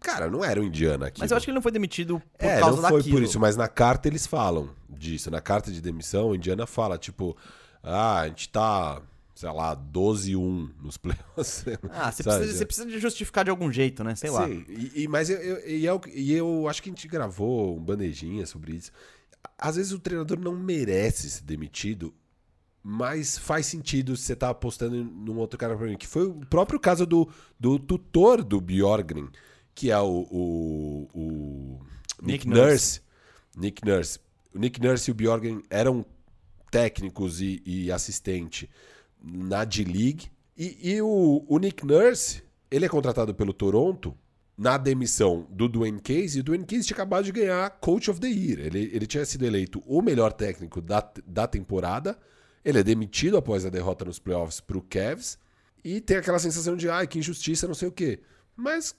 cara, 0.00 0.28
não 0.28 0.44
era 0.44 0.60
o 0.60 0.64
Indiana 0.64 1.06
aqui. 1.06 1.20
Mas 1.20 1.30
eu 1.30 1.36
acho 1.36 1.44
que 1.44 1.50
ele 1.50 1.54
não 1.54 1.62
foi 1.62 1.70
demitido 1.70 2.20
por 2.36 2.46
é, 2.46 2.58
causa 2.58 2.82
não 2.82 2.88
foi 2.88 2.98
daquilo. 2.98 3.16
por 3.16 3.22
isso, 3.22 3.38
mas 3.38 3.56
na 3.56 3.68
carta 3.68 4.08
eles 4.08 4.26
falam 4.26 4.70
disso. 4.88 5.30
Na 5.30 5.40
carta 5.40 5.70
de 5.70 5.80
demissão, 5.80 6.30
o 6.30 6.34
Indiana 6.34 6.66
fala, 6.66 6.98
tipo, 6.98 7.36
ah, 7.84 8.20
a 8.20 8.28
gente 8.28 8.48
tá, 8.48 9.00
sei 9.32 9.50
lá, 9.52 9.76
12-1 9.76 10.70
nos 10.82 10.96
playoffs. 10.98 11.64
Ah, 11.90 12.10
você 12.10 12.22
precisa, 12.24 12.52
você 12.52 12.66
precisa 12.66 12.86
de 12.88 12.98
justificar 12.98 13.44
de 13.44 13.50
algum 13.50 13.70
jeito, 13.70 14.02
né? 14.02 14.16
Sei 14.16 14.28
Sim, 14.28 14.34
lá. 14.34 14.48
E, 14.48 15.02
e, 15.02 15.08
mas 15.08 15.30
eu, 15.30 15.38
eu, 15.38 15.68
e 15.68 15.86
eu, 15.86 16.00
e 16.12 16.32
eu 16.34 16.68
acho 16.68 16.82
que 16.82 16.90
a 16.90 16.92
gente 16.92 17.06
gravou 17.06 17.76
um 17.76 17.80
bandejinha 17.80 18.44
sobre 18.44 18.72
isso. 18.72 18.90
Às 19.56 19.76
vezes 19.76 19.92
o 19.92 20.00
treinador 20.00 20.40
não 20.40 20.56
merece 20.56 21.30
ser 21.30 21.44
demitido 21.44 22.12
mas 22.86 23.38
faz 23.38 23.64
sentido 23.64 24.14
você 24.14 24.34
estar 24.34 24.48
tá 24.48 24.50
apostando 24.50 25.02
num 25.02 25.38
outro 25.38 25.58
cara 25.58 25.74
pra 25.74 25.86
mim. 25.86 25.96
Que 25.96 26.06
foi 26.06 26.26
o 26.26 26.34
próprio 26.34 26.78
caso 26.78 27.06
do, 27.06 27.26
do 27.58 27.78
tutor 27.78 28.44
do 28.44 28.60
Bjorgren, 28.60 29.30
que 29.74 29.90
é 29.90 29.98
o, 29.98 30.28
o, 30.30 31.08
o 31.14 31.80
Nick, 32.20 32.46
Nick 32.46 32.48
Nurse. 32.48 32.60
Nurse. 32.66 33.00
Nick 33.56 33.86
Nurse. 33.86 34.18
O 34.54 34.58
Nick 34.58 34.82
Nurse 34.82 35.10
e 35.10 35.12
o 35.12 35.14
Bjorgren 35.14 35.62
eram 35.70 36.04
técnicos 36.70 37.40
e, 37.40 37.62
e 37.64 37.90
assistente 37.90 38.68
na 39.18 39.64
D-League. 39.64 40.26
E, 40.54 40.92
e 40.92 41.00
o, 41.00 41.42
o 41.48 41.58
Nick 41.58 41.86
Nurse, 41.86 42.42
ele 42.70 42.84
é 42.84 42.88
contratado 42.88 43.34
pelo 43.34 43.54
Toronto 43.54 44.14
na 44.58 44.76
demissão 44.76 45.46
do 45.50 45.68
Dwayne 45.68 46.00
Case, 46.00 46.36
e 46.36 46.40
o 46.40 46.44
Dwayne 46.44 46.66
Case 46.66 46.86
tinha 46.86 46.94
acabado 46.94 47.24
de 47.24 47.32
ganhar 47.32 47.70
Coach 47.80 48.10
of 48.10 48.20
the 48.20 48.28
Year. 48.28 48.60
Ele, 48.60 48.90
ele 48.92 49.06
tinha 49.06 49.24
sido 49.24 49.46
eleito 49.46 49.82
o 49.86 50.02
melhor 50.02 50.34
técnico 50.34 50.82
da, 50.82 51.10
da 51.26 51.46
temporada 51.46 52.16
ele 52.64 52.78
é 52.78 52.82
demitido 52.82 53.36
após 53.36 53.66
a 53.66 53.70
derrota 53.70 54.04
nos 54.04 54.18
playoffs 54.18 54.60
para 54.60 54.78
o 54.78 54.82
Cavs 54.82 55.38
e 55.84 56.00
tem 56.00 56.16
aquela 56.16 56.38
sensação 56.38 56.76
de, 56.76 56.88
ai, 56.88 57.06
que 57.06 57.18
injustiça, 57.18 57.66
não 57.66 57.74
sei 57.74 57.88
o 57.88 57.92
quê. 57.92 58.20
Mas 58.56 58.96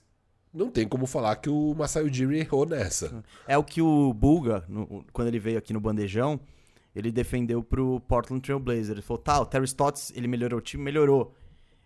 não 0.54 0.70
tem 0.70 0.86
como 0.86 1.06
falar 1.06 1.36
que 1.36 1.50
o 1.50 1.74
Masai 1.74 2.04
Ujiri 2.04 2.38
errou 2.38 2.64
nessa. 2.64 3.24
É 3.46 3.58
o 3.58 3.64
que 3.64 3.82
o 3.82 4.14
Bulga, 4.14 4.64
no, 4.68 5.04
quando 5.12 5.28
ele 5.28 5.38
veio 5.38 5.58
aqui 5.58 5.72
no 5.72 5.80
Bandejão, 5.80 6.40
ele 6.94 7.10
defendeu 7.10 7.62
pro 7.62 8.00
Portland 8.00 8.40
Trail 8.40 8.60
Blazers. 8.60 8.90
Ele 8.90 9.02
falou, 9.02 9.22
tá, 9.22 9.40
o 9.40 9.46
Terry 9.46 9.64
Stotts, 9.64 10.12
ele 10.14 10.28
melhorou 10.28 10.58
o 10.58 10.62
time, 10.62 10.82
melhorou. 10.82 11.34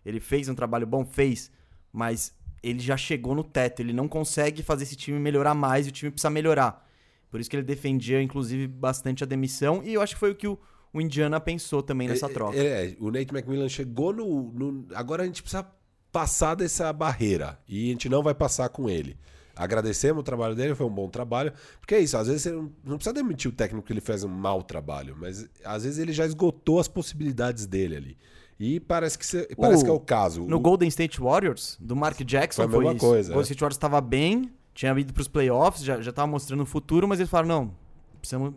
Ele 0.04 0.20
fez 0.20 0.48
um 0.48 0.54
trabalho 0.54 0.86
bom, 0.86 1.04
fez, 1.04 1.50
mas 1.92 2.34
ele 2.62 2.78
já 2.78 2.96
chegou 2.96 3.34
no 3.34 3.42
teto, 3.42 3.80
ele 3.80 3.92
não 3.92 4.06
consegue 4.06 4.62
fazer 4.62 4.84
esse 4.84 4.96
time 4.96 5.18
melhorar 5.18 5.54
mais 5.54 5.86
e 5.86 5.88
o 5.88 5.92
time 5.92 6.10
precisa 6.10 6.30
melhorar. 6.30 6.86
Por 7.30 7.40
isso 7.40 7.48
que 7.48 7.56
ele 7.56 7.62
defendia, 7.62 8.20
inclusive, 8.20 8.66
bastante 8.66 9.24
a 9.24 9.26
demissão, 9.26 9.82
e 9.84 9.94
eu 9.94 10.02
acho 10.02 10.14
que 10.14 10.20
foi 10.20 10.30
o 10.30 10.34
que 10.34 10.46
o, 10.46 10.58
o 10.92 11.00
Indiana 11.00 11.40
pensou 11.40 11.82
também 11.82 12.08
nessa 12.08 12.26
é, 12.26 12.28
troca. 12.28 12.56
É, 12.56 12.96
o 12.98 13.10
Nate 13.10 13.32
McMillan 13.32 13.68
chegou 13.68 14.12
no, 14.12 14.52
no, 14.52 14.86
Agora 14.94 15.22
a 15.22 15.26
gente 15.26 15.42
precisa 15.42 15.66
passar 16.10 16.54
dessa 16.54 16.92
barreira. 16.92 17.58
E 17.68 17.88
a 17.88 17.92
gente 17.92 18.08
não 18.08 18.22
vai 18.22 18.34
passar 18.34 18.68
com 18.68 18.90
ele. 18.90 19.16
Agradecemos 19.54 20.20
o 20.20 20.24
trabalho 20.24 20.54
dele, 20.54 20.74
foi 20.74 20.86
um 20.86 20.94
bom 20.94 21.08
trabalho. 21.08 21.52
Porque 21.78 21.94
é 21.94 22.00
isso, 22.00 22.16
às 22.16 22.26
vezes 22.26 22.42
você 22.42 22.50
não, 22.50 22.72
não 22.84 22.96
precisa 22.96 23.12
demitir 23.12 23.50
o 23.50 23.54
técnico 23.54 23.86
que 23.86 23.92
ele 23.92 24.00
fez 24.00 24.24
um 24.24 24.28
mau 24.28 24.62
trabalho, 24.62 25.16
mas 25.18 25.48
às 25.64 25.84
vezes 25.84 25.98
ele 25.98 26.12
já 26.12 26.24
esgotou 26.24 26.80
as 26.80 26.88
possibilidades 26.88 27.66
dele 27.66 27.96
ali. 27.96 28.18
E 28.58 28.80
parece 28.80 29.18
que, 29.18 29.54
parece 29.56 29.82
o, 29.82 29.84
que 29.84 29.90
é 29.90 29.94
o 29.94 30.00
caso. 30.00 30.44
No 30.44 30.56
o, 30.56 30.60
Golden 30.60 30.88
State 30.88 31.20
Warriors, 31.20 31.78
do 31.80 31.94
Mark 31.94 32.20
Jackson, 32.22 32.68
foi 32.68 32.74
a 32.74 32.78
mesma 32.78 32.96
isso. 32.96 33.06
coisa. 33.06 33.30
O 33.30 33.34
Golden 33.34 33.40
é. 33.40 33.44
State 33.44 33.60
Warriors 33.60 33.76
estava 33.76 34.00
bem, 34.00 34.50
tinha 34.74 34.98
ido 34.98 35.12
para 35.12 35.20
os 35.20 35.28
playoffs, 35.28 35.82
já 35.82 35.98
estava 35.98 36.26
mostrando 36.26 36.62
o 36.62 36.66
futuro, 36.66 37.06
mas 37.06 37.20
eles 37.20 37.30
falaram: 37.30 37.48
não, 37.48 37.76
precisamos 38.18 38.54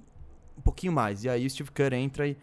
um 0.57 0.61
pouquinho 0.61 0.93
mais. 0.93 1.23
E 1.23 1.29
aí 1.29 1.45
o 1.45 1.49
Steve 1.49 1.71
Kerr 1.71 1.93
entra 1.93 2.27
e, 2.27 2.37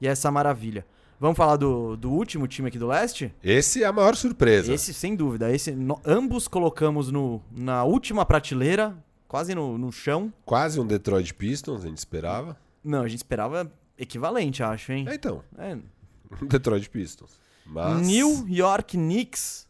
e 0.00 0.06
é 0.06 0.10
essa 0.10 0.30
maravilha. 0.30 0.84
Vamos 1.18 1.36
falar 1.36 1.56
do, 1.56 1.96
do 1.96 2.10
último 2.10 2.46
time 2.46 2.68
aqui 2.68 2.78
do 2.78 2.86
leste? 2.86 3.32
Esse 3.42 3.82
é 3.82 3.86
a 3.86 3.92
maior 3.92 4.14
surpresa. 4.14 4.72
Esse, 4.72 4.92
sem 4.92 5.16
dúvida. 5.16 5.50
Esse, 5.50 5.72
no, 5.72 5.98
ambos 6.04 6.46
colocamos 6.46 7.10
no, 7.10 7.40
na 7.50 7.84
última 7.84 8.26
prateleira, 8.26 8.94
quase 9.26 9.54
no, 9.54 9.78
no 9.78 9.90
chão. 9.90 10.32
Quase 10.44 10.78
um 10.78 10.86
Detroit 10.86 11.32
Pistons, 11.32 11.84
a 11.84 11.88
gente 11.88 11.98
esperava. 11.98 12.56
Não, 12.84 13.02
a 13.02 13.08
gente 13.08 13.18
esperava 13.18 13.72
equivalente, 13.96 14.62
acho, 14.62 14.92
hein? 14.92 15.06
É, 15.08 15.14
então. 15.14 15.42
É. 15.56 15.78
Detroit 16.46 16.90
Pistons. 16.90 17.40
Mas... 17.64 18.06
New 18.06 18.46
York 18.48 18.96
Knicks. 18.96 19.66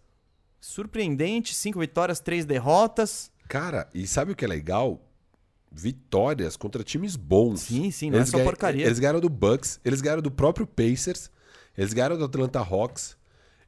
Surpreendente, 0.61 1.55
cinco 1.55 1.78
vitórias, 1.78 2.18
três 2.18 2.44
derrotas. 2.44 3.30
Cara, 3.49 3.88
e 3.94 4.05
sabe 4.05 4.32
o 4.32 4.36
que 4.36 4.44
é 4.44 4.49
legal? 4.49 5.01
Vitórias 5.77 6.57
contra 6.57 6.83
times 6.83 7.16
bons. 7.16 7.62
Sim, 7.62 7.91
sim, 7.91 8.11
não 8.11 8.18
é 8.18 8.20
eles 8.20 8.33
é 8.33 8.39
só 8.39 8.43
porcaria. 8.43 8.87
Eles 8.87 8.99
ganharam 8.99 9.20
do 9.20 9.29
Bucks, 9.29 9.79
eles 9.85 10.01
ganharam 10.01 10.22
do 10.22 10.31
próprio 10.31 10.66
Pacers, 10.66 11.31
eles 11.77 11.93
ganharam 11.93 12.16
do 12.16 12.24
Atlanta 12.24 12.59
Hawks. 12.61 13.16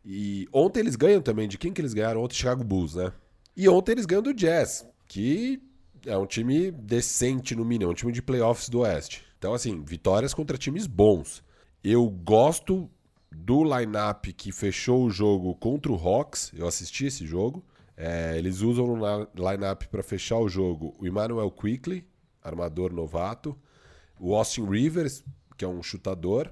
E 0.04 0.48
ontem 0.52 0.80
eles 0.80 0.96
ganham 0.96 1.20
também. 1.20 1.46
De 1.46 1.58
quem 1.58 1.72
que 1.72 1.80
eles 1.80 1.92
ganharam? 1.92 2.22
Ontem 2.22 2.36
Chicago 2.36 2.64
Bulls, 2.64 2.94
né? 2.94 3.12
E 3.56 3.68
ontem 3.68 3.92
eles 3.92 4.06
ganham 4.06 4.22
do 4.22 4.32
Jazz, 4.32 4.86
que 5.06 5.60
é 6.06 6.16
um 6.16 6.26
time 6.26 6.70
decente 6.70 7.54
no 7.54 7.64
mínimo, 7.64 7.90
é 7.90 7.92
um 7.92 7.96
time 7.96 8.12
de 8.12 8.22
playoffs 8.22 8.68
do 8.68 8.80
Oeste. 8.80 9.24
Então, 9.38 9.52
assim, 9.52 9.82
vitórias 9.84 10.32
contra 10.32 10.56
times 10.56 10.86
bons. 10.86 11.42
Eu 11.82 12.08
gosto 12.08 12.90
do 13.30 13.62
lineup 13.62 14.26
que 14.36 14.50
fechou 14.50 15.04
o 15.04 15.10
jogo 15.10 15.54
contra 15.56 15.92
o 15.92 15.96
Hawks. 15.96 16.52
Eu 16.56 16.66
assisti 16.66 17.06
esse 17.06 17.26
jogo. 17.26 17.64
É, 18.00 18.38
eles 18.38 18.60
usam 18.60 18.86
no 18.86 18.96
lineup 19.34 19.82
para 19.90 20.04
fechar 20.04 20.38
o 20.38 20.48
jogo 20.48 20.94
o 21.00 21.06
Emmanuel 21.06 21.50
Quickly, 21.50 22.06
armador 22.40 22.92
novato, 22.92 23.58
o 24.20 24.36
Austin 24.36 24.64
Rivers, 24.66 25.24
que 25.56 25.64
é 25.64 25.68
um 25.68 25.82
chutador, 25.82 26.48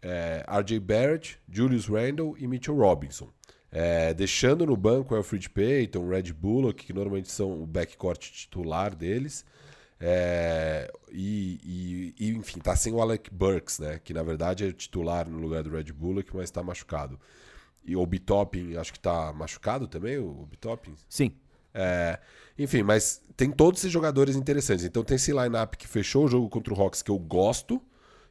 é, 0.00 0.42
RJ 0.48 0.80
Barrett, 0.80 1.38
Julius 1.46 1.86
Randle 1.86 2.34
e 2.38 2.46
Mitchell 2.46 2.74
Robinson. 2.74 3.28
É, 3.70 4.14
deixando 4.14 4.64
no 4.64 4.76
banco 4.76 5.14
o 5.14 5.16
Alfred 5.16 5.50
Payton, 5.50 6.08
Red 6.08 6.32
Bullock, 6.32 6.86
que 6.86 6.92
normalmente 6.94 7.30
são 7.30 7.62
o 7.62 7.66
backcourt 7.66 8.20
titular 8.20 8.94
deles. 8.94 9.44
É, 10.00 10.90
e, 11.10 12.14
e, 12.18 12.28
e, 12.28 12.30
enfim, 12.30 12.60
tá 12.60 12.74
sem 12.74 12.94
o 12.94 13.00
Alec 13.00 13.30
Burks, 13.30 13.78
né? 13.78 14.00
Que 14.02 14.14
na 14.14 14.22
verdade 14.22 14.66
é 14.66 14.72
titular 14.72 15.28
no 15.28 15.38
lugar 15.38 15.62
do 15.62 15.70
Red 15.70 15.92
Bullock, 15.92 16.34
mas 16.34 16.44
está 16.44 16.62
machucado. 16.62 17.20
E 17.84 17.96
o 17.96 18.06
Bitopin, 18.06 18.76
acho 18.76 18.92
que 18.92 19.00
tá 19.00 19.32
machucado 19.32 19.86
também, 19.86 20.18
o 20.18 20.46
Bitopin? 20.50 20.94
Sim. 21.08 21.32
É, 21.74 22.18
enfim, 22.58 22.82
mas 22.82 23.22
tem 23.36 23.50
todos 23.50 23.80
esses 23.80 23.92
jogadores 23.92 24.36
interessantes. 24.36 24.84
Então 24.84 25.02
tem 25.02 25.16
esse 25.16 25.32
lineup 25.32 25.74
que 25.74 25.88
fechou 25.88 26.24
o 26.24 26.28
jogo 26.28 26.48
contra 26.48 26.72
o 26.72 26.80
Hawks 26.80 27.02
que 27.02 27.10
eu 27.10 27.18
gosto. 27.18 27.82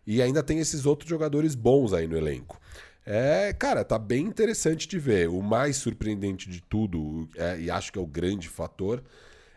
E 0.05 0.21
ainda 0.21 0.41
tem 0.41 0.59
esses 0.59 0.85
outros 0.85 1.09
jogadores 1.09 1.53
bons 1.53 1.93
aí 1.93 2.07
no 2.07 2.17
elenco. 2.17 2.59
É, 3.05 3.53
cara, 3.53 3.83
tá 3.83 3.97
bem 3.99 4.25
interessante 4.25 4.87
de 4.87 4.97
ver. 4.97 5.29
O 5.29 5.41
mais 5.41 5.77
surpreendente 5.77 6.49
de 6.49 6.61
tudo, 6.61 7.27
é, 7.35 7.59
e 7.59 7.69
acho 7.69 7.91
que 7.91 7.99
é 7.99 8.01
o 8.01 8.07
grande 8.07 8.47
fator, 8.47 9.03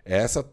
é 0.05 0.19
essa 0.19 0.49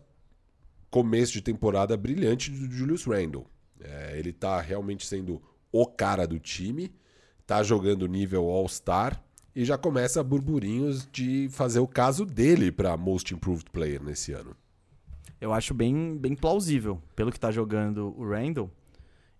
começo 0.89 1.31
de 1.33 1.41
temporada 1.41 1.95
brilhante 1.95 2.51
do 2.51 2.71
Julius 2.71 3.05
Randle. 3.05 3.47
É, 3.79 4.17
ele 4.17 4.31
tá 4.31 4.59
realmente 4.59 5.05
sendo 5.05 5.41
o 5.71 5.85
cara 5.85 6.27
do 6.27 6.37
time, 6.37 6.93
tá 7.47 7.63
jogando 7.63 8.07
nível 8.07 8.49
All-Star 8.49 9.21
e 9.55 9.65
já 9.65 9.77
começa 9.77 10.23
burburinhos 10.23 11.07
de 11.11 11.49
fazer 11.51 11.79
o 11.79 11.87
caso 11.87 12.25
dele 12.25 12.71
para 12.71 12.95
Most 12.95 13.33
Improved 13.33 13.69
Player 13.71 14.01
nesse 14.01 14.31
ano. 14.31 14.55
Eu 15.39 15.53
acho 15.53 15.73
bem, 15.73 16.17
bem 16.17 16.35
plausível. 16.35 17.01
Pelo 17.15 17.31
que 17.31 17.39
tá 17.39 17.51
jogando 17.51 18.13
o 18.17 18.29
Randall, 18.29 18.69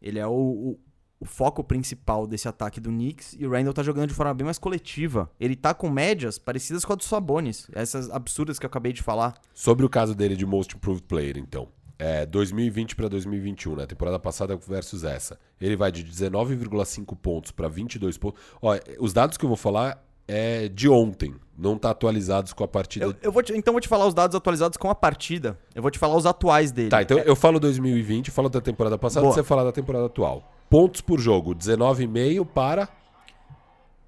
ele 0.01 0.17
é 0.17 0.25
o, 0.25 0.31
o, 0.31 0.79
o, 1.19 1.25
foco 1.25 1.63
principal 1.63 2.25
desse 2.25 2.47
ataque 2.47 2.79
do 2.79 2.89
Knicks 2.89 3.35
e 3.37 3.45
o 3.45 3.51
Randall 3.51 3.73
tá 3.73 3.83
jogando 3.83 4.09
de 4.09 4.15
forma 4.15 4.33
bem 4.33 4.45
mais 4.45 4.57
coletiva. 4.57 5.29
Ele 5.39 5.55
tá 5.55 5.73
com 5.73 5.89
médias 5.89 6.39
parecidas 6.39 6.83
com 6.83 6.93
a 6.93 6.95
do 6.95 7.03
Sabonis, 7.03 7.69
essas 7.73 8.09
absurdas 8.09 8.57
que 8.57 8.65
eu 8.65 8.69
acabei 8.69 8.91
de 8.91 9.03
falar. 9.03 9.35
Sobre 9.53 9.85
o 9.85 9.89
caso 9.89 10.15
dele 10.15 10.35
de 10.35 10.45
Most 10.45 10.75
Improved 10.75 11.03
Player, 11.03 11.37
então. 11.37 11.67
É, 12.03 12.25
2020 12.25 12.95
para 12.95 13.07
2021, 13.07 13.75
né? 13.75 13.85
Temporada 13.85 14.17
passada 14.17 14.57
versus 14.57 15.03
essa. 15.03 15.39
Ele 15.61 15.75
vai 15.75 15.91
de 15.91 16.03
19,5 16.03 17.15
pontos 17.15 17.51
para 17.51 17.67
22 17.67 18.17
pontos. 18.17 18.41
Ó, 18.59 18.75
os 18.99 19.13
dados 19.13 19.37
que 19.37 19.45
eu 19.45 19.47
vou 19.47 19.55
falar 19.55 20.03
é 20.27 20.67
de 20.67 20.89
ontem, 20.89 21.35
não 21.55 21.77
tá 21.77 21.91
atualizados 21.91 22.53
com 22.53 22.63
a 22.63 22.67
partida. 22.67 23.05
Eu, 23.05 23.15
eu 23.21 23.31
vou 23.31 23.43
te, 23.43 23.53
então 23.53 23.71
vou 23.71 23.79
te 23.79 23.87
falar 23.87 24.07
os 24.07 24.15
dados 24.15 24.35
atualizados 24.35 24.77
com 24.79 24.89
a 24.89 24.95
partida. 24.95 25.59
Eu 25.75 25.83
vou 25.83 25.91
te 25.91 25.99
falar 25.99 26.15
os 26.15 26.25
atuais 26.25 26.71
dele. 26.71 26.89
Tá, 26.89 27.03
então 27.03 27.19
é... 27.19 27.23
eu 27.23 27.35
falo 27.35 27.59
2020, 27.59 28.31
falo 28.31 28.49
da 28.49 28.59
temporada 28.59 28.97
passada, 28.97 29.21
Boa. 29.21 29.35
você 29.35 29.43
fala 29.43 29.63
da 29.63 29.71
temporada 29.71 30.07
atual. 30.07 30.51
Pontos 30.71 31.01
por 31.01 31.19
jogo, 31.19 31.53
19,5 31.53 32.47
para 32.47 32.89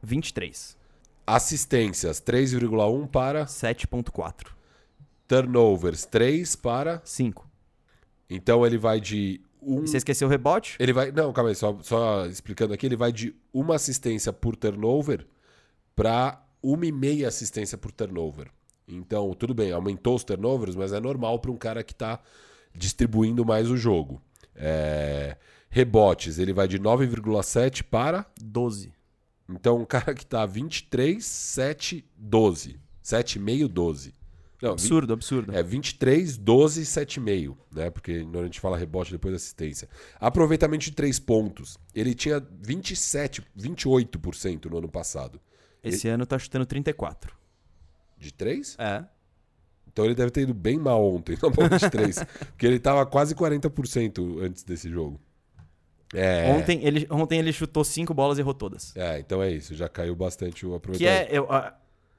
23. 0.02 0.76
Assistências, 1.28 2.20
3,1 2.20 3.08
para 3.08 3.46
7.4. 3.46 4.48
Turnovers, 5.28 6.06
3 6.06 6.56
para 6.56 7.00
5. 7.06 7.53
Então 8.34 8.66
ele 8.66 8.78
vai 8.78 9.00
de 9.00 9.40
um... 9.62 9.82
Você 9.82 9.98
esqueceu 9.98 10.28
o 10.28 10.32
rebote? 10.32 10.76
Ele 10.80 10.92
vai. 10.92 11.12
Não, 11.12 11.32
calma 11.32 11.50
aí, 11.52 11.56
só, 11.56 11.78
só 11.82 12.26
explicando 12.26 12.74
aqui, 12.74 12.86
ele 12.86 12.96
vai 12.96 13.12
de 13.12 13.36
uma 13.54 13.76
assistência 13.76 14.34
por 14.34 14.56
turnover 14.56 15.26
para 15.96 16.44
uma 16.62 16.86
e 16.86 16.92
meia 16.92 17.28
assistência 17.28 17.78
por 17.78 17.92
turnover. 17.92 18.48
Então, 18.88 19.34
tudo 19.34 19.54
bem, 19.54 19.72
aumentou 19.72 20.16
os 20.16 20.24
turnovers, 20.24 20.76
mas 20.76 20.92
é 20.92 21.00
normal 21.00 21.40
para 21.40 21.52
um 21.52 21.58
cara 21.58 21.84
que 21.84 21.94
está 21.94 22.20
distribuindo 22.76 23.46
mais 23.46 23.70
o 23.70 23.78
jogo. 23.78 24.22
É... 24.56 25.38
Rebotes, 25.70 26.38
ele 26.38 26.54
vai 26.54 26.68
de 26.68 26.80
9,7 26.80 27.84
para 27.84 28.26
12. 28.42 28.94
Então, 29.50 29.78
um 29.78 29.86
cara 29.86 30.14
que 30.14 30.24
está 30.24 30.46
23, 30.46 31.24
7, 31.24 32.06
12. 32.16 32.80
7,5, 33.04 33.68
12. 33.68 34.14
Não, 34.64 34.72
absurdo, 34.72 35.08
20, 35.08 35.14
absurdo. 35.14 35.54
É 35.54 35.62
23, 35.62 36.38
12, 36.38 36.84
7,5, 36.84 37.58
né? 37.70 37.90
Porque 37.90 38.26
a 38.34 38.44
gente 38.44 38.62
fala 38.62 38.78
rebote 38.78 39.12
depois 39.12 39.36
assistência. 39.36 39.90
Aproveitamento 40.18 40.86
de 40.86 40.94
3 40.94 41.20
pontos. 41.20 41.78
Ele 41.94 42.16
tinha 42.16 42.42
27, 42.62 43.44
28% 43.60 44.72
no 44.72 44.78
ano 44.78 44.88
passado. 44.88 45.42
Esse 45.84 46.08
ele... 46.08 46.14
ano 46.14 46.26
tá 46.26 46.40
chutando 46.40 46.66
34. 46.66 47.36
De 48.18 48.34
3? 48.34 48.78
É. 48.80 49.04
Então 49.92 50.06
ele 50.06 50.16
deve 50.16 50.32
ter 50.32 50.44
ido 50.44 50.54
bem 50.54 50.80
mal 50.80 51.04
ontem, 51.14 51.38
na 51.44 51.50
bola 51.50 51.78
de 51.78 51.90
3. 51.90 52.24
porque 52.24 52.66
ele 52.66 52.80
tava 52.80 53.06
quase 53.06 53.36
40% 53.36 54.42
antes 54.42 54.64
desse 54.64 54.90
jogo. 54.90 55.20
É... 56.14 56.54
Ontem, 56.54 56.80
ele, 56.86 57.06
ontem 57.12 57.38
ele 57.38 57.52
chutou 57.52 57.84
5 57.84 58.14
bolas 58.14 58.38
e 58.38 58.42
errou 58.42 58.54
todas. 58.54 58.96
É, 58.96 59.20
então 59.20 59.44
é 59.44 59.52
isso. 59.52 59.76
Já 59.76 59.90
caiu 59.90 60.16
bastante 60.16 60.66
o 60.66 60.74
aproveitamento. 60.74 61.28
Que 61.28 61.36
é... 61.36 61.38
Eu, 61.38 61.50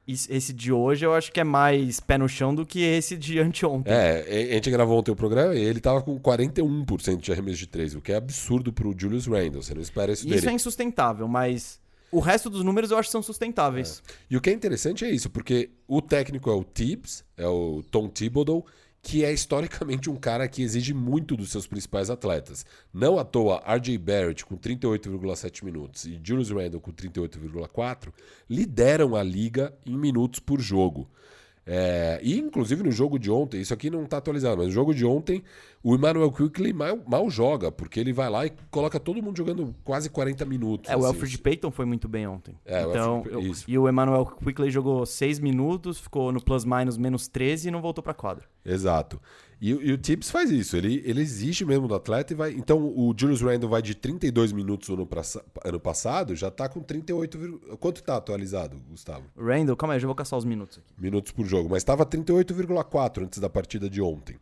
esse 0.06 0.52
de 0.52 0.72
hoje 0.72 1.06
eu 1.06 1.14
acho 1.14 1.32
que 1.32 1.40
é 1.40 1.44
mais 1.44 1.98
pé 1.98 2.18
no 2.18 2.28
chão 2.28 2.54
do 2.54 2.66
que 2.66 2.82
esse 2.82 3.16
de 3.16 3.38
anteontem. 3.40 3.92
É, 3.92 4.50
a 4.50 4.54
gente 4.54 4.70
gravou 4.70 4.98
ontem 4.98 5.10
o 5.10 5.16
programa 5.16 5.54
e 5.54 5.62
ele 5.62 5.80
tava 5.80 6.02
com 6.02 6.18
41% 6.18 7.16
de 7.18 7.32
arremesso 7.32 7.58
de 7.58 7.66
3, 7.66 7.94
o 7.94 8.00
que 8.00 8.12
é 8.12 8.16
absurdo 8.16 8.72
pro 8.72 8.94
Julius 8.96 9.26
Randle. 9.26 9.62
Você 9.62 9.74
não 9.74 9.82
espera 9.82 10.12
isso, 10.12 10.20
isso 10.20 10.28
dele. 10.28 10.38
Isso 10.38 10.48
é 10.48 10.52
insustentável, 10.52 11.26
mas 11.26 11.80
o 12.14 12.20
resto 12.20 12.48
dos 12.48 12.62
números 12.62 12.90
eu 12.90 12.98
acho 12.98 13.08
que 13.08 13.12
são 13.12 13.22
sustentáveis. 13.22 14.02
É. 14.06 14.12
E 14.30 14.36
o 14.36 14.40
que 14.40 14.50
é 14.50 14.52
interessante 14.52 15.04
é 15.04 15.10
isso, 15.10 15.28
porque 15.28 15.70
o 15.88 16.00
técnico 16.00 16.48
é 16.48 16.54
o 16.54 16.62
Tibbs, 16.62 17.24
é 17.36 17.46
o 17.46 17.82
Tom 17.90 18.08
Thibodeau, 18.08 18.64
que 19.04 19.22
é 19.22 19.30
historicamente 19.30 20.08
um 20.08 20.16
cara 20.16 20.48
que 20.48 20.62
exige 20.62 20.94
muito 20.94 21.36
dos 21.36 21.50
seus 21.50 21.66
principais 21.66 22.08
atletas. 22.08 22.64
Não 22.92 23.18
à 23.18 23.24
toa, 23.24 23.62
RJ 23.66 23.98
Barrett 23.98 24.46
com 24.46 24.56
38,7 24.56 25.62
minutos 25.62 26.06
e 26.06 26.18
Julius 26.24 26.50
Randle 26.50 26.80
com 26.80 26.90
38,4 26.90 28.10
lideram 28.48 29.14
a 29.14 29.22
liga 29.22 29.74
em 29.84 29.94
minutos 29.94 30.40
por 30.40 30.58
jogo. 30.58 31.10
É, 31.66 32.20
e 32.22 32.38
inclusive 32.38 32.82
no 32.82 32.92
jogo 32.92 33.18
de 33.18 33.30
ontem, 33.30 33.60
isso 33.60 33.72
aqui 33.72 33.88
não 33.88 34.04
está 34.04 34.18
atualizado, 34.18 34.58
mas 34.58 34.66
no 34.66 34.72
jogo 34.72 34.94
de 34.94 35.04
ontem, 35.04 35.42
o 35.82 35.94
Emmanuel 35.94 36.30
Quickly 36.30 36.72
mal, 36.72 36.98
mal, 37.06 37.30
joga, 37.30 37.72
porque 37.72 37.98
ele 37.98 38.12
vai 38.12 38.28
lá 38.28 38.46
e 38.46 38.52
coloca 38.70 39.00
todo 39.00 39.22
mundo 39.22 39.36
jogando 39.36 39.74
quase 39.82 40.10
40 40.10 40.44
minutos. 40.44 40.90
É, 40.90 40.94
assim. 40.94 41.02
o 41.02 41.06
Alfred 41.06 41.38
Payton 41.38 41.70
foi 41.70 41.86
muito 41.86 42.06
bem 42.06 42.26
ontem. 42.26 42.54
É, 42.66 42.82
então, 42.82 43.22
o 43.22 43.28
eu, 43.28 43.52
e 43.66 43.78
o 43.78 43.88
Emmanuel 43.88 44.26
Quickly 44.26 44.70
jogou 44.70 45.06
6 45.06 45.38
minutos, 45.38 45.98
ficou 45.98 46.30
no 46.32 46.42
plus-minus 46.42 46.98
menos 46.98 47.28
13 47.28 47.68
e 47.68 47.70
não 47.70 47.80
voltou 47.80 48.04
para 48.04 48.12
quadra. 48.12 48.44
Exato. 48.64 49.20
E, 49.60 49.70
e, 49.70 49.92
o 49.92 49.98
Tips 49.98 50.30
faz 50.30 50.50
isso, 50.50 50.76
ele, 50.76 51.02
ele 51.04 51.20
exige 51.20 51.64
mesmo 51.64 51.88
do 51.88 51.94
atleta 51.94 52.32
e 52.32 52.36
vai. 52.36 52.52
Então 52.52 52.78
o 52.78 53.14
Julius 53.16 53.40
Randle 53.40 53.68
vai 53.68 53.80
de 53.80 53.94
32 53.94 54.52
minutos 54.52 54.88
no 54.88 54.94
ano, 54.94 55.08
ano 55.64 55.80
passado, 55.80 56.34
já 56.34 56.50
tá 56.50 56.68
com 56.68 56.80
38. 56.80 57.76
Quanto 57.78 58.02
tá 58.02 58.16
atualizado, 58.16 58.80
Gustavo? 58.90 59.24
Randle, 59.36 59.76
calma 59.76 59.94
aí, 59.94 60.00
já 60.00 60.06
vou 60.06 60.14
caçar 60.14 60.38
os 60.38 60.44
minutos 60.44 60.78
aqui. 60.78 60.92
Minutos 61.00 61.32
por 61.32 61.46
jogo, 61.46 61.68
mas 61.70 61.78
estava 61.78 62.04
38,4 62.04 63.24
antes 63.24 63.38
da 63.38 63.48
partida 63.48 63.88
de 63.88 64.02
ontem. 64.02 64.36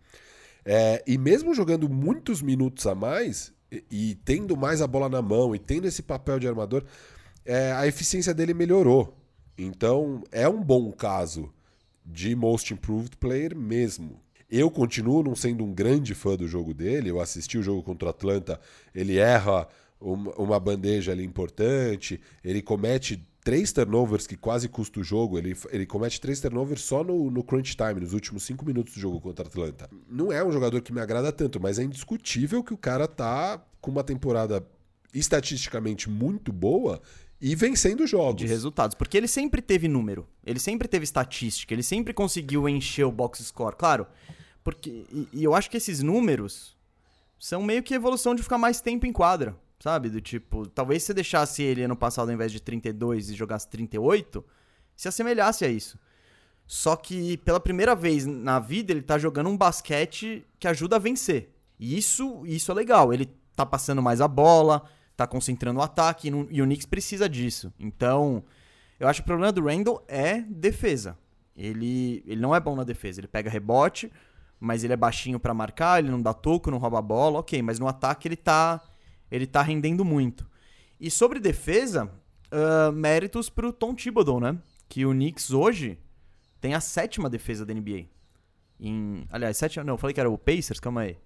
É, 0.64 1.02
e 1.06 1.18
mesmo 1.18 1.54
jogando 1.54 1.88
muitos 1.88 2.40
minutos 2.40 2.86
a 2.86 2.94
mais, 2.94 3.52
e, 3.70 3.84
e, 3.90 4.14
tendo 4.24 4.56
mais 4.56 4.80
a 4.80 4.86
bola 4.86 5.08
na 5.08 5.20
mão, 5.20 5.54
e 5.54 5.58
tendo 5.58 5.86
esse 5.86 6.02
papel 6.02 6.38
de 6.38 6.46
armador, 6.46 6.84
é, 7.44 7.72
a 7.72 7.86
eficiência 7.86 8.32
dele 8.32 8.54
melhorou. 8.54 9.16
Então 9.56 10.22
é 10.30 10.48
um 10.48 10.62
bom 10.62 10.90
caso 10.92 11.52
de 12.04 12.34
Most 12.34 12.72
Improved 12.72 13.16
Player 13.16 13.56
mesmo. 13.56 14.20
Eu 14.55 14.70
continuo 14.70 15.22
não 15.22 15.34
sendo 15.34 15.64
um 15.64 15.72
grande 15.72 16.14
fã 16.14 16.36
do 16.36 16.46
jogo 16.46 16.74
dele. 16.74 17.09
Eu 17.09 17.18
assisti 17.18 17.57
o 17.57 17.62
jogo 17.62 17.82
contra 17.82 18.09
o 18.09 18.11
Atlanta, 18.11 18.61
ele 18.94 19.16
erra 19.16 19.66
uma 19.98 20.61
bandeja 20.61 21.12
ali 21.12 21.24
importante, 21.24 22.20
ele 22.44 22.61
comete 22.61 23.26
três 23.42 23.72
turnovers 23.72 24.26
que 24.26 24.36
quase 24.36 24.68
custa 24.68 25.00
o 25.00 25.05
jogo. 25.05 25.38
Ele, 25.38 25.57
ele 25.70 25.86
comete 25.86 26.20
três 26.20 26.38
turnovers 26.38 26.82
só 26.82 27.03
no, 27.03 27.30
no 27.30 27.42
crunch 27.42 27.74
time, 27.74 27.98
nos 27.98 28.12
últimos 28.12 28.42
cinco 28.42 28.62
minutos 28.66 28.92
do 28.92 29.00
jogo 29.00 29.22
contra 29.22 29.46
o 29.46 29.48
Atlanta. 29.48 29.88
Não 30.07 30.30
é 30.30 30.44
um 30.44 30.53
jogador 30.53 30.82
que 30.82 30.92
me 30.92 31.00
agrada 31.00 31.32
tanto, 31.32 31.59
mas 31.59 31.78
é 31.78 31.84
indiscutível 31.84 32.62
que 32.62 32.74
o 32.74 32.78
cara 32.78 33.09
tá 33.09 33.64
com 33.80 33.90
uma 33.90 34.05
temporada 34.05 34.62
estatisticamente 35.14 36.11
muito 36.11 36.53
boa 36.53 37.00
e 37.40 37.55
vencendo 37.55 38.07
jogos. 38.07 38.36
De 38.36 38.46
resultados. 38.46 38.94
Porque 38.94 39.16
ele 39.16 39.28
sempre 39.28 39.62
teve 39.62 39.88
número, 39.88 40.28
ele 40.44 40.59
sempre 40.59 40.86
teve 40.86 41.05
estatística, 41.05 41.72
ele 41.72 41.82
sempre 41.82 42.12
conseguiu 42.12 42.68
encher 42.68 43.05
o 43.05 43.11
box 43.11 43.42
score. 43.42 43.76
Claro, 43.76 44.07
porque, 44.64 45.04
e, 45.12 45.28
e, 45.32 45.44
eu 45.44 45.54
acho 45.54 45.70
que 45.70 45.76
esses 45.76 46.02
números 46.02 46.76
são 47.38 47.62
meio 47.62 47.82
que 47.82 47.94
evolução 47.94 48.34
de 48.34 48.42
ficar 48.42 48.58
mais 48.58 48.80
tempo 48.80 49.06
em 49.06 49.12
quadra, 49.12 49.56
sabe? 49.80 50.08
Do 50.08 50.20
tipo, 50.20 50.66
talvez 50.68 51.02
se 51.02 51.08
você 51.08 51.14
deixasse 51.14 51.62
ele 51.62 51.82
ano 51.82 51.96
passado 51.96 52.28
ao 52.28 52.34
invés 52.34 52.52
de 52.52 52.60
32 52.60 53.30
e 53.30 53.34
jogasse 53.34 53.68
38, 53.68 54.44
se 54.94 55.08
assemelhasse 55.08 55.64
a 55.64 55.68
isso. 55.68 55.98
Só 56.66 56.96
que 56.96 57.36
pela 57.38 57.60
primeira 57.60 57.94
vez 57.94 58.24
na 58.24 58.58
vida 58.58 58.92
ele 58.92 59.02
tá 59.02 59.18
jogando 59.18 59.48
um 59.48 59.56
basquete 59.56 60.46
que 60.58 60.68
ajuda 60.68 60.96
a 60.96 60.98
vencer. 60.98 61.50
E 61.78 61.98
isso, 61.98 62.46
isso 62.46 62.70
é 62.70 62.74
legal. 62.74 63.12
Ele 63.12 63.28
tá 63.56 63.66
passando 63.66 64.00
mais 64.00 64.20
a 64.20 64.28
bola, 64.28 64.84
tá 65.16 65.26
concentrando 65.26 65.80
o 65.80 65.82
ataque 65.82 66.28
e, 66.28 66.62
o 66.62 66.64
Knicks 66.64 66.86
precisa 66.86 67.28
disso. 67.28 67.72
Então, 67.78 68.44
eu 68.98 69.08
acho 69.08 69.20
que 69.20 69.24
o 69.24 69.26
problema 69.26 69.52
do 69.52 69.64
Randall 69.64 70.04
é 70.06 70.40
defesa. 70.42 71.18
Ele, 71.56 72.22
ele 72.26 72.40
não 72.40 72.54
é 72.54 72.60
bom 72.60 72.74
na 72.74 72.84
defesa. 72.84 73.20
Ele 73.20 73.28
pega 73.28 73.50
rebote, 73.50 74.10
mas 74.62 74.84
ele 74.84 74.92
é 74.92 74.96
baixinho 74.96 75.40
para 75.40 75.52
marcar, 75.52 75.98
ele 75.98 76.10
não 76.10 76.22
dá 76.22 76.32
toco, 76.32 76.70
não 76.70 76.78
rouba 76.78 77.00
a 77.00 77.02
bola, 77.02 77.40
ok, 77.40 77.60
mas 77.60 77.80
no 77.80 77.88
ataque 77.88 78.28
ele 78.28 78.36
tá, 78.36 78.80
ele 79.28 79.44
tá 79.44 79.60
rendendo 79.60 80.04
muito. 80.04 80.46
E 81.00 81.10
sobre 81.10 81.40
defesa, 81.40 82.04
uh, 82.04 82.92
méritos 82.92 83.50
pro 83.50 83.72
Tom 83.72 83.92
Thibodeau, 83.92 84.38
né? 84.38 84.56
Que 84.88 85.04
o 85.04 85.10
Knicks 85.10 85.50
hoje 85.50 85.98
tem 86.60 86.74
a 86.74 86.80
sétima 86.80 87.28
defesa 87.28 87.66
da 87.66 87.74
NBA. 87.74 88.06
Em, 88.78 89.26
aliás, 89.30 89.56
sétima, 89.56 89.82
não, 89.82 89.98
falei 89.98 90.14
que 90.14 90.20
era 90.20 90.30
o 90.30 90.38
Pacers, 90.38 90.78
calma 90.78 91.00
aí. 91.00 91.16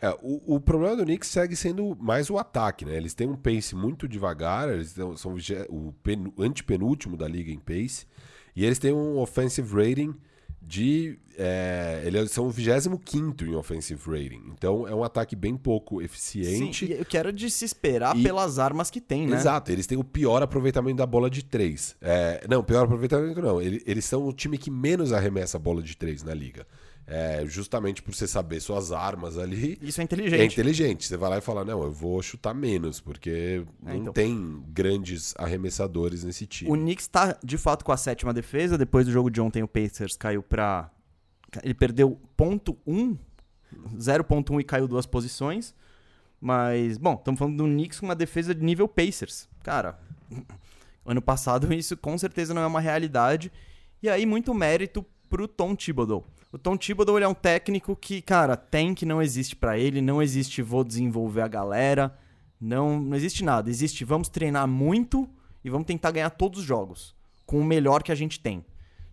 É, 0.00 0.10
o, 0.20 0.56
o, 0.56 0.60
problema 0.60 0.96
do 0.96 1.04
Knicks 1.04 1.28
segue 1.28 1.54
sendo 1.54 1.96
mais 2.00 2.30
o 2.30 2.36
ataque, 2.36 2.84
né? 2.84 2.96
Eles 2.96 3.14
têm 3.14 3.28
um 3.28 3.36
pace 3.36 3.76
muito 3.76 4.08
devagar, 4.08 4.68
eles 4.68 4.96
são 5.16 5.36
o 5.68 5.92
pen, 6.02 6.32
antepenúltimo 6.36 7.16
da 7.16 7.28
liga 7.28 7.52
em 7.52 7.60
pace, 7.60 8.08
e 8.56 8.64
eles 8.64 8.80
têm 8.80 8.92
um 8.92 9.18
offensive 9.18 9.72
rating 9.72 10.16
de. 10.66 11.18
É, 11.36 12.02
eles 12.04 12.30
são 12.30 12.46
o 12.46 12.50
25 12.50 13.44
em 13.44 13.54
offensive 13.54 14.00
rating. 14.06 14.52
Então 14.52 14.86
é 14.86 14.94
um 14.94 15.02
ataque 15.02 15.34
bem 15.34 15.56
pouco 15.56 16.02
eficiente. 16.02 16.86
Sim, 16.86 16.92
eu 16.92 17.04
quero 17.04 17.32
de 17.32 17.50
se 17.50 17.64
esperar 17.64 18.16
e... 18.16 18.22
pelas 18.22 18.58
armas 18.58 18.90
que 18.90 19.00
tem, 19.00 19.26
né? 19.26 19.36
Exato, 19.36 19.72
eles 19.72 19.86
têm 19.86 19.98
o 19.98 20.04
pior 20.04 20.42
aproveitamento 20.42 20.98
da 20.98 21.06
bola 21.06 21.30
de 21.30 21.44
3. 21.44 21.96
É, 22.00 22.46
não, 22.48 22.62
pior 22.62 22.84
aproveitamento 22.84 23.40
não. 23.40 23.60
Eles, 23.60 23.82
eles 23.86 24.04
são 24.04 24.26
o 24.26 24.32
time 24.32 24.58
que 24.58 24.70
menos 24.70 25.12
arremessa 25.12 25.56
a 25.56 25.60
bola 25.60 25.82
de 25.82 25.96
3 25.96 26.22
na 26.22 26.34
liga. 26.34 26.66
É, 27.06 27.44
justamente 27.46 28.00
por 28.00 28.14
você 28.14 28.26
saber 28.26 28.60
suas 28.60 28.92
armas 28.92 29.36
ali. 29.36 29.76
Isso 29.82 30.00
é 30.00 30.04
inteligente. 30.04 30.40
É 30.40 30.44
inteligente. 30.44 31.06
Você 31.06 31.16
vai 31.16 31.30
lá 31.30 31.38
e 31.38 31.40
fala: 31.40 31.64
não, 31.64 31.82
eu 31.82 31.92
vou 31.92 32.22
chutar 32.22 32.54
menos, 32.54 33.00
porque 33.00 33.64
é, 33.84 33.88
não 33.88 33.96
então. 33.96 34.12
tem 34.12 34.62
grandes 34.68 35.34
arremessadores 35.36 36.22
nesse 36.22 36.46
time. 36.46 36.70
O 36.70 36.74
Knicks 36.74 37.04
está 37.04 37.36
de 37.42 37.58
fato 37.58 37.84
com 37.84 37.92
a 37.92 37.96
sétima 37.96 38.32
defesa. 38.32 38.78
Depois 38.78 39.04
do 39.04 39.12
jogo 39.12 39.30
de 39.30 39.40
ontem, 39.40 39.62
o 39.62 39.68
Pacers 39.68 40.16
caiu 40.16 40.42
para. 40.42 40.90
Ele 41.62 41.74
perdeu 41.74 42.18
ponto 42.36 42.78
um 42.86 43.16
0.1 43.96 44.60
e 44.60 44.64
caiu 44.64 44.86
duas 44.86 45.04
posições. 45.04 45.74
Mas, 46.40 46.98
bom, 46.98 47.14
estamos 47.14 47.38
falando 47.38 47.56
do 47.56 47.64
Knicks 47.64 48.00
com 48.00 48.06
uma 48.06 48.16
defesa 48.16 48.54
de 48.54 48.64
nível 48.64 48.88
Pacers. 48.88 49.48
Cara, 49.62 49.98
ano 51.04 51.22
passado 51.22 51.72
isso 51.72 51.96
com 51.96 52.16
certeza 52.16 52.54
não 52.54 52.62
é 52.62 52.66
uma 52.66 52.80
realidade. 52.80 53.52
E 54.02 54.08
aí, 54.08 54.26
muito 54.26 54.52
mérito 54.54 55.04
pro 55.28 55.46
Tom 55.46 55.76
Thibodeau. 55.76 56.24
O 56.52 56.58
Tom 56.58 56.76
Thibodeau 56.76 57.16
ele 57.16 57.24
é 57.24 57.28
um 57.28 57.32
técnico 57.32 57.96
que, 57.96 58.20
cara, 58.20 58.58
tem 58.58 58.94
que 58.94 59.06
não 59.06 59.22
existe 59.22 59.56
para 59.56 59.78
ele, 59.78 60.02
não 60.02 60.20
existe 60.20 60.60
vou 60.60 60.84
desenvolver 60.84 61.40
a 61.40 61.48
galera, 61.48 62.14
não, 62.60 63.00
não 63.00 63.16
existe 63.16 63.42
nada. 63.42 63.70
Existe 63.70 64.04
vamos 64.04 64.28
treinar 64.28 64.68
muito 64.68 65.26
e 65.64 65.70
vamos 65.70 65.86
tentar 65.86 66.10
ganhar 66.10 66.28
todos 66.28 66.60
os 66.60 66.66
jogos 66.66 67.14
com 67.46 67.58
o 67.58 67.64
melhor 67.64 68.02
que 68.02 68.12
a 68.12 68.14
gente 68.14 68.38
tem. 68.38 68.62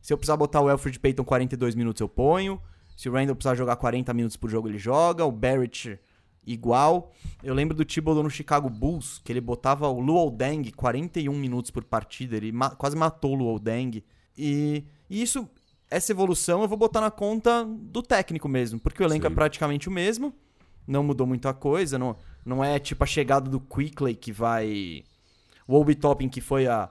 Se 0.02 0.12
eu 0.12 0.18
precisar 0.18 0.36
botar 0.36 0.60
o 0.60 0.68
Alfred 0.68 1.00
Payton 1.00 1.24
42 1.24 1.76
minutos, 1.76 2.02
eu 2.02 2.10
ponho. 2.10 2.62
Se 2.98 3.08
o 3.08 3.14
Randall 3.14 3.38
precisar 3.38 3.56
jogar 3.56 3.78
40 3.78 4.14
minutos 4.14 4.36
por 4.36 4.50
jogo, 4.50 4.68
ele 4.68 4.78
joga. 4.78 5.24
O 5.24 5.32
Barrett, 5.32 5.98
igual. 6.46 7.14
Eu 7.42 7.54
lembro 7.54 7.76
do 7.76 7.86
Thibodeau 7.86 8.22
no 8.22 8.30
Chicago 8.30 8.70
Bulls, 8.70 9.22
que 9.24 9.32
ele 9.32 9.40
botava 9.40 9.88
o 9.88 10.02
Luol 10.02 10.30
Deng 10.30 10.72
41 10.72 11.34
minutos 11.34 11.72
por 11.72 11.86
partida. 11.86 12.36
Ele 12.36 12.52
ma 12.52 12.72
quase 12.72 12.98
matou 12.98 13.32
o 13.32 13.36
Luol 13.36 13.60
Deng. 13.60 14.04
E, 14.38 14.84
e 15.10 15.22
isso 15.22 15.50
essa 15.90 16.12
evolução 16.12 16.62
eu 16.62 16.68
vou 16.68 16.78
botar 16.78 17.02
na 17.02 17.12
conta 17.12 17.66
do 17.66 18.02
técnico 18.04 18.48
mesmo, 18.48 18.80
porque 18.80 19.02
o 19.02 19.06
elenco 19.06 19.26
é 19.26 19.30
Sim. 19.30 19.34
é 19.34 19.36
praticamente 19.36 19.90
o 19.90 19.92
mesmo, 19.92 20.34
não 20.88 21.04
mudou 21.04 21.26
muita 21.26 21.54
coisa, 21.54 21.98
não, 21.98 22.16
não 22.46 22.64
é 22.64 22.80
tipo 22.80 23.04
a 23.04 23.08
chegada 23.08 23.50
do 23.50 23.60
Quickley 23.60 24.16
que 24.16 24.32
vai. 24.32 25.04
O 25.68 25.76
Obi 25.76 25.96
Topping, 25.96 26.30
que 26.30 26.42
foi 26.42 26.68
a, 26.68 26.90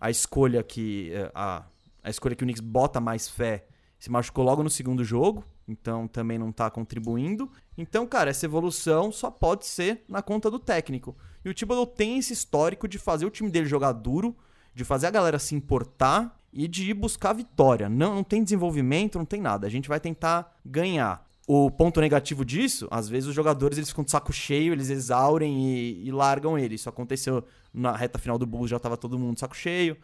a 0.00 0.10
escolha 0.10 0.62
que. 0.62 1.12
Eh, 1.12 1.30
a, 1.34 1.64
a 2.02 2.10
escolha 2.10 2.34
que 2.36 2.44
o 2.44 2.46
Knicks 2.46 2.60
bota 2.60 3.00
mais 3.00 3.28
fé, 3.28 3.66
se 3.98 4.10
machucou 4.10 4.44
logo 4.44 4.62
no 4.62 4.70
segundo 4.70 5.02
jogo, 5.04 5.44
então 5.66 6.06
também 6.06 6.38
não 6.38 6.52
tá 6.52 6.70
contribuindo. 6.70 7.50
Então, 7.76 8.06
cara, 8.06 8.30
essa 8.30 8.46
evolução 8.46 9.10
só 9.10 9.30
pode 9.30 9.66
ser 9.66 10.04
na 10.08 10.22
conta 10.22 10.50
do 10.50 10.58
técnico. 10.58 11.16
E 11.44 11.48
o 11.48 11.54
Thibodeau 11.54 11.86
tem 11.86 12.18
esse 12.18 12.32
histórico 12.32 12.86
de 12.86 12.98
fazer 12.98 13.26
o 13.26 13.30
time 13.30 13.50
dele 13.50 13.66
jogar 13.66 13.92
duro, 13.92 14.36
de 14.74 14.84
fazer 14.84 15.06
a 15.06 15.10
galera 15.10 15.38
se 15.38 15.54
importar 15.54 16.40
e 16.56 16.66
de 16.66 16.90
ir 16.90 16.94
buscar 16.94 17.34
vitória. 17.34 17.86
Não, 17.86 18.14
não 18.14 18.24
tem 18.24 18.42
desenvolvimento, 18.42 19.18
não 19.18 19.26
tem 19.26 19.42
nada. 19.42 19.66
A 19.66 19.70
gente 19.70 19.90
vai 19.90 20.00
tentar 20.00 20.56
ganhar. 20.64 21.22
O 21.46 21.70
ponto 21.70 22.00
negativo 22.00 22.44
disso, 22.44 22.88
às 22.90 23.08
vezes 23.08 23.28
os 23.28 23.34
jogadores 23.34 23.76
eles 23.76 23.90
ficam 23.90 24.02
de 24.02 24.10
saco 24.10 24.32
cheio, 24.32 24.72
eles 24.72 24.88
exaurem 24.88 25.68
e, 25.68 26.08
e 26.08 26.10
largam 26.10 26.58
ele. 26.58 26.74
Isso 26.74 26.88
aconteceu 26.88 27.44
na 27.72 27.94
reta 27.94 28.18
final 28.18 28.38
do 28.38 28.46
Bulls, 28.46 28.70
já 28.70 28.78
estava 28.78 28.96
todo 28.96 29.18
mundo 29.18 29.34
de 29.34 29.40
saco 29.40 29.54
cheio. 29.54 29.98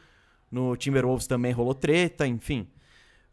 No 0.50 0.76
Timberwolves 0.76 1.26
também 1.26 1.52
rolou 1.52 1.74
treta, 1.74 2.26
enfim. 2.26 2.68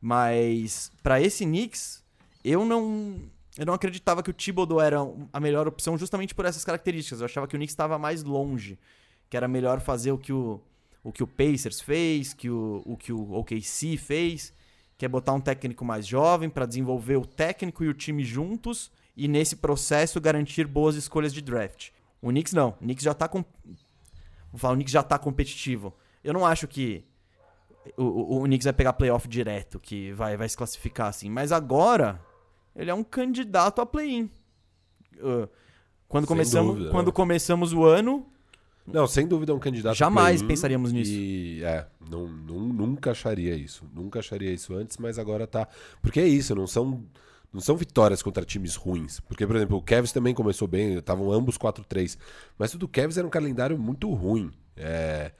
Mas 0.01 0.89
para 1.03 1.21
esse 1.21 1.43
Knicks, 1.43 2.01
eu 2.41 2.63
não 2.63 3.19
eu 3.57 3.65
não 3.65 3.73
acreditava 3.73 4.23
que 4.23 4.29
o 4.29 4.33
Thibodeau 4.33 4.79
era 4.79 4.99
a 5.33 5.39
melhor 5.41 5.67
opção 5.67 5.97
justamente 5.97 6.33
por 6.33 6.45
essas 6.45 6.63
características. 6.63 7.19
Eu 7.19 7.25
achava 7.25 7.47
que 7.47 7.55
o 7.55 7.59
Knicks 7.59 7.73
estava 7.73 7.99
mais 7.99 8.23
longe, 8.23 8.79
que 9.29 9.35
era 9.35 9.47
melhor 9.47 9.81
fazer 9.81 10.13
o 10.13 10.17
que 10.17 10.31
o 10.31 10.61
o 11.03 11.11
que 11.11 11.23
o 11.23 11.27
Pacers 11.27 11.79
fez, 11.79 12.33
que 12.33 12.49
o, 12.49 12.81
o 12.85 12.97
que 12.97 13.11
o 13.11 13.33
OKC 13.33 13.97
fez, 13.97 14.53
que 14.97 15.05
é 15.05 15.07
botar 15.07 15.33
um 15.33 15.39
técnico 15.39 15.85
mais 15.85 16.05
jovem 16.05 16.49
para 16.49 16.65
desenvolver 16.65 17.15
o 17.15 17.25
técnico 17.25 17.83
e 17.83 17.87
o 17.87 17.93
time 17.93 18.23
juntos 18.23 18.91
e 19.15 19.27
nesse 19.27 19.55
processo 19.55 20.19
garantir 20.19 20.67
boas 20.67 20.95
escolhas 20.95 21.33
de 21.33 21.41
draft. 21.41 21.89
O 22.21 22.29
Knicks 22.29 22.53
não, 22.53 22.69
o 22.69 22.83
Knicks 22.83 23.03
já 23.03 23.13
tá 23.13 23.27
com 23.27 23.43
Vou 24.51 24.57
falar, 24.57 24.73
o 24.73 24.75
Knicks 24.75 24.91
já 24.91 25.03
tá 25.03 25.17
competitivo. 25.17 25.93
Eu 26.23 26.33
não 26.33 26.45
acho 26.45 26.67
que 26.67 27.05
o, 27.95 28.03
o, 28.03 28.41
o 28.41 28.43
Knicks 28.43 28.65
vai 28.65 28.73
pegar 28.73 28.93
playoff 28.93 29.27
direto, 29.27 29.79
que 29.79 30.11
vai, 30.13 30.35
vai 30.35 30.49
se 30.49 30.57
classificar 30.57 31.07
assim, 31.07 31.29
mas 31.29 31.51
agora 31.51 32.19
ele 32.75 32.89
é 32.89 32.93
um 32.93 33.03
candidato 33.03 33.81
a 33.81 33.85
play-in. 33.85 34.29
Uh, 35.17 35.47
quando, 36.07 36.25
começamos, 36.27 36.73
dúvida, 36.73 36.91
quando 36.91 37.11
começamos 37.11 37.73
o 37.73 37.83
ano, 37.83 38.25
não, 38.91 39.07
sem 39.07 39.27
dúvida 39.27 39.51
é 39.51 39.55
um 39.55 39.59
candidato. 39.59 39.95
Jamais 39.95 40.41
pensaríamos 40.41 40.91
nisso. 40.91 41.11
E 41.11 41.63
é, 41.63 41.85
não, 42.09 42.27
não, 42.27 42.59
nunca 42.59 43.11
acharia 43.11 43.55
isso. 43.55 43.85
Nunca 43.93 44.19
acharia 44.19 44.51
isso 44.51 44.73
antes, 44.73 44.97
mas 44.97 45.19
agora 45.19 45.45
tá. 45.45 45.67
Porque 46.01 46.19
é 46.19 46.27
isso, 46.27 46.55
não 46.55 46.67
são. 46.67 47.03
Não 47.51 47.59
são 47.59 47.75
vitórias 47.75 48.21
contra 48.21 48.45
times 48.45 48.75
ruins. 48.75 49.19
Porque, 49.21 49.45
por 49.47 49.55
exemplo, 49.55 49.75
o 49.75 49.81
Cavs 49.81 50.11
também 50.11 50.35
começou 50.35 50.67
bem, 50.67 50.93
estavam 50.93 51.31
ambos 51.31 51.57
4-3. 51.57 52.15
Mas 52.59 52.75
o 52.75 52.77
do 52.77 52.87
Cavs 52.87 53.17
era 53.17 53.25
um 53.25 53.29
calendário 53.29 53.75
muito 53.75 54.07
ruim. 54.13 54.51
É, 54.77 55.31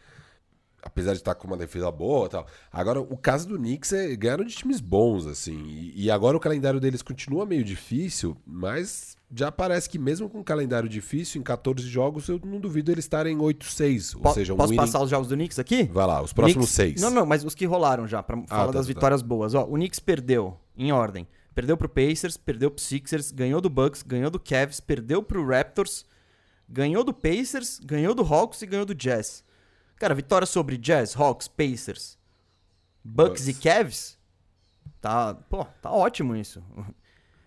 apesar 0.82 1.12
de 1.12 1.20
estar 1.20 1.36
com 1.36 1.48
uma 1.48 1.58
defesa 1.58 1.92
boa 1.92 2.26
e 2.26 2.30
tal. 2.30 2.48
Agora, 2.72 3.00
o 3.00 3.16
caso 3.16 3.48
do 3.48 3.58
Knicks 3.58 3.94
é 3.94 4.16
ganharam 4.16 4.44
de 4.44 4.56
times 4.56 4.80
bons, 4.80 5.28
assim. 5.28 5.64
E, 5.68 6.06
e, 6.06 6.12
agora 6.12 6.36
o 6.36 6.40
calendário 6.40 6.80
deles 6.80 7.02
continua 7.02 7.46
meio 7.46 7.64
difícil, 7.64 8.36
mas 8.46 9.16
já 9.32 9.52
parece 9.52 9.88
que 9.90 10.00
mesmo 10.00 10.28
com 10.28 10.40
um 10.40 10.44
calendário 10.44 10.90
difícil, 10.90 11.40
em 11.40 11.44
14 11.44 11.88
jogos, 11.88 12.28
eu 12.28 12.42
não 12.44 12.60
duvido 12.60 12.92
eles 12.92 13.06
estarem 13.06 13.36
em 13.36 13.40
8-6. 13.40 14.18
Ou 14.24 14.34
seja, 14.34 14.54
um 14.54 14.58
Posso 14.58 14.70
winning... 14.70 14.82
passar 14.82 15.02
os 15.04 15.10
jogos 15.10 15.28
do 15.28 15.36
Knicks 15.36 15.60
aqui? 15.60 15.84
Vai 15.84 16.08
lá, 16.08 16.22
os 16.22 16.34
próximos 16.34 16.66
Knicks... 16.66 16.76
seis. 16.76 17.02
Não, 17.02 17.12
não, 17.12 17.26
mas 17.26 17.44
os 17.44 17.54
que 17.54 17.66
rolaram 17.66 18.08
já, 18.08 18.24
pra 18.24 18.38
ah, 18.38 18.48
falar 18.48 18.66
tá, 18.68 18.72
das 18.74 18.88
tá. 18.88 18.94
vitórias 18.94 19.22
boas. 19.22 19.54
Ó, 19.54 19.66
o 19.66 19.74
Knicks 19.74 20.00
perdeu, 20.00 20.58
em 20.76 20.92
ordem. 20.92 21.28
Perdeu 21.54 21.78
pro 21.78 21.90
Pacers, 21.90 22.38
perdeu 22.38 22.72
pro 22.72 22.82
Sixers, 22.82 23.32
ganhou 23.32 23.62
do 23.62 23.70
Bucks, 23.70 24.02
ganhou 24.02 24.32
do 24.32 24.40
Cavs, 24.40 24.80
perdeu 24.80 25.22
pro 25.22 25.46
Raptors, 25.46 26.06
ganhou 26.68 27.04
do 27.04 27.14
Pacers, 27.14 27.80
ganhou 27.84 28.16
do 28.16 28.24
Hawks 28.24 28.62
e 28.62 28.66
ganhou 28.66 28.86
do 28.86 28.96
Jazz. 28.96 29.44
Cara, 29.98 30.16
vitória 30.16 30.48
sobre 30.48 30.78
Jazz, 30.78 31.16
Hawks, 31.16 31.48
Pacers, 31.48 32.18
Bucks, 33.04 33.46
Bucks. 33.46 33.48
e 33.48 33.54
Cavs. 33.54 34.18
Tá, 35.02 35.34
pô, 35.34 35.66
tá 35.82 35.92
ótimo 35.92 36.36
isso. 36.36 36.64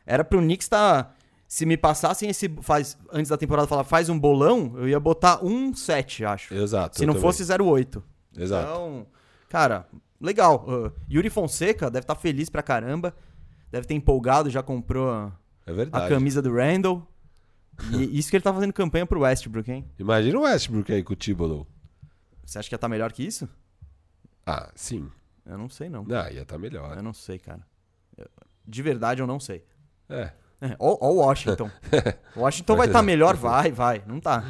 Era 0.06 0.22
pro 0.22 0.40
Knicks 0.40 0.68
tá 0.68 1.14
se 1.52 1.66
me 1.66 1.76
passassem 1.76 2.30
esse 2.30 2.48
faz 2.62 2.96
antes 3.12 3.28
da 3.28 3.36
temporada 3.36 3.68
falar 3.68 3.84
faz 3.84 4.08
um 4.08 4.18
bolão, 4.18 4.72
eu 4.78 4.88
ia 4.88 4.98
botar 4.98 5.44
um 5.44 5.74
7, 5.74 6.24
acho. 6.24 6.54
Exato. 6.54 6.96
Se 6.96 7.04
não 7.04 7.12
também. 7.12 7.30
fosse 7.30 7.44
08. 7.44 8.02
Exato. 8.38 8.70
Então, 8.70 9.06
cara, 9.50 9.86
legal. 10.18 10.64
Uh, 10.66 10.90
Yuri 11.10 11.28
Fonseca 11.28 11.90
deve 11.90 12.04
estar 12.04 12.14
tá 12.14 12.20
feliz 12.22 12.48
pra 12.48 12.62
caramba. 12.62 13.14
Deve 13.70 13.86
ter 13.86 13.92
empolgado, 13.92 14.48
já 14.48 14.62
comprou 14.62 15.30
é 15.66 15.72
a 15.92 16.08
camisa 16.08 16.40
do 16.40 16.54
Randall. 16.54 17.06
E 17.92 18.02
isso 18.18 18.30
que 18.30 18.36
ele 18.36 18.44
tá 18.44 18.54
fazendo 18.54 18.72
campanha 18.72 19.04
pro 19.04 19.20
Westbrook, 19.20 19.70
hein? 19.70 19.84
Imagina 19.98 20.38
o 20.38 20.42
Westbrook 20.44 20.90
aí 20.90 21.02
com 21.02 21.12
o 21.12 21.16
Thibodeau. 21.16 21.66
Você 22.46 22.60
acha 22.60 22.66
que 22.66 22.74
ia 22.74 22.76
estar 22.76 22.86
tá 22.86 22.90
melhor 22.90 23.12
que 23.12 23.26
isso? 23.26 23.46
Ah, 24.46 24.72
sim. 24.74 25.06
Eu 25.44 25.58
não 25.58 25.68
sei, 25.68 25.90
não. 25.90 26.06
Ah, 26.08 26.32
ia 26.32 26.40
estar 26.40 26.54
tá 26.54 26.58
melhor. 26.58 26.96
Eu 26.96 27.02
não 27.02 27.12
sei, 27.12 27.38
cara. 27.38 27.60
De 28.66 28.80
verdade, 28.80 29.20
eu 29.20 29.26
não 29.26 29.38
sei. 29.38 29.66
É. 30.08 30.32
É, 30.62 30.76
ou, 30.78 30.96
ou 31.00 31.16
Washington. 31.16 31.68
Washington 32.36 32.76
vai 32.76 32.86
estar 32.86 33.00
tá 33.00 33.02
melhor? 33.02 33.34
Vai, 33.34 33.72
vai. 33.72 34.02
Não 34.06 34.20
tá. 34.20 34.44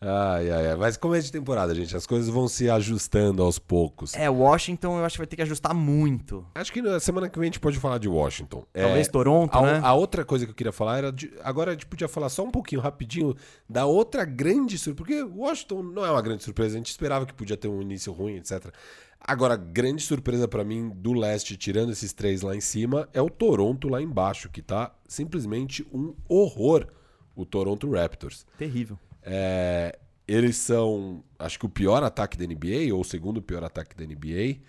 Ai, 0.00 0.48
ai, 0.50 0.68
ai. 0.68 0.76
Mas 0.76 0.96
como 0.96 1.14
é 1.14 1.18
de 1.18 1.30
temporada, 1.30 1.74
gente, 1.74 1.96
as 1.96 2.06
coisas 2.06 2.28
vão 2.28 2.46
se 2.46 2.70
ajustando 2.70 3.42
aos 3.42 3.58
poucos. 3.58 4.14
É, 4.14 4.30
Washington 4.30 4.98
eu 4.98 5.04
acho 5.04 5.14
que 5.14 5.18
vai 5.18 5.26
ter 5.26 5.36
que 5.36 5.42
ajustar 5.42 5.74
muito. 5.74 6.46
Acho 6.54 6.72
que 6.72 6.80
na 6.80 7.00
semana 7.00 7.28
que 7.28 7.38
vem 7.38 7.48
a 7.48 7.50
gente 7.50 7.60
pode 7.60 7.78
falar 7.78 7.98
de 7.98 8.08
Washington. 8.08 8.64
Talvez 8.72 9.08
é, 9.08 9.10
Toronto, 9.10 9.58
a, 9.58 9.62
né? 9.62 9.80
A 9.82 9.94
outra 9.94 10.24
coisa 10.24 10.46
que 10.46 10.52
eu 10.52 10.54
queria 10.54 10.72
falar 10.72 10.98
era. 10.98 11.12
De, 11.12 11.32
agora 11.42 11.72
a 11.72 11.74
gente 11.74 11.86
podia 11.86 12.06
falar 12.06 12.28
só 12.28 12.44
um 12.44 12.50
pouquinho 12.50 12.80
rapidinho 12.80 13.34
da 13.68 13.86
outra 13.86 14.24
grande 14.24 14.78
surpresa. 14.78 14.96
Porque 14.96 15.22
Washington 15.22 15.82
não 15.82 16.06
é 16.06 16.10
uma 16.10 16.22
grande 16.22 16.44
surpresa. 16.44 16.76
A 16.76 16.78
gente 16.78 16.90
esperava 16.90 17.26
que 17.26 17.34
podia 17.34 17.56
ter 17.56 17.66
um 17.66 17.82
início 17.82 18.12
ruim, 18.12 18.36
etc. 18.36 18.72
Agora, 19.20 19.56
grande 19.56 20.02
surpresa 20.02 20.46
para 20.46 20.64
mim 20.64 20.90
do 20.90 21.12
leste, 21.12 21.56
tirando 21.56 21.92
esses 21.92 22.12
três 22.12 22.42
lá 22.42 22.54
em 22.54 22.60
cima, 22.60 23.08
é 23.12 23.20
o 23.20 23.28
Toronto 23.28 23.88
lá 23.88 24.00
embaixo, 24.00 24.48
que 24.48 24.62
tá 24.62 24.94
simplesmente 25.06 25.86
um 25.92 26.14
horror. 26.28 26.86
O 27.34 27.44
Toronto 27.44 27.90
Raptors. 27.90 28.46
Terrível. 28.56 28.98
É, 29.22 29.98
eles 30.26 30.56
são, 30.56 31.22
acho 31.38 31.58
que 31.58 31.66
o 31.66 31.68
pior 31.68 32.02
ataque 32.02 32.36
da 32.36 32.44
NBA, 32.46 32.92
ou 32.92 33.00
o 33.00 33.04
segundo 33.04 33.40
pior 33.40 33.62
ataque 33.62 33.96
da 33.96 34.04
NBA. 34.04 34.60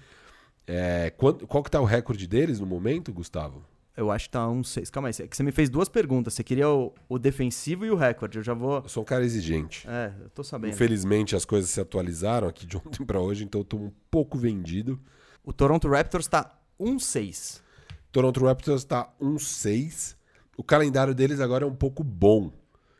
É, 0.67 1.11
qual, 1.17 1.33
qual 1.33 1.63
que 1.63 1.71
tá 1.71 1.81
o 1.81 1.85
recorde 1.85 2.27
deles 2.27 2.59
no 2.59 2.65
momento, 2.65 3.11
Gustavo? 3.11 3.65
Eu 3.99 4.09
acho 4.09 4.27
que 4.27 4.31
tá 4.31 4.47
um 4.47 4.63
6. 4.63 4.89
Calma 4.89 5.09
aí, 5.09 5.13
é 5.19 5.27
que 5.27 5.35
você 5.35 5.43
me 5.43 5.51
fez 5.51 5.69
duas 5.69 5.89
perguntas. 5.89 6.33
Você 6.33 6.41
queria 6.41 6.69
o, 6.69 6.93
o 7.09 7.19
defensivo 7.19 7.85
e 7.85 7.91
o 7.91 7.95
recorde. 7.97 8.37
Eu 8.37 8.43
já 8.43 8.53
vou. 8.53 8.77
Eu 8.77 8.87
sou 8.87 9.03
um 9.03 9.05
cara 9.05 9.25
exigente. 9.25 9.85
É, 9.85 10.13
eu 10.21 10.29
tô 10.29 10.41
sabendo. 10.41 10.71
Infelizmente 10.71 11.35
as 11.35 11.43
coisas 11.43 11.69
se 11.69 11.81
atualizaram 11.81 12.47
aqui 12.47 12.65
de 12.65 12.77
ontem 12.77 13.03
para 13.05 13.19
hoje, 13.19 13.43
então 13.43 13.59
eu 13.59 13.65
tô 13.65 13.75
um 13.75 13.91
pouco 14.09 14.37
vendido. 14.37 14.97
O 15.43 15.51
Toronto 15.51 15.89
Raptors 15.89 16.27
tá 16.27 16.57
1-6. 16.79 17.61
Toronto 18.09 18.45
Raptors 18.45 18.85
tá 18.85 19.11
1-6. 19.21 20.15
O 20.55 20.63
calendário 20.63 21.13
deles 21.13 21.41
agora 21.41 21.65
é 21.65 21.67
um 21.67 21.75
pouco 21.75 22.01
bom. 22.01 22.53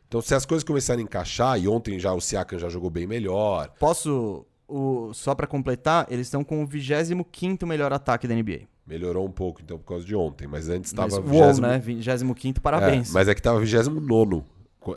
Então, 0.06 0.22
se 0.22 0.36
as 0.36 0.46
coisas 0.46 0.66
começarem 0.66 1.04
a 1.04 1.06
encaixar, 1.06 1.58
e 1.58 1.68
ontem 1.68 1.98
já 1.98 2.12
o 2.12 2.20
Siakam 2.20 2.60
já 2.60 2.68
jogou 2.68 2.90
bem 2.90 3.08
melhor. 3.08 3.70
Posso, 3.80 4.46
o, 4.68 5.14
só 5.14 5.34
para 5.34 5.48
completar, 5.48 6.08
eles 6.10 6.28
estão 6.28 6.44
com 6.44 6.62
o 6.62 6.68
25 6.68 7.66
melhor 7.66 7.94
ataque 7.94 8.28
da 8.28 8.36
NBA. 8.36 8.68
Melhorou 8.90 9.28
um 9.28 9.32
pouco, 9.32 9.62
então, 9.62 9.78
por 9.78 9.86
causa 9.86 10.04
de 10.04 10.16
ontem. 10.16 10.48
Mas 10.48 10.68
antes 10.68 10.90
estava. 10.90 11.22
Uou, 11.22 11.54
20... 11.54 11.62
né? 11.62 11.78
25, 11.78 12.60
parabéns. 12.60 13.12
É, 13.12 13.14
mas 13.14 13.28
é 13.28 13.36
que 13.36 13.40
estava 13.40 13.60
29 13.60 14.44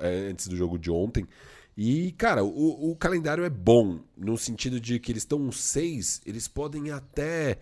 é, 0.01 0.31
antes 0.31 0.49
do 0.49 0.57
jogo 0.57 0.79
de 0.79 0.91
ontem. 0.91 1.29
E, 1.77 2.13
cara, 2.13 2.43
o, 2.43 2.91
o, 2.91 2.97
calendário 2.97 3.45
é 3.45 3.51
bom, 3.51 4.01
no 4.17 4.37
sentido 4.39 4.81
de 4.81 4.99
que 4.99 5.13
eles 5.13 5.23
estão 5.23 5.51
seis, 5.53 6.21
eles 6.27 6.49
podem 6.49 6.91
até 6.91 7.59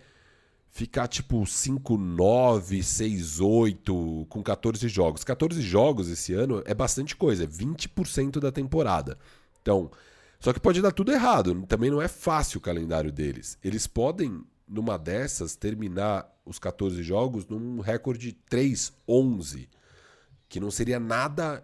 ficar 0.69 1.07
tipo 1.07 1.41
5-9, 1.41 2.79
6-8 2.79 4.27
com 4.27 4.41
14 4.41 4.87
jogos. 4.87 5.23
14 5.23 5.61
jogos 5.61 6.09
esse 6.09 6.33
ano 6.33 6.63
é 6.65 6.73
bastante 6.73 7.15
coisa, 7.15 7.43
é 7.43 7.47
20% 7.47 8.39
da 8.39 8.51
temporada. 8.51 9.17
Então, 9.61 9.91
só 10.39 10.51
que 10.51 10.59
pode 10.59 10.81
dar 10.81 10.91
tudo 10.91 11.11
errado. 11.11 11.65
Também 11.67 11.91
não 11.91 12.01
é 12.01 12.07
fácil 12.07 12.57
o 12.57 12.61
calendário 12.61 13.11
deles. 13.11 13.57
Eles 13.63 13.85
podem, 13.85 14.43
numa 14.71 14.97
dessas, 14.97 15.55
terminar 15.55 16.33
os 16.45 16.57
14 16.57 17.03
jogos 17.03 17.45
num 17.45 17.81
recorde 17.81 18.35
3-11, 18.49 19.67
que 20.47 20.59
não 20.59 20.71
seria 20.71 20.99
nada 20.99 21.63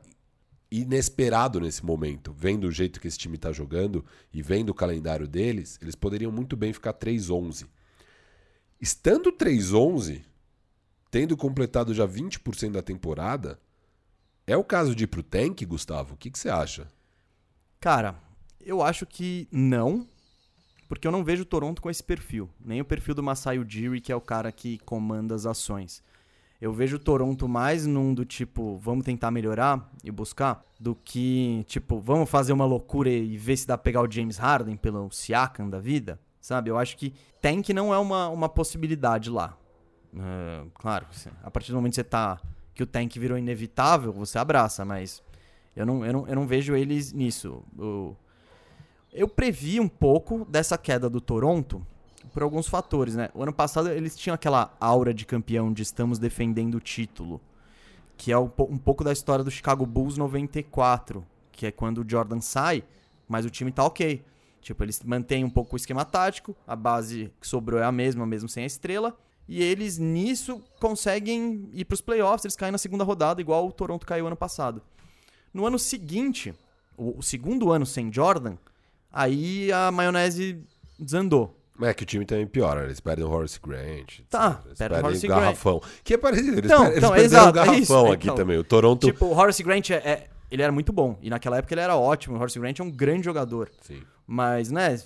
inesperado 0.70 1.62
nesse 1.62 1.86
momento. 1.86 2.34
Vendo 2.34 2.68
o 2.68 2.72
jeito 2.72 3.00
que 3.00 3.08
esse 3.08 3.18
time 3.18 3.38
está 3.38 3.54
jogando 3.54 4.04
e 4.34 4.42
vendo 4.42 4.70
o 4.70 4.76
calendário 4.76 5.26
deles, 5.26 5.80
eles 5.82 5.96
poderiam 5.96 6.32
muito 6.32 6.58
bem 6.58 6.74
ficar 6.74 6.94
3-11. 6.94 7.66
Estando 8.80 9.32
3-11, 9.32 10.22
tendo 11.10 11.38
completado 11.38 11.94
já 11.94 12.06
20% 12.06 12.72
da 12.72 12.82
temporada, 12.82 13.58
é 14.46 14.58
o 14.58 14.64
caso 14.64 14.94
de 14.94 15.06
ir 15.06 15.08
pro 15.08 15.24
tank, 15.24 15.66
Gustavo? 15.66 16.14
O 16.14 16.18
que, 16.18 16.30
que 16.30 16.38
você 16.38 16.50
acha? 16.50 16.88
Cara, 17.80 18.22
eu 18.60 18.82
acho 18.82 19.06
que 19.06 19.48
não, 19.50 20.06
porque 20.88 21.08
eu 21.08 21.12
não 21.12 21.24
vejo 21.24 21.44
o 21.44 21.46
Toronto 21.46 21.82
com 21.82 21.90
esse 21.90 22.04
perfil. 22.04 22.50
Nem 22.64 22.82
o 22.82 22.86
perfil 22.86 23.16
do 23.16 23.24
Masai 23.24 23.60
Ujiri, 23.60 24.02
que 24.02 24.12
é 24.12 24.16
o 24.16 24.22
cara 24.22 24.52
que 24.52 24.78
comanda 24.80 25.36
as 25.36 25.46
ações. 25.46 26.04
Eu 26.60 26.74
vejo 26.74 26.96
o 26.96 27.00
Toronto 27.00 27.48
mais 27.48 27.86
num 27.86 28.14
do 28.14 28.26
tipo, 28.26 28.78
vamos 28.78 29.06
tentar 29.06 29.30
melhorar 29.30 29.92
e 30.04 30.10
buscar, 30.10 30.64
do 30.80 30.96
que, 30.96 31.64
tipo, 31.68 32.00
vamos 32.00 32.30
fazer 32.30 32.52
uma 32.52 32.66
loucura 32.66 33.10
e 33.10 33.38
ver 33.38 33.58
se 33.58 33.68
dá 33.68 33.78
pra 33.78 33.84
pegar 33.84 34.02
o 34.02 34.12
James 34.12 34.38
Harden 34.38 34.76
pelo 34.76 35.12
Siakam 35.12 35.70
da 35.70 35.80
vida 35.80 36.20
sabe? 36.48 36.70
Eu 36.70 36.78
acho 36.78 36.96
que 36.98 37.14
tank 37.42 37.70
não 37.70 37.94
é 37.94 37.98
uma, 37.98 38.30
uma 38.30 38.48
possibilidade 38.48 39.30
lá. 39.30 39.58
Uh, 40.14 40.70
claro, 40.74 41.06
a 41.44 41.52
partir 41.52 41.72
do 41.72 41.76
momento 41.76 41.92
que 41.92 41.96
você 41.98 42.04
tá. 42.04 42.40
que 42.74 42.82
o 42.82 42.88
tank 42.88 43.18
virou 43.20 43.38
inevitável, 43.38 44.14
você 44.14 44.40
abraça, 44.40 44.86
mas 44.86 45.22
eu 45.76 45.86
não, 45.86 46.06
eu 46.06 46.14
não, 46.14 46.28
eu 46.28 46.36
não 46.36 46.48
vejo 46.48 46.76
eles 46.76 47.12
nisso. 47.12 47.64
Eu, 47.78 48.18
eu 49.12 49.28
previ 49.28 49.80
um 49.80 49.88
pouco 49.88 50.46
dessa 50.46 50.78
queda 50.78 51.10
do 51.10 51.22
Toronto 51.22 51.86
por 52.34 52.44
alguns 52.44 52.68
fatores, 52.68 53.16
né? 53.16 53.30
O 53.34 53.42
ano 53.42 53.54
passado 53.54 53.90
eles 53.90 54.16
tinham 54.16 54.36
aquela 54.36 54.76
aura 54.80 55.14
de 55.14 55.26
campeão, 55.26 55.74
de 55.74 55.82
estamos 55.82 56.20
defendendo 56.20 56.76
o 56.76 56.80
título, 56.80 57.42
que 58.16 58.32
é 58.32 58.38
um, 58.38 58.48
pouco 58.48 59.04
da 59.04 59.12
história 59.12 59.44
do 59.44 59.52
Chicago 59.52 59.86
Bulls 59.86 60.18
94, 60.18 61.26
que 61.52 61.66
é 61.66 61.72
quando 61.72 62.00
o 62.00 62.06
Jordan 62.08 62.42
sai, 62.42 62.84
mas 63.28 63.46
o 63.46 63.50
time 63.50 63.72
tá 63.72 63.84
ok. 63.84 64.24
Tipo, 64.62 64.84
eles 64.84 65.02
mantêm 65.04 65.44
um 65.44 65.50
pouco 65.50 65.76
o 65.76 65.78
esquema 65.78 66.04
tático, 66.04 66.56
a 66.68 66.76
base 66.76 67.32
que 67.40 67.48
sobrou 67.48 67.80
é 67.80 67.84
a 67.84 67.92
mesma, 67.92 68.26
mesmo 68.26 68.50
sem 68.50 68.64
a 68.64 68.68
estrela. 68.68 69.18
E 69.48 69.64
eles, 69.64 69.98
nisso, 69.98 70.62
conseguem 70.80 71.70
ir 71.72 71.86
para 71.86 71.96
os 71.96 72.02
playoffs, 72.02 72.44
eles 72.44 72.56
caem 72.56 72.72
na 72.72 72.78
segunda 72.78 73.04
rodada, 73.04 73.40
igual 73.40 73.66
o 73.66 73.72
Toronto 73.72 74.06
caiu 74.06 74.28
ano 74.28 74.36
passado. 74.36 74.82
No 75.54 75.66
ano 75.66 75.80
seguinte, 75.80 76.54
o 76.98 77.22
segundo 77.22 77.72
ano 77.72 77.86
sem 77.86 78.12
Jordan, 78.12 78.58
aí 79.18 79.72
a 79.72 79.92
maionese 79.92 80.64
desandou. 81.00 81.56
É 81.82 81.94
que 81.94 82.04
o 82.04 82.06
time 82.06 82.26
também 82.26 82.48
piora, 82.48 82.84
eles 82.84 83.00
perdem 83.00 83.24
o 83.24 83.30
Horace 83.30 83.60
Grant. 83.62 84.20
Tá, 84.30 84.62
eles 84.66 84.78
perdem 84.78 85.00
o 85.00 85.06
Horace 85.06 85.28
garrafão. 85.28 85.80
Grant. 85.80 85.94
Que 86.04 86.14
é 86.14 86.18
parecido, 86.18 86.58
eles, 86.58 86.66
então, 86.66 86.86
per 86.86 86.98
então, 86.98 87.16
eles 87.16 87.26
exato, 87.26 87.54
perderam 87.54 87.72
o 87.72 87.74
é 87.74 87.76
garrafão 87.76 88.08
é 88.08 88.12
aqui 88.12 88.26
então, 88.26 88.36
também. 88.36 88.58
O 88.58 88.64
Toronto. 88.64 89.06
Tipo, 89.06 89.26
o 89.26 89.38
Horace 89.38 89.62
Grant 89.62 89.92
é, 89.92 89.96
é, 89.96 90.28
ele 90.50 90.62
era 90.64 90.72
muito 90.72 90.92
bom. 90.92 91.18
E 91.22 91.30
naquela 91.30 91.58
época 91.58 91.74
ele 91.74 91.82
era 91.82 91.96
ótimo. 91.96 92.36
O 92.36 92.40
Horace 92.40 92.60
Grant 92.60 92.80
é 92.80 92.84
um 92.84 92.90
grande 92.90 93.26
jogador. 93.26 93.70
Sim. 93.82 94.02
Mas, 94.26 94.72
né? 94.72 95.00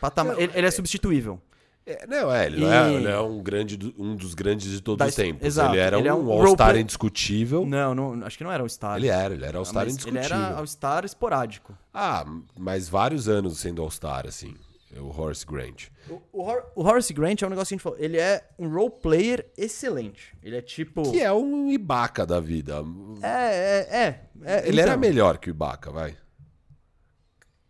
Patamar, 0.00 0.34
não, 0.34 0.40
ele, 0.40 0.52
ele, 0.54 0.66
é, 0.66 0.68
é 0.68 0.70
substituível. 0.70 1.40
É, 1.86 2.04
não, 2.04 2.32
é, 2.32 2.46
ele, 2.46 2.56
e... 2.56 2.60
não 2.60 2.72
é, 2.72 2.92
ele 2.94 3.08
é 3.08 3.20
um, 3.20 3.40
grande, 3.40 3.94
um 3.96 4.16
dos 4.16 4.34
grandes 4.34 4.68
de 4.72 4.80
todos 4.80 4.98
da, 4.98 5.06
os 5.06 5.14
tempos. 5.14 5.46
Exato, 5.46 5.72
ele 5.72 5.80
era 5.80 5.98
ele 5.98 6.10
um, 6.10 6.12
é 6.12 6.14
um 6.14 6.32
All-Star 6.32 6.76
indiscutível. 6.76 7.64
Não, 7.64 7.94
não, 7.94 8.26
acho 8.26 8.36
que 8.36 8.42
não 8.42 8.50
era 8.50 8.60
All-Star. 8.60 8.96
Ele 8.96 9.06
era, 9.06 9.32
ele 9.32 9.44
era 9.44 9.56
All-Star 9.56 9.84
indiscutível. 9.84 10.20
Ele 10.20 10.34
era 10.34 10.56
All-Star 10.56 11.04
esporádico. 11.04 11.78
Ah, 11.94 12.26
mas 12.58 12.88
vários 12.88 13.28
anos 13.28 13.58
sendo 13.58 13.82
All-Star, 13.82 14.26
assim. 14.26 14.54
O 14.98 15.20
Horace 15.20 15.44
Grant. 15.44 15.88
O, 16.08 16.22
o, 16.32 16.62
o, 16.74 16.82
Horace 16.82 17.12
Grant 17.12 17.42
é 17.42 17.46
um 17.46 17.50
negócio 17.50 17.68
que 17.68 17.74
a 17.74 17.76
gente 17.76 17.82
falou. 17.82 17.98
Ele 17.98 18.16
é 18.16 18.42
um 18.58 18.68
role 18.68 18.90
player 19.02 19.46
excelente. 19.56 20.34
Ele 20.42 20.56
é 20.56 20.62
tipo. 20.62 21.02
Que 21.10 21.20
é 21.20 21.30
um 21.32 21.70
Ibaka 21.70 22.24
da 22.24 22.40
vida. 22.40 22.82
É, 23.22 23.28
é, 23.28 23.96
é. 23.98 24.20
é 24.44 24.68
ele 24.68 24.80
então... 24.80 24.92
era 24.92 24.96
melhor 24.96 25.38
que 25.38 25.50
o 25.50 25.52
Ibaka, 25.52 25.90
vai. 25.90 26.16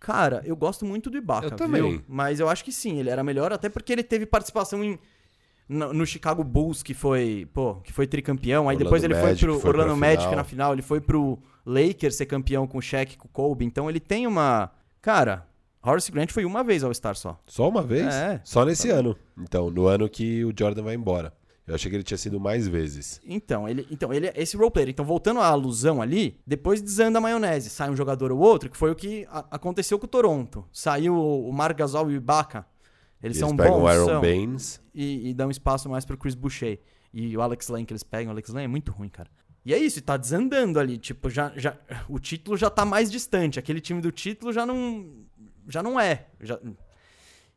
Cara, 0.07 0.41
eu 0.45 0.55
gosto 0.55 0.85
muito 0.87 1.11
do 1.11 1.19
Ibaka, 1.19 1.49
eu 1.49 1.51
também. 1.57 1.83
Viu? 1.83 2.05
Mas 2.07 2.39
eu 2.39 2.49
acho 2.49 2.65
que 2.65 2.71
sim, 2.71 3.01
ele 3.01 3.11
era 3.11 3.25
melhor, 3.25 3.53
até 3.53 3.69
porque 3.69 3.93
ele 3.93 4.05
teve 4.05 4.25
participação 4.25 4.85
em, 4.85 4.97
no, 5.69 5.93
no 5.93 6.07
Chicago 6.07 6.45
Bulls, 6.45 6.81
que 6.81 6.95
foi, 6.95 7.49
pô, 7.53 7.75
que 7.81 7.93
foi 7.93 8.07
tricampeão. 8.07 8.69
Aí 8.69 8.77
Orlando 8.77 8.85
depois 8.85 9.03
ele 9.03 9.15
Magic, 9.15 9.41
foi 9.41 9.49
pro 9.49 9.59
foi 9.59 9.71
Orlando 9.71 9.97
Magic 9.97 10.23
final. 10.23 10.37
na 10.37 10.45
final. 10.45 10.73
Ele 10.75 10.83
foi 10.83 11.01
pro 11.01 11.37
Lakers 11.67 12.15
ser 12.15 12.27
campeão 12.27 12.69
com 12.69 12.79
o 12.79 12.81
Shaq 12.81 13.17
com 13.17 13.27
o 13.27 13.31
Kobe. 13.33 13.65
Então 13.65 13.91
ele 13.91 13.99
tem 13.99 14.29
uma. 14.29 14.71
Cara, 15.03 15.45
Horace 15.83 16.13
Grant 16.13 16.31
foi 16.31 16.45
uma 16.45 16.63
vez 16.63 16.85
ao 16.85 16.95
Star 16.95 17.17
só. 17.17 17.37
Só 17.45 17.69
uma 17.69 17.83
vez? 17.83 18.15
É. 18.15 18.41
Só 18.45 18.65
nesse 18.65 18.87
tá 18.87 18.95
ano. 18.95 19.17
Então, 19.37 19.73
no 19.73 19.89
ano 19.89 20.09
que 20.09 20.45
o 20.45 20.55
Jordan 20.57 20.85
vai 20.85 20.95
embora. 20.95 21.33
Eu 21.67 21.75
achei 21.75 21.91
que 21.91 21.97
ele 21.97 22.05
tinha 22.05 22.17
sido 22.17 22.39
mais 22.39 22.69
vezes. 22.69 23.21
Então, 23.25 23.69
ele, 23.69 23.87
então, 23.91 24.13
ele 24.13 24.29
é 24.29 24.33
esse 24.37 24.57
roleplayer. 24.57 24.91
Então, 24.91 25.05
voltando 25.05 25.41
à 25.41 25.49
alusão 25.49 26.01
ali, 26.01 26.39
depois 26.47 26.81
desanda 26.81 27.19
a 27.19 27.21
maionese. 27.21 27.71
Sai 27.71 27.91
um 27.91 27.97
jogador 27.97 28.31
ou 28.31 28.39
outro, 28.39 28.71
que 28.71 28.77
foi 28.77 28.91
o 28.93 28.95
que 28.95 29.27
a, 29.29 29.45
aconteceu 29.51 29.99
com 29.99 30.05
o 30.05 30.09
Toronto. 30.09 30.65
Saiu 30.73 31.17
o 31.17 31.53
Marc 31.53 31.77
Gasol 31.77 32.11
e 32.11 32.15
o 32.15 32.17
Ibaka. 32.19 32.65
Eles, 33.21 33.37
eles 33.37 33.39
são 33.39 33.57
pegam 33.57 33.81
bons. 33.81 33.83
o 33.83 33.87
Aaron 33.89 34.07
são, 34.07 34.21
Baines. 34.21 34.81
E, 34.95 35.31
e 35.31 35.35
dão 35.35 35.51
espaço 35.51 35.89
mais 35.89 36.05
pro 36.05 36.17
Chris 36.17 36.37
Boucher. 36.37 36.79
E 37.13 37.37
o 37.37 37.41
Alex 37.41 37.67
Lane 37.69 37.85
que 37.85 37.93
eles 37.93 38.05
pegam, 38.05 38.29
o 38.29 38.31
Alex 38.33 38.51
Lane 38.51 38.67
é 38.67 38.69
muito 38.69 38.93
ruim, 38.93 39.09
cara. 39.09 39.29
E 39.65 39.75
é 39.75 39.79
isso, 39.79 40.01
tá 40.01 40.17
desandando 40.17 40.79
ali. 40.79 40.97
Tipo, 40.97 41.29
já, 41.29 41.53
já, 41.57 41.77
o 42.09 42.21
título 42.21 42.57
já 42.57 42.71
tá 42.71 42.85
mais 42.85 43.11
distante. 43.11 43.59
Aquele 43.59 43.81
time 43.81 44.01
do 44.01 44.13
título 44.13 44.53
já 44.53 44.65
não. 44.65 45.27
Já 45.67 45.83
não 45.83 45.99
é. 45.99 46.27
Já... 46.41 46.61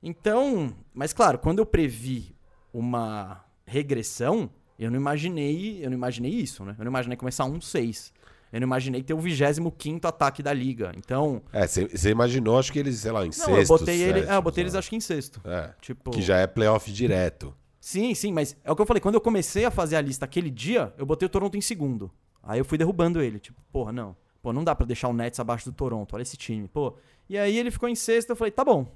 Então, 0.02 0.76
mas 0.91 1.14
claro, 1.14 1.38
quando 1.38 1.60
eu 1.60 1.65
previ 1.68 2.36
uma 2.73 3.44
regressão, 3.69 4.49
eu 4.77 4.89
não 4.89 4.97
imaginei, 4.97 5.83
eu 5.83 5.89
não 5.89 5.97
imaginei 5.97 6.31
isso, 6.31 6.63
né? 6.65 6.75
Eu 6.77 6.85
não 6.85 6.91
imaginei 6.91 7.17
começar 7.17 7.45
um 7.45 7.61
6. 7.61 8.13
Eu 8.51 8.59
não 8.61 8.65
imaginei 8.65 9.03
ter 9.03 9.13
o 9.13 9.19
25 9.19 10.07
ataque 10.07 10.41
da 10.41 10.51
liga. 10.51 10.91
Então. 10.97 11.41
É, 11.53 11.67
você 11.67 12.09
imaginou, 12.09 12.57
acho 12.57 12.73
que 12.73 12.79
eles, 12.79 12.97
sei 12.97 13.11
lá, 13.11 13.25
em 13.25 13.31
sexto. 13.31 13.51
Não, 13.51 13.59
eu 13.59 13.67
botei 13.67 14.01
ele. 14.01 14.19
É, 14.21 14.35
eu 14.35 14.41
botei 14.41 14.63
eles, 14.63 14.73
acho 14.73 14.89
que 14.89 14.95
em 14.95 14.99
sexto. 14.99 15.39
É. 15.45 15.71
Tipo... 15.81 16.09
Que 16.11 16.21
já 16.21 16.37
é 16.37 16.47
playoff 16.47 16.91
direto. 16.91 17.53
Sim, 17.79 18.13
sim, 18.15 18.33
mas 18.33 18.57
é 18.63 18.71
o 18.71 18.75
que 18.75 18.81
eu 18.81 18.85
falei. 18.85 18.99
Quando 18.99 19.15
eu 19.15 19.21
comecei 19.21 19.65
a 19.65 19.71
fazer 19.71 19.95
a 19.95 20.01
lista 20.01 20.25
aquele 20.25 20.49
dia, 20.49 20.93
eu 20.97 21.05
botei 21.05 21.25
o 21.25 21.29
Toronto 21.29 21.55
em 21.55 21.61
segundo. 21.61 22.11
Aí 22.41 22.59
eu 22.59 22.65
fui 22.65 22.77
derrubando 22.77 23.21
ele. 23.21 23.39
Tipo, 23.39 23.61
porra, 23.71 23.91
não. 23.91 24.15
Pô, 24.41 24.51
não 24.51 24.63
dá 24.63 24.73
pra 24.73 24.85
deixar 24.85 25.09
o 25.09 25.13
Nets 25.13 25.39
abaixo 25.39 25.65
do 25.65 25.73
Toronto. 25.73 26.13
Olha 26.13 26.23
esse 26.23 26.35
time. 26.35 26.67
Pô. 26.67 26.95
E 27.29 27.37
aí 27.37 27.57
ele 27.57 27.69
ficou 27.69 27.87
em 27.87 27.95
sexto. 27.95 28.31
Eu 28.31 28.35
falei, 28.35 28.51
tá 28.51 28.65
bom. 28.65 28.87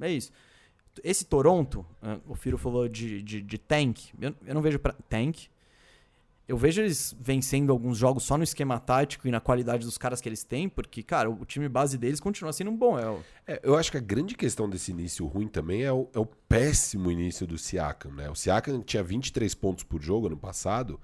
É 0.00 0.10
isso. 0.10 0.30
Esse 1.02 1.24
Toronto, 1.24 1.84
ah, 2.02 2.18
o 2.26 2.34
Firo 2.34 2.58
falou 2.58 2.88
de, 2.88 3.22
de, 3.22 3.40
de 3.40 3.58
tank. 3.58 4.10
Eu, 4.20 4.34
eu 4.46 4.54
não 4.54 4.62
vejo 4.62 4.78
pra. 4.78 4.92
Tank. 5.08 5.48
Eu 6.48 6.56
vejo 6.56 6.80
eles 6.80 7.14
vencendo 7.20 7.70
alguns 7.70 7.96
jogos 7.96 8.24
só 8.24 8.36
no 8.36 8.42
esquema 8.42 8.80
tático 8.80 9.28
e 9.28 9.30
na 9.30 9.38
qualidade 9.38 9.84
dos 9.84 9.96
caras 9.96 10.20
que 10.20 10.28
eles 10.28 10.42
têm, 10.42 10.68
porque, 10.68 11.00
cara, 11.00 11.30
o 11.30 11.44
time 11.44 11.68
base 11.68 11.96
deles 11.96 12.18
continua 12.18 12.52
sendo 12.52 12.72
bom. 12.72 12.98
É, 12.98 13.08
o... 13.08 13.22
é 13.46 13.60
eu 13.62 13.76
acho 13.76 13.92
que 13.92 13.96
a 13.96 14.00
grande 14.00 14.34
questão 14.34 14.68
desse 14.68 14.90
início 14.90 15.24
ruim 15.26 15.46
também 15.46 15.82
é 15.82 15.92
o, 15.92 16.08
é 16.12 16.18
o 16.18 16.26
péssimo 16.26 17.08
início 17.08 17.46
do 17.46 17.56
Siakam, 17.56 18.10
né? 18.10 18.28
O 18.28 18.34
Siakam 18.34 18.80
tinha 18.80 19.00
23 19.00 19.54
pontos 19.54 19.84
por 19.84 20.02
jogo 20.02 20.26
ano 20.26 20.36
passado, 20.36 20.98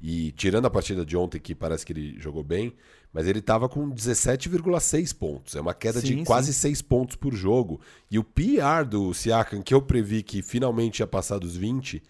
e 0.00 0.32
tirando 0.32 0.66
a 0.66 0.70
partida 0.70 1.04
de 1.04 1.16
ontem, 1.16 1.38
que 1.38 1.54
parece 1.54 1.84
que 1.84 1.92
ele 1.92 2.18
jogou 2.18 2.42
bem, 2.42 2.74
mas 3.12 3.26
ele 3.26 3.40
estava 3.40 3.68
com 3.68 3.90
17,6 3.90 5.14
pontos. 5.16 5.56
É 5.56 5.60
uma 5.60 5.74
queda 5.74 6.00
sim, 6.00 6.18
de 6.18 6.24
quase 6.24 6.52
sim. 6.52 6.60
6 6.60 6.82
pontos 6.82 7.16
por 7.16 7.34
jogo. 7.34 7.80
E 8.10 8.18
o 8.18 8.24
PR 8.24 8.84
do 8.88 9.12
Siakam, 9.12 9.62
que 9.62 9.74
eu 9.74 9.82
previ 9.82 10.22
que 10.22 10.42
finalmente 10.42 11.00
ia 11.00 11.06
passar 11.06 11.38
dos 11.38 11.56
20, 11.56 12.02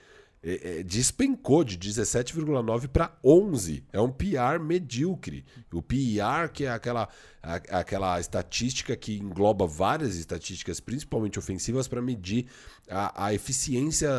é, 0.43 0.79
é, 0.79 0.83
despencou 0.83 1.63
de 1.65 1.79
17,9 1.79 2.89
para 2.89 3.17
11. 3.25 3.85
É 3.93 4.01
um 4.01 4.11
PR 4.11 4.59
medíocre. 4.61 5.45
O 5.73 5.83
PR, 5.83 6.51
que 6.53 6.65
é 6.65 6.71
aquela, 6.71 7.09
a, 7.43 7.55
aquela 7.79 8.21
estatística 8.21 8.97
que 8.97 9.19
engloba 9.19 9.67
várias 9.67 10.17
estatísticas, 10.17 10.81
principalmente 10.81 11.39
ofensivas, 11.39 11.89
para 11.89 12.03
medir 12.03 12.47
a, 12.89 13.27
a, 13.27 13.35
eficiência 13.35 14.11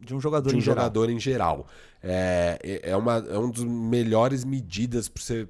de 0.00 0.14
um 0.14 0.20
jogador, 0.20 0.50
de 0.50 0.56
um 0.56 0.58
em, 0.58 0.62
jogador 0.62 1.06
geral. 1.08 1.16
em 1.16 1.20
geral. 1.20 1.66
É, 2.02 2.58
é, 2.62 2.90
é, 2.90 2.96
uma, 2.96 3.16
é 3.16 3.38
um 3.38 3.50
dos 3.50 3.64
melhores 3.64 4.44
medidas 4.44 5.08
para 5.08 5.22
você 5.22 5.48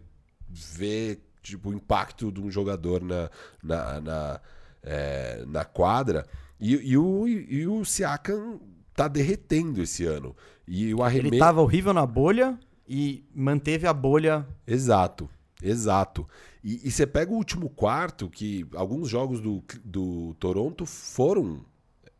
ver 0.52 1.20
tipo, 1.42 1.70
o 1.70 1.74
impacto 1.74 2.30
de 2.30 2.40
um 2.40 2.50
jogador 2.50 3.02
na, 3.02 3.30
na, 3.62 4.00
na, 4.00 4.40
é, 4.82 5.44
na 5.46 5.64
quadra. 5.64 6.26
E, 6.60 6.92
e, 6.92 6.96
o, 6.96 7.26
e 7.26 7.66
o 7.66 7.84
Siakam 7.84 8.60
tá 8.94 9.08
derretendo 9.08 9.82
esse 9.82 10.04
ano. 10.04 10.36
E 10.66 10.94
o 10.94 11.02
arremesso... 11.02 11.34
Ele 11.34 11.38
tava 11.38 11.60
horrível 11.60 11.92
na 11.92 12.06
bolha 12.06 12.58
e 12.88 13.24
manteve 13.34 13.86
a 13.86 13.92
bolha. 13.92 14.46
Exato, 14.66 15.28
exato. 15.60 16.28
E, 16.62 16.86
e 16.86 16.90
você 16.90 17.06
pega 17.06 17.32
o 17.32 17.36
último 17.36 17.68
quarto, 17.68 18.28
que 18.28 18.66
alguns 18.74 19.08
jogos 19.08 19.40
do, 19.40 19.62
do 19.84 20.34
Toronto 20.34 20.86
foram 20.86 21.64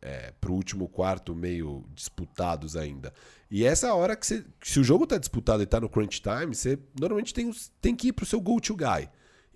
é, 0.03 0.33
pro 0.41 0.53
último 0.53 0.89
quarto 0.89 1.35
meio 1.35 1.85
disputados 1.95 2.77
ainda. 2.77 3.15
E 3.51 3.65
essa 3.65 3.87
é 3.87 3.91
a 3.91 3.95
hora 3.95 4.17
que 4.17 4.27
você. 4.27 4.45
Se 4.63 4.81
o 4.81 4.85
jogo 4.85 5.07
tá 5.07 5.17
disputado 5.17 5.63
e 5.63 5.67
tá 5.67 5.81
no 5.81 5.89
crunch 5.89 6.21
time, 6.21 6.55
você 6.55 6.79
normalmente 6.99 7.33
tem, 7.33 7.51
tem 7.81 7.95
que 7.95 8.09
ir 8.09 8.13
pro 8.13 8.27
seu 8.27 8.41
go-to 8.41 8.75
guy. 8.75 9.09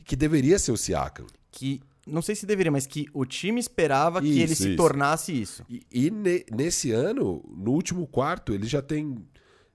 Que 0.05 0.14
deveria 0.14 0.59
ser 0.59 0.70
o 0.73 0.77
Siakam. 0.77 1.27
Que. 1.51 1.81
Não 2.06 2.23
sei 2.23 2.36
se 2.36 2.47
deveria, 2.47 2.70
mas 2.70 2.86
que 2.86 3.06
o 3.12 3.24
time 3.24 3.59
esperava 3.59 4.20
isso, 4.23 4.32
que 4.32 4.40
ele 4.40 4.55
se 4.55 4.68
isso. 4.68 4.77
tornasse 4.77 5.32
isso. 5.32 5.64
E, 5.68 5.82
e 5.90 6.09
ne, 6.09 6.44
nesse 6.52 6.93
ano, 6.93 7.43
no 7.48 7.73
último 7.73 8.06
quarto, 8.06 8.55
ele 8.55 8.66
já 8.66 8.81
tem. 8.81 9.16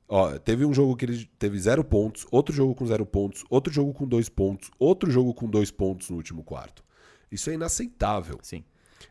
Ó, 0.08 0.38
teve 0.38 0.64
um 0.64 0.74
jogo 0.74 0.96
que 0.96 1.04
ele 1.04 1.30
teve 1.38 1.60
zero 1.60 1.84
pontos, 1.84 2.26
outro 2.32 2.56
jogo 2.56 2.74
com 2.74 2.86
zero 2.86 3.06
pontos, 3.06 3.44
outro 3.50 3.74
jogo 3.74 3.94
com 3.94 4.08
dois 4.08 4.30
pontos, 4.30 4.72
outro 4.80 5.12
jogo 5.12 5.34
com 5.34 5.50
dois 5.50 5.72
pontos 5.72 6.10
no 6.10 6.16
último 6.16 6.44
quarto. 6.44 6.84
Isso 7.30 7.50
é 7.50 7.54
inaceitável. 7.54 8.38
Sim. 8.42 8.64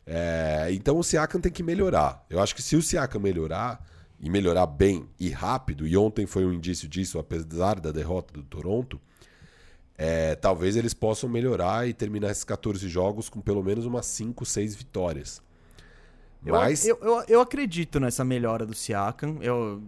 É, 0.06 0.68
então 0.70 0.98
o 0.98 1.04
Siakam 1.04 1.40
tem 1.40 1.52
que 1.52 1.62
melhorar. 1.62 2.24
Eu 2.28 2.40
acho 2.40 2.54
que 2.54 2.62
se 2.62 2.76
o 2.76 2.82
Siakam 2.82 3.20
melhorar, 3.20 3.84
e 4.20 4.28
melhorar 4.28 4.66
bem 4.66 5.08
e 5.18 5.30
rápido, 5.30 5.86
e 5.86 5.96
ontem 5.96 6.26
foi 6.26 6.44
um 6.44 6.52
indício 6.52 6.88
disso, 6.88 7.18
apesar 7.18 7.80
da 7.80 7.90
derrota 7.90 8.34
do 8.34 8.42
Toronto, 8.42 9.00
é, 9.96 10.34
talvez 10.34 10.76
eles 10.76 10.94
possam 10.94 11.28
melhorar 11.28 11.88
e 11.88 11.92
terminar 11.92 12.30
esses 12.30 12.44
14 12.44 12.88
jogos 12.88 13.28
com 13.28 13.40
pelo 13.40 13.62
menos 13.62 13.86
umas 13.86 14.06
5, 14.06 14.44
6 14.44 14.74
vitórias. 14.74 15.42
Mas... 16.42 16.86
Eu, 16.86 16.98
eu, 17.02 17.24
eu, 17.28 17.40
acredito 17.40 18.00
nessa 18.00 18.24
melhora 18.24 18.64
do 18.64 18.74
Siakam. 18.74 19.38
Eu 19.42 19.82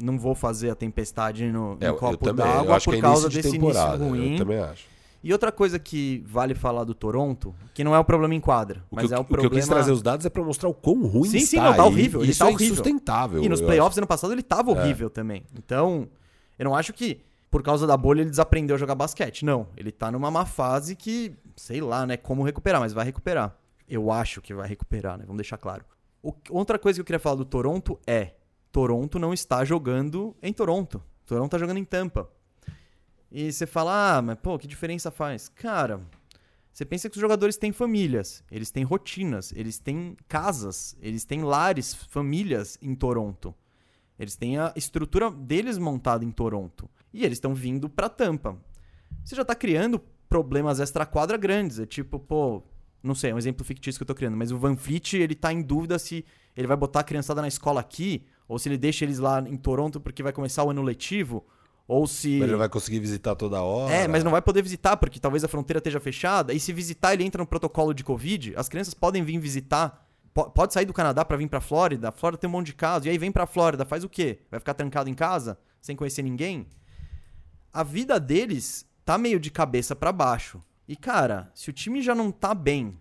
não 0.00 0.18
vou 0.18 0.34
fazer 0.34 0.70
a 0.70 0.74
tempestade 0.74 1.46
no, 1.46 1.74
no 1.74 1.84
é, 1.84 1.92
copo 1.92 2.32
d'água 2.32 2.80
por 2.80 3.00
causa 3.00 3.28
de 3.28 3.42
desse 3.42 3.56
início 3.56 3.96
ruim. 3.96 4.32
Eu 4.34 4.38
também 4.38 4.58
acho. 4.58 4.95
E 5.22 5.32
outra 5.32 5.50
coisa 5.50 5.78
que 5.78 6.22
vale 6.26 6.54
falar 6.54 6.84
do 6.84 6.94
Toronto, 6.94 7.54
que 7.74 7.82
não 7.82 7.94
é 7.94 7.98
o 7.98 8.04
problema 8.04 8.34
em 8.34 8.40
quadra, 8.40 8.84
o 8.90 8.96
mas 8.96 9.10
eu, 9.10 9.16
é 9.16 9.20
o, 9.20 9.24
problema... 9.24 9.48
O 9.48 9.50
que 9.50 9.56
eu 9.56 9.60
quis 9.60 9.68
trazer 9.68 9.90
os 9.90 10.02
dados 10.02 10.24
é 10.24 10.30
para 10.30 10.42
mostrar 10.42 10.68
o 10.68 10.74
quão 10.74 11.06
ruim 11.06 11.28
sim, 11.28 11.38
está. 11.38 11.50
Sim, 11.50 11.56
não, 11.58 11.74
tá 11.74 11.84
horrível. 11.84 12.22
Ele 12.22 12.30
isso 12.30 12.38
tá 12.38 12.46
é 12.46 12.48
horrível. 12.48 12.72
insustentável. 12.74 13.42
E 13.42 13.48
nos 13.48 13.60
playoffs 13.60 13.98
ano 13.98 14.06
passado 14.06 14.32
ele 14.32 14.42
tava 14.42 14.70
é. 14.70 14.74
horrível 14.74 15.08
é. 15.08 15.10
também. 15.10 15.44
Então, 15.56 16.08
eu 16.58 16.64
não 16.64 16.74
acho 16.74 16.92
que 16.92 17.20
por 17.50 17.62
causa 17.62 17.86
da 17.86 17.96
bolha 17.96 18.20
ele 18.20 18.30
desaprendeu 18.30 18.76
a 18.76 18.78
jogar 18.78 18.94
basquete. 18.94 19.44
Não, 19.44 19.68
ele 19.76 19.90
tá 19.90 20.10
numa 20.10 20.30
má 20.30 20.44
fase 20.44 20.94
que, 20.94 21.34
sei 21.56 21.80
lá, 21.80 22.06
né, 22.06 22.16
como 22.16 22.42
recuperar, 22.42 22.80
mas 22.80 22.92
vai 22.92 23.04
recuperar. 23.04 23.56
Eu 23.88 24.10
acho 24.10 24.40
que 24.40 24.52
vai 24.52 24.68
recuperar, 24.68 25.16
né? 25.16 25.24
Vamos 25.26 25.38
deixar 25.38 25.56
claro. 25.56 25.84
O, 26.22 26.34
outra 26.50 26.78
coisa 26.78 26.96
que 26.96 27.00
eu 27.00 27.04
queria 27.04 27.20
falar 27.20 27.36
do 27.36 27.44
Toronto 27.44 27.98
é: 28.06 28.34
Toronto 28.72 29.18
não 29.18 29.32
está 29.32 29.64
jogando 29.64 30.36
em 30.42 30.52
Toronto. 30.52 31.02
Toronto 31.24 31.50
tá 31.50 31.58
jogando 31.58 31.78
em 31.78 31.84
Tampa. 31.84 32.28
E 33.30 33.52
você 33.52 33.66
fala, 33.66 34.16
ah, 34.16 34.22
mas 34.22 34.38
pô, 34.38 34.58
que 34.58 34.66
diferença 34.66 35.10
faz? 35.10 35.48
Cara, 35.48 36.00
você 36.72 36.84
pensa 36.84 37.08
que 37.08 37.16
os 37.16 37.20
jogadores 37.20 37.56
têm 37.56 37.72
famílias, 37.72 38.44
eles 38.50 38.70
têm 38.70 38.84
rotinas, 38.84 39.52
eles 39.52 39.78
têm 39.78 40.16
casas, 40.28 40.96
eles 41.00 41.24
têm 41.24 41.42
lares, 41.42 41.94
famílias 41.94 42.78
em 42.82 42.94
Toronto. 42.94 43.54
Eles 44.18 44.36
têm 44.36 44.58
a 44.58 44.72
estrutura 44.76 45.30
deles 45.30 45.78
montada 45.78 46.24
em 46.24 46.30
Toronto. 46.30 46.88
E 47.12 47.24
eles 47.24 47.36
estão 47.36 47.54
vindo 47.54 47.88
pra 47.88 48.08
Tampa. 48.08 48.56
Você 49.24 49.34
já 49.34 49.44
tá 49.44 49.54
criando 49.54 49.98
problemas 50.28 50.80
extra-quadra 50.80 51.36
grandes. 51.36 51.78
É 51.78 51.86
tipo, 51.86 52.18
pô, 52.18 52.62
não 53.02 53.14
sei, 53.14 53.30
é 53.30 53.34
um 53.34 53.38
exemplo 53.38 53.64
fictício 53.64 53.98
que 53.98 54.02
eu 54.02 54.06
tô 54.06 54.14
criando, 54.14 54.36
mas 54.36 54.52
o 54.52 54.58
Van 54.58 54.76
Fleet, 54.76 55.14
ele 55.14 55.34
tá 55.34 55.52
em 55.52 55.62
dúvida 55.62 55.98
se 55.98 56.24
ele 56.56 56.66
vai 56.66 56.76
botar 56.76 57.00
a 57.00 57.04
criançada 57.04 57.40
na 57.40 57.48
escola 57.48 57.80
aqui, 57.80 58.26
ou 58.48 58.58
se 58.58 58.68
ele 58.68 58.76
deixa 58.76 59.04
eles 59.04 59.18
lá 59.18 59.40
em 59.40 59.56
Toronto 59.56 60.00
porque 60.00 60.22
vai 60.22 60.32
começar 60.32 60.64
o 60.64 60.70
ano 60.70 60.82
letivo. 60.82 61.46
Ou 61.88 62.06
se. 62.06 62.38
Mas 62.38 62.48
ele 62.48 62.56
vai 62.56 62.68
conseguir 62.68 62.98
visitar 62.98 63.34
toda 63.36 63.62
hora. 63.62 63.92
É, 63.92 64.08
mas 64.08 64.24
não 64.24 64.30
vai 64.30 64.42
poder 64.42 64.62
visitar, 64.62 64.96
porque 64.96 65.20
talvez 65.20 65.44
a 65.44 65.48
fronteira 65.48 65.78
esteja 65.78 66.00
fechada. 66.00 66.52
E 66.52 66.58
se 66.58 66.72
visitar, 66.72 67.14
ele 67.14 67.24
entra 67.24 67.40
no 67.40 67.46
protocolo 67.46 67.94
de 67.94 68.02
Covid. 68.02 68.54
As 68.56 68.68
crianças 68.68 68.94
podem 68.94 69.22
vir 69.22 69.38
visitar. 69.38 70.04
Pode 70.54 70.74
sair 70.74 70.84
do 70.84 70.92
Canadá 70.92 71.24
para 71.24 71.36
vir 71.36 71.48
pra 71.48 71.60
Flórida. 71.60 72.08
A 72.08 72.12
Flórida 72.12 72.40
tem 72.40 72.48
um 72.48 72.52
monte 72.52 72.66
de 72.66 72.74
casos. 72.74 73.06
E 73.06 73.10
aí 73.10 73.16
vem 73.16 73.32
pra 73.32 73.46
Flórida, 73.46 73.84
faz 73.86 74.04
o 74.04 74.08
quê? 74.08 74.40
Vai 74.50 74.60
ficar 74.60 74.74
trancado 74.74 75.08
em 75.08 75.14
casa? 75.14 75.58
Sem 75.80 75.96
conhecer 75.96 76.22
ninguém? 76.22 76.66
A 77.72 77.82
vida 77.82 78.18
deles 78.18 78.84
tá 79.04 79.16
meio 79.16 79.38
de 79.38 79.50
cabeça 79.50 79.94
para 79.94 80.12
baixo. 80.12 80.60
E, 80.88 80.96
cara, 80.96 81.50
se 81.54 81.70
o 81.70 81.72
time 81.72 82.02
já 82.02 82.14
não 82.14 82.30
tá 82.30 82.54
bem, 82.54 82.98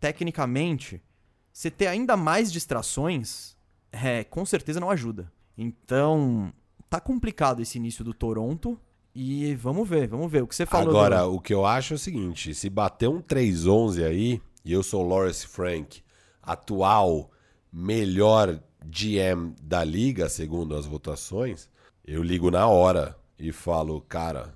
tecnicamente, 0.00 1.00
você 1.52 1.70
ter 1.70 1.86
ainda 1.86 2.16
mais 2.16 2.52
distrações, 2.52 3.56
é, 3.92 4.24
com 4.24 4.44
certeza 4.44 4.80
não 4.80 4.90
ajuda. 4.90 5.32
Então, 5.56 6.52
tá 6.94 7.00
complicado 7.00 7.60
esse 7.60 7.76
início 7.76 8.04
do 8.04 8.14
Toronto. 8.14 8.78
E 9.12 9.54
vamos 9.56 9.88
ver, 9.88 10.06
vamos 10.06 10.30
ver. 10.30 10.42
O 10.42 10.46
que 10.46 10.54
você 10.54 10.64
falou. 10.64 10.90
Agora, 10.90 11.22
do... 11.22 11.34
o 11.34 11.40
que 11.40 11.52
eu 11.52 11.66
acho 11.66 11.94
é 11.94 11.96
o 11.96 11.98
seguinte: 11.98 12.54
se 12.54 12.70
bater 12.70 13.08
um 13.08 13.20
3-11 13.20 14.04
aí, 14.04 14.40
e 14.64 14.72
eu 14.72 14.82
sou 14.82 15.06
Lawrence 15.06 15.46
Frank, 15.46 16.02
atual 16.42 17.30
melhor 17.72 18.60
GM 18.84 19.54
da 19.60 19.82
liga, 19.82 20.28
segundo 20.28 20.76
as 20.76 20.86
votações, 20.86 21.68
eu 22.06 22.22
ligo 22.22 22.50
na 22.50 22.68
hora 22.68 23.16
e 23.36 23.50
falo, 23.50 24.00
cara, 24.02 24.54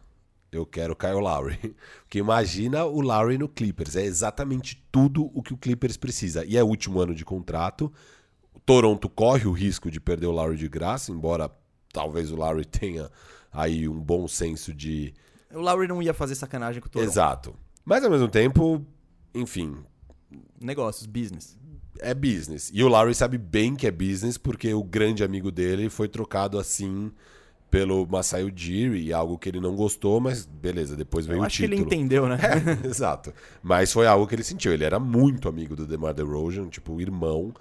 eu 0.52 0.64
quero 0.64 0.94
Kyle 0.94 1.14
Lowry. 1.14 1.58
Porque 2.02 2.18
imagina 2.18 2.84
o 2.84 3.00
Lowry 3.00 3.36
no 3.36 3.48
Clippers. 3.48 3.96
É 3.96 4.04
exatamente 4.04 4.80
tudo 4.92 5.30
o 5.34 5.42
que 5.42 5.54
o 5.54 5.56
Clippers 5.56 5.96
precisa. 5.96 6.44
E 6.44 6.56
é 6.56 6.62
o 6.62 6.66
último 6.66 7.00
ano 7.00 7.14
de 7.14 7.24
contrato. 7.24 7.92
O 8.54 8.60
Toronto 8.60 9.08
corre 9.08 9.46
o 9.46 9.52
risco 9.52 9.90
de 9.90 10.00
perder 10.00 10.26
o 10.26 10.32
Lowry 10.32 10.56
de 10.56 10.68
graça, 10.68 11.10
embora 11.10 11.50
talvez 11.92 12.30
o 12.30 12.36
Larry 12.36 12.64
tenha 12.66 13.10
aí 13.52 13.88
um 13.88 14.00
bom 14.00 14.26
senso 14.28 14.72
de. 14.72 15.12
O 15.52 15.60
Larry 15.60 15.88
não 15.88 16.02
ia 16.02 16.12
fazer 16.12 16.34
sacanagem 16.34 16.80
com 16.80 16.88
o 16.88 16.90
Toronto. 16.90 17.08
Exato. 17.08 17.56
Mas 17.84 18.04
ao 18.04 18.10
mesmo 18.10 18.28
tempo, 18.28 18.84
enfim. 19.34 19.76
Negócios, 20.60 21.06
business. 21.06 21.56
É 22.00 22.14
business. 22.14 22.70
E 22.72 22.82
o 22.84 22.88
Larry 22.88 23.14
sabe 23.14 23.38
bem 23.38 23.74
que 23.74 23.86
é 23.86 23.90
business 23.90 24.36
porque 24.36 24.72
o 24.74 24.84
grande 24.84 25.24
amigo 25.24 25.50
dele 25.50 25.88
foi 25.88 26.06
trocado 26.08 26.58
assim 26.58 27.10
pelo 27.70 28.06
Masai 28.06 28.44
Ujiri, 28.44 29.12
algo 29.12 29.36
que 29.38 29.48
ele 29.48 29.60
não 29.60 29.74
gostou, 29.76 30.20
mas 30.20 30.46
beleza, 30.46 30.96
depois 30.96 31.26
veio 31.26 31.38
Eu 31.38 31.42
o 31.44 31.46
título. 31.48 31.66
acho 31.66 31.76
que 31.76 31.82
ele 31.82 31.96
entendeu, 31.96 32.26
né? 32.26 32.38
É, 32.84 32.86
exato. 32.86 33.32
Mas 33.62 33.92
foi 33.92 34.06
algo 34.06 34.26
que 34.26 34.34
ele 34.34 34.44
sentiu. 34.44 34.72
Ele 34.72 34.84
era 34.84 34.98
muito 34.98 35.48
amigo 35.48 35.76
do 35.76 35.86
DeMar 35.86 36.14
DeRozan, 36.14 36.68
tipo, 36.68 37.00
irmão, 37.00 37.52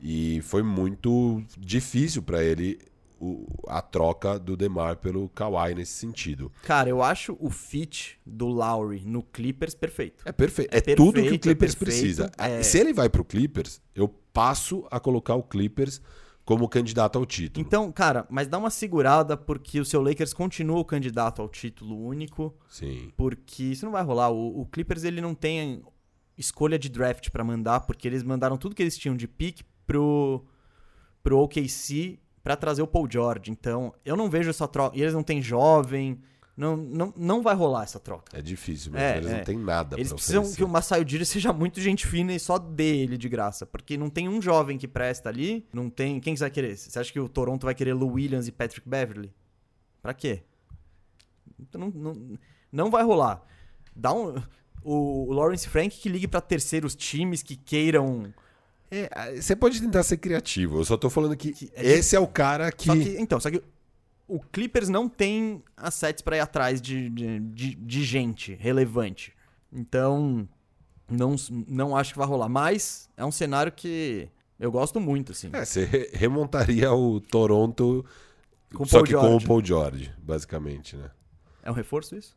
e 0.00 0.40
foi 0.42 0.62
muito 0.62 1.42
difícil 1.58 2.22
para 2.22 2.42
ele 2.42 2.78
o, 3.20 3.46
a 3.68 3.80
troca 3.80 4.38
do 4.38 4.56
DeMar 4.56 4.96
pelo 4.96 5.28
Kawhi 5.28 5.74
nesse 5.74 5.92
sentido. 5.92 6.50
Cara, 6.62 6.88
eu 6.88 7.02
acho 7.02 7.36
o 7.40 7.50
fit 7.50 8.18
do 8.24 8.46
Lowry 8.46 9.02
no 9.04 9.22
Clippers 9.22 9.74
perfeito. 9.74 10.22
É 10.26 10.32
perfeito. 10.32 10.74
É, 10.74 10.78
é 10.78 10.80
perfeito, 10.80 11.04
tudo 11.04 11.22
que 11.22 11.34
o 11.34 11.38
Clippers 11.38 11.74
é 11.74 11.78
precisa. 11.78 12.32
É... 12.38 12.62
Se 12.62 12.78
ele 12.78 12.92
vai 12.92 13.08
pro 13.08 13.24
Clippers, 13.24 13.80
eu 13.94 14.08
passo 14.08 14.86
a 14.90 14.98
colocar 14.98 15.34
o 15.34 15.42
Clippers 15.42 16.00
como 16.44 16.68
candidato 16.68 17.18
ao 17.18 17.24
título. 17.24 17.64
Então, 17.64 17.90
cara, 17.90 18.26
mas 18.28 18.46
dá 18.46 18.58
uma 18.58 18.70
segurada 18.70 19.36
porque 19.36 19.80
o 19.80 19.84
seu 19.84 20.02
Lakers 20.02 20.34
continua 20.34 20.78
o 20.78 20.84
candidato 20.84 21.40
ao 21.40 21.48
título 21.48 21.98
único. 22.04 22.54
Sim. 22.68 23.10
Porque 23.16 23.64
isso 23.64 23.84
não 23.84 23.92
vai 23.92 24.02
rolar. 24.02 24.30
O, 24.30 24.60
o 24.60 24.66
Clippers 24.66 25.04
ele 25.04 25.20
não 25.20 25.34
tem 25.34 25.82
escolha 26.36 26.78
de 26.78 26.88
draft 26.88 27.30
para 27.30 27.44
mandar, 27.44 27.80
porque 27.80 28.06
eles 28.06 28.22
mandaram 28.22 28.58
tudo 28.58 28.74
que 28.74 28.82
eles 28.82 28.98
tinham 28.98 29.16
de 29.16 29.26
pick 29.26 29.62
pro 29.86 30.44
pro 31.22 31.38
OKC 31.38 32.18
para 32.44 32.56
trazer 32.56 32.82
o 32.82 32.86
Paul 32.86 33.08
George. 33.10 33.50
Então, 33.50 33.94
eu 34.04 34.14
não 34.14 34.28
vejo 34.28 34.50
essa 34.50 34.68
troca. 34.68 34.96
E 34.96 35.00
eles 35.00 35.14
não 35.14 35.22
têm 35.22 35.40
jovem. 35.40 36.20
Não, 36.54 36.76
não, 36.76 37.12
não 37.16 37.42
vai 37.42 37.54
rolar 37.54 37.82
essa 37.82 37.98
troca. 37.98 38.38
É 38.38 38.42
difícil, 38.42 38.92
mas 38.92 39.02
é, 39.02 39.16
eles 39.16 39.30
é. 39.30 39.36
não 39.38 39.44
têm 39.44 39.58
nada 39.58 39.96
Eles 39.96 40.12
precisam 40.12 40.42
oferecer. 40.42 40.58
que 40.58 40.62
o 40.64 40.68
Masai 40.68 41.02
Ujiri 41.02 41.26
seja 41.26 41.52
muito 41.52 41.80
gente 41.80 42.06
fina 42.06 42.32
e 42.32 42.38
só 42.38 42.58
dê 42.58 42.98
ele 42.98 43.16
de 43.16 43.28
graça. 43.28 43.66
Porque 43.66 43.96
não 43.96 44.10
tem 44.10 44.28
um 44.28 44.40
jovem 44.40 44.76
que 44.76 44.86
presta 44.86 45.30
ali. 45.30 45.66
Não 45.72 45.88
tem. 45.88 46.20
Quem 46.20 46.34
que 46.34 46.40
vai 46.40 46.50
querer? 46.50 46.76
Você 46.76 46.96
acha 46.96 47.10
que 47.10 47.18
o 47.18 47.28
Toronto 47.28 47.64
vai 47.64 47.74
querer 47.74 47.94
Lou 47.94 48.12
Williams 48.12 48.46
e 48.46 48.52
Patrick 48.52 48.86
Beverly? 48.86 49.34
Pra 50.02 50.12
quê? 50.12 50.42
Então, 51.58 51.80
não, 51.80 51.90
não, 51.90 52.38
não 52.70 52.90
vai 52.90 53.02
rolar. 53.02 53.42
Dá 53.96 54.12
um. 54.12 54.34
O 54.82 55.32
Lawrence 55.32 55.66
Frank 55.66 55.98
que 55.98 56.10
ligue 56.10 56.28
para 56.28 56.42
terceiros 56.42 56.94
times 56.94 57.42
que 57.42 57.56
queiram 57.56 58.34
é, 58.96 59.40
você 59.40 59.56
pode 59.56 59.80
tentar 59.80 60.02
ser 60.02 60.16
criativo. 60.16 60.80
Eu 60.80 60.84
só 60.84 60.96
tô 60.96 61.08
falando 61.08 61.36
que, 61.36 61.52
que 61.52 61.70
é 61.74 61.92
esse 61.92 62.14
é 62.14 62.20
o 62.20 62.26
cara 62.26 62.70
que... 62.70 62.90
que... 62.90 63.16
Então, 63.18 63.40
só 63.40 63.50
que 63.50 63.62
o 64.26 64.40
Clippers 64.40 64.88
não 64.88 65.08
tem 65.08 65.62
assets 65.76 66.22
para 66.22 66.36
ir 66.36 66.40
atrás 66.40 66.80
de, 66.80 67.10
de, 67.10 67.40
de, 67.40 67.74
de, 67.74 68.04
gente 68.04 68.54
relevante. 68.54 69.34
Então, 69.72 70.48
não, 71.10 71.36
não 71.68 71.96
acho 71.96 72.12
que 72.12 72.18
vai 72.18 72.26
rolar. 72.26 72.48
Mas 72.48 73.08
é 73.16 73.24
um 73.24 73.32
cenário 73.32 73.72
que 73.72 74.28
eu 74.58 74.70
gosto 74.70 75.00
muito, 75.00 75.32
assim. 75.32 75.50
É, 75.52 75.64
você 75.64 76.10
remontaria 76.14 76.92
o 76.92 77.20
Toronto 77.20 78.04
com 78.74 78.84
só 78.84 79.02
que 79.02 79.10
George. 79.10 79.28
com 79.28 79.36
o 79.36 79.46
Paul 79.46 79.64
George, 79.64 80.12
basicamente, 80.18 80.96
né? 80.96 81.10
É 81.62 81.70
um 81.70 81.74
reforço 81.74 82.16
isso? 82.16 82.36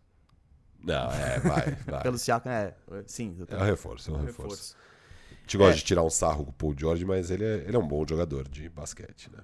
Não, 0.84 1.12
é, 1.12 1.40
vai, 1.40 1.72
vai. 1.88 2.04
Pelo 2.04 2.18
Siakam, 2.18 2.52
é, 2.52 2.74
sim. 3.06 3.36
É 3.48 3.58
um 3.58 3.64
reforço, 3.64 4.12
é 4.12 4.14
um, 4.14 4.18
é 4.18 4.20
um 4.22 4.26
reforço. 4.26 4.50
reforço 4.50 4.87
gente 5.48 5.58
gosta 5.58 5.74
é. 5.74 5.78
de 5.78 5.84
tirar 5.84 6.04
um 6.04 6.10
sarro 6.10 6.44
com 6.44 6.52
o 6.52 6.54
Paul 6.54 6.76
George, 6.78 7.06
mas 7.06 7.32
ele 7.32 7.46
é, 7.46 7.64
ele 7.66 7.76
é 7.76 7.80
um 7.80 7.88
bom 7.88 8.06
jogador 8.08 8.48
de 8.48 8.70
basquete, 8.70 9.30
né? 9.32 9.40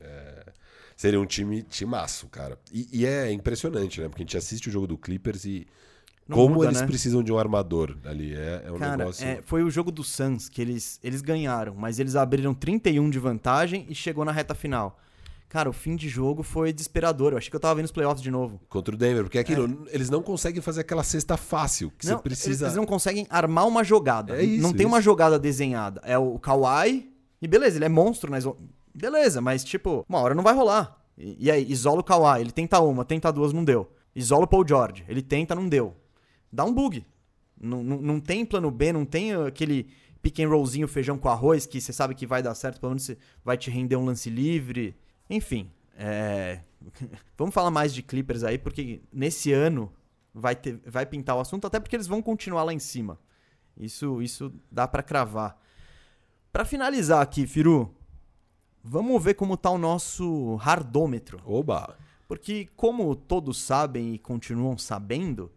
É, 0.00 0.52
seria 0.96 1.20
um 1.20 1.26
time 1.26 1.62
timaço, 1.62 2.28
cara. 2.28 2.56
E, 2.72 2.88
e, 2.92 3.04
é 3.04 3.30
impressionante, 3.32 4.00
né? 4.00 4.08
Porque 4.08 4.22
a 4.22 4.24
gente 4.24 4.36
assiste 4.36 4.68
o 4.68 4.72
jogo 4.72 4.86
do 4.86 4.96
Clippers 4.96 5.44
e 5.44 5.66
Como 6.30 6.54
muda, 6.54 6.66
eles 6.66 6.80
né? 6.80 6.86
precisam 6.86 7.22
de 7.22 7.32
um 7.32 7.38
armador 7.38 7.96
ali. 8.04 8.34
É, 8.34 8.62
é 8.66 8.72
um 8.72 8.78
Cara, 8.78 8.96
negócio. 8.96 9.26
é, 9.26 9.42
foi 9.42 9.64
o 9.64 9.70
jogo 9.70 9.90
do 9.90 10.04
Suns 10.04 10.48
que 10.48 10.62
eles, 10.62 11.00
eles 11.02 11.20
ganharam, 11.20 11.74
mas 11.74 11.98
eles 11.98 12.14
abriram 12.14 12.54
31 12.54 13.10
de 13.10 13.18
vantagem 13.18 13.84
e 13.88 13.94
chegou 13.94 14.24
na 14.24 14.32
reta 14.32 14.54
final. 14.54 14.98
Cara, 15.48 15.70
o 15.70 15.72
fim 15.72 15.96
de 15.96 16.08
jogo 16.08 16.42
foi 16.42 16.72
desesperador. 16.72 17.32
Eu 17.32 17.38
achei 17.38 17.48
que 17.48 17.56
eu 17.56 17.60
tava 17.60 17.76
vendo 17.76 17.86
os 17.86 17.92
playoffs 17.92 18.22
de 18.22 18.30
novo. 18.30 18.60
Contra 18.68 18.94
o 18.94 18.98
Denver, 18.98 19.24
porque 19.24 19.38
é 19.38 19.40
aquilo, 19.40 19.86
eles 19.90 20.10
não 20.10 20.22
conseguem 20.22 20.60
fazer 20.60 20.82
aquela 20.82 21.02
cesta 21.02 21.38
fácil 21.38 21.90
que 21.96 22.06
Não, 22.06 22.16
você 22.16 22.22
precisa. 22.22 22.66
Eles 22.66 22.76
não 22.76 22.84
conseguem 22.84 23.26
armar 23.30 23.66
uma 23.66 23.82
jogada. 23.82 24.36
É 24.36 24.44
isso, 24.44 24.62
não 24.62 24.72
tem 24.72 24.80
isso. 24.80 24.88
uma 24.88 25.00
jogada 25.00 25.38
desenhada. 25.38 26.02
É 26.04 26.18
o 26.18 26.38
Kawhi 26.38 27.10
e 27.40 27.48
beleza, 27.48 27.78
ele 27.78 27.86
é 27.86 27.88
monstro, 27.88 28.30
mas 28.30 28.44
beleza, 28.94 29.40
mas 29.40 29.64
tipo, 29.64 30.04
uma 30.08 30.18
hora 30.18 30.34
não 30.34 30.42
vai 30.42 30.54
rolar. 30.54 30.98
E, 31.16 31.46
e 31.46 31.50
aí, 31.50 31.66
isola 31.70 32.00
o 32.00 32.04
Kawhi, 32.04 32.42
ele 32.42 32.52
tenta 32.52 32.78
uma, 32.80 33.04
tenta 33.04 33.32
duas, 33.32 33.52
não 33.52 33.64
deu. 33.64 33.90
Isola 34.14 34.44
o 34.44 34.48
Paul 34.48 34.66
George, 34.66 35.04
ele 35.08 35.22
tenta, 35.22 35.54
não 35.54 35.68
deu. 35.68 35.96
Dá 36.52 36.64
um 36.64 36.72
bug. 36.72 37.06
Não, 37.60 37.82
não, 37.82 37.98
não 37.98 38.20
tem 38.20 38.44
plano 38.44 38.70
B, 38.70 38.92
não 38.92 39.04
tem 39.04 39.34
aquele 39.34 39.88
pick 40.20 40.40
and 40.40 40.48
rollzinho 40.48 40.86
feijão 40.86 41.16
com 41.16 41.28
arroz 41.28 41.66
que 41.66 41.80
você 41.80 41.92
sabe 41.92 42.14
que 42.14 42.26
vai 42.26 42.42
dar 42.42 42.54
certo, 42.54 42.80
pelo 42.80 42.90
menos 42.90 43.04
você 43.04 43.16
vai 43.44 43.56
te 43.56 43.70
render 43.70 43.96
um 43.96 44.04
lance 44.04 44.28
livre. 44.28 44.94
Enfim, 45.28 45.70
é... 45.96 46.60
vamos 47.36 47.54
falar 47.54 47.70
mais 47.70 47.92
de 47.92 48.02
Clippers 48.02 48.44
aí, 48.44 48.58
porque 48.58 49.02
nesse 49.12 49.52
ano 49.52 49.92
vai, 50.32 50.54
ter, 50.54 50.80
vai 50.86 51.04
pintar 51.04 51.36
o 51.36 51.40
assunto, 51.40 51.66
até 51.66 51.80
porque 51.80 51.96
eles 51.96 52.06
vão 52.06 52.22
continuar 52.22 52.64
lá 52.64 52.72
em 52.72 52.78
cima. 52.78 53.18
Isso, 53.76 54.22
isso 54.22 54.52
dá 54.70 54.86
pra 54.88 55.02
cravar. 55.02 55.60
Pra 56.52 56.64
finalizar 56.64 57.22
aqui, 57.22 57.46
Firu, 57.46 57.94
vamos 58.82 59.22
ver 59.22 59.34
como 59.34 59.56
tá 59.56 59.70
o 59.70 59.78
nosso 59.78 60.56
hardômetro. 60.56 61.40
Oba! 61.44 61.96
Porque, 62.26 62.68
como 62.76 63.14
todos 63.14 63.58
sabem 63.58 64.14
e 64.14 64.18
continuam 64.18 64.76
sabendo, 64.76 65.50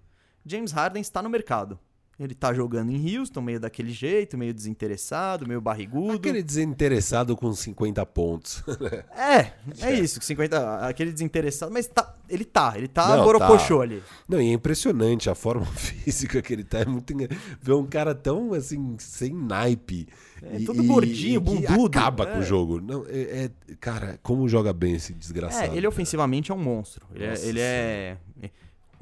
James 0.45 0.71
Harden 0.71 1.01
está 1.01 1.21
no 1.21 1.29
mercado. 1.29 1.77
Ele 2.19 2.35
tá 2.35 2.53
jogando 2.53 2.91
em 2.91 3.17
Houston, 3.17 3.41
meio 3.41 3.59
daquele 3.59 3.89
jeito, 3.91 4.37
meio 4.37 4.53
desinteressado, 4.53 5.47
meio 5.47 5.59
barrigudo. 5.59 6.17
Aquele 6.17 6.43
desinteressado 6.43 7.35
com 7.35 7.51
50 7.51 8.05
pontos. 8.05 8.63
É, 9.17 9.53
é 9.81 9.93
isso, 9.93 10.19
50, 10.21 10.85
aquele 10.87 11.11
desinteressado, 11.11 11.71
mas 11.71 11.87
tá, 11.87 12.15
ele 12.29 12.43
tá, 12.45 12.73
ele 12.75 12.87
tá 12.87 13.15
Não, 13.17 13.39
tá. 13.39 13.81
ali. 13.81 14.03
Não, 14.27 14.41
e 14.41 14.49
é 14.49 14.53
impressionante 14.53 15.29
a 15.29 15.35
forma 15.35 15.65
física 15.73 16.41
que 16.41 16.51
ele 16.53 16.63
tá. 16.63 16.79
É 16.79 16.85
muito 16.85 17.13
ver 17.61 17.73
um 17.73 17.85
cara 17.85 18.13
tão 18.13 18.53
assim, 18.53 18.95
sem 18.99 19.33
naipe. 19.33 20.07
É, 20.43 20.57
e- 20.59 20.65
todo 20.65 20.83
gordinho, 20.83 21.35
e 21.35 21.39
bundudo. 21.39 21.97
acaba 21.97 22.23
É. 22.25 22.33
com 22.33 22.39
o 22.39 22.43
jogo. 22.43 22.81
Não, 22.81 23.05
é, 23.07 23.45
é- 23.45 23.51
cara, 23.79 24.19
como 24.21 24.47
joga 24.49 24.73
bem 24.73 24.93
esse 24.95 25.13
desgraçado. 25.13 25.63
É, 25.63 25.67
ele 25.67 25.75
cara. 25.77 25.89
ofensivamente 25.89 26.51
é 26.51 26.53
um 26.55 26.59
monstro. 26.61 27.05
Ele, 27.15 27.25
é, 27.25 27.33
ele 27.45 27.59
é- 27.59 28.17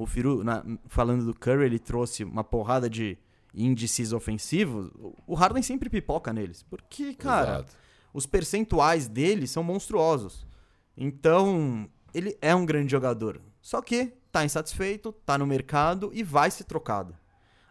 O 0.02 0.06
Firu, 0.06 0.44
na- 0.44 0.64
falando 0.88 1.26
do 1.26 1.34
Curry, 1.38 1.66
ele 1.66 1.78
trouxe 1.80 2.24
uma 2.24 2.44
porrada 2.44 2.90
de 2.90 3.18
índices 3.54 4.14
ofensivos. 4.14 4.90
O 5.28 5.34
Harden 5.36 5.62
sempre 5.62 5.90
pipoca 5.90 6.32
neles. 6.32 6.64
Porque, 6.64 7.14
cara, 7.14 7.52
Exato. 7.56 7.74
os 8.14 8.26
percentuais 8.26 9.08
dele 9.10 9.46
são 9.46 9.62
monstruosos. 9.62 10.48
Então, 10.96 11.90
ele 12.14 12.38
é 12.42 12.56
um 12.56 12.66
grande 12.66 12.92
jogador. 12.92 13.42
Só 13.62 13.82
que 13.82 14.14
tá 14.32 14.46
insatisfeito, 14.46 15.12
tá 15.26 15.38
no 15.38 15.46
mercado 15.46 16.12
e 16.14 16.24
vai 16.24 16.50
ser 16.50 16.64
trocado. 16.64 17.16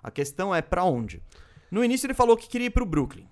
A 0.02 0.10
questão 0.10 0.54
é 0.54 0.60
pra 0.60 0.84
onde. 0.84 1.22
No 1.70 1.84
início 1.84 2.06
ele 2.06 2.14
falou 2.14 2.36
que 2.36 2.48
queria 2.48 2.66
ir 2.66 2.70
pro 2.70 2.84
Brooklyn. 2.86 3.26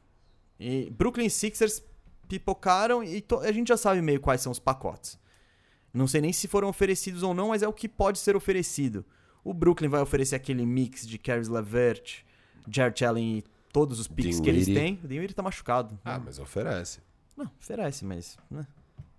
E 0.59 0.91
Brooklyn 0.91 1.29
Sixers 1.29 1.83
pipocaram 2.29 3.05
e 3.05 3.25
a 3.43 3.53
gente 3.53 3.69
já 3.69 3.77
sabe 3.77 4.01
meio 4.01 4.21
quais 4.21 4.41
são 4.41 4.51
os 4.53 4.59
pacotes. 4.59 5.19
Não 5.97 6.07
sei 6.07 6.21
nem 6.21 6.33
se 6.33 6.47
foram 6.47 6.69
oferecidos 6.69 7.23
ou 7.23 7.33
não, 7.33 7.49
mas 7.49 7.63
é 7.63 7.69
o 7.69 7.73
que 7.73 7.89
pode 7.89 8.19
ser 8.19 8.37
oferecido. 8.37 9.05
O 9.43 9.55
Brooklyn 9.55 9.89
vai 9.89 10.01
oferecer 10.01 10.37
aquele 10.37 10.67
mix 10.67 11.07
de 11.07 11.19
Caris 11.19 11.49
LeVert, 11.49 12.23
Jared 12.69 13.05
Allen 13.05 13.39
e 13.39 13.45
todos 13.73 13.99
os 13.99 14.07
picks 14.07 14.41
que 14.41 14.49
eles 14.49 14.67
têm. 14.67 15.01
O 15.03 15.09
Dinwiddie 15.09 15.35
tá 15.35 15.43
machucado. 15.43 15.99
Ah, 16.05 16.19
mas 16.19 16.39
oferece. 16.39 17.01
Não, 17.37 17.51
oferece, 17.61 18.05
mas 18.05 18.37
né, 18.51 18.67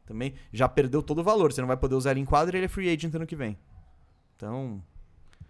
também 0.05 0.33
já 0.51 0.67
perdeu 0.67 1.01
todo 1.01 1.19
o 1.19 1.23
valor. 1.23 1.51
Você 1.51 1.61
não 1.61 1.67
vai 1.67 1.77
poder 1.77 1.95
usar 1.95 2.11
ele 2.11 2.19
em 2.19 2.25
quadra 2.25 2.55
e 2.55 2.59
ele 2.59 2.65
é 2.65 2.69
free 2.69 2.89
agent 2.89 3.13
ano 3.13 3.25
que 3.25 3.35
vem. 3.35 3.57
Então, 4.35 4.83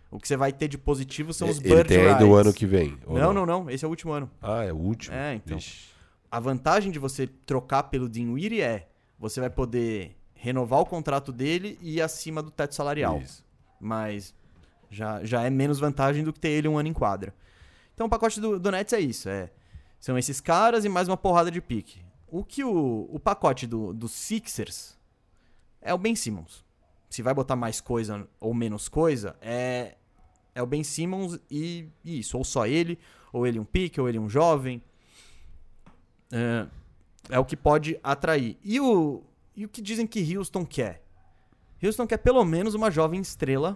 o 0.10 0.20
que 0.20 0.28
você 0.28 0.38
vai 0.38 0.54
ter 0.54 0.68
de 0.68 0.78
positivo 0.78 1.34
são 1.34 1.50
os 1.50 1.60
ele 1.60 1.70
bird 1.76 1.90
tem 1.90 2.00
ainda 2.08 2.26
o 2.26 2.30
rights. 2.30 2.46
ano 2.46 2.54
que 2.54 2.66
vem. 2.66 2.98
Não, 3.08 3.34
não, 3.34 3.46
não. 3.46 3.70
Esse 3.70 3.84
é 3.84 3.88
o 3.88 3.90
último 3.90 4.12
ano. 4.12 4.30
Ah, 4.42 4.64
é 4.64 4.72
o 4.72 4.78
último? 4.78 5.16
É, 5.16 5.36
então. 5.36 5.58
Vixe. 5.58 5.90
A 6.30 6.40
vantagem 6.40 6.92
de 6.92 7.00
você 7.00 7.28
trocar 7.28 7.84
pelo 7.84 8.10
Dinwiddie 8.10 8.62
é 8.62 8.90
você 9.18 9.40
vai 9.40 9.50
poder 9.50 10.17
renovar 10.48 10.80
o 10.80 10.86
contrato 10.86 11.32
dele 11.32 11.78
e 11.82 11.98
ir 11.98 12.02
acima 12.02 12.42
do 12.42 12.50
teto 12.50 12.74
salarial. 12.74 13.20
Isso. 13.20 13.46
Mas 13.80 14.34
já, 14.90 15.24
já 15.24 15.44
é 15.44 15.50
menos 15.50 15.78
vantagem 15.78 16.24
do 16.24 16.32
que 16.32 16.40
ter 16.40 16.50
ele 16.50 16.68
um 16.68 16.78
ano 16.78 16.88
em 16.88 16.94
quadra. 16.94 17.34
Então 17.94 18.08
o 18.08 18.10
pacote 18.10 18.40
do, 18.40 18.58
do 18.58 18.72
Nets 18.72 18.94
é 18.94 19.00
isso. 19.00 19.28
É, 19.28 19.52
são 20.00 20.18
esses 20.18 20.40
caras 20.40 20.86
e 20.86 20.90
mais 20.90 21.08
uma 21.08 21.18
porrada 21.18 21.52
de 21.52 21.62
pique. 21.62 22.02
O 22.30 22.44
que 22.44 22.64
o, 22.64 23.10
o 23.12 23.20
pacote 23.20 23.68
do, 23.68 23.94
do 23.94 24.08
Sixers 24.08 24.98
é 25.82 25.94
o 25.94 25.98
Ben 25.98 26.16
Simmons. 26.16 26.66
Se 27.10 27.22
vai 27.22 27.34
botar 27.34 27.56
mais 27.56 27.82
coisa 27.82 28.28
ou 28.40 28.54
menos 28.54 28.88
coisa, 28.88 29.36
é, 29.42 29.96
é 30.56 30.62
o 30.62 30.66
Ben 30.66 30.84
Simmons 30.84 31.40
e 31.52 31.90
isso. 32.06 32.38
Ou 32.38 32.44
só 32.44 32.66
ele, 32.66 32.98
ou 33.34 33.46
ele 33.46 33.60
um 33.60 33.66
pique, 33.66 34.00
ou 34.00 34.08
ele 34.08 34.20
um 34.20 34.30
jovem. 34.30 34.82
É, 36.32 36.68
é 37.30 37.40
o 37.40 37.46
que 37.46 37.58
pode 37.58 38.00
atrair. 38.02 38.58
E 38.64 38.80
o, 38.80 39.24
e 39.58 39.66
o 39.66 39.70
que 39.70 39.82
dizem 39.82 40.08
que 40.08 40.38
Houston 40.38 40.66
quer? 40.66 41.02
Houston 41.84 42.08
quer 42.08 42.18
pelo 42.18 42.46
menos 42.46 42.74
uma 42.76 42.90
jovem 42.90 43.20
estrela 43.20 43.76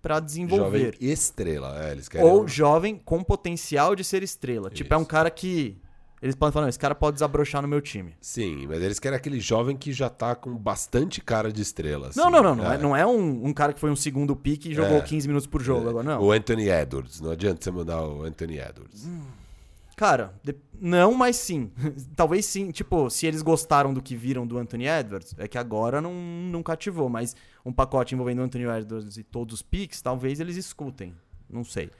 pra 0.00 0.20
desenvolver. 0.20 0.94
Jovem 0.94 1.10
estrela. 1.10 1.86
É, 1.88 1.92
eles 1.92 2.08
querem. 2.08 2.26
Ou 2.26 2.44
um- 2.44 2.48
jovem 2.48 2.96
com 3.04 3.22
potencial 3.22 3.94
de 3.94 4.04
ser 4.04 4.22
estrela. 4.22 4.70
Tipo, 4.70 4.94
é 4.94 4.96
um 4.96 5.00
Isso. 5.00 5.08
cara 5.10 5.30
que. 5.30 5.76
Eles 6.20 6.34
podem 6.34 6.52
falar, 6.52 6.64
não, 6.64 6.68
esse 6.68 6.78
cara 6.78 6.96
pode 6.96 7.14
desabrochar 7.14 7.62
no 7.62 7.68
meu 7.68 7.80
time. 7.80 8.12
Sim, 8.20 8.66
mas 8.66 8.82
eles 8.82 8.98
querem 8.98 9.16
aquele 9.16 9.38
jovem 9.38 9.76
que 9.76 9.92
já 9.92 10.10
tá 10.10 10.34
com 10.34 10.52
bastante 10.56 11.20
cara 11.20 11.52
de 11.52 11.62
estrela. 11.62 12.10
não, 12.16 12.24
assim. 12.24 12.32
não, 12.32 12.42
não. 12.42 12.54
Não 12.56 12.72
é, 12.72 12.78
não 12.78 12.96
é 12.96 13.06
um, 13.06 13.46
um 13.46 13.52
cara 13.52 13.72
que 13.72 13.78
foi 13.78 13.88
um 13.88 13.94
segundo 13.94 14.34
pique 14.34 14.70
e 14.70 14.74
jogou 14.74 14.96
É. 14.96 15.00
15 15.00 15.28
minutos 15.28 15.46
por 15.46 15.62
jogo. 15.62 15.88
Agora, 15.88 16.04
não. 16.04 16.20
O 16.20 16.32
Anthony 16.32 16.68
Edwards. 16.68 17.20
Não 17.20 17.30
adianta 17.30 17.62
você 17.62 17.70
mandar 17.70 18.02
o 18.04 18.24
Anthony 18.24 18.58
Edwards. 18.58 19.04
Hum. 19.06 19.22
Cara, 19.98 20.32
de- 20.44 20.54
não, 20.80 21.12
mas 21.12 21.34
sim. 21.34 21.72
Talvez 22.14 22.46
sim. 22.46 22.70
Tipo, 22.70 23.10
se 23.10 23.26
eles 23.26 23.42
gostaram 23.42 23.92
do 23.92 24.00
que 24.00 24.14
viram 24.14 24.46
do 24.46 24.56
Anthony 24.56 24.86
Edwards, 24.86 25.34
é 25.36 25.48
que 25.48 25.58
agora 25.58 26.00
não, 26.00 26.14
não 26.14 26.62
cativou. 26.62 27.08
Mas 27.08 27.34
um 27.66 27.72
pacote 27.72 28.14
envolvendo 28.14 28.38
o 28.38 28.42
Anthony 28.42 28.62
Edwards 28.62 29.16
e 29.16 29.24
todos 29.24 29.56
os 29.56 29.60
picks, 29.62 30.00
talvez 30.00 30.38
eles 30.38 30.56
escutem. 30.56 31.12
Não 31.50 31.64
sei. 31.64 31.90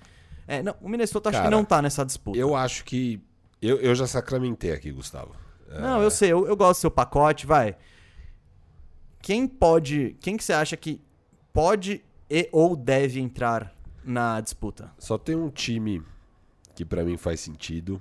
É, 0.46 0.62
não, 0.62 0.76
o 0.80 0.88
Minnesota 0.88 1.28
acho 1.30 1.38
que 1.38 1.42
Cara, 1.42 1.56
não 1.56 1.64
tá 1.64 1.82
nessa 1.82 2.06
disputa. 2.06 2.38
Eu 2.38 2.54
acho 2.54 2.84
que. 2.84 3.20
Eu, 3.60 3.80
eu 3.80 3.92
já 3.96 4.06
sacramentei 4.06 4.70
aqui, 4.70 4.92
Gustavo. 4.92 5.34
É, 5.68 5.80
Não, 5.80 6.00
eu 6.00 6.10
sei, 6.12 6.30
eu, 6.30 6.46
eu 6.46 6.56
gosto 6.56 6.78
do 6.78 6.82
seu 6.82 6.90
pacote, 6.92 7.46
vai. 7.48 7.74
Quem 9.20 9.48
pode. 9.48 10.16
Quem 10.20 10.36
que 10.36 10.44
você 10.44 10.52
acha 10.52 10.76
que 10.76 11.00
pode 11.52 12.00
e 12.30 12.48
ou 12.52 12.76
deve 12.76 13.18
entrar 13.18 13.74
na 14.04 14.40
disputa? 14.40 14.92
Só 15.00 15.18
tem 15.18 15.34
um 15.34 15.50
time 15.50 16.00
que 16.78 16.84
pra 16.84 17.02
mim 17.02 17.16
faz 17.16 17.40
sentido. 17.40 18.00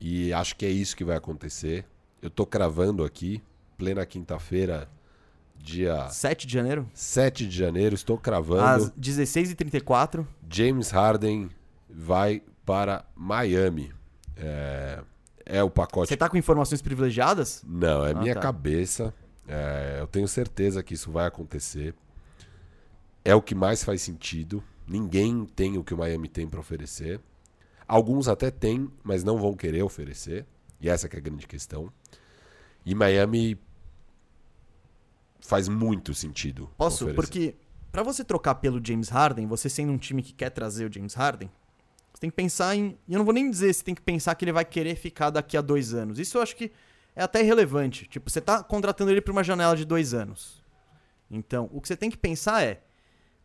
E 0.00 0.32
acho 0.32 0.56
que 0.56 0.64
é 0.64 0.70
isso 0.70 0.96
que 0.96 1.04
vai 1.04 1.18
acontecer. 1.18 1.84
Eu 2.22 2.30
tô 2.30 2.46
cravando 2.46 3.04
aqui, 3.04 3.42
plena 3.76 4.06
quinta-feira, 4.06 4.88
dia 5.54 6.08
7 6.08 6.46
de 6.46 6.52
janeiro? 6.54 6.88
7 6.94 7.46
de 7.46 7.54
janeiro, 7.54 7.94
estou 7.94 8.16
cravando. 8.16 8.84
Às 8.84 8.90
16h34. 8.92 10.26
James 10.50 10.90
Harden 10.90 11.50
vai 11.90 12.42
para 12.64 13.04
Miami. 13.14 13.92
É, 14.34 15.02
é 15.44 15.62
o 15.62 15.68
pacote. 15.68 16.08
Você 16.08 16.16
tá 16.16 16.26
com 16.30 16.38
informações 16.38 16.80
privilegiadas? 16.80 17.62
Não, 17.68 18.06
é 18.06 18.12
Ah, 18.12 18.14
minha 18.14 18.34
tá. 18.34 18.40
cabeça. 18.40 19.12
É, 19.46 19.98
eu 20.00 20.06
tenho 20.06 20.26
certeza 20.26 20.82
que 20.82 20.94
isso 20.94 21.12
vai 21.12 21.26
acontecer. 21.26 21.94
É 23.22 23.34
o 23.34 23.42
que 23.42 23.54
mais 23.54 23.84
faz 23.84 24.00
sentido. 24.00 24.64
Ninguém 24.88 25.44
tem 25.44 25.76
o 25.76 25.84
que 25.84 25.92
o 25.92 25.98
Miami 25.98 26.28
tem 26.28 26.46
para 26.48 26.60
oferecer. 26.60 27.20
Alguns 27.86 28.28
até 28.28 28.50
têm, 28.50 28.90
mas 29.02 29.22
não 29.22 29.38
vão 29.38 29.54
querer 29.54 29.82
oferecer. 29.82 30.46
E 30.80 30.88
essa 30.88 31.06
é 31.06 31.16
a 31.16 31.20
grande 31.20 31.46
questão. 31.46 31.92
E 32.84 32.94
Miami 32.94 33.58
faz 35.40 35.68
muito 35.68 36.14
sentido. 36.14 36.70
Posso? 36.76 37.04
oferecer. 37.04 37.14
Porque 37.14 37.54
pra 37.90 38.02
você 38.02 38.24
trocar 38.24 38.56
pelo 38.56 38.84
James 38.84 39.08
Harden, 39.08 39.46
você 39.46 39.68
sendo 39.68 39.92
um 39.92 39.98
time 39.98 40.22
que 40.22 40.32
quer 40.32 40.50
trazer 40.50 40.88
o 40.88 40.92
James 40.92 41.14
Harden, 41.14 41.50
você 42.12 42.20
tem 42.20 42.30
que 42.30 42.36
pensar 42.36 42.74
em. 42.74 42.98
E 43.06 43.12
eu 43.14 43.18
não 43.18 43.24
vou 43.24 43.34
nem 43.34 43.50
dizer 43.50 43.72
se 43.72 43.84
tem 43.84 43.94
que 43.94 44.02
pensar 44.02 44.34
que 44.34 44.44
ele 44.44 44.52
vai 44.52 44.64
querer 44.64 44.96
ficar 44.96 45.30
daqui 45.30 45.56
a 45.56 45.60
dois 45.60 45.94
anos. 45.94 46.18
Isso 46.18 46.38
eu 46.38 46.42
acho 46.42 46.56
que 46.56 46.72
é 47.14 47.22
até 47.22 47.40
irrelevante. 47.40 48.06
Tipo, 48.06 48.30
você 48.30 48.40
tá 48.40 48.62
contratando 48.62 49.10
ele 49.10 49.20
pra 49.20 49.32
uma 49.32 49.44
janela 49.44 49.76
de 49.76 49.84
dois 49.84 50.14
anos. 50.14 50.62
Então, 51.30 51.68
o 51.72 51.80
que 51.80 51.88
você 51.88 51.96
tem 51.96 52.10
que 52.10 52.16
pensar 52.16 52.62
é. 52.62 52.82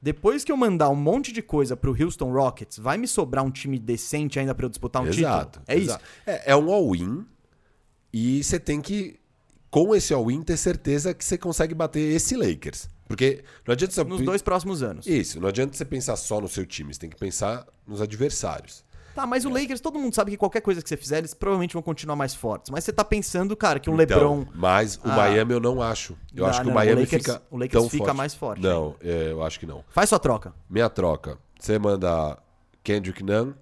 Depois 0.01 0.43
que 0.43 0.51
eu 0.51 0.57
mandar 0.57 0.89
um 0.89 0.95
monte 0.95 1.31
de 1.31 1.41
coisa 1.41 1.77
pro 1.77 1.95
Houston 2.01 2.31
Rockets, 2.31 2.79
vai 2.79 2.97
me 2.97 3.07
sobrar 3.07 3.45
um 3.45 3.51
time 3.51 3.77
decente 3.77 4.39
ainda 4.39 4.55
pra 4.55 4.65
eu 4.65 4.69
disputar 4.69 5.03
um 5.03 5.07
exato, 5.07 5.59
título? 5.59 5.65
É 5.67 5.75
exato. 5.77 6.03
É, 6.25 6.51
é 6.51 6.55
um 6.55 6.71
all-in. 6.71 7.25
E 8.11 8.43
você 8.43 8.59
tem 8.59 8.81
que, 8.81 9.19
com 9.69 9.95
esse 9.95 10.13
all-in, 10.13 10.41
ter 10.41 10.57
certeza 10.57 11.13
que 11.13 11.23
você 11.23 11.37
consegue 11.37 11.75
bater 11.75 11.99
esse 11.99 12.35
Lakers. 12.35 12.89
Porque 13.07 13.43
não 13.67 13.73
adianta 13.73 13.93
você... 13.93 14.03
Nos 14.03 14.21
dois 14.21 14.41
próximos 14.41 14.81
anos. 14.81 15.05
Isso, 15.05 15.39
não 15.39 15.49
adianta 15.49 15.77
você 15.77 15.85
pensar 15.85 16.15
só 16.15 16.41
no 16.41 16.47
seu 16.47 16.65
time, 16.65 16.93
você 16.93 16.99
tem 17.01 17.09
que 17.09 17.17
pensar 17.17 17.67
nos 17.85 18.01
adversários. 18.01 18.83
Tá, 19.13 19.25
mas 19.25 19.45
o 19.45 19.49
é. 19.49 19.61
Lakers, 19.61 19.81
todo 19.81 19.99
mundo 19.99 20.13
sabe 20.13 20.31
que 20.31 20.37
qualquer 20.37 20.61
coisa 20.61 20.81
que 20.81 20.87
você 20.87 20.97
fizer, 20.97 21.19
eles 21.19 21.33
provavelmente 21.33 21.73
vão 21.73 21.81
continuar 21.81 22.15
mais 22.15 22.33
fortes. 22.33 22.69
Mas 22.69 22.83
você 22.83 22.93
tá 22.93 23.03
pensando, 23.03 23.55
cara, 23.55 23.79
que 23.79 23.89
um 23.89 24.01
então, 24.01 24.17
LeBron. 24.17 24.45
Mas 24.53 24.97
o 24.97 25.01
ah, 25.05 25.15
Miami 25.15 25.53
eu 25.53 25.59
não 25.59 25.81
acho. 25.81 26.17
Eu 26.33 26.45
acho 26.45 26.61
que 26.61 26.67
o 26.67 26.73
Miami 26.73 27.01
o 27.01 27.03
Lakers, 27.03 27.23
fica. 27.23 27.41
O 27.49 27.57
Lakers 27.57 27.89
fica 27.89 28.05
forte. 28.05 28.17
mais 28.17 28.33
forte. 28.33 28.61
Não, 28.61 28.95
é, 29.01 29.31
eu 29.31 29.43
acho 29.43 29.59
que 29.59 29.65
não. 29.65 29.83
Faz 29.89 30.09
sua 30.09 30.19
troca. 30.19 30.53
Minha 30.69 30.89
troca. 30.89 31.37
Você 31.59 31.77
manda 31.77 32.37
Kendrick 32.83 33.23
Nunn 33.23 33.53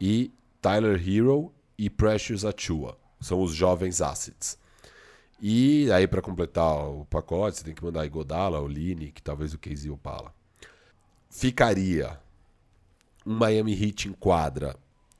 e 0.00 0.32
Tyler 0.60 1.00
Hero 1.00 1.52
e 1.78 1.90
Precious 1.90 2.44
Achua. 2.44 2.96
São 3.20 3.42
os 3.42 3.54
jovens 3.54 4.00
assets. 4.00 4.58
E 5.40 5.90
aí, 5.92 6.06
para 6.06 6.22
completar 6.22 6.88
o 6.88 7.04
pacote, 7.04 7.58
você 7.58 7.64
tem 7.64 7.74
que 7.74 7.84
mandar 7.84 8.06
Igodala, 8.06 8.60
o 8.60 8.68
Line, 8.68 9.12
que 9.12 9.22
talvez 9.22 9.52
o 9.52 9.58
Casey 9.58 9.90
Opala. 9.90 10.32
Ficaria 11.28 12.18
um 13.24 13.34
Miami 13.34 13.72
Heat 13.72 14.08
em 14.08 14.12
quadra 14.12 14.76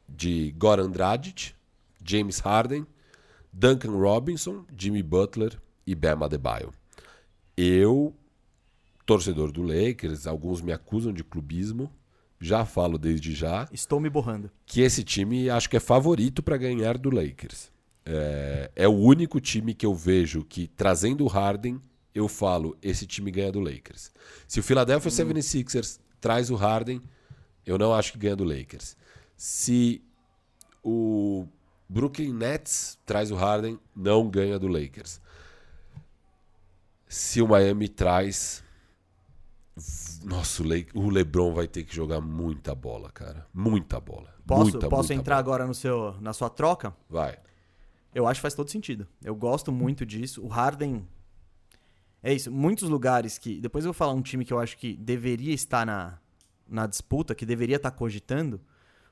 de 0.09 0.55
Goran 0.59 0.91
Dragic, 0.91 1.53
James 2.05 2.39
Harden, 2.39 2.87
Duncan 3.53 3.93
Robinson, 3.93 4.65
Jimmy 4.77 5.03
Butler 5.03 5.59
e 5.87 5.95
Bam 5.95 6.25
Adebayo. 6.25 6.73
Eu, 7.57 8.15
torcedor 9.07 9.53
do 9.53 9.63
Lakers, 9.63 10.27
alguns 10.27 10.61
me 10.61 10.73
acusam 10.73 11.13
de 11.13 11.23
clubismo, 11.23 11.91
já 12.41 12.65
falo 12.65 12.99
desde 12.99 13.33
já. 13.33 13.69
Estou 13.73 14.01
me 14.01 14.11
borrando. 14.11 14.51
Que 14.67 14.83
esse 14.83 15.03
time 15.03 15.49
acho 15.49 15.71
que 15.71 15.77
é 15.77 15.81
favorito 15.81 16.43
para 16.43 16.57
ganhar 16.57 16.99
do 16.99 17.11
Lakers. 17.11 17.73
É, 18.05 18.71
é, 18.77 18.89
o 18.89 18.93
único 18.93 19.41
time 19.41 19.73
que 19.73 19.87
eu 19.87 19.95
vejo 19.95 20.45
que, 20.45 20.67
trazendo 20.67 21.25
o 21.25 21.29
Harden, 21.29 21.81
eu 22.15 22.29
falo, 22.29 22.77
esse 22.83 23.07
time 23.07 23.31
ganha 23.31 23.51
do 23.51 23.61
Lakers. 23.61 24.11
Se 24.47 24.61
o 24.61 24.63
Philadelphia 24.63 25.11
hum. 25.11 25.31
76ers 25.31 25.99
traz 26.21 26.51
o 26.51 26.55
Harden, 26.55 27.01
eu 27.67 27.79
não 27.79 27.95
acho 27.95 28.13
que 28.13 28.19
ganha 28.19 28.37
do 28.37 28.45
Lakers. 28.45 28.97
Se 29.37 30.03
o 30.83 31.47
Brooklyn 31.89 32.33
Nets 32.33 32.99
traz 33.07 33.31
o 33.31 33.37
Harden, 33.37 33.79
não 33.95 34.29
ganha 34.29 34.59
do 34.59 34.69
Lakers. 34.69 35.21
Se 37.09 37.41
o 37.41 37.49
Miami 37.49 37.89
traz. 37.89 38.63
Nossa, 40.23 40.63
o, 40.95 41.11
LeBron 41.11 41.53
vai 41.53 41.67
ter 41.67 41.85
que 41.85 41.95
jogar 41.95 42.21
muita 42.21 42.75
bola, 42.75 43.11
cara. 43.11 43.47
Muita 43.53 44.01
bola. 44.01 44.35
Posso, 44.47 44.73
muita, 44.73 44.89
posso 44.89 45.09
muita 45.09 45.15
entrar 45.15 45.35
bola. 45.37 45.41
agora 45.41 45.67
no 45.67 45.75
seu, 45.75 46.15
na 46.21 46.33
sua 46.33 46.49
troca? 46.49 46.95
Vai. 47.09 47.39
Eu 48.15 48.27
acho 48.27 48.39
que 48.39 48.43
faz 48.43 48.55
todo 48.55 48.71
sentido. 48.71 49.07
Eu 49.23 49.35
gosto 49.35 49.73
muito 49.73 50.07
disso. 50.07 50.43
O 50.43 50.49
Harden. 50.49 51.07
É 52.23 52.33
isso. 52.33 52.51
Muitos 52.51 52.89
lugares 52.89 53.39
que. 53.39 53.61
Depois 53.61 53.85
eu 53.85 53.93
vou 53.93 53.95
falar 53.95 54.13
um 54.13 54.23
time 54.23 54.45
que 54.45 54.53
eu 54.53 54.59
acho 54.59 54.77
que 54.77 54.97
deveria 54.97 55.53
estar 55.53 55.85
na, 55.85 56.19
na 56.69 56.87
disputa, 56.87 57.35
que 57.35 57.47
deveria 57.47 57.77
estar 57.77 57.91
cogitando. 57.91 58.61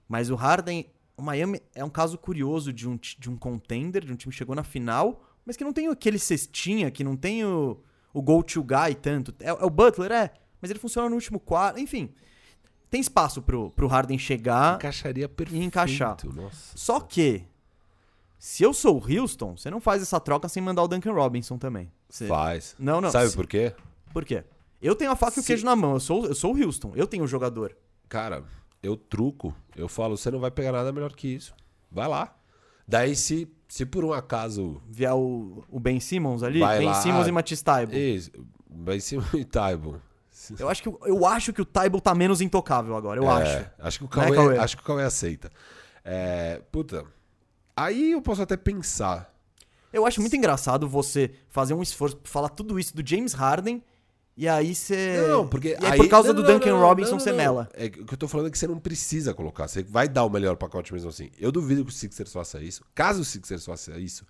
Mas 0.08 0.30
o 0.30 0.34
Harden. 0.34 0.86
O 1.14 1.22
Miami 1.22 1.60
é 1.74 1.84
um 1.84 1.90
caso 1.90 2.16
curioso 2.16 2.72
de 2.72 2.88
um, 2.88 2.96
de 2.96 3.28
um 3.30 3.36
contender, 3.36 4.02
de 4.04 4.12
um 4.12 4.16
time 4.16 4.32
que 4.32 4.38
chegou 4.38 4.56
na 4.56 4.64
final, 4.64 5.22
mas 5.44 5.56
que 5.56 5.62
não 5.62 5.72
tem 5.72 5.86
aquele 5.88 6.18
cestinha, 6.18 6.90
que 6.90 7.04
não 7.04 7.16
tem 7.16 7.44
o, 7.44 7.78
o 8.14 8.22
go-to 8.22 8.62
guy 8.62 8.94
tanto. 9.00 9.34
É, 9.38 9.50
é, 9.50 9.52
o 9.52 9.70
Butler, 9.70 10.10
é. 10.10 10.32
Mas 10.60 10.70
ele 10.70 10.80
funciona 10.80 11.08
no 11.08 11.14
último 11.14 11.38
quarto. 11.38 11.78
Enfim. 11.78 12.10
Tem 12.88 13.00
espaço 13.00 13.42
pro, 13.42 13.70
pro 13.70 13.86
Harden 13.86 14.18
chegar. 14.18 14.76
Encaixaria 14.76 15.28
perfeito. 15.28 15.62
E 15.62 15.64
encaixar. 15.64 16.16
Nossa. 16.24 16.76
Só 16.76 17.00
que 17.00 17.44
se 18.38 18.62
eu 18.62 18.74
sou 18.74 18.98
o 18.98 19.20
Houston, 19.20 19.56
você 19.56 19.70
não 19.70 19.80
faz 19.80 20.02
essa 20.02 20.18
troca 20.18 20.48
sem 20.48 20.62
mandar 20.62 20.82
o 20.82 20.88
Duncan 20.88 21.12
Robinson 21.12 21.58
também. 21.58 21.92
Você... 22.08 22.26
Faz. 22.26 22.74
Não, 22.78 23.00
não. 23.00 23.10
Sabe 23.10 23.28
se... 23.30 23.36
por 23.36 23.46
quê? 23.46 23.74
Por 24.12 24.24
quê? 24.24 24.44
Eu 24.82 24.96
tenho 24.96 25.12
a 25.12 25.16
faca 25.16 25.32
se... 25.32 25.40
e 25.40 25.42
o 25.42 25.46
queijo 25.46 25.64
na 25.64 25.76
mão. 25.76 25.94
Eu 25.94 26.00
sou, 26.00 26.26
eu 26.26 26.34
sou 26.34 26.54
o 26.54 26.60
Houston. 26.60 26.92
Eu 26.96 27.06
tenho 27.06 27.22
o 27.22 27.28
jogador. 27.28 27.76
Cara, 28.09 28.42
eu 28.82 28.96
truco. 28.96 29.54
Eu 29.76 29.88
falo, 29.88 30.16
você 30.16 30.30
não 30.30 30.40
vai 30.40 30.50
pegar 30.50 30.72
nada 30.72 30.92
melhor 30.92 31.12
que 31.12 31.28
isso. 31.28 31.54
Vai 31.90 32.09
lá. 32.09 32.34
Daí, 32.86 33.14
se, 33.14 33.48
se 33.68 33.86
por 33.86 34.04
um 34.04 34.12
acaso. 34.12 34.82
Vier 34.88 35.14
o, 35.14 35.64
o 35.70 35.78
Ben 35.78 36.00
Simmons 36.00 36.42
ali, 36.42 36.59
vai 36.59 36.78
Ben 36.78 36.88
lá. 36.88 36.94
Simmons 36.94 37.26
e 37.28 37.32
Matisse 37.32 37.62
Taibo. 37.62 37.94
Isso. 37.94 38.30
Ben 38.68 38.98
Simmons 38.98 39.32
e 39.34 39.44
Taibo. 39.44 40.02
Eu 40.59 40.68
acho, 40.68 40.82
que, 40.82 40.88
eu 40.88 41.24
acho 41.24 41.52
que 41.52 41.62
o 41.62 41.64
Taibo 41.64 42.00
tá 42.00 42.14
menos 42.14 42.40
intocável 42.40 42.96
agora. 42.96 43.20
Eu 43.20 43.30
é, 43.30 43.42
acho. 43.42 43.70
Acho 43.78 43.98
que 44.00 44.04
o 44.04 44.09
Cauê, 44.09 44.30
é, 44.30 44.34
Cauê? 44.34 44.59
acho 44.59 44.76
que 44.76 44.82
o 44.82 44.86
Cauê 44.86 45.04
aceita. 45.04 45.50
É, 46.04 46.60
puta. 46.72 47.04
Aí 47.76 48.12
eu 48.12 48.20
posso 48.20 48.42
até 48.42 48.56
pensar. 48.56 49.32
Eu 49.92 50.04
acho 50.04 50.20
muito 50.20 50.34
engraçado 50.34 50.88
você 50.88 51.30
fazer 51.48 51.74
um 51.74 51.82
esforço, 51.82 52.18
falar 52.24 52.48
tudo 52.48 52.78
isso 52.78 52.96
do 52.96 53.06
James 53.06 53.34
Harden 53.34 53.82
e 54.36 54.48
aí 54.48 54.74
você. 54.74 55.26
Não, 55.28 55.46
porque. 55.46 55.76
E 55.80 55.84
aí, 55.84 55.96
por 55.96 56.09
causa 56.09 56.32
não, 56.32 56.42
do 56.42 56.46
Duncan 56.46 56.70
não, 56.70 56.80
Robinson 56.80 57.18
você 57.18 57.32
mela. 57.32 57.68
É, 57.74 57.86
o 57.86 58.06
que 58.06 58.14
eu 58.14 58.18
tô 58.18 58.26
falando 58.28 58.48
é 58.48 58.50
que 58.50 58.59
você 58.59 58.66
não 58.66 58.78
precisa 58.78 59.34
colocar. 59.34 59.68
Você 59.68 59.82
vai 59.82 60.09
dar 60.09 60.24
o 60.24 60.30
melhor 60.30 60.56
pacote 60.56 60.92
mesmo 60.92 61.09
assim. 61.09 61.30
Eu 61.38 61.52
duvido 61.52 61.84
que 61.84 61.90
o 61.90 61.94
Sixers 61.94 62.32
faça 62.32 62.62
isso. 62.62 62.84
Caso 62.94 63.22
o 63.22 63.24
Sixers 63.24 63.64
faça 63.64 63.98
isso, 63.98 64.26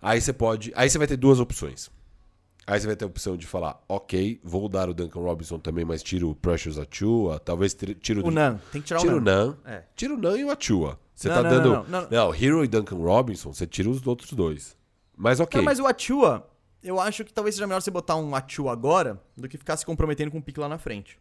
aí 0.00 0.20
você 0.20 0.32
pode. 0.32 0.72
Aí 0.76 0.88
você 0.88 0.98
vai 0.98 1.06
ter 1.06 1.16
duas 1.16 1.40
opções. 1.40 1.90
Aí 2.66 2.80
você 2.80 2.86
vai 2.86 2.96
ter 2.96 3.04
a 3.04 3.08
opção 3.08 3.36
de 3.36 3.46
falar, 3.46 3.78
ok, 3.86 4.40
vou 4.42 4.70
dar 4.70 4.88
o 4.88 4.94
Duncan 4.94 5.20
Robinson 5.20 5.58
também, 5.58 5.84
mas 5.84 6.02
tiro 6.02 6.30
o 6.30 6.34
Precious 6.34 6.78
Achua, 6.78 7.38
talvez 7.38 7.76
tiro 8.00 8.22
o... 8.22 8.28
O 8.28 8.30
Nan, 8.30 8.58
tem 8.72 8.80
que 8.80 8.86
tirar 8.86 9.00
tiro 9.00 9.18
o 9.18 9.20
Nan. 9.20 9.58
É. 9.66 9.82
Tira 9.94 10.14
o 10.14 10.16
Nan 10.16 10.38
e 10.38 10.44
o 10.46 10.50
Achua. 10.50 10.98
Você 11.14 11.28
não, 11.28 11.34
tá 11.34 11.42
não, 11.42 11.50
dando. 11.50 11.68
Não, 11.70 11.84
não, 11.84 12.08
não. 12.10 12.34
Hero 12.34 12.64
e 12.64 12.68
Duncan 12.68 12.96
Robinson, 12.96 13.52
você 13.52 13.66
tira 13.66 13.90
os 13.90 14.04
outros 14.06 14.32
dois. 14.32 14.76
Mas 15.16 15.40
ok. 15.40 15.58
Não, 15.58 15.64
mas 15.64 15.78
o 15.78 15.86
Achua, 15.86 16.48
eu 16.84 17.00
acho 17.00 17.24
que 17.24 17.32
talvez 17.32 17.54
seja 17.54 17.66
melhor 17.66 17.80
você 17.80 17.90
botar 17.90 18.16
um 18.16 18.34
Achua 18.34 18.72
agora 18.72 19.20
do 19.36 19.48
que 19.48 19.58
ficar 19.58 19.76
se 19.76 19.86
comprometendo 19.86 20.30
com 20.30 20.38
um 20.38 20.42
pique 20.42 20.60
lá 20.60 20.68
na 20.68 20.78
frente. 20.78 21.18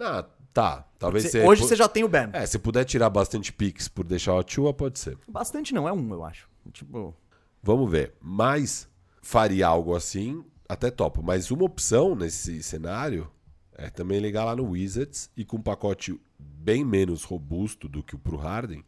Ah, 0.00 0.24
tá. 0.52 0.86
Talvez 0.98 1.24
você, 1.24 1.44
Hoje 1.44 1.62
você 1.62 1.74
já 1.74 1.88
tem 1.88 2.04
o 2.04 2.08
Ben. 2.08 2.28
É, 2.32 2.46
se 2.46 2.58
puder 2.58 2.84
tirar 2.84 3.10
bastante 3.10 3.52
picks 3.52 3.88
por 3.88 4.04
deixar 4.04 4.34
o 4.34 4.38
Achua, 4.38 4.72
pode 4.72 4.98
ser. 4.98 5.18
Bastante 5.26 5.74
não, 5.74 5.88
é 5.88 5.92
um, 5.92 6.12
eu 6.12 6.24
acho. 6.24 6.48
Tipo. 6.72 7.14
Vamos 7.62 7.90
ver. 7.90 8.14
Mas 8.20 8.88
faria 9.22 9.66
algo 9.66 9.96
assim, 9.96 10.44
até 10.68 10.90
topo. 10.90 11.22
Mas 11.22 11.50
uma 11.50 11.64
opção 11.64 12.14
nesse 12.14 12.62
cenário 12.62 13.28
é 13.72 13.90
também 13.90 14.20
ligar 14.20 14.44
lá 14.44 14.54
no 14.54 14.70
Wizards 14.70 15.30
e 15.36 15.44
com 15.44 15.56
um 15.56 15.62
pacote 15.62 16.20
bem 16.38 16.84
menos 16.84 17.24
robusto 17.24 17.88
do 17.88 18.02
que 18.02 18.14
o 18.14 18.18
pro 18.18 18.36
Harden 18.36 18.84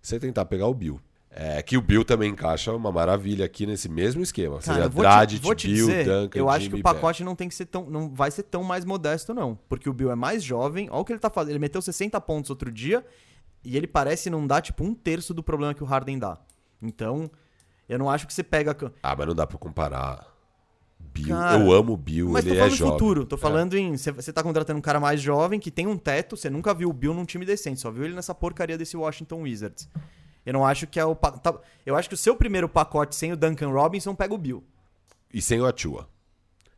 você 0.00 0.18
tentar 0.18 0.46
pegar 0.46 0.66
o 0.66 0.74
Bill. 0.74 1.00
É 1.32 1.62
que 1.62 1.76
o 1.76 1.80
Bill 1.80 2.04
também 2.04 2.30
encaixa 2.30 2.72
uma 2.72 2.90
maravilha 2.90 3.44
aqui 3.44 3.64
nesse 3.64 3.88
mesmo 3.88 4.20
esquema. 4.20 4.58
Cara, 4.58 4.82
Seria 4.82 4.88
Dredd, 4.88 5.40
Bill, 5.40 5.54
dizer, 5.54 6.04
Duncan, 6.04 6.38
Eu 6.38 6.50
acho 6.50 6.64
Jimmy 6.64 6.74
que 6.74 6.80
o 6.80 6.82
pacote 6.82 7.22
não 7.22 7.36
tem 7.36 7.48
que 7.48 7.54
ser 7.54 7.66
tão. 7.66 7.88
não 7.88 8.12
vai 8.12 8.32
ser 8.32 8.42
tão 8.42 8.64
mais 8.64 8.84
modesto, 8.84 9.32
não. 9.32 9.56
Porque 9.68 9.88
o 9.88 9.92
Bill 9.92 10.10
é 10.10 10.16
mais 10.16 10.42
jovem. 10.42 10.88
Olha 10.90 11.00
o 11.00 11.04
que 11.04 11.12
ele 11.12 11.20
tá 11.20 11.30
fazendo. 11.30 11.52
Ele 11.52 11.60
meteu 11.60 11.80
60 11.80 12.20
pontos 12.20 12.50
outro 12.50 12.72
dia 12.72 13.04
e 13.64 13.76
ele 13.76 13.86
parece 13.86 14.28
não 14.28 14.44
dar, 14.44 14.60
tipo, 14.60 14.82
um 14.82 14.92
terço 14.92 15.32
do 15.32 15.42
problema 15.42 15.72
que 15.72 15.84
o 15.84 15.86
Harden 15.86 16.18
dá. 16.18 16.36
Então, 16.82 17.30
eu 17.88 17.98
não 17.98 18.10
acho 18.10 18.26
que 18.26 18.34
você 18.34 18.42
pega. 18.42 18.76
Ah, 19.00 19.14
mas 19.14 19.26
não 19.26 19.34
dá 19.34 19.46
pra 19.46 19.56
comparar. 19.56 20.26
Bill, 20.98 21.28
cara, 21.28 21.60
eu 21.60 21.72
amo 21.72 21.92
o 21.92 21.96
Bill, 21.96 22.28
mas 22.30 22.44
ele 22.44 22.54
tô 22.54 22.56
é 22.56 22.58
falando 22.58 22.74
é 22.74 22.76
jovem. 22.76 22.92
futuro, 22.92 23.26
tô 23.26 23.36
falando 23.36 23.76
é. 23.76 23.78
em. 23.78 23.96
Você 23.96 24.32
tá 24.32 24.42
contratando 24.42 24.78
um 24.78 24.82
cara 24.82 25.00
mais 25.00 25.20
jovem 25.20 25.58
que 25.58 25.70
tem 25.70 25.86
um 25.86 25.96
teto, 25.96 26.36
você 26.36 26.50
nunca 26.50 26.74
viu 26.74 26.88
o 26.88 26.92
Bill 26.92 27.14
num 27.14 27.24
time 27.24 27.44
decente, 27.44 27.80
só 27.80 27.90
viu 27.90 28.04
ele 28.04 28.14
nessa 28.14 28.34
porcaria 28.34 28.76
desse 28.76 28.96
Washington 28.96 29.42
Wizards. 29.42 29.88
Eu 30.44 30.52
não 30.52 30.64
acho 30.64 30.86
que 30.86 30.98
é 30.98 31.04
o. 31.04 31.14
Tá, 31.14 31.54
eu 31.84 31.96
acho 31.96 32.08
que 32.08 32.14
o 32.14 32.18
seu 32.18 32.34
primeiro 32.34 32.68
pacote 32.68 33.14
sem 33.14 33.32
o 33.32 33.36
Duncan 33.36 33.68
Robinson 33.68 34.14
pega 34.14 34.34
o 34.34 34.38
Bill. 34.38 34.64
E 35.32 35.40
sem 35.40 35.60
o 35.60 35.66
Atua. 35.66 36.08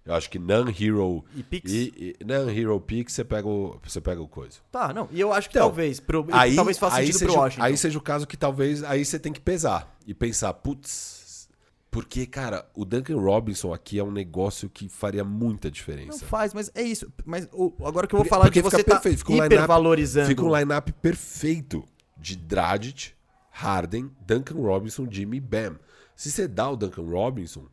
Eu 0.05 0.15
acho 0.15 0.29
que 0.29 0.39
non-hero. 0.39 1.25
E 1.35 1.43
Pix? 1.45 1.71
E, 1.71 2.17
e 2.21 2.25
non-hero 2.25 2.81
Pix, 2.81 3.13
você 3.13 3.25
pega, 3.25 3.47
o, 3.47 3.79
você 3.83 4.01
pega 4.01 4.21
o 4.21 4.27
coisa. 4.27 4.59
Tá, 4.71 4.93
não. 4.93 5.09
E 5.13 5.21
eu 5.21 5.33
acho 5.33 5.49
que 5.49 5.57
então, 5.57 5.69
talvez. 5.69 6.01
Pro, 6.01 6.27
aí, 6.33 6.57
talvez 6.57 6.77
faça 6.77 6.97
aí 6.97 7.07
sentido 7.07 7.19
seja, 7.21 7.33
pro 7.33 7.41
Washington. 7.41 7.63
Aí 7.63 7.77
seja 7.77 7.99
o 7.99 8.03
caso 8.03 8.27
que 8.27 8.37
talvez. 8.37 8.83
Aí 8.83 9.05
você 9.05 9.19
tem 9.19 9.33
que 9.33 9.41
pesar. 9.41 9.97
E 10.07 10.13
pensar, 10.13 10.53
putz. 10.55 11.49
Porque, 11.89 12.27
cara, 12.27 12.67
o 12.75 12.87
Duncan 12.87 13.21
Robinson 13.21 13.73
aqui 13.73 13.99
é 13.99 14.03
um 14.03 14.11
negócio 14.11 14.69
que 14.69 14.89
faria 14.89 15.23
muita 15.23 15.71
diferença. 15.71 16.23
Não 16.23 16.27
faz, 16.27 16.55
mas 16.55 16.71
é 16.75 16.83
isso. 16.83 17.13
Mas 17.25 17.47
o, 17.53 17.71
agora 17.85 18.07
que 18.07 18.15
eu 18.15 18.19
vou 18.19 18.27
falar 18.27 18.47
porque 18.47 18.63
de 18.63 18.69
você 18.69 18.83
tá 18.83 18.95
perfeito, 18.95 19.19
fica 19.19 19.33
um 19.33 19.45
hipervalorizando. 19.45 20.27
Fica 20.27 20.43
um 20.43 20.57
line-up 20.57 20.91
perfeito 20.95 21.87
de 22.17 22.35
Dragic, 22.35 23.13
Harden, 23.53 24.11
Duncan 24.27 24.57
Robinson, 24.57 25.07
Jimmy 25.09 25.39
Bam. 25.39 25.77
Se 26.17 26.31
você 26.31 26.49
dá 26.49 26.71
o 26.71 26.77
Duncan 26.77 27.03
Robinson, 27.03 27.67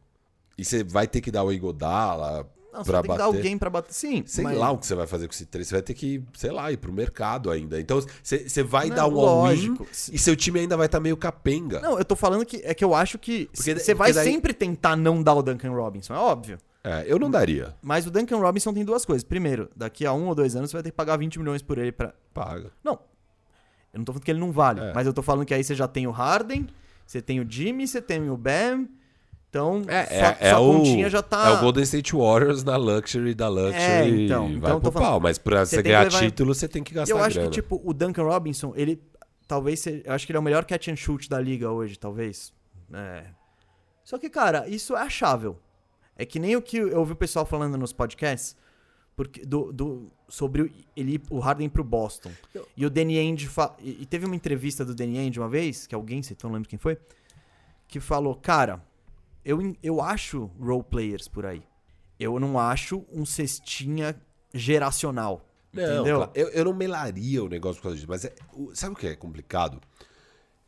e 0.57 0.65
você 0.65 0.83
vai 0.83 1.07
ter 1.07 1.21
que 1.21 1.31
dar 1.31 1.43
o 1.43 1.51
Igodala 1.51 2.45
não, 2.73 2.83
pra 2.83 3.01
bater. 3.01 3.11
que 3.11 3.17
dar 3.17 3.23
alguém 3.23 3.57
pra 3.57 3.69
bater. 3.69 3.93
Sim. 3.93 4.23
Sei 4.25 4.43
mas... 4.43 4.57
lá 4.57 4.71
o 4.71 4.77
que 4.77 4.85
você 4.85 4.93
vai 4.93 5.07
fazer 5.07 5.27
com 5.27 5.33
esse 5.33 5.45
três. 5.45 5.67
Você 5.67 5.75
vai 5.75 5.81
ter 5.81 5.93
que, 5.93 6.23
sei 6.33 6.51
lá, 6.51 6.71
ir 6.71 6.77
pro 6.77 6.91
mercado 6.91 7.49
ainda. 7.49 7.79
Então, 7.79 8.01
você, 8.21 8.47
você 8.47 8.61
vai 8.61 8.89
não, 8.89 8.95
dar 8.95 9.07
um 9.07 9.19
all-in 9.19 9.77
e 10.11 10.17
seu 10.17 10.35
time 10.35 10.59
ainda 10.59 10.75
vai 10.75 10.85
estar 10.85 10.97
tá 10.97 11.01
meio 11.01 11.17
capenga. 11.17 11.79
Não, 11.79 11.97
eu 11.97 12.05
tô 12.05 12.15
falando 12.15 12.45
que 12.45 12.57
é 12.57 12.73
que 12.73 12.83
eu 12.83 12.93
acho 12.93 13.17
que 13.17 13.49
você 13.53 13.93
vai 13.93 14.11
daí... 14.13 14.25
sempre 14.25 14.53
tentar 14.53 14.95
não 14.95 15.23
dar 15.23 15.33
o 15.33 15.41
Duncan 15.41 15.71
Robinson, 15.71 16.13
é 16.13 16.17
óbvio. 16.17 16.57
É, 16.83 17.03
eu 17.07 17.19
não 17.19 17.29
daria. 17.29 17.75
Mas 17.81 18.07
o 18.07 18.11
Duncan 18.11 18.37
Robinson 18.37 18.73
tem 18.73 18.85
duas 18.85 19.05
coisas. 19.05 19.23
Primeiro, 19.23 19.69
daqui 19.75 20.05
a 20.05 20.13
um 20.13 20.27
ou 20.27 20.35
dois 20.35 20.55
anos 20.55 20.69
você 20.69 20.77
vai 20.77 20.83
ter 20.83 20.91
que 20.91 20.95
pagar 20.95 21.17
20 21.17 21.39
milhões 21.39 21.61
por 21.61 21.77
ele 21.77 21.91
pra. 21.91 22.13
Paga. 22.33 22.71
Não, 22.83 22.99
eu 23.93 23.97
não 23.97 24.05
tô 24.05 24.13
falando 24.13 24.25
que 24.25 24.31
ele 24.31 24.39
não 24.39 24.51
vale, 24.51 24.81
é. 24.81 24.93
mas 24.93 25.07
eu 25.07 25.13
tô 25.13 25.21
falando 25.21 25.45
que 25.45 25.53
aí 25.53 25.63
você 25.63 25.75
já 25.75 25.87
tem 25.87 26.07
o 26.07 26.11
Harden, 26.11 26.67
você 27.05 27.21
tem 27.21 27.39
o 27.39 27.49
Jimmy, 27.49 27.87
você 27.87 28.01
tem 28.01 28.29
o 28.29 28.37
Bam 28.37 28.87
Então, 29.49 29.81
é, 29.87 30.05
sua, 30.05 30.37
é, 30.39 30.49
sua 30.51 30.59
continha 30.59 31.07
o, 31.07 31.09
já 31.09 31.21
tá. 31.23 31.49
É 31.49 31.51
o 31.53 31.59
Golden 31.59 31.83
State 31.83 32.15
Warriors 32.15 32.63
na 32.63 32.77
Luxury 32.77 33.33
da 33.33 33.47
Luxury. 33.47 33.75
É, 33.75 34.07
então. 34.07 34.45
Vai 34.45 34.55
então 34.55 34.79
pro 34.79 34.91
pau, 34.91 35.19
mas 35.19 35.37
pra 35.37 35.65
você, 35.65 35.81
ganhar 35.81 36.03
levar... 36.03 36.19
título, 36.19 36.53
você 36.53 36.67
tem 36.67 36.83
que 36.83 36.93
gastar 36.93 37.15
Eu 37.15 37.23
acho 37.23 37.35
grana. 37.35 37.49
que, 37.49 37.55
tipo, 37.55 37.81
o 37.83 37.93
Duncan 37.93 38.23
Robinson, 38.23 38.73
ele 38.75 39.01
talvez 39.47 39.79
seja, 39.79 40.03
eu 40.05 40.13
acho 40.13 40.27
que 40.27 40.31
ele 40.31 40.37
é 40.37 40.39
o 40.39 40.43
melhor 40.43 40.63
catch 40.65 40.89
and 40.89 40.95
shoot 40.95 41.27
da 41.27 41.41
liga 41.41 41.71
hoje, 41.71 41.97
talvez. 41.97 42.53
É. 42.93 43.23
Só 44.03 44.19
que, 44.19 44.29
cara, 44.29 44.67
isso 44.67 44.95
é 44.95 45.01
achável. 45.01 45.59
É 46.15 46.25
que 46.25 46.39
nem 46.39 46.55
o 46.55 46.61
que 46.61 46.77
eu 46.77 46.99
ouvi 46.99 47.13
o 47.13 47.15
pessoal 47.15 47.45
falando 47.45 47.77
nos 47.77 47.91
podcasts 47.91 48.55
porque 49.19 49.45
do, 49.45 49.73
do, 49.73 50.09
sobre 50.29 50.71
ele, 50.95 51.21
o 51.29 51.39
Harden 51.39 51.67
pro 51.67 51.83
Boston. 51.83 52.31
E 52.77 52.85
o 52.85 52.89
Danny 52.89 53.19
Ainge. 53.19 53.47
Fa... 53.47 53.75
E 53.77 54.05
teve 54.05 54.25
uma 54.25 54.33
entrevista 54.33 54.85
do 54.85 54.95
Danny 54.95 55.17
Ainge 55.17 55.37
uma 55.37 55.49
vez, 55.49 55.85
que 55.85 55.93
alguém 55.93 56.23
citou, 56.23 56.49
não 56.49 56.55
lembro 56.55 56.69
quem 56.69 56.79
foi, 56.79 56.97
que 57.85 57.99
falou: 57.99 58.33
Cara, 58.33 58.81
eu, 59.43 59.75
eu 59.83 60.01
acho 60.01 60.49
role 60.57 60.83
players 60.83 61.27
por 61.27 61.45
aí. 61.45 61.61
Eu 62.17 62.39
não 62.39 62.57
acho 62.57 63.05
um 63.11 63.25
cestinha 63.25 64.15
geracional. 64.53 65.45
Não, 65.73 65.83
entendeu? 65.83 66.15
Claro, 66.15 66.31
eu, 66.33 66.47
eu 66.51 66.63
não 66.63 66.73
melaria 66.73 67.43
o 67.43 67.49
negócio 67.49 67.81
por 67.81 67.89
causa 67.89 67.97
disso, 67.97 68.07
mas 68.07 68.23
é, 68.23 68.33
sabe 68.73 68.93
o 68.93 68.95
que 68.95 69.07
é 69.07 69.17
complicado? 69.17 69.81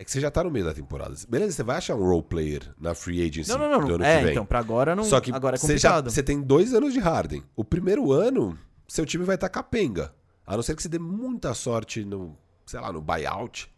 É 0.02 0.04
que 0.04 0.10
você 0.10 0.20
já 0.20 0.32
tá 0.32 0.44
no 0.44 0.50
meio 0.50 0.66
da 0.66 0.74
temporada. 0.74 1.14
Beleza, 1.30 1.52
você 1.52 1.62
vai 1.62 1.78
achar 1.78 1.94
um 1.94 2.04
role 2.04 2.24
player 2.24 2.74
na 2.80 2.96
free 2.96 3.22
agency 3.22 3.52
não, 3.52 3.60
não, 3.60 3.70
não. 3.70 3.88
do 3.88 3.94
ano 3.94 4.04
é, 4.04 4.18
que 4.18 4.24
vem. 4.24 4.32
então, 4.32 4.44
pra 4.44 4.58
agora 4.58 4.96
não. 4.96 5.04
Só 5.04 5.22
que 5.22 5.32
agora 5.32 5.58
é 5.58 5.60
complicado. 5.60 5.78
Você, 5.78 5.78
já, 5.78 6.02
você 6.02 6.24
tem 6.24 6.42
dois 6.42 6.74
anos 6.74 6.92
de 6.92 7.00
Harden. 7.00 7.44
O 7.56 7.64
primeiro 7.64 8.12
ano, 8.12 8.58
seu 8.88 9.06
time 9.06 9.24
vai 9.24 9.36
estar 9.36 9.48
tá 9.48 9.54
capenga. 9.54 10.12
A 10.44 10.56
não 10.56 10.64
ser 10.64 10.76
que 10.76 10.82
você 10.82 10.90
dê 10.90 10.98
muita 10.98 11.54
sorte 11.54 12.04
no, 12.04 12.36
sei 12.66 12.80
lá, 12.80 12.92
no 12.92 13.00
buyout. 13.00 13.72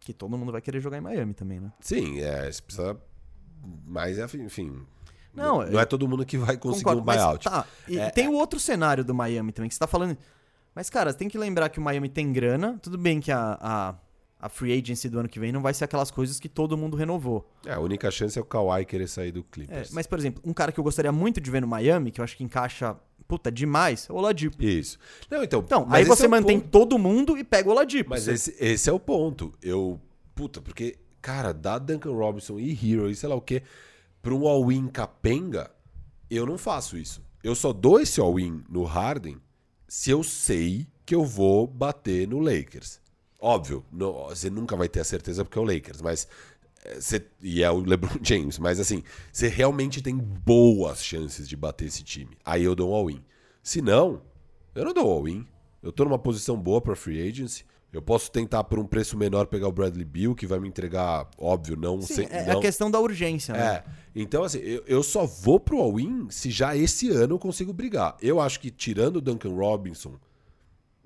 Que 0.00 0.12
todo 0.12 0.36
mundo 0.36 0.50
vai 0.50 0.60
querer 0.60 0.80
jogar 0.80 0.98
em 0.98 1.02
Miami 1.02 1.34
também, 1.34 1.60
né? 1.60 1.72
Sim, 1.78 2.18
é. 2.18 2.50
Você 2.50 2.60
precisa. 2.60 3.00
Mas, 3.86 4.18
enfim. 4.34 4.84
Não, 5.32 5.64
não 5.64 5.78
é 5.78 5.84
todo 5.84 6.08
mundo 6.08 6.26
que 6.26 6.36
vai 6.36 6.56
conseguir 6.56 6.82
concordo, 6.82 7.02
um 7.02 7.04
buyout. 7.04 7.44
Tá, 7.44 7.64
e 7.86 7.96
é, 7.96 8.10
tem 8.10 8.24
é... 8.24 8.28
o 8.28 8.32
outro 8.32 8.58
cenário 8.58 9.04
do 9.04 9.14
Miami 9.14 9.52
também, 9.52 9.68
que 9.68 9.76
você 9.76 9.78
tá 9.78 9.86
falando. 9.86 10.18
Mas, 10.74 10.90
cara, 10.90 11.14
tem 11.14 11.28
que 11.28 11.38
lembrar 11.38 11.68
que 11.68 11.78
o 11.78 11.82
Miami 11.82 12.08
tem 12.08 12.32
grana. 12.32 12.76
Tudo 12.82 12.98
bem 12.98 13.20
que 13.20 13.30
a, 13.30 13.56
a 13.60 13.94
a 14.40 14.48
free 14.48 14.72
agency 14.72 15.08
do 15.08 15.18
ano 15.18 15.28
que 15.28 15.40
vem 15.40 15.50
não 15.50 15.60
vai 15.60 15.74
ser 15.74 15.84
aquelas 15.84 16.10
coisas 16.10 16.38
que 16.38 16.48
todo 16.48 16.76
mundo 16.76 16.96
renovou. 16.96 17.50
É, 17.66 17.72
a 17.72 17.80
única 17.80 18.10
chance 18.10 18.38
é 18.38 18.40
o 18.40 18.44
Kawhi 18.44 18.84
querer 18.84 19.08
sair 19.08 19.32
do 19.32 19.42
Clippers. 19.42 19.90
É, 19.90 19.94
mas, 19.94 20.06
por 20.06 20.18
exemplo, 20.18 20.42
um 20.46 20.52
cara 20.52 20.70
que 20.70 20.78
eu 20.78 20.84
gostaria 20.84 21.10
muito 21.10 21.40
de 21.40 21.50
ver 21.50 21.60
no 21.60 21.66
Miami, 21.66 22.10
que 22.12 22.20
eu 22.20 22.24
acho 22.24 22.36
que 22.36 22.44
encaixa, 22.44 22.96
puta, 23.26 23.50
demais, 23.50 24.08
é 24.08 24.12
o 24.12 24.16
Oladipo. 24.16 24.62
Isso. 24.62 24.98
Não, 25.30 25.42
então, 25.42 25.60
então 25.60 25.86
aí 25.90 26.04
você 26.04 26.26
é 26.26 26.28
mantém 26.28 26.60
ponto. 26.60 26.70
todo 26.70 26.98
mundo 26.98 27.36
e 27.36 27.42
pega 27.42 27.68
o 27.68 27.72
Oladipo. 27.72 28.10
Mas 28.10 28.28
esse, 28.28 28.54
esse 28.60 28.88
é 28.88 28.92
o 28.92 29.00
ponto. 29.00 29.52
Eu, 29.60 30.00
puta, 30.34 30.60
porque, 30.60 30.98
cara, 31.20 31.52
dá 31.52 31.78
Duncan 31.78 32.12
Robinson 32.12 32.60
e 32.60 32.70
Hero 32.70 33.10
e 33.10 33.16
sei 33.16 33.28
lá 33.28 33.34
o 33.34 33.40
quê, 33.40 33.62
pra 34.22 34.32
um 34.32 34.46
all-in 34.46 34.86
capenga, 34.86 35.70
eu 36.30 36.46
não 36.46 36.56
faço 36.56 36.96
isso. 36.96 37.26
Eu 37.42 37.54
só 37.54 37.72
dou 37.72 38.00
esse 38.00 38.20
all-in 38.20 38.62
no 38.68 38.84
Harden 38.84 39.38
se 39.88 40.10
eu 40.10 40.22
sei 40.22 40.86
que 41.04 41.14
eu 41.14 41.24
vou 41.24 41.66
bater 41.66 42.28
no 42.28 42.38
Lakers. 42.38 43.00
Óbvio, 43.40 43.84
não, 43.92 44.12
você 44.28 44.50
nunca 44.50 44.76
vai 44.76 44.88
ter 44.88 45.00
a 45.00 45.04
certeza 45.04 45.44
porque 45.44 45.58
é 45.58 45.62
o 45.62 45.64
Lakers, 45.64 46.02
mas. 46.02 46.26
Eh, 46.84 47.00
você, 47.00 47.24
e 47.40 47.62
é 47.62 47.70
o 47.70 47.78
LeBron 47.78 48.18
James, 48.22 48.58
mas 48.58 48.80
assim, 48.80 49.02
você 49.32 49.48
realmente 49.48 50.02
tem 50.02 50.16
boas 50.16 51.04
chances 51.04 51.48
de 51.48 51.56
bater 51.56 51.86
esse 51.86 52.02
time. 52.02 52.36
Aí 52.44 52.64
eu 52.64 52.74
dou 52.74 52.90
um 52.90 52.94
all-in. 52.94 53.22
Se 53.62 53.80
não, 53.80 54.22
eu 54.74 54.84
não 54.84 54.92
dou 54.92 55.10
all-in. 55.10 55.46
Eu 55.80 55.92
tô 55.92 56.04
numa 56.04 56.18
posição 56.18 56.56
boa 56.56 56.80
para 56.80 56.96
free 56.96 57.28
agency. 57.28 57.64
Eu 57.92 58.02
posso 58.02 58.30
tentar 58.30 58.64
por 58.64 58.78
um 58.78 58.84
preço 58.84 59.16
menor 59.16 59.46
pegar 59.46 59.68
o 59.68 59.72
Bradley 59.72 60.04
Bill, 60.04 60.34
que 60.34 60.46
vai 60.46 60.58
me 60.58 60.68
entregar, 60.68 61.26
óbvio, 61.38 61.74
não... 61.74 62.02
Sim, 62.02 62.14
sem, 62.14 62.28
é 62.30 62.46
não... 62.46 62.58
a 62.58 62.60
questão 62.60 62.90
da 62.90 63.00
urgência, 63.00 63.54
né? 63.54 63.76
É. 63.76 63.84
Então, 64.14 64.44
assim, 64.44 64.58
eu, 64.58 64.82
eu 64.86 65.02
só 65.02 65.24
vou 65.24 65.58
pro 65.58 65.80
all-in 65.80 66.28
se 66.28 66.50
já 66.50 66.76
esse 66.76 67.08
ano 67.08 67.34
eu 67.34 67.38
consigo 67.38 67.72
brigar. 67.72 68.16
Eu 68.20 68.40
acho 68.40 68.60
que 68.60 68.70
tirando 68.70 69.16
o 69.16 69.20
Duncan 69.22 69.54
Robinson 69.54 70.18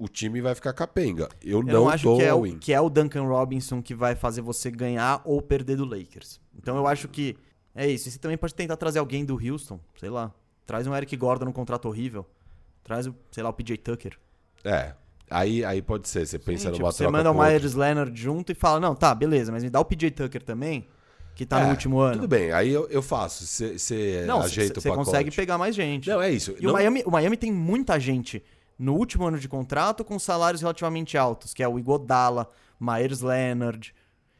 o 0.02 0.08
time 0.08 0.40
vai 0.40 0.52
ficar 0.52 0.72
capenga. 0.72 1.28
Eu, 1.40 1.60
eu 1.60 1.62
não, 1.62 1.72
não 1.72 1.88
acho 1.88 2.16
que 2.16 2.24
é, 2.24 2.34
o, 2.34 2.58
que 2.58 2.72
é 2.72 2.80
o 2.80 2.90
Duncan 2.90 3.22
Robinson 3.22 3.80
que 3.80 3.94
vai 3.94 4.16
fazer 4.16 4.40
você 4.40 4.68
ganhar 4.68 5.22
ou 5.24 5.40
perder 5.40 5.76
do 5.76 5.84
Lakers. 5.84 6.40
Então 6.58 6.76
eu 6.76 6.88
acho 6.88 7.06
que 7.06 7.36
é 7.72 7.86
isso. 7.86 8.08
E 8.08 8.10
você 8.10 8.18
também 8.18 8.36
pode 8.36 8.52
tentar 8.52 8.76
trazer 8.76 8.98
alguém 8.98 9.24
do 9.24 9.34
Houston, 9.34 9.78
sei 10.00 10.10
lá. 10.10 10.32
Traz 10.66 10.88
um 10.88 10.94
Eric 10.94 11.16
Gordon 11.16 11.44
num 11.44 11.52
contrato 11.52 11.86
horrível. 11.86 12.26
Traz, 12.82 13.06
o, 13.06 13.14
sei 13.30 13.44
lá, 13.44 13.50
o 13.50 13.52
PJ 13.52 13.76
Tucker. 13.78 14.18
É. 14.64 14.92
Aí, 15.30 15.64
aí 15.64 15.80
pode 15.80 16.08
ser, 16.08 16.26
você 16.26 16.36
pensa 16.36 16.64
Sim, 16.64 16.80
numa 16.80 16.90
tipo, 16.90 16.92
Você 16.92 17.08
manda 17.08 17.30
o 17.30 17.34
Myers 17.34 17.74
Leonard 17.74 18.20
junto 18.20 18.50
e 18.50 18.56
fala, 18.56 18.80
não, 18.80 18.96
tá, 18.96 19.14
beleza, 19.14 19.52
mas 19.52 19.62
me 19.62 19.70
dá 19.70 19.78
o 19.78 19.84
PJ 19.84 20.10
Tucker 20.10 20.42
também, 20.42 20.88
que 21.36 21.46
tá 21.46 21.60
é, 21.60 21.64
no 21.64 21.70
último 21.70 22.00
ano. 22.00 22.16
Tudo 22.16 22.28
bem, 22.28 22.52
aí 22.52 22.70
eu, 22.70 22.88
eu 22.90 23.00
faço, 23.00 23.46
você 23.46 24.26
ajeita 24.28 24.80
o 24.80 24.82
pacote. 24.82 24.82
Você 24.82 24.90
consegue 24.90 25.30
pegar 25.30 25.56
mais 25.56 25.76
gente. 25.76 26.10
Não, 26.10 26.20
é 26.20 26.30
isso. 26.30 26.54
E 26.58 26.64
não... 26.64 26.72
o, 26.72 26.74
Miami, 26.74 27.02
o 27.06 27.10
Miami 27.10 27.36
tem 27.36 27.52
muita 27.52 27.98
gente 28.00 28.42
no 28.78 28.94
último 28.94 29.26
ano 29.26 29.38
de 29.38 29.48
contrato 29.48 30.04
com 30.04 30.18
salários 30.18 30.60
relativamente 30.60 31.16
altos, 31.16 31.54
que 31.54 31.62
é 31.62 31.68
o 31.68 31.78
Igodala, 31.78 32.48
Myers 32.80 33.20
Leonard. 33.20 33.94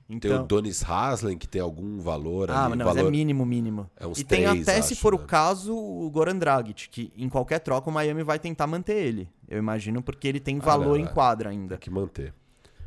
Então... 0.09 0.31
Tem 0.31 0.41
o 0.41 0.43
Donis 0.43 0.85
Haslem, 0.89 1.39
que 1.39 1.49
tem 1.49 1.61
algum 1.61 2.01
valor 2.01 2.51
ah, 2.51 2.65
ali. 2.65 2.73
Ah, 2.73 2.77
não, 2.77 2.85
valor... 2.85 2.99
mas 2.99 3.07
é 3.07 3.11
mínimo, 3.11 3.47
mínimo. 3.47 3.91
É 3.97 4.07
uns 4.07 4.19
e 4.19 4.25
três, 4.25 4.51
tem 4.51 4.63
até, 4.63 4.79
acho, 4.79 4.89
se 4.89 4.97
for 4.97 5.15
né? 5.15 5.23
o 5.23 5.27
caso, 5.27 5.75
o 5.75 6.11
Goran 6.11 6.37
Dragic, 6.37 6.89
que 6.89 7.13
em 7.17 7.29
qualquer 7.29 7.61
troca 7.61 7.89
o 7.89 7.93
Miami 7.93 8.23
vai 8.23 8.39
tentar 8.39 8.67
manter 8.67 8.97
ele. 8.97 9.29
Eu 9.49 9.59
imagino, 9.59 10.03
porque 10.03 10.29
ele 10.29 10.41
tem 10.41 10.59
valor 10.59 10.97
ah, 10.97 10.99
não, 11.03 11.11
em 11.11 11.15
quadra 11.15 11.51
ainda. 11.51 11.77
Tem 11.77 11.79
que 11.79 11.91
manter. 11.91 12.35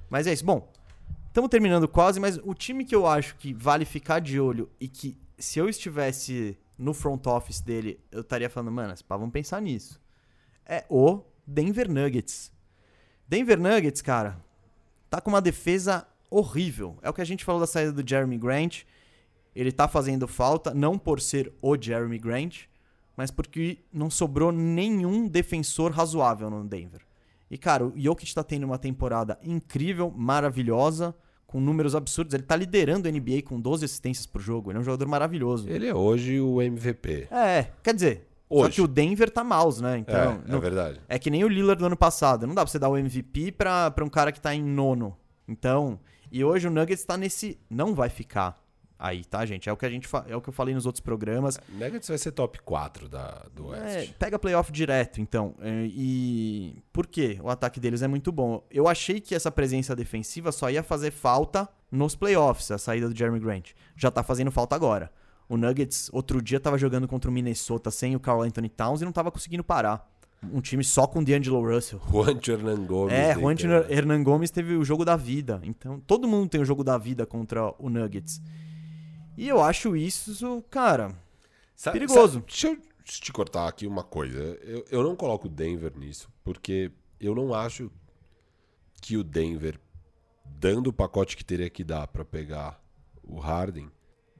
Mas 0.09 0.27
é 0.27 0.33
isso. 0.33 0.45
Bom, 0.45 0.71
estamos 1.27 1.49
terminando 1.49 1.87
quase, 1.87 2.19
mas 2.19 2.39
o 2.43 2.53
time 2.53 2.85
que 2.85 2.95
eu 2.95 3.07
acho 3.07 3.35
que 3.37 3.53
vale 3.53 3.85
ficar 3.85 4.19
de 4.19 4.39
olho 4.39 4.69
e 4.79 4.87
que 4.87 5.17
se 5.37 5.59
eu 5.59 5.67
estivesse 5.67 6.57
no 6.77 6.93
front 6.93 7.25
office 7.27 7.61
dele, 7.61 7.99
eu 8.11 8.21
estaria 8.21 8.49
falando, 8.49 8.71
mano, 8.71 8.93
vamos 9.09 9.31
pensar 9.31 9.61
nisso. 9.61 9.99
É 10.65 10.85
o 10.89 11.21
Denver 11.45 11.89
Nuggets. 11.89 12.51
Denver 13.27 13.59
Nuggets, 13.59 14.01
cara, 14.01 14.37
tá 15.09 15.19
com 15.21 15.29
uma 15.29 15.41
defesa 15.41 16.07
horrível. 16.29 16.97
É 17.01 17.09
o 17.09 17.13
que 17.13 17.21
a 17.21 17.25
gente 17.25 17.45
falou 17.45 17.61
da 17.61 17.67
saída 17.67 17.91
do 17.91 18.07
Jeremy 18.07 18.37
Grant. 18.37 18.83
Ele 19.55 19.71
tá 19.71 19.87
fazendo 19.87 20.27
falta, 20.27 20.73
não 20.73 20.97
por 20.97 21.21
ser 21.21 21.53
o 21.61 21.79
Jeremy 21.79 22.19
Grant, 22.19 22.63
mas 23.15 23.31
porque 23.31 23.79
não 23.91 24.09
sobrou 24.09 24.51
nenhum 24.51 25.27
defensor 25.27 25.91
razoável 25.91 26.49
no 26.49 26.63
Denver. 26.63 27.01
E, 27.49 27.57
cara, 27.57 27.85
o 27.85 27.93
Jokic 27.95 28.33
tá 28.33 28.43
tendo 28.43 28.65
uma 28.65 28.77
temporada 28.77 29.39
incrível, 29.43 30.11
maravilhosa, 30.11 31.15
com 31.45 31.61
números 31.61 31.95
absurdos. 31.95 32.33
Ele 32.33 32.43
tá 32.43 32.55
liderando 32.55 33.07
a 33.07 33.11
NBA 33.11 33.43
com 33.45 33.59
12 33.59 33.85
assistências 33.85 34.25
por 34.25 34.41
jogo. 34.41 34.71
Ele 34.71 34.79
é 34.79 34.81
um 34.81 34.83
jogador 34.83 35.07
maravilhoso. 35.07 35.69
Ele 35.69 35.87
é 35.87 35.95
hoje 35.95 36.39
o 36.39 36.61
MVP. 36.61 37.27
É, 37.31 37.71
quer 37.81 37.93
dizer, 37.93 38.27
Hoje. 38.49 38.69
Só 38.69 38.75
que 38.75 38.81
o 38.81 38.87
Denver 38.87 39.29
tá 39.29 39.43
mouse, 39.43 39.81
né? 39.81 39.97
Então, 39.97 40.41
é, 40.45 40.49
não, 40.49 40.57
é 40.57 40.61
verdade. 40.61 41.01
É 41.07 41.17
que 41.17 41.29
nem 41.29 41.43
o 41.43 41.47
Lillard 41.47 41.79
do 41.79 41.85
ano 41.85 41.97
passado. 41.97 42.45
Não 42.45 42.53
dá 42.53 42.61
pra 42.61 42.71
você 42.71 42.79
dar 42.79 42.89
o 42.89 42.97
MVP 42.97 43.51
pra, 43.53 43.89
pra 43.91 44.05
um 44.05 44.09
cara 44.09 44.31
que 44.31 44.39
tá 44.39 44.53
em 44.53 44.63
nono. 44.63 45.17
Então, 45.47 45.99
e 46.31 46.43
hoje 46.43 46.67
o 46.67 46.71
Nuggets 46.71 47.03
tá 47.03 47.17
nesse. 47.17 47.59
Não 47.69 47.95
vai 47.95 48.09
ficar 48.09 48.63
aí, 48.97 49.25
tá, 49.25 49.45
gente? 49.45 49.69
É 49.69 49.73
o 49.73 49.77
que 49.77 49.85
a 49.85 49.89
gente 49.89 50.07
é 50.27 50.35
o 50.35 50.41
que 50.41 50.49
eu 50.49 50.53
falei 50.53 50.73
nos 50.73 50.85
outros 50.85 51.01
programas. 51.01 51.57
É, 51.57 51.85
Nuggets 51.85 52.07
vai 52.07 52.17
ser 52.17 52.31
top 52.31 52.59
4 52.61 53.09
da, 53.09 53.45
do 53.53 53.73
é, 53.73 53.79
West. 53.79 54.09
É, 54.09 54.13
pega 54.17 54.39
playoff 54.39 54.71
direto, 54.71 55.21
então. 55.21 55.55
É, 55.59 55.85
e 55.87 56.75
por 56.91 57.07
quê? 57.07 57.39
O 57.41 57.49
ataque 57.49 57.79
deles 57.79 58.01
é 58.01 58.07
muito 58.07 58.31
bom. 58.31 58.63
Eu 58.69 58.87
achei 58.87 59.19
que 59.19 59.35
essa 59.35 59.51
presença 59.51 59.95
defensiva 59.95 60.51
só 60.51 60.69
ia 60.69 60.83
fazer 60.83 61.11
falta 61.11 61.67
nos 61.91 62.15
playoffs, 62.15 62.71
a 62.71 62.77
saída 62.77 63.09
do 63.09 63.17
Jeremy 63.17 63.39
Grant. 63.39 63.71
Já 63.95 64.11
tá 64.11 64.23
fazendo 64.23 64.51
falta 64.51 64.75
agora. 64.75 65.11
O 65.47 65.57
Nuggets, 65.57 66.09
outro 66.11 66.41
dia, 66.41 66.59
tava 66.59 66.77
jogando 66.77 67.07
contra 67.07 67.29
o 67.29 67.33
Minnesota 67.33 67.91
sem 67.91 68.15
o 68.15 68.19
Carl 68.19 68.41
Anthony 68.41 68.69
Towns 68.69 69.01
e 69.01 69.05
não 69.05 69.11
tava 69.11 69.31
conseguindo 69.31 69.63
parar. 69.63 70.11
Um 70.51 70.61
time 70.61 70.83
só 70.83 71.07
com 71.07 71.19
o 71.19 71.25
D'Angelo 71.25 71.61
Russell. 71.61 71.99
Juancho 72.09 72.51
Hernan 72.51 72.85
Gomes. 72.85 73.13
É, 73.13 73.33
Juancho 73.33 73.67
Hernan 73.89 74.23
Gomes 74.23 74.51
teve 74.51 74.75
o 74.75 74.83
jogo 74.83 75.05
da 75.05 75.15
vida. 75.15 75.61
Então, 75.63 75.99
todo 75.99 76.27
mundo 76.27 76.49
tem 76.49 76.61
o 76.61 76.65
jogo 76.65 76.83
da 76.83 76.97
vida 76.97 77.25
contra 77.25 77.73
o 77.79 77.89
Nuggets. 77.89 78.41
E 79.37 79.47
eu 79.47 79.61
acho 79.61 79.95
isso, 79.95 80.63
cara, 80.69 81.13
sabe, 81.75 81.99
perigoso. 81.99 82.33
Sabe, 82.33 82.45
deixa 82.47 82.67
eu 82.69 82.77
te 83.03 83.33
cortar 83.33 83.67
aqui 83.67 83.85
uma 83.85 84.03
coisa. 84.03 84.39
Eu, 84.63 84.85
eu 84.89 85.03
não 85.03 85.15
coloco 85.15 85.47
o 85.47 85.49
Denver 85.49 85.91
nisso, 85.97 86.29
porque 86.43 86.91
eu 87.19 87.35
não 87.35 87.53
acho 87.53 87.91
que 89.01 89.17
o 89.17 89.23
Denver, 89.23 89.79
dando 90.45 90.87
o 90.87 90.93
pacote 90.93 91.35
que 91.35 91.43
teria 91.43 91.69
que 91.69 91.83
dar 91.83 92.07
para 92.07 92.23
pegar 92.23 92.81
o 93.21 93.39
Harden, 93.39 93.91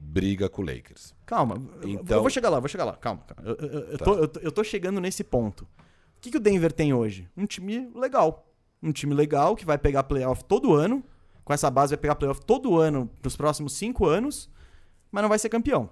briga 0.05 0.47
com 0.47 0.61
o 0.61 0.65
Lakers. 0.65 1.15
Calma, 1.25 1.61
então... 1.83 2.17
eu 2.17 2.21
vou 2.21 2.29
chegar 2.29 2.49
lá, 2.49 2.59
vou 2.59 2.69
chegar 2.69 2.85
lá, 2.85 2.93
calma. 2.93 3.23
calma. 3.27 3.49
Eu, 3.49 3.55
eu, 3.55 3.79
eu, 3.79 3.97
tá. 3.97 4.05
tô, 4.05 4.13
eu, 4.13 4.31
eu, 4.41 4.51
tô, 4.51 4.63
chegando 4.63 5.01
nesse 5.01 5.23
ponto. 5.23 5.63
O 5.63 6.21
que, 6.21 6.31
que 6.31 6.37
o 6.37 6.39
Denver 6.39 6.71
tem 6.71 6.93
hoje? 6.93 7.27
Um 7.35 7.45
time 7.45 7.89
legal. 7.93 8.47
Um 8.81 8.91
time 8.91 9.13
legal 9.13 9.55
que 9.55 9.65
vai 9.65 9.77
pegar 9.77 10.03
playoff 10.03 10.43
todo 10.45 10.73
ano. 10.73 11.03
Com 11.43 11.53
essa 11.53 11.69
base 11.69 11.91
vai 11.91 11.97
pegar 11.97 12.15
playoff 12.15 12.41
todo 12.45 12.77
ano 12.77 13.09
nos 13.23 13.35
próximos 13.35 13.73
cinco 13.73 14.05
anos, 14.05 14.49
mas 15.11 15.21
não 15.21 15.29
vai 15.29 15.37
ser 15.37 15.49
campeão. 15.49 15.89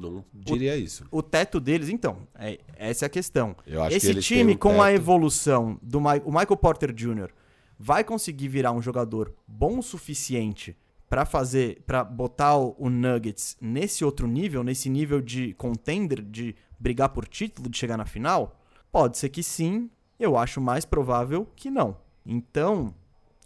Não 0.00 0.24
diria 0.32 0.74
o, 0.74 0.76
isso. 0.76 1.04
O 1.10 1.22
teto 1.22 1.58
deles, 1.58 1.88
então, 1.88 2.28
é, 2.34 2.58
essa 2.76 3.04
é 3.04 3.06
a 3.06 3.10
questão. 3.10 3.56
Esse 3.90 4.14
que 4.14 4.20
time, 4.20 4.54
um 4.54 4.58
com 4.58 4.82
a 4.82 4.92
evolução 4.92 5.78
do 5.82 6.00
Ma 6.00 6.16
o 6.24 6.30
Michael 6.30 6.56
Porter 6.56 6.92
Jr., 6.92 7.30
vai 7.78 8.04
conseguir 8.04 8.48
virar 8.48 8.72
um 8.72 8.82
jogador 8.82 9.32
bom 9.46 9.78
o 9.78 9.82
suficiente 9.82 10.76
para 11.08 11.24
fazer, 11.24 11.82
para 11.86 12.04
botar 12.04 12.56
o 12.56 12.90
Nuggets 12.90 13.56
nesse 13.60 14.04
outro 14.04 14.26
nível, 14.26 14.62
nesse 14.62 14.90
nível 14.90 15.20
de 15.20 15.54
contender, 15.54 16.22
de 16.22 16.54
brigar 16.78 17.08
por 17.08 17.26
título, 17.26 17.68
de 17.68 17.78
chegar 17.78 17.96
na 17.96 18.04
final? 18.04 18.60
Pode 18.92 19.18
ser 19.18 19.28
que 19.30 19.42
sim, 19.42 19.90
eu 20.18 20.36
acho 20.36 20.60
mais 20.60 20.84
provável 20.84 21.46
que 21.56 21.70
não. 21.70 21.96
Então, 22.24 22.94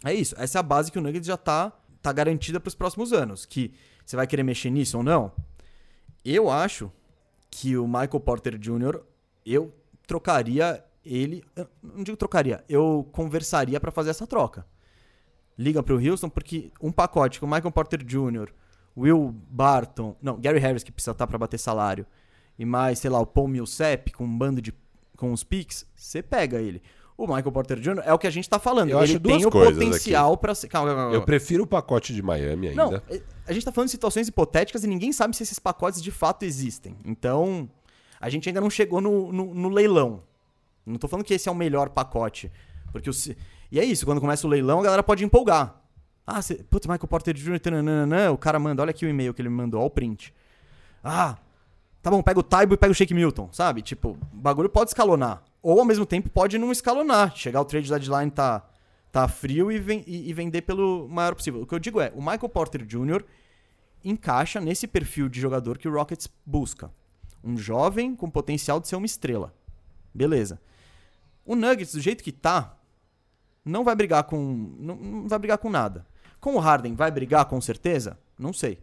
é 0.03 0.13
isso. 0.13 0.35
Essa 0.37 0.59
é 0.59 0.61
a 0.61 0.63
base 0.63 0.91
que 0.91 0.99
o 0.99 1.01
Nuggets 1.01 1.27
já 1.27 1.37
tá, 1.37 1.71
tá 2.01 2.11
garantida 2.11 2.59
para 2.59 2.67
os 2.67 2.75
próximos 2.75 3.13
anos. 3.13 3.45
Que 3.45 3.73
você 4.05 4.15
vai 4.15 4.27
querer 4.27 4.43
mexer 4.43 4.69
nisso 4.69 4.97
ou 4.97 5.03
não? 5.03 5.31
Eu 6.23 6.49
acho 6.49 6.91
que 7.49 7.77
o 7.77 7.87
Michael 7.87 8.19
Porter 8.19 8.57
Jr., 8.57 9.01
eu 9.45 9.73
trocaria 10.05 10.83
ele. 11.05 11.43
Não 11.81 12.03
digo 12.03 12.17
trocaria, 12.17 12.63
eu 12.67 13.07
conversaria 13.11 13.79
para 13.79 13.91
fazer 13.91 14.09
essa 14.09 14.27
troca. 14.27 14.65
Liga 15.57 15.83
para 15.83 15.93
o 15.93 15.99
Houston, 15.99 16.29
porque 16.29 16.71
um 16.81 16.91
pacote 16.91 17.39
com 17.39 17.45
Michael 17.45 17.71
Porter 17.71 18.03
Jr., 18.03 18.49
Will 18.95 19.35
Barton, 19.49 20.15
não, 20.21 20.39
Gary 20.39 20.59
Harris, 20.59 20.83
que 20.83 20.91
precisa 20.91 21.11
estar 21.11 21.25
tá 21.25 21.27
para 21.27 21.37
bater 21.37 21.57
salário, 21.57 22.05
e 22.57 22.65
mais, 22.65 22.99
sei 22.99 23.09
lá, 23.09 23.19
o 23.19 23.25
Paul 23.25 23.47
Millsap 23.47 24.11
com 24.11 24.23
um 24.23 24.37
bando 24.37 24.61
de. 24.61 24.73
com 25.17 25.31
os 25.31 25.43
picks, 25.43 25.85
você 25.95 26.21
pega 26.21 26.59
ele. 26.59 26.81
O 27.15 27.27
Michael 27.27 27.51
Porter 27.51 27.79
Jr. 27.79 28.01
é 28.05 28.13
o 28.13 28.17
que 28.17 28.25
a 28.25 28.31
gente 28.31 28.49
tá 28.49 28.57
falando. 28.57 28.89
Eu 28.89 29.03
ele 29.03 29.19
tem 29.19 29.45
o 29.45 29.51
potencial 29.51 30.35
para 30.35 30.55
ser. 30.55 30.67
Calma, 30.67 30.89
calma, 30.89 31.03
calma. 31.03 31.15
Eu 31.15 31.21
prefiro 31.23 31.63
o 31.63 31.67
pacote 31.67 32.13
de 32.13 32.21
Miami 32.23 32.69
ainda. 32.69 32.85
Não, 32.85 32.95
é, 32.95 33.21
a 33.45 33.53
gente 33.53 33.63
tá 33.63 33.71
falando 33.71 33.87
de 33.87 33.91
situações 33.91 34.27
hipotéticas 34.27 34.83
e 34.83 34.87
ninguém 34.87 35.11
sabe 35.11 35.35
se 35.35 35.43
esses 35.43 35.59
pacotes 35.59 36.01
de 36.01 36.09
fato 36.09 36.43
existem. 36.43 36.97
Então, 37.05 37.69
a 38.19 38.29
gente 38.29 38.49
ainda 38.49 38.59
não 38.59 38.69
chegou 38.69 38.99
no, 38.99 39.31
no, 39.31 39.53
no 39.53 39.69
leilão. 39.69 40.23
Não 40.85 40.95
tô 40.95 41.07
falando 41.07 41.25
que 41.25 41.33
esse 41.33 41.47
é 41.47 41.51
o 41.51 41.55
melhor 41.55 41.89
pacote. 41.89 42.51
Porque 42.91 43.09
o. 43.09 43.13
E 43.73 43.79
é 43.79 43.83
isso, 43.83 44.05
quando 44.05 44.21
começa 44.21 44.45
o 44.45 44.49
leilão, 44.51 44.79
a 44.79 44.83
galera 44.83 45.01
pode 45.01 45.25
empolgar. 45.25 45.81
Ah, 46.27 46.39
cê, 46.43 46.63
putz, 46.69 46.85
Michael 46.85 47.07
Porter 47.07 47.33
Jr. 47.33 47.59
Tananana, 47.59 48.31
o 48.31 48.37
cara 48.37 48.59
manda, 48.59 48.83
olha 48.83 48.91
aqui 48.91 49.03
o 49.03 49.09
e-mail 49.09 49.33
que 49.33 49.41
ele 49.41 49.49
me 49.49 49.55
mandou, 49.55 49.79
olha 49.79 49.87
o 49.87 49.89
print. 49.89 50.31
Ah, 51.03 51.39
tá 51.99 52.11
bom, 52.11 52.21
pega 52.21 52.39
o 52.39 52.43
Taibo 52.43 52.75
e 52.75 52.77
pega 52.77 52.91
o 52.91 52.93
Shake 52.93 53.15
Milton, 53.15 53.49
sabe? 53.51 53.81
Tipo, 53.81 54.09
o 54.09 54.37
bagulho 54.37 54.69
pode 54.69 54.91
escalonar. 54.91 55.41
Ou 55.59 55.79
ao 55.79 55.85
mesmo 55.85 56.05
tempo 56.05 56.29
pode 56.29 56.59
não 56.59 56.71
escalonar. 56.71 57.35
Chegar 57.35 57.61
o 57.61 57.65
trade 57.65 57.89
deadline 57.89 58.29
tá, 58.29 58.63
tá 59.11 59.27
frio 59.27 59.71
e, 59.71 59.77
e, 60.05 60.29
e 60.29 60.33
vender 60.33 60.61
pelo 60.61 61.09
maior 61.09 61.33
possível. 61.33 61.63
O 61.63 61.65
que 61.65 61.73
eu 61.73 61.79
digo 61.79 61.99
é, 61.99 62.13
o 62.15 62.19
Michael 62.19 62.49
Porter 62.49 62.85
Jr. 62.85 63.23
encaixa 64.05 64.61
nesse 64.61 64.85
perfil 64.85 65.27
de 65.27 65.41
jogador 65.41 65.79
que 65.79 65.87
o 65.87 65.91
Rockets 65.91 66.29
busca. 66.45 66.91
Um 67.43 67.57
jovem 67.57 68.15
com 68.15 68.29
potencial 68.29 68.79
de 68.79 68.87
ser 68.87 68.97
uma 68.97 69.07
estrela. 69.07 69.51
Beleza. 70.13 70.61
O 71.43 71.55
Nuggets, 71.55 71.93
do 71.93 71.99
jeito 71.99 72.23
que 72.23 72.31
tá, 72.31 72.77
não 73.65 73.83
vai 73.83 73.95
brigar 73.95 74.23
com. 74.23 74.75
Não, 74.79 74.95
não 74.95 75.27
vai 75.27 75.39
brigar 75.39 75.57
com 75.57 75.69
nada. 75.69 76.05
Com 76.39 76.55
o 76.55 76.59
Harden, 76.59 76.95
vai 76.95 77.09
brigar 77.09 77.45
com 77.45 77.59
certeza? 77.61 78.17
Não 78.37 78.51
sei. 78.51 78.79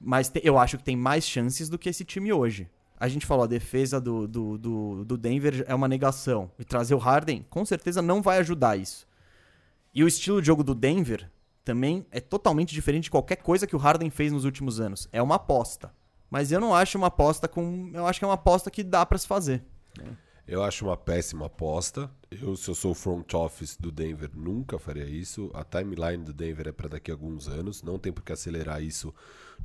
Mas 0.00 0.28
te, 0.28 0.40
eu 0.42 0.58
acho 0.58 0.78
que 0.78 0.84
tem 0.84 0.96
mais 0.96 1.24
chances 1.24 1.68
do 1.68 1.78
que 1.78 1.88
esse 1.88 2.04
time 2.04 2.32
hoje. 2.32 2.68
A 2.98 3.08
gente 3.08 3.26
falou, 3.26 3.44
a 3.44 3.48
defesa 3.48 4.00
do, 4.00 4.26
do, 4.26 4.58
do, 4.58 5.04
do 5.04 5.16
Denver 5.18 5.64
é 5.68 5.74
uma 5.74 5.86
negação. 5.86 6.50
E 6.58 6.64
trazer 6.64 6.94
o 6.94 6.98
Harden, 6.98 7.44
com 7.50 7.64
certeza, 7.64 8.00
não 8.00 8.22
vai 8.22 8.38
ajudar 8.38 8.78
isso. 8.78 9.06
E 9.94 10.02
o 10.02 10.08
estilo 10.08 10.40
de 10.40 10.46
jogo 10.46 10.64
do 10.64 10.74
Denver 10.74 11.30
também 11.64 12.06
é 12.10 12.20
totalmente 12.20 12.74
diferente 12.74 13.04
de 13.04 13.10
qualquer 13.10 13.36
coisa 13.36 13.66
que 13.66 13.76
o 13.76 13.78
Harden 13.78 14.08
fez 14.10 14.32
nos 14.32 14.44
últimos 14.44 14.80
anos. 14.80 15.08
É 15.12 15.20
uma 15.20 15.34
aposta. 15.34 15.92
Mas 16.30 16.50
eu 16.50 16.60
não 16.60 16.74
acho 16.74 16.98
uma 16.98 17.06
aposta 17.08 17.46
com. 17.46 17.90
Eu 17.94 18.06
acho 18.06 18.18
que 18.18 18.24
é 18.24 18.28
uma 18.28 18.34
aposta 18.34 18.70
que 18.70 18.82
dá 18.82 19.04
para 19.06 19.18
se 19.18 19.26
fazer. 19.26 19.62
Né? 19.96 20.16
Eu 20.46 20.62
acho 20.62 20.84
uma 20.84 20.96
péssima 20.96 21.46
aposta. 21.46 22.08
Eu, 22.30 22.56
se 22.56 22.70
eu 22.70 22.74
sou 22.74 22.92
o 22.92 22.94
front 22.94 23.34
office 23.34 23.76
do 23.76 23.90
Denver, 23.90 24.30
nunca 24.34 24.78
faria 24.78 25.04
isso. 25.04 25.50
A 25.52 25.64
timeline 25.64 26.22
do 26.22 26.32
Denver 26.32 26.68
é 26.68 26.72
para 26.72 26.88
daqui 26.88 27.10
a 27.10 27.14
alguns 27.14 27.48
anos. 27.48 27.82
Não 27.82 27.98
tem 27.98 28.12
por 28.12 28.22
que 28.22 28.32
acelerar 28.32 28.80
isso 28.80 29.12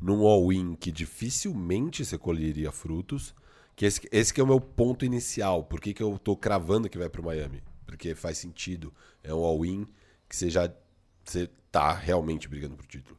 num 0.02 0.26
all-in 0.26 0.74
que 0.74 0.92
dificilmente 0.92 2.04
você 2.04 2.18
colheria 2.18 2.72
frutos. 2.72 3.36
Que 3.76 3.86
esse, 3.86 4.02
esse 4.12 4.34
que 4.34 4.42
é 4.42 4.44
o 4.44 4.48
meu 4.48 4.60
ponto 4.60 5.06
inicial. 5.06 5.64
Por 5.64 5.80
que, 5.80 5.94
que 5.94 6.02
eu 6.02 6.18
tô 6.18 6.36
cravando 6.36 6.90
que 6.90 6.98
vai 6.98 7.10
para 7.10 7.22
Miami? 7.22 7.62
Porque 7.86 8.16
faz 8.16 8.40
sentido. 8.40 8.92
É 9.24 9.32
um 9.34 9.44
all-in 9.44 9.86
que 10.28 10.36
você 10.36 10.50
já 10.50 10.72
você 11.24 11.48
tá 11.72 11.94
realmente 11.94 12.48
brigando 12.48 12.76
por 12.76 12.88
título. 12.88 13.18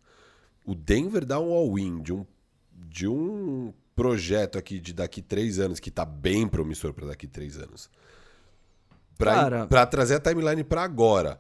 O 0.64 0.74
Denver 0.74 1.24
dá 1.24 1.38
um 1.38 1.52
all-in 1.52 2.02
de 2.02 2.12
um, 2.12 2.26
de 2.72 3.06
um 3.06 3.72
projeto 4.02 4.58
aqui 4.58 4.80
de 4.80 4.92
daqui 4.92 5.22
três 5.22 5.60
anos 5.60 5.78
que 5.78 5.88
tá 5.88 6.04
bem 6.04 6.48
promissor 6.48 6.92
para 6.92 7.06
daqui 7.06 7.28
três 7.28 7.56
anos. 7.56 7.88
Pra, 9.16 9.64
pra 9.68 9.86
trazer 9.86 10.16
a 10.16 10.20
timeline 10.20 10.64
para 10.64 10.82
agora. 10.82 11.38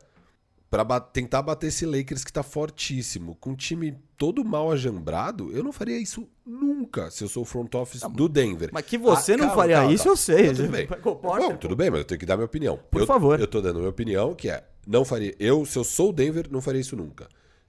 Pra 0.70 0.84
ba 0.84 1.00
tentar 1.00 1.42
bater 1.42 1.66
esse 1.66 1.84
Lakers 1.84 2.22
que 2.22 2.32
tá 2.32 2.44
fortíssimo. 2.44 3.34
Com 3.34 3.50
um 3.50 3.56
time 3.56 3.98
todo 4.16 4.44
mal 4.44 4.70
ajambrado, 4.70 5.50
eu 5.50 5.64
não 5.64 5.72
faria 5.72 5.98
isso 5.98 6.26
nunca 6.46 7.10
se 7.10 7.24
eu 7.24 7.28
sou 7.28 7.42
o 7.42 7.44
front 7.44 7.74
office 7.74 8.02
do 8.12 8.28
Denver. 8.28 8.70
Mas 8.72 8.86
que 8.86 8.96
você 8.96 9.32
ah, 9.32 9.38
não 9.38 9.50
faria 9.50 9.78
calma, 9.78 9.92
isso, 9.92 10.04
calma. 10.04 10.12
eu 10.12 10.16
sei. 10.16 10.54
tudo 10.54 10.68
bem. 10.68 10.88
Bom, 11.20 11.56
tudo 11.56 11.74
bem, 11.74 11.90
mas 11.90 11.98
eu 11.98 12.04
tenho 12.04 12.20
que 12.20 12.24
dar 12.24 12.36
minha 12.36 12.46
opinião. 12.46 12.78
Por 12.92 13.00
eu, 13.00 13.06
favor. 13.08 13.40
Eu 13.40 13.48
tô 13.48 13.60
dando 13.60 13.80
minha 13.80 13.90
opinião, 13.90 14.36
que 14.36 14.48
é, 14.48 14.64
não 14.86 15.04
faria. 15.04 15.34
Eu, 15.40 15.66
se 15.66 15.76
eu 15.76 15.82
sou 15.82 16.10
o 16.10 16.12
Denver, 16.12 16.46
não 16.48 16.62
faria 16.62 16.80
isso 16.80 16.94
nunca. 16.94 17.26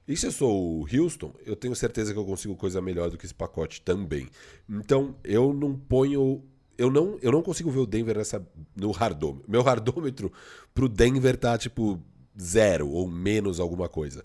E 0.07 0.17
se 0.17 0.25
eu 0.25 0.31
sou 0.31 0.81
o 0.81 0.85
Houston, 0.85 1.33
eu 1.45 1.55
tenho 1.55 1.75
certeza 1.75 2.13
que 2.13 2.19
eu 2.19 2.25
consigo 2.25 2.55
coisa 2.55 2.81
melhor 2.81 3.09
do 3.09 3.17
que 3.17 3.25
esse 3.25 3.33
pacote 3.33 3.81
também. 3.81 4.27
Então, 4.69 5.15
eu 5.23 5.53
não 5.53 5.77
ponho. 5.77 6.43
Eu 6.77 6.91
não, 6.91 7.17
eu 7.21 7.31
não 7.31 7.41
consigo 7.41 7.69
ver 7.69 7.79
o 7.79 7.85
Denver 7.85 8.17
nessa, 8.17 8.45
no 8.75 8.91
hardômetro. 8.91 9.49
Meu 9.49 9.61
hardômetro 9.63 10.31
pro 10.73 10.89
Denver 10.89 11.37
tá 11.37 11.57
tipo 11.57 12.01
zero 12.39 12.89
ou 12.89 13.07
menos 13.07 13.59
alguma 13.59 13.87
coisa. 13.87 14.23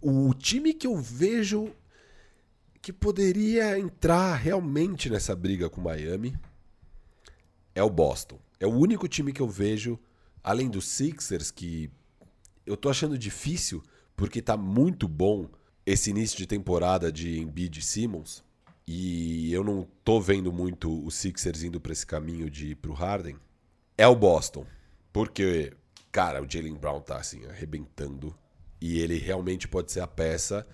O 0.00 0.32
time 0.34 0.72
que 0.72 0.86
eu 0.86 0.96
vejo 0.96 1.72
que 2.80 2.92
poderia 2.92 3.76
entrar 3.78 4.36
realmente 4.36 5.10
nessa 5.10 5.34
briga 5.34 5.68
com 5.68 5.80
Miami 5.80 6.38
é 7.74 7.82
o 7.82 7.90
Boston. 7.90 8.38
É 8.60 8.66
o 8.66 8.70
único 8.70 9.08
time 9.08 9.32
que 9.32 9.42
eu 9.42 9.48
vejo, 9.48 9.98
além 10.42 10.68
dos 10.68 10.86
Sixers, 10.86 11.50
que 11.50 11.90
eu 12.64 12.76
tô 12.76 12.88
achando 12.88 13.18
difícil 13.18 13.82
porque 14.16 14.40
tá 14.40 14.56
muito 14.56 15.06
bom 15.06 15.48
esse 15.84 16.10
início 16.10 16.36
de 16.36 16.46
temporada 16.46 17.12
de 17.12 17.38
Embiid 17.38 17.78
e 17.78 17.82
Simmons. 17.82 18.42
E 18.88 19.52
eu 19.52 19.62
não 19.62 19.86
tô 20.04 20.20
vendo 20.20 20.52
muito 20.52 21.04
os 21.04 21.14
Sixers 21.16 21.62
indo 21.62 21.80
para 21.80 21.92
esse 21.92 22.06
caminho 22.06 22.48
de 22.48 22.68
ir 22.68 22.74
pro 22.76 22.92
Harden. 22.92 23.36
É 23.98 24.06
o 24.06 24.16
Boston. 24.16 24.64
Porque, 25.12 25.72
cara, 26.10 26.42
o 26.42 26.46
Jalen 26.48 26.74
Brown 26.74 27.00
tá 27.00 27.16
assim, 27.16 27.44
arrebentando. 27.46 28.34
E 28.80 29.00
ele 29.00 29.18
realmente 29.18 29.66
pode 29.66 29.90
ser 29.92 30.00
a 30.00 30.06
peça 30.06 30.66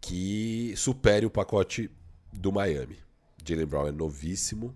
que 0.00 0.74
supere 0.76 1.26
o 1.26 1.30
pacote 1.30 1.90
do 2.32 2.50
Miami. 2.50 2.96
Jalen 3.44 3.66
Brown 3.66 3.88
é 3.88 3.92
novíssimo. 3.92 4.74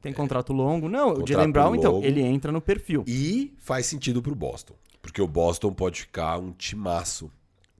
Tem 0.00 0.12
contrato 0.12 0.52
longo. 0.52 0.88
Não, 0.88 1.08
contrato 1.08 1.24
o 1.24 1.32
Jalen 1.32 1.52
Brown, 1.52 1.74
então, 1.74 1.98
então, 1.98 2.04
ele 2.04 2.20
entra 2.20 2.52
no 2.52 2.60
perfil. 2.60 3.04
E 3.06 3.54
faz 3.58 3.86
sentido 3.86 4.22
pro 4.22 4.34
Boston. 4.34 4.74
Porque 5.00 5.20
o 5.20 5.28
Boston 5.28 5.72
pode 5.72 6.02
ficar 6.02 6.38
um 6.38 6.52
timaço 6.52 7.30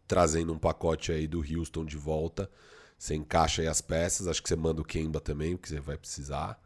trazendo 0.07 0.53
um 0.53 0.59
pacote 0.59 1.13
aí 1.13 1.27
do 1.27 1.39
Houston 1.39 1.85
de 1.85 1.97
volta. 1.97 2.51
Você 2.99 3.15
encaixa 3.15 3.63
aí 3.63 3.69
as 3.69 3.81
peças, 3.81 4.27
acho 4.27 4.43
que 4.43 4.49
você 4.49 4.57
manda 4.57 4.81
o 4.81 4.85
Kemba 4.85 5.21
também, 5.21 5.57
porque 5.57 5.69
você 5.69 5.81
vai 5.81 5.97
precisar. 5.97 6.61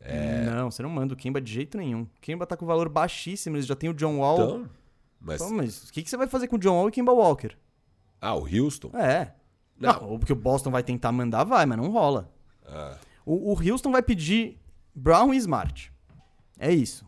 É... 0.00 0.44
Não, 0.44 0.70
você 0.70 0.82
não 0.82 0.90
manda 0.90 1.14
o 1.14 1.16
Kemba 1.16 1.40
de 1.40 1.52
jeito 1.52 1.78
nenhum. 1.78 2.02
O 2.02 2.08
Kemba 2.20 2.46
tá 2.46 2.56
com 2.56 2.66
valor 2.66 2.88
baixíssimo, 2.88 3.56
eles 3.56 3.66
já 3.66 3.76
tem 3.76 3.88
o 3.88 3.94
John 3.94 4.18
Wall. 4.18 4.34
Então, 4.34 4.70
mas... 5.20 5.40
Então, 5.40 5.56
mas 5.56 5.88
o 5.88 5.92
que, 5.92 6.02
que 6.02 6.10
você 6.10 6.16
vai 6.16 6.26
fazer 6.26 6.48
com 6.48 6.56
o 6.56 6.58
John 6.58 6.74
Wall 6.74 6.88
e 6.88 6.92
Kemba 6.92 7.12
Walker? 7.12 7.56
Ah, 8.20 8.34
o 8.34 8.44
Houston? 8.44 8.90
É. 8.94 9.34
Não, 9.78 9.92
não 9.92 10.18
porque 10.18 10.32
o 10.32 10.36
Boston 10.36 10.70
vai 10.70 10.82
tentar 10.82 11.12
mandar, 11.12 11.44
vai, 11.44 11.64
mas 11.64 11.78
não 11.78 11.90
rola. 11.90 12.30
Ah. 12.66 12.98
O, 13.24 13.52
o 13.52 13.70
Houston 13.70 13.90
vai 13.90 14.02
pedir 14.02 14.58
Brown 14.94 15.32
e 15.32 15.36
Smart. 15.38 15.92
É 16.58 16.72
isso. 16.72 17.06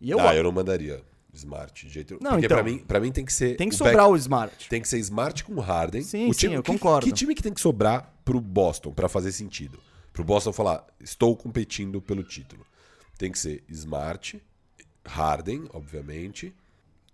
E 0.00 0.10
eu... 0.10 0.20
Ah, 0.20 0.34
eu 0.34 0.44
não 0.44 0.52
mandaria. 0.52 1.02
Smart, 1.32 1.86
de 1.86 1.92
jeito 1.92 2.18
Não, 2.20 2.32
Porque 2.32 2.46
então, 2.46 2.56
pra, 2.58 2.64
mim, 2.64 2.78
pra 2.78 3.00
mim 3.00 3.12
tem 3.12 3.24
que 3.24 3.32
ser. 3.32 3.56
Tem 3.56 3.68
que 3.68 3.74
o 3.74 3.78
sobrar 3.78 3.96
back... 3.96 4.12
o 4.12 4.16
Smart. 4.16 4.68
Tem 4.68 4.82
que 4.82 4.88
ser 4.88 4.98
Smart 4.98 5.44
com 5.44 5.58
Harden. 5.60 6.02
Sim, 6.02 6.28
o 6.28 6.34
time, 6.34 6.52
sim, 6.52 6.56
eu 6.56 6.62
que, 6.62 6.72
concordo. 6.72 7.06
Que 7.06 7.12
time 7.12 7.34
que 7.34 7.42
tem 7.42 7.52
que 7.52 7.60
sobrar 7.60 8.12
pro 8.24 8.40
Boston 8.40 8.92
para 8.92 9.08
fazer 9.08 9.32
sentido? 9.32 9.78
Pro 10.12 10.24
Boston 10.24 10.52
falar, 10.52 10.86
estou 11.00 11.36
competindo 11.36 12.00
pelo 12.00 12.22
título. 12.22 12.66
Tem 13.16 13.30
que 13.30 13.38
ser 13.38 13.62
Smart, 13.68 14.42
Harden, 15.06 15.68
obviamente, 15.72 16.54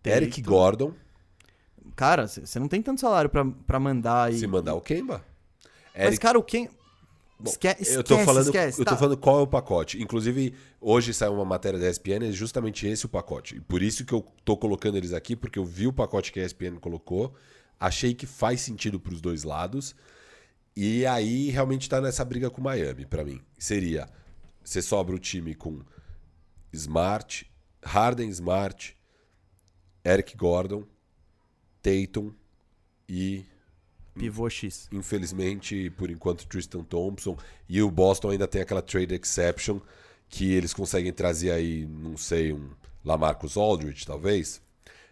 Teito. 0.02 0.16
Eric 0.16 0.43
Gordon. 0.43 0.93
Cara, 1.94 2.26
você 2.26 2.59
não 2.59 2.68
tem 2.68 2.82
tanto 2.82 3.01
salário 3.01 3.30
para 3.30 3.80
mandar 3.80 4.32
e. 4.32 4.38
Se 4.38 4.47
mandar 4.47 4.74
o 4.74 4.80
Kemba. 4.80 5.24
Mas, 5.97 6.18
cara, 6.18 6.38
o 6.38 6.43
Kemba. 6.43 6.70
Bom, 7.38 7.50
esquece, 7.50 7.94
eu 7.94 8.02
tô 8.02 8.18
falando, 8.20 8.46
esquece, 8.46 8.80
eu 8.80 8.84
tô 8.84 8.92
tá. 8.92 8.96
falando 8.96 9.16
qual 9.18 9.40
é 9.40 9.42
o 9.42 9.46
pacote. 9.46 10.02
Inclusive, 10.02 10.54
hoje 10.80 11.12
saiu 11.12 11.34
uma 11.34 11.44
matéria 11.44 11.78
da 11.78 11.88
ESPN, 11.88 12.28
é 12.28 12.32
justamente 12.32 12.86
esse 12.86 13.04
o 13.04 13.08
pacote. 13.08 13.56
E 13.56 13.60
por 13.60 13.82
isso 13.82 14.04
que 14.06 14.12
eu 14.14 14.26
tô 14.44 14.56
colocando 14.56 14.96
eles 14.96 15.12
aqui, 15.12 15.36
porque 15.36 15.58
eu 15.58 15.64
vi 15.64 15.86
o 15.86 15.92
pacote 15.92 16.32
que 16.32 16.40
a 16.40 16.46
ESPN 16.46 16.78
colocou, 16.80 17.34
achei 17.78 18.14
que 18.14 18.24
faz 18.26 18.62
sentido 18.62 18.98
para 18.98 19.12
os 19.12 19.20
dois 19.20 19.44
lados. 19.44 19.94
E 20.74 21.04
aí 21.04 21.50
realmente 21.50 21.88
tá 21.88 22.00
nessa 22.00 22.24
briga 22.24 22.48
com 22.48 22.62
Miami, 22.62 23.04
para 23.04 23.22
mim. 23.22 23.40
Seria 23.58 24.08
você 24.66 24.82
sobra 24.82 25.14
o 25.14 25.18
time 25.18 25.54
com 25.54 25.80
Smart, 26.72 27.48
Harden, 27.84 28.28
Smart, 28.30 28.96
Eric 30.04 30.36
Gordon, 30.36 30.84
Tatum 31.80 32.32
e 33.08 33.44
Pivô 34.18 34.48
X. 34.48 34.88
Infelizmente, 34.93 35.90
por 35.90 36.10
enquanto, 36.10 36.47
Tristan 36.47 36.82
Thompson. 36.84 37.36
E 37.68 37.82
o 37.82 37.90
Boston 37.90 38.30
ainda 38.30 38.47
tem 38.47 38.62
aquela 38.62 38.82
trade 38.82 39.14
exception 39.14 39.80
que 40.28 40.52
eles 40.52 40.74
conseguem 40.74 41.12
trazer 41.12 41.51
aí, 41.51 41.86
não 41.86 42.16
sei, 42.16 42.52
um 42.52 42.70
Lamarcus 43.05 43.56
Aldridge, 43.56 44.06
talvez. 44.06 44.60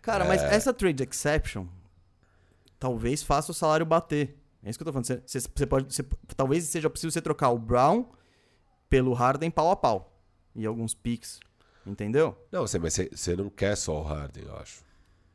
Cara, 0.03 0.25
é... 0.25 0.29
mas 0.29 0.43
essa 0.43 0.73
trade 0.73 1.03
exception 1.03 1.67
talvez 2.79 3.23
faça 3.23 3.51
o 3.51 3.55
salário 3.55 3.87
bater. 3.87 4.37
É 4.63 4.71
isso 4.71 4.79
que 4.79 4.83
eu 4.83 4.87
tô 4.87 4.93
falando. 4.93 5.07
Você, 5.07 5.41
você 5.41 5.67
pode, 5.67 5.95
você, 5.95 6.05
talvez 6.37 6.65
seja 6.65 6.91
possível 6.91 7.11
você 7.11 7.23
trocar 7.23 7.51
o 7.51 7.59
Brown 7.59 8.07
pelo 8.89 9.13
Harden 9.13 9.51
pau 9.51 9.71
a 9.71 9.77
pau. 9.77 10.13
E 10.55 10.67
alguns 10.67 10.95
picks. 10.95 11.41
Entendeu? 11.87 12.37
Não, 12.51 12.63
você, 12.63 12.79
mas 12.79 12.95
você, 12.95 13.37
não 13.37 13.51
quer 13.51 13.77
só 13.77 14.01
o 14.01 14.03
Harden, 14.03 14.45
eu 14.45 14.57
acho. 14.57 14.83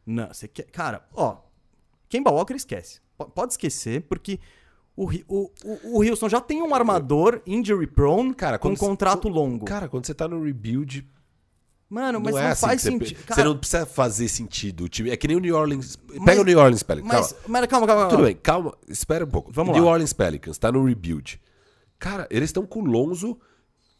Não, 0.05 0.27
você 0.27 0.47
quer. 0.47 0.63
Cara, 0.63 1.07
ó. 1.13 1.37
Kemba 2.07 2.31
Walker 2.31 2.55
esquece. 2.55 2.99
Pode 3.25 3.53
esquecer, 3.53 4.01
porque 4.03 4.39
o, 4.95 5.09
o, 5.27 5.51
o, 5.63 5.79
o 5.83 5.97
Wilson 5.99 6.27
já 6.27 6.41
tem 6.41 6.61
um 6.61 6.75
armador 6.75 7.41
injury 7.47 7.87
prone 7.87 8.33
cara, 8.33 8.59
com 8.59 8.69
um 8.69 8.75
contrato 8.75 9.29
longo. 9.29 9.65
Cara, 9.65 9.87
quando 9.87 10.05
você 10.05 10.13
tá 10.13 10.27
no 10.27 10.43
rebuild. 10.43 11.07
Mano, 11.89 12.19
mas 12.19 12.33
não, 12.33 12.39
é 12.39 12.43
não 12.43 12.51
assim 12.51 12.61
faz 12.67 12.81
sentido. 12.81 13.17
Você, 13.17 13.33
você, 13.33 13.43
não 13.43 13.57
precisa 13.57 13.85
fazer 13.85 14.27
sentido. 14.27 14.83
O 14.83 14.89
time, 14.89 15.09
é 15.09 15.17
que 15.17 15.27
nem 15.27 15.37
o 15.37 15.39
New 15.39 15.55
Orleans. 15.55 15.97
Mas, 16.07 16.23
pega 16.23 16.41
o 16.41 16.43
New 16.43 16.59
Orleans 16.59 16.83
Pelicans. 16.83 17.11
Mas, 17.11 17.31
calma. 17.31 17.47
Mas, 17.47 17.67
calma, 17.67 17.87
calma, 17.87 18.07
Tudo 18.09 18.23
bem, 18.23 18.35
calma. 18.35 18.77
Espera 18.87 19.25
um 19.25 19.29
pouco. 19.29 19.51
Vamos 19.51 19.73
New 19.73 19.85
lá. 19.85 19.91
Orleans 19.91 20.13
Pelicans 20.13 20.57
tá 20.57 20.71
no 20.71 20.85
rebuild. 20.85 21.41
Cara, 21.97 22.27
eles 22.29 22.49
estão 22.49 22.65
com 22.65 22.81
o 22.81 22.85
Lonzo 22.85 23.39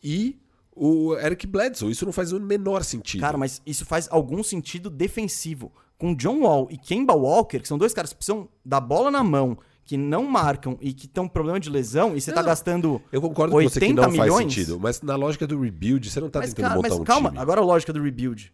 e 0.04 0.38
o 0.76 1.16
Eric 1.18 1.48
Bledsoe. 1.48 1.92
Isso 1.92 2.06
não 2.06 2.14
faz 2.14 2.32
o 2.32 2.40
menor 2.40 2.84
sentido. 2.84 3.22
Cara, 3.22 3.38
mas 3.38 3.62
isso 3.66 3.86
faz 3.86 4.08
algum 4.12 4.44
sentido 4.44 4.90
defensivo. 4.90 5.72
Com 6.00 6.16
John 6.16 6.40
Wall 6.40 6.68
e 6.72 6.78
Kemba 6.78 7.14
Walker, 7.14 7.60
que 7.60 7.68
são 7.68 7.78
dois 7.78 7.94
caras 7.94 8.12
que 8.12 8.16
precisam 8.16 8.50
da 8.66 8.80
bola 8.80 9.12
na 9.12 9.24
mão, 9.24 9.56
que 9.86 9.98
não 9.98 10.24
marcam 10.24 10.78
e 10.82 10.94
que 10.94 11.06
estão 11.06 11.28
com 11.28 11.34
problema 11.34 11.60
de 11.60 11.70
lesão, 11.70 12.16
e 12.16 12.22
você 12.22 12.32
tá 12.32 12.42
gastando. 12.42 13.00
Eu 13.12 13.22
concordo 13.22 13.54
com 13.54 13.62
você 13.62 13.80
que 13.80 13.94
não 13.94 14.10
milhões, 14.10 14.30
faz 14.30 14.54
sentido, 14.54 14.80
mas 14.80 15.02
na 15.02 15.16
lógica 15.16 15.46
do 15.46 15.60
rebuild, 15.62 16.10
você 16.10 16.20
não 16.20 16.30
tá 16.30 16.40
mas, 16.40 16.50
tentando 16.54 16.70
cara, 16.70 16.76
montar 16.78 16.90
mas, 16.90 17.00
um 17.00 17.04
calma, 17.04 17.30
time. 17.30 17.42
agora 17.42 17.62
a 17.62 17.64
lógica 17.64 17.94
do 17.94 18.02
rebuild. 18.02 18.52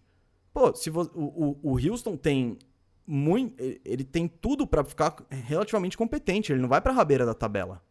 Pô, 0.51 0.73
se 0.73 0.89
o, 0.89 1.01
o, 1.13 1.59
o 1.61 1.71
Houston 1.73 2.17
tem 2.17 2.57
muito. 3.05 3.55
Ele 3.85 4.03
tem 4.03 4.27
tudo 4.27 4.65
para 4.65 4.83
ficar 4.83 5.15
relativamente 5.29 5.97
competente. 5.97 6.51
Ele 6.51 6.61
não 6.61 6.69
vai 6.69 6.81
pra 6.81 6.91
rabeira 6.91 7.25
da 7.25 7.33
tabela 7.33 7.81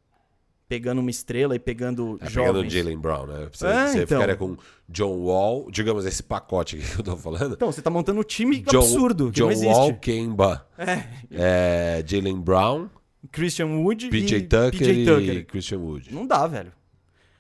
pegando 0.68 1.00
uma 1.00 1.10
estrela 1.10 1.54
e 1.54 1.58
pegando 1.58 2.18
é, 2.20 2.28
jovens. 2.28 2.52
Pegando 2.52 2.70
Jalen 2.70 2.98
Brown, 2.98 3.26
né? 3.26 3.48
Você, 3.52 3.66
é, 3.66 3.86
você 3.86 4.02
então. 4.02 4.18
ficaria 4.18 4.36
com 4.36 4.56
John 4.88 5.16
Wall, 5.18 5.70
digamos, 5.70 6.04
esse 6.06 6.22
pacote 6.22 6.78
que 6.78 6.84
eu 6.98 7.02
tô 7.02 7.16
falando. 7.16 7.54
Então, 7.54 7.70
você 7.70 7.82
tá 7.82 7.90
montando 7.90 8.20
um 8.20 8.24
time 8.24 8.60
John, 8.60 8.78
absurdo, 8.78 9.30
John. 9.30 9.52
Wall, 9.64 9.94
Kemba, 9.94 10.66
é. 10.78 11.04
é 11.30 12.04
Jalen 12.06 12.40
Brown, 12.40 12.88
Christian 13.30 13.66
Wood 13.66 14.08
PJ 14.08 14.42
Tucker, 14.42 14.70
PJ 14.72 15.04
Tucker 15.04 15.36
e 15.36 15.44
Christian 15.44 15.78
Wood. 15.78 16.14
Não 16.14 16.26
dá, 16.26 16.46
velho. 16.46 16.72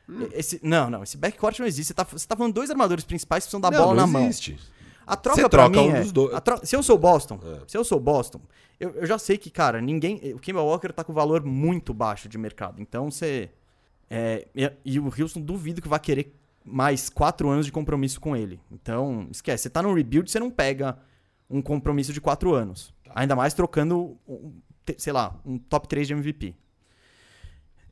Hum. 0.08 0.28
Esse, 0.32 0.60
não, 0.62 0.90
não, 0.90 1.02
esse 1.02 1.16
backcourt 1.16 1.58
não 1.58 1.66
existe. 1.66 1.88
Você 1.88 1.94
tá, 1.94 2.04
você 2.04 2.26
tá 2.26 2.36
falando 2.36 2.52
dois 2.52 2.70
armadores 2.70 3.04
principais 3.04 3.44
que 3.44 3.50
precisam 3.50 3.60
dar 3.60 3.70
não, 3.70 3.78
bola 3.78 4.06
não 4.06 4.06
na 4.06 4.26
existe. 4.26 4.52
mão. 4.52 4.60
A 5.06 5.16
troca 5.16 5.40
você 5.40 5.48
troca 5.48 5.80
mim 5.80 5.88
um 5.88 5.96
é, 5.96 6.00
dos 6.00 6.12
dois. 6.12 6.40
Tro... 6.40 6.60
Se 6.64 6.74
eu 6.76 6.82
sou 6.82 6.98
Boston, 6.98 7.38
é. 7.42 7.60
se 7.66 7.76
eu 7.76 7.84
sou 7.84 8.00
Boston, 8.00 8.40
eu, 8.78 8.90
eu 8.90 9.06
já 9.06 9.18
sei 9.18 9.38
que, 9.38 9.50
cara, 9.50 9.80
ninguém. 9.80 10.34
O 10.34 10.38
Kemba 10.38 10.62
Walker 10.62 10.92
tá 10.92 11.04
com 11.04 11.12
valor 11.12 11.44
muito 11.44 11.92
baixo 11.92 12.28
de 12.28 12.38
mercado. 12.38 12.80
Então 12.80 13.10
você. 13.10 13.50
É, 14.10 14.46
e, 14.54 14.72
e, 14.84 15.00
o 15.00 15.06
Houston 15.06 15.40
duvido 15.40 15.80
que 15.80 15.88
vai 15.88 15.98
querer 15.98 16.34
mais 16.64 17.08
quatro 17.08 17.48
anos 17.48 17.66
de 17.66 17.72
compromisso 17.72 18.20
com 18.20 18.36
ele. 18.36 18.60
Então, 18.70 19.26
esquece. 19.30 19.64
Você 19.64 19.70
tá 19.70 19.82
no 19.82 19.92
rebuild, 19.92 20.30
você 20.30 20.38
não 20.38 20.50
pega 20.50 20.98
um 21.48 21.60
compromisso 21.60 22.12
de 22.12 22.20
quatro 22.20 22.54
anos. 22.54 22.94
Tá. 23.04 23.12
Ainda 23.14 23.34
mais 23.36 23.54
trocando, 23.54 24.16
sei 24.96 25.12
lá, 25.12 25.38
um 25.44 25.58
top 25.58 25.88
3 25.88 26.06
de 26.06 26.12
MVP. 26.14 26.54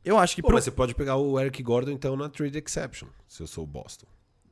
Eu 0.05 0.18
acho 0.18 0.34
que. 0.34 0.43
Pô, 0.43 0.48
pro... 0.48 0.56
Mas 0.56 0.64
você 0.64 0.70
pode 0.70 0.94
pegar 0.94 1.16
o 1.16 1.39
Eric 1.39 1.62
Gordon, 1.62 1.93
então, 1.93 2.16
na 2.16 2.28
trade 2.28 2.59
exception, 2.59 3.09
se 3.28 3.43
eu 3.43 3.47
sou 3.47 3.64
o 3.64 3.66
Boston. 3.66 4.06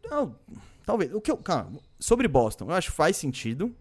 Não, 0.08 0.36
talvez. 0.84 1.12
O 1.14 1.20
que 1.20 1.30
eu, 1.30 1.36
cara, 1.36 1.68
sobre 1.98 2.28
Boston, 2.28 2.66
eu 2.66 2.74
acho 2.74 2.90
que 2.90 2.96
faz 2.96 3.16
sentido. 3.16 3.74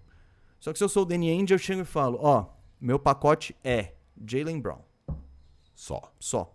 Só 0.59 0.71
que 0.71 0.77
se 0.77 0.83
eu 0.83 0.89
sou 0.89 1.03
o 1.03 1.05
Danny 1.05 1.29
Ainge, 1.29 1.53
eu 1.53 1.57
chego 1.57 1.81
e 1.81 1.85
falo: 1.85 2.19
ó, 2.21 2.45
meu 2.79 2.99
pacote 2.99 3.55
é 3.63 3.93
Jalen 4.25 4.59
Brown. 4.59 4.81
Só. 5.75 6.11
Só. 6.19 6.53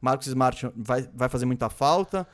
Marcos 0.00 0.26
Smart 0.26 0.70
vai, 0.76 1.08
vai 1.14 1.28
fazer 1.28 1.46
muita 1.46 1.68
falta. 1.70 2.26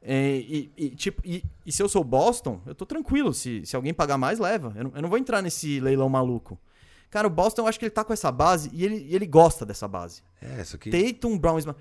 É, 0.00 0.36
e, 0.36 0.72
e, 0.76 0.90
tipo, 0.90 1.22
e, 1.24 1.44
e, 1.64 1.70
se 1.70 1.82
eu 1.82 1.88
sou 1.88 2.02
Boston, 2.02 2.60
eu 2.66 2.74
tô 2.74 2.84
tranquilo. 2.84 3.32
Se, 3.32 3.64
se 3.64 3.76
alguém 3.76 3.94
pagar 3.94 4.18
mais, 4.18 4.38
leva. 4.38 4.72
Eu 4.76 4.84
não, 4.84 4.92
eu 4.96 5.02
não, 5.02 5.08
vou 5.08 5.18
entrar 5.18 5.42
nesse 5.42 5.80
leilão 5.80 6.08
maluco. 6.08 6.58
Cara, 7.10 7.26
o 7.26 7.30
Boston, 7.30 7.62
eu 7.62 7.66
acho 7.66 7.78
que 7.78 7.84
ele 7.84 7.90
tá 7.90 8.04
com 8.04 8.12
essa 8.12 8.32
base 8.32 8.70
e 8.72 8.84
ele, 8.84 9.06
ele 9.14 9.26
gosta 9.26 9.66
dessa 9.66 9.86
base. 9.86 10.22
É, 10.40 10.62
isso 10.62 10.76
aqui. 10.76 10.90
Tatum, 10.90 11.38
Brown, 11.38 11.58
Smart. 11.58 11.80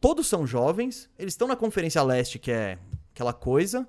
Todos 0.00 0.26
são 0.26 0.46
jovens. 0.46 1.08
Eles 1.18 1.32
estão 1.32 1.48
na 1.48 1.56
Conferência 1.56 2.02
Leste, 2.02 2.38
que 2.38 2.50
é 2.50 2.78
aquela 3.12 3.32
coisa. 3.32 3.86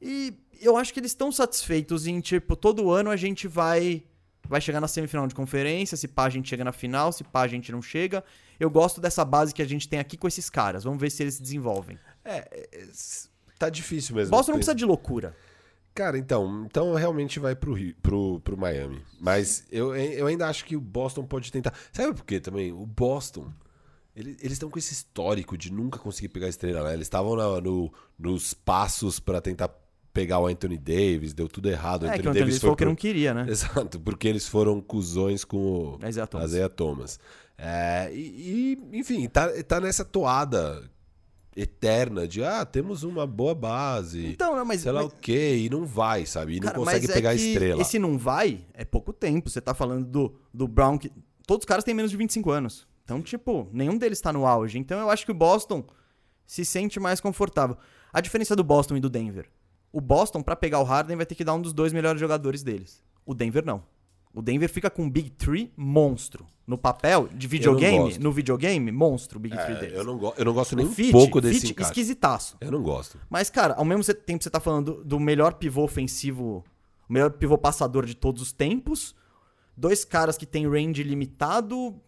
E 0.00 0.34
eu 0.60 0.76
acho 0.76 0.92
que 0.92 1.00
eles 1.00 1.10
estão 1.10 1.30
satisfeitos 1.32 2.06
em, 2.06 2.20
tipo, 2.20 2.56
todo 2.56 2.90
ano 2.90 3.10
a 3.10 3.16
gente 3.16 3.48
vai 3.48 4.04
vai 4.48 4.60
chegar 4.60 4.80
na 4.80 4.88
semifinal 4.88 5.26
de 5.26 5.34
conferência, 5.34 5.96
se 5.96 6.08
pá 6.08 6.24
a 6.24 6.30
gente 6.30 6.48
chega 6.48 6.64
na 6.64 6.72
final, 6.72 7.12
se 7.12 7.22
pá 7.22 7.42
a 7.42 7.48
gente 7.48 7.70
não 7.70 7.82
chega. 7.82 8.24
Eu 8.58 8.70
gosto 8.70 9.00
dessa 9.00 9.24
base 9.24 9.52
que 9.52 9.60
a 9.60 9.66
gente 9.66 9.86
tem 9.86 9.98
aqui 9.98 10.16
com 10.16 10.26
esses 10.26 10.48
caras. 10.48 10.84
Vamos 10.84 10.98
ver 10.98 11.10
se 11.10 11.22
eles 11.22 11.34
se 11.34 11.42
desenvolvem. 11.42 11.98
É, 12.24 12.38
é 12.72 12.88
tá 13.58 13.68
difícil 13.68 14.16
mesmo. 14.16 14.30
Boston 14.30 14.52
não 14.52 14.58
precisa 14.58 14.74
de 14.74 14.84
loucura. 14.84 15.36
Cara, 15.94 16.16
então, 16.16 16.64
então 16.64 16.94
realmente 16.94 17.38
vai 17.38 17.54
pro, 17.54 17.72
Rio, 17.72 17.94
pro, 18.00 18.40
pro 18.40 18.56
Miami. 18.56 19.02
Mas 19.20 19.66
eu, 19.70 19.94
eu 19.96 20.26
ainda 20.26 20.48
acho 20.48 20.64
que 20.64 20.76
o 20.76 20.80
Boston 20.80 21.24
pode 21.24 21.52
tentar. 21.52 21.74
Sabe 21.92 22.14
por 22.14 22.24
quê 22.24 22.40
também? 22.40 22.72
O 22.72 22.86
Boston. 22.86 23.52
Eles 24.14 24.52
estão 24.52 24.68
com 24.68 24.78
esse 24.78 24.92
histórico 24.92 25.56
de 25.56 25.72
nunca 25.72 25.98
conseguir 25.98 26.28
pegar 26.28 26.46
a 26.46 26.50
estrela, 26.50 26.82
né? 26.82 26.94
Eles 26.94 27.06
estavam 27.06 27.36
no, 27.60 27.92
nos 28.18 28.52
passos 28.52 29.20
para 29.20 29.40
tentar 29.40 29.68
pegar 30.12 30.38
o 30.40 30.46
Anthony 30.46 30.78
Davis, 30.78 31.32
deu 31.32 31.48
tudo 31.48 31.68
errado. 31.68 32.06
É, 32.06 32.08
Anthony 32.08 32.22
que 32.22 32.28
o 32.28 32.30
Anthony 32.30 32.44
Davis 32.44 32.60
foi 32.60 32.70
o 32.70 32.76
que 32.76 32.84
pro... 32.84 32.88
não 32.90 32.96
queria, 32.96 33.34
né? 33.34 33.46
Exato, 33.50 34.00
porque 34.00 34.26
eles 34.28 34.46
foram 34.48 34.80
cuzões 34.80 35.44
com 35.44 35.98
o 36.02 36.06
Isaiah 36.06 36.26
Thomas. 36.26 36.48
Isaiah 36.48 36.68
Thomas. 36.68 37.20
É, 37.56 38.10
e, 38.12 38.78
e, 38.92 38.98
enfim, 38.98 39.28
tá, 39.28 39.50
tá 39.64 39.80
nessa 39.80 40.04
toada 40.04 40.88
eterna 41.56 42.28
de 42.28 42.42
ah, 42.44 42.64
temos 42.64 43.02
uma 43.02 43.26
boa 43.26 43.54
base. 43.54 44.26
Então, 44.26 44.56
não, 44.56 44.64
mas. 44.64 44.82
Sei 44.82 44.92
lá 44.92 45.02
mas... 45.02 45.12
o 45.12 45.16
quê, 45.16 45.56
e 45.56 45.68
não 45.68 45.84
vai, 45.84 46.24
sabe? 46.24 46.56
E 46.56 46.60
Cara, 46.60 46.76
não 46.76 46.84
consegue 46.84 47.10
é 47.10 47.14
pegar 47.14 47.30
a 47.30 47.34
estrela. 47.34 47.82
Esse 47.82 47.98
não 47.98 48.16
vai 48.16 48.64
é 48.74 48.84
pouco 48.84 49.12
tempo. 49.12 49.50
Você 49.50 49.60
tá 49.60 49.74
falando 49.74 50.06
do, 50.06 50.34
do 50.54 50.68
Brown, 50.68 50.96
que. 50.96 51.10
Todos 51.46 51.62
os 51.62 51.66
caras 51.66 51.82
têm 51.82 51.94
menos 51.94 52.10
de 52.10 52.16
25 52.16 52.50
anos. 52.50 52.86
Então, 53.02 53.22
tipo, 53.22 53.68
nenhum 53.72 53.96
deles 53.96 54.20
tá 54.20 54.32
no 54.32 54.46
auge. 54.46 54.78
Então 54.78 55.00
eu 55.00 55.10
acho 55.10 55.24
que 55.24 55.32
o 55.32 55.34
Boston 55.34 55.82
se 56.46 56.64
sente 56.64 57.00
mais 57.00 57.20
confortável. 57.20 57.76
A 58.12 58.20
diferença 58.20 58.54
do 58.54 58.62
Boston 58.62 58.96
e 58.96 59.00
do 59.00 59.08
Denver 59.08 59.48
o 59.92 60.00
Boston, 60.00 60.42
para 60.42 60.56
pegar 60.56 60.80
o 60.80 60.84
Harden, 60.84 61.16
vai 61.16 61.26
ter 61.26 61.34
que 61.34 61.44
dar 61.44 61.54
um 61.54 61.60
dos 61.60 61.72
dois 61.72 61.92
melhores 61.92 62.20
jogadores 62.20 62.62
deles. 62.62 63.02
O 63.24 63.34
Denver 63.34 63.64
não. 63.64 63.82
O 64.34 64.42
Denver 64.42 64.68
fica 64.68 64.90
com 64.90 65.04
um 65.04 65.10
Big 65.10 65.30
Three 65.30 65.72
monstro. 65.76 66.46
No 66.66 66.76
papel 66.76 67.28
de 67.32 67.46
videogame, 67.46 68.18
no 68.18 68.30
videogame, 68.30 68.92
monstro 68.92 69.38
o 69.38 69.40
Big 69.40 69.56
é, 69.56 69.64
Three 69.64 69.80
deles. 69.80 69.94
Eu 69.96 70.04
não, 70.04 70.18
go 70.18 70.34
eu 70.36 70.44
não 70.44 70.52
gosto 70.52 70.76
nem 70.76 70.86
um 70.86 70.92
fit, 70.92 71.12
pouco 71.12 71.40
desse 71.40 71.60
fit 71.60 71.72
encaixe. 71.72 71.90
esquisitaço. 71.90 72.56
Eu 72.60 72.70
não 72.70 72.82
gosto. 72.82 73.18
Mas, 73.30 73.48
cara, 73.48 73.74
ao 73.74 73.84
mesmo 73.86 74.04
tempo 74.14 74.44
você 74.44 74.50
tá 74.50 74.60
falando 74.60 74.96
do, 74.96 75.04
do 75.04 75.20
melhor 75.20 75.54
pivô 75.54 75.82
ofensivo, 75.82 76.62
o 77.08 77.12
melhor 77.12 77.30
pivô 77.30 77.56
passador 77.56 78.04
de 78.04 78.14
todos 78.14 78.42
os 78.42 78.52
tempos, 78.52 79.14
dois 79.74 80.04
caras 80.04 80.36
que 80.36 80.44
têm 80.44 80.68
range 80.68 81.02
limitado, 81.02 81.98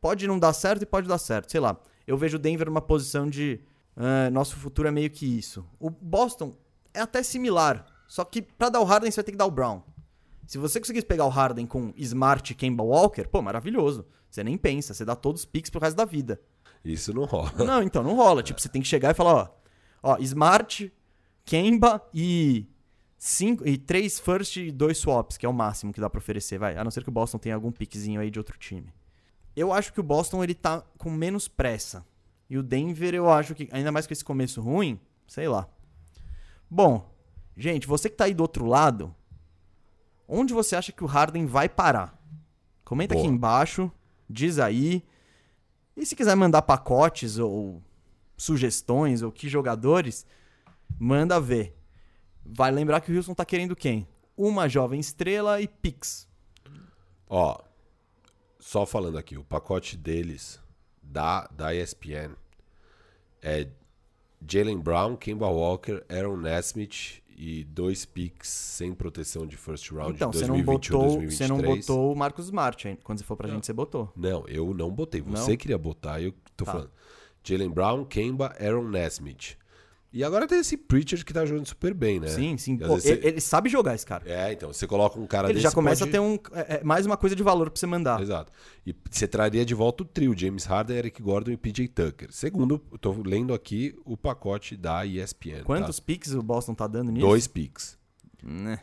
pode 0.00 0.26
não 0.28 0.38
dar 0.38 0.52
certo 0.52 0.82
e 0.82 0.86
pode 0.86 1.08
dar 1.08 1.18
certo. 1.18 1.50
Sei 1.50 1.58
lá, 1.58 1.76
eu 2.06 2.16
vejo 2.16 2.36
o 2.36 2.40
Denver 2.40 2.66
numa 2.68 2.80
posição 2.80 3.28
de 3.28 3.60
uh, 3.96 4.30
nosso 4.30 4.54
futuro 4.56 4.86
é 4.86 4.90
meio 4.92 5.10
que 5.10 5.26
isso. 5.26 5.66
O 5.80 5.90
Boston 5.90 6.54
é 6.96 7.00
até 7.02 7.22
similar. 7.22 7.86
Só 8.08 8.24
que 8.24 8.40
para 8.42 8.68
dar 8.68 8.80
o 8.80 8.84
Harden, 8.84 9.10
você 9.10 9.16
vai 9.16 9.24
ter 9.24 9.32
que 9.32 9.38
dar 9.38 9.46
o 9.46 9.50
Brown. 9.50 9.82
Se 10.46 10.58
você 10.58 10.78
conseguisse 10.78 11.06
pegar 11.06 11.26
o 11.26 11.28
Harden 11.28 11.66
com 11.66 11.92
Smart 11.96 12.54
Kemba 12.54 12.82
Walker, 12.82 13.24
pô, 13.28 13.42
maravilhoso. 13.42 14.06
Você 14.30 14.44
nem 14.44 14.56
pensa, 14.56 14.94
você 14.94 15.04
dá 15.04 15.16
todos 15.16 15.42
os 15.42 15.46
picks 15.46 15.70
pro 15.70 15.80
resto 15.80 15.96
da 15.96 16.04
vida. 16.04 16.40
Isso 16.84 17.12
não 17.12 17.24
rola. 17.24 17.52
Não, 17.64 17.82
então 17.82 18.02
não 18.02 18.14
rola. 18.14 18.42
Tipo, 18.44 18.60
você 18.60 18.68
tem 18.68 18.80
que 18.80 18.86
chegar 18.86 19.10
e 19.10 19.14
falar, 19.14 19.34
ó, 19.34 20.12
ó, 20.12 20.18
Smart, 20.20 20.92
Kemba 21.44 22.00
e 22.14 22.66
cinco 23.18 23.66
e 23.66 23.76
três 23.76 24.20
first 24.20 24.56
e 24.56 24.70
dois 24.70 24.98
swaps, 24.98 25.36
que 25.36 25.44
é 25.44 25.48
o 25.48 25.52
máximo 25.52 25.92
que 25.92 26.00
dá 26.00 26.08
para 26.08 26.18
oferecer, 26.18 26.58
vai. 26.58 26.76
A 26.76 26.84
não 26.84 26.90
ser 26.92 27.02
que 27.02 27.08
o 27.08 27.12
Boston 27.12 27.38
tenha 27.38 27.56
algum 27.56 27.72
pickzinho 27.72 28.20
aí 28.20 28.30
de 28.30 28.38
outro 28.38 28.56
time. 28.56 28.92
Eu 29.56 29.72
acho 29.72 29.92
que 29.92 29.98
o 29.98 30.02
Boston 30.02 30.44
ele 30.44 30.54
tá 30.54 30.84
com 30.96 31.10
menos 31.10 31.48
pressa. 31.48 32.06
E 32.48 32.56
o 32.56 32.62
Denver 32.62 33.14
eu 33.14 33.28
acho 33.28 33.54
que 33.54 33.68
ainda 33.72 33.90
mais 33.90 34.06
com 34.06 34.12
esse 34.12 34.24
começo 34.24 34.60
ruim, 34.60 35.00
sei 35.26 35.48
lá. 35.48 35.68
Bom, 36.68 37.08
gente, 37.56 37.86
você 37.86 38.08
que 38.08 38.16
tá 38.16 38.24
aí 38.24 38.34
do 38.34 38.42
outro 38.42 38.66
lado, 38.66 39.14
onde 40.28 40.52
você 40.52 40.74
acha 40.76 40.92
que 40.92 41.04
o 41.04 41.06
Harden 41.06 41.46
vai 41.46 41.68
parar? 41.68 42.16
Comenta 42.84 43.14
Boa. 43.14 43.24
aqui 43.24 43.32
embaixo, 43.32 43.90
diz 44.28 44.58
aí. 44.58 45.02
E 45.96 46.04
se 46.04 46.14
quiser 46.14 46.34
mandar 46.34 46.62
pacotes 46.62 47.38
ou 47.38 47.82
sugestões 48.36 49.22
ou 49.22 49.32
que 49.32 49.48
jogadores, 49.48 50.26
manda 50.98 51.40
ver. 51.40 51.76
Vai 52.44 52.70
lembrar 52.70 53.00
que 53.00 53.10
o 53.10 53.14
Wilson 53.14 53.34
tá 53.34 53.44
querendo 53.44 53.74
quem? 53.74 54.06
Uma 54.36 54.68
jovem 54.68 55.00
estrela 55.00 55.60
e 55.60 55.66
Pix. 55.66 56.28
Ó, 57.28 57.58
só 58.58 58.84
falando 58.86 59.18
aqui, 59.18 59.36
o 59.36 59.44
pacote 59.44 59.96
deles 59.96 60.60
da, 61.02 61.46
da 61.48 61.74
ESPN 61.74 62.34
é 63.40 63.68
Jalen 64.40 64.78
Brown, 64.78 65.16
Kemba 65.16 65.48
Walker, 65.48 66.04
Aaron 66.08 66.36
Nesmith 66.36 67.22
e 67.36 67.64
dois 67.64 68.04
picks 68.04 68.48
sem 68.48 68.94
proteção 68.94 69.46
de 69.46 69.56
first 69.56 69.90
round 69.90 70.14
então, 70.14 70.30
de 70.30 70.38
2021 70.38 70.98
você 70.98 70.98
não 70.98 71.16
botou, 71.16 71.30
Você 71.30 71.48
não 71.48 71.58
botou 71.60 72.12
o 72.12 72.16
Marcos 72.16 72.46
Smart, 72.46 72.88
hein? 72.88 72.98
Quando 73.04 73.18
você 73.18 73.24
for 73.24 73.36
pra 73.36 73.46
não. 73.46 73.54
gente, 73.54 73.66
você 73.66 73.72
botou. 73.72 74.10
Não, 74.16 74.46
eu 74.48 74.72
não 74.72 74.90
botei. 74.90 75.20
Você 75.20 75.50
não? 75.50 75.56
queria 75.56 75.78
botar, 75.78 76.20
eu 76.20 76.32
tô 76.56 76.64
tá. 76.64 76.72
falando. 76.72 76.90
Jalen 77.44 77.70
Brown, 77.70 78.04
Kemba, 78.04 78.56
Aaron 78.58 78.88
Nesmith. 78.88 79.56
E 80.16 80.24
agora 80.24 80.46
tem 80.46 80.58
esse 80.60 80.78
Preacher 80.78 81.22
que 81.22 81.30
tá 81.30 81.44
jogando 81.44 81.66
super 81.66 81.92
bem, 81.92 82.18
né? 82.18 82.28
Sim, 82.28 82.56
sim. 82.56 82.78
Pô, 82.78 82.96
ele, 83.04 83.20
ele, 83.22 83.38
sabe 83.38 83.68
jogar 83.68 83.94
esse 83.94 84.06
cara. 84.06 84.22
É, 84.26 84.50
então, 84.50 84.72
você 84.72 84.86
coloca 84.86 85.20
um 85.20 85.26
cara 85.26 85.48
ele 85.48 85.52
desse... 85.52 85.66
Ele 85.66 85.70
já 85.70 85.74
começa 85.74 86.06
pode... 86.06 86.08
a 86.08 86.12
ter 86.12 86.20
um, 86.20 86.38
é, 86.58 86.76
é, 86.76 86.82
mais 86.82 87.04
uma 87.04 87.18
coisa 87.18 87.36
de 87.36 87.42
valor 87.42 87.68
pra 87.68 87.78
você 87.78 87.84
mandar. 87.84 88.18
Exato. 88.22 88.50
E 88.86 88.96
você 89.10 89.28
traria 89.28 89.62
de 89.62 89.74
volta 89.74 90.04
o 90.04 90.06
trio, 90.06 90.34
James 90.34 90.64
Harden, 90.64 90.96
Eric 90.96 91.20
Gordon 91.20 91.50
e 91.50 91.56
PJ 91.58 91.88
Tucker. 91.88 92.32
Segundo, 92.32 92.80
eu 92.90 92.96
tô 92.96 93.12
lendo 93.26 93.52
aqui 93.52 93.94
o 94.06 94.16
pacote 94.16 94.74
da 94.74 95.04
ESPN. 95.04 95.64
Quantos 95.64 95.96
tá? 95.96 96.02
picks 96.06 96.32
o 96.32 96.42
Boston 96.42 96.72
tá 96.72 96.86
dando 96.86 97.12
nisso? 97.12 97.26
Dois 97.26 97.46
picks. 97.46 97.98
Né? 98.42 98.80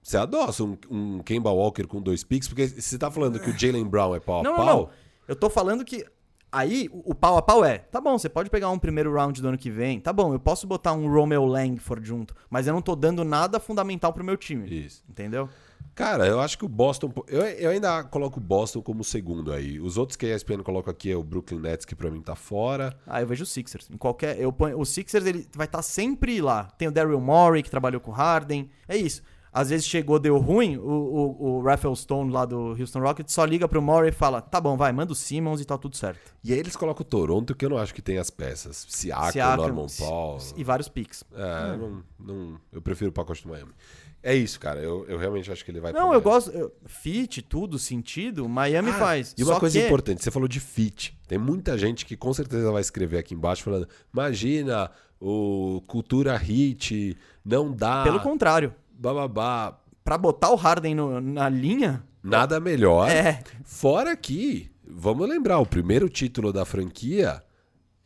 Você 0.00 0.16
adoça 0.16 0.62
um, 0.62 0.78
um 0.88 1.18
Kemba 1.24 1.50
Walker 1.50 1.88
com 1.88 2.00
dois 2.00 2.22
picks? 2.22 2.46
Porque 2.46 2.68
você 2.68 2.96
tá 2.96 3.10
falando 3.10 3.40
que 3.40 3.50
o 3.50 3.58
Jalen 3.58 3.84
Brown 3.84 4.14
é 4.14 4.20
pau 4.20 4.44
não, 4.44 4.54
a 4.54 4.56
pau... 4.56 4.66
Não, 4.66 4.76
não. 4.76 4.90
Eu 5.26 5.34
tô 5.34 5.50
falando 5.50 5.84
que 5.84 6.06
Aí, 6.52 6.90
o 6.92 7.14
pau 7.14 7.38
a 7.38 7.42
pau 7.42 7.64
é, 7.64 7.78
tá 7.78 7.98
bom, 7.98 8.18
você 8.18 8.28
pode 8.28 8.50
pegar 8.50 8.68
um 8.70 8.78
primeiro 8.78 9.14
round 9.14 9.40
do 9.40 9.48
ano 9.48 9.56
que 9.56 9.70
vem, 9.70 9.98
tá 9.98 10.12
bom, 10.12 10.34
eu 10.34 10.38
posso 10.38 10.66
botar 10.66 10.92
um 10.92 11.10
Romeo 11.10 11.46
Langford 11.46 12.06
junto, 12.06 12.34
mas 12.50 12.66
eu 12.66 12.74
não 12.74 12.82
tô 12.82 12.94
dando 12.94 13.24
nada 13.24 13.58
fundamental 13.58 14.12
pro 14.12 14.22
meu 14.22 14.36
time. 14.36 14.68
Isso. 14.68 15.02
Entendeu? 15.08 15.48
Cara, 15.94 16.26
eu 16.26 16.40
acho 16.40 16.56
que 16.56 16.64
o 16.64 16.68
Boston. 16.68 17.12
Eu, 17.26 17.42
eu 17.42 17.70
ainda 17.70 18.02
coloco 18.04 18.40
o 18.40 18.42
Boston 18.42 18.80
como 18.80 19.04
segundo 19.04 19.52
aí. 19.52 19.78
Os 19.78 19.98
outros 19.98 20.16
que 20.16 20.24
a 20.24 20.34
ESPN 20.34 20.62
coloca 20.62 20.90
aqui 20.90 21.10
é 21.10 21.16
o 21.16 21.22
Brooklyn 21.22 21.58
Nets, 21.58 21.84
que 21.84 21.94
pra 21.94 22.10
mim 22.10 22.22
tá 22.22 22.34
fora. 22.34 22.96
Ah, 23.06 23.20
eu 23.20 23.26
vejo 23.26 23.44
o 23.44 23.46
Sixers. 23.46 23.90
Em 23.90 23.98
qualquer. 23.98 24.40
Eu 24.40 24.50
ponho, 24.52 24.78
o 24.78 24.86
Sixers 24.86 25.26
ele 25.26 25.46
vai 25.54 25.66
estar 25.66 25.78
tá 25.78 25.82
sempre 25.82 26.40
lá. 26.40 26.64
Tem 26.78 26.88
o 26.88 26.92
Daryl 26.92 27.20
Morey, 27.20 27.62
que 27.62 27.70
trabalhou 27.70 28.00
com 28.00 28.10
o 28.10 28.14
Harden. 28.14 28.70
É 28.88 28.96
isso. 28.96 29.22
Às 29.52 29.68
vezes 29.68 29.86
chegou, 29.86 30.18
deu 30.18 30.38
ruim, 30.38 30.78
o, 30.78 30.82
o, 30.82 31.58
o 31.58 31.62
Rafael 31.62 31.94
Stone 31.94 32.32
lá 32.32 32.46
do 32.46 32.70
Houston 32.70 33.00
Rockets 33.00 33.34
só 33.34 33.44
liga 33.44 33.68
pro 33.68 33.82
Murray 33.82 34.08
e 34.08 34.12
fala: 34.12 34.40
tá 34.40 34.58
bom, 34.58 34.78
vai, 34.78 34.92
manda 34.92 35.12
o 35.12 35.14
Simmons 35.14 35.60
e 35.60 35.64
tá 35.66 35.76
tudo 35.76 35.94
certo. 35.94 36.34
E 36.42 36.54
aí 36.54 36.58
eles 36.58 36.74
colocam 36.74 37.02
o 37.02 37.04
Toronto, 37.04 37.54
que 37.54 37.66
eu 37.66 37.68
não 37.68 37.76
acho 37.76 37.92
que 37.92 38.00
tem 38.00 38.16
as 38.16 38.30
peças. 38.30 38.86
Siakam, 38.88 39.32
Siakam 39.32 39.56
Norman 39.56 39.86
Paul. 39.98 40.38
E 40.56 40.64
vários 40.64 40.88
picks. 40.88 41.22
É, 41.34 41.72
hum. 41.72 42.02
não, 42.18 42.34
não, 42.34 42.60
eu 42.72 42.80
prefiro 42.80 43.10
o 43.10 43.12
pacote 43.12 43.42
do 43.42 43.50
Miami. 43.50 43.72
É 44.22 44.34
isso, 44.34 44.58
cara. 44.58 44.80
Eu, 44.80 45.04
eu 45.06 45.18
realmente 45.18 45.50
acho 45.50 45.64
que 45.64 45.70
ele 45.70 45.80
vai 45.80 45.92
Não, 45.92 46.14
eu 46.14 46.20
gosto. 46.20 46.50
Eu, 46.52 46.72
fit, 46.86 47.42
tudo, 47.42 47.78
sentido, 47.78 48.48
Miami 48.48 48.90
ah, 48.90 48.94
faz. 48.94 49.34
E 49.36 49.42
uma 49.42 49.58
coisa 49.58 49.78
que... 49.78 49.84
importante, 49.84 50.22
você 50.22 50.30
falou 50.30 50.46
de 50.46 50.60
fit. 50.60 51.18
Tem 51.26 51.36
muita 51.36 51.76
gente 51.76 52.06
que 52.06 52.16
com 52.16 52.32
certeza 52.32 52.70
vai 52.70 52.80
escrever 52.80 53.18
aqui 53.18 53.34
embaixo 53.34 53.64
falando: 53.64 53.88
imagina, 54.14 54.90
o 55.20 55.82
cultura 55.86 56.36
hit, 56.36 57.18
não 57.44 57.72
dá. 57.72 58.04
Pelo 58.04 58.20
contrário. 58.20 58.72
Bababá 59.02 59.76
para 60.04 60.16
botar 60.16 60.50
o 60.50 60.54
Harden 60.54 60.94
no, 60.94 61.20
na 61.20 61.48
linha. 61.48 62.04
Nada 62.22 62.60
melhor. 62.60 63.10
É. 63.10 63.42
Fora 63.64 64.16
que, 64.16 64.70
vamos 64.86 65.28
lembrar, 65.28 65.58
o 65.58 65.66
primeiro 65.66 66.08
título 66.08 66.52
da 66.52 66.64
franquia 66.64 67.42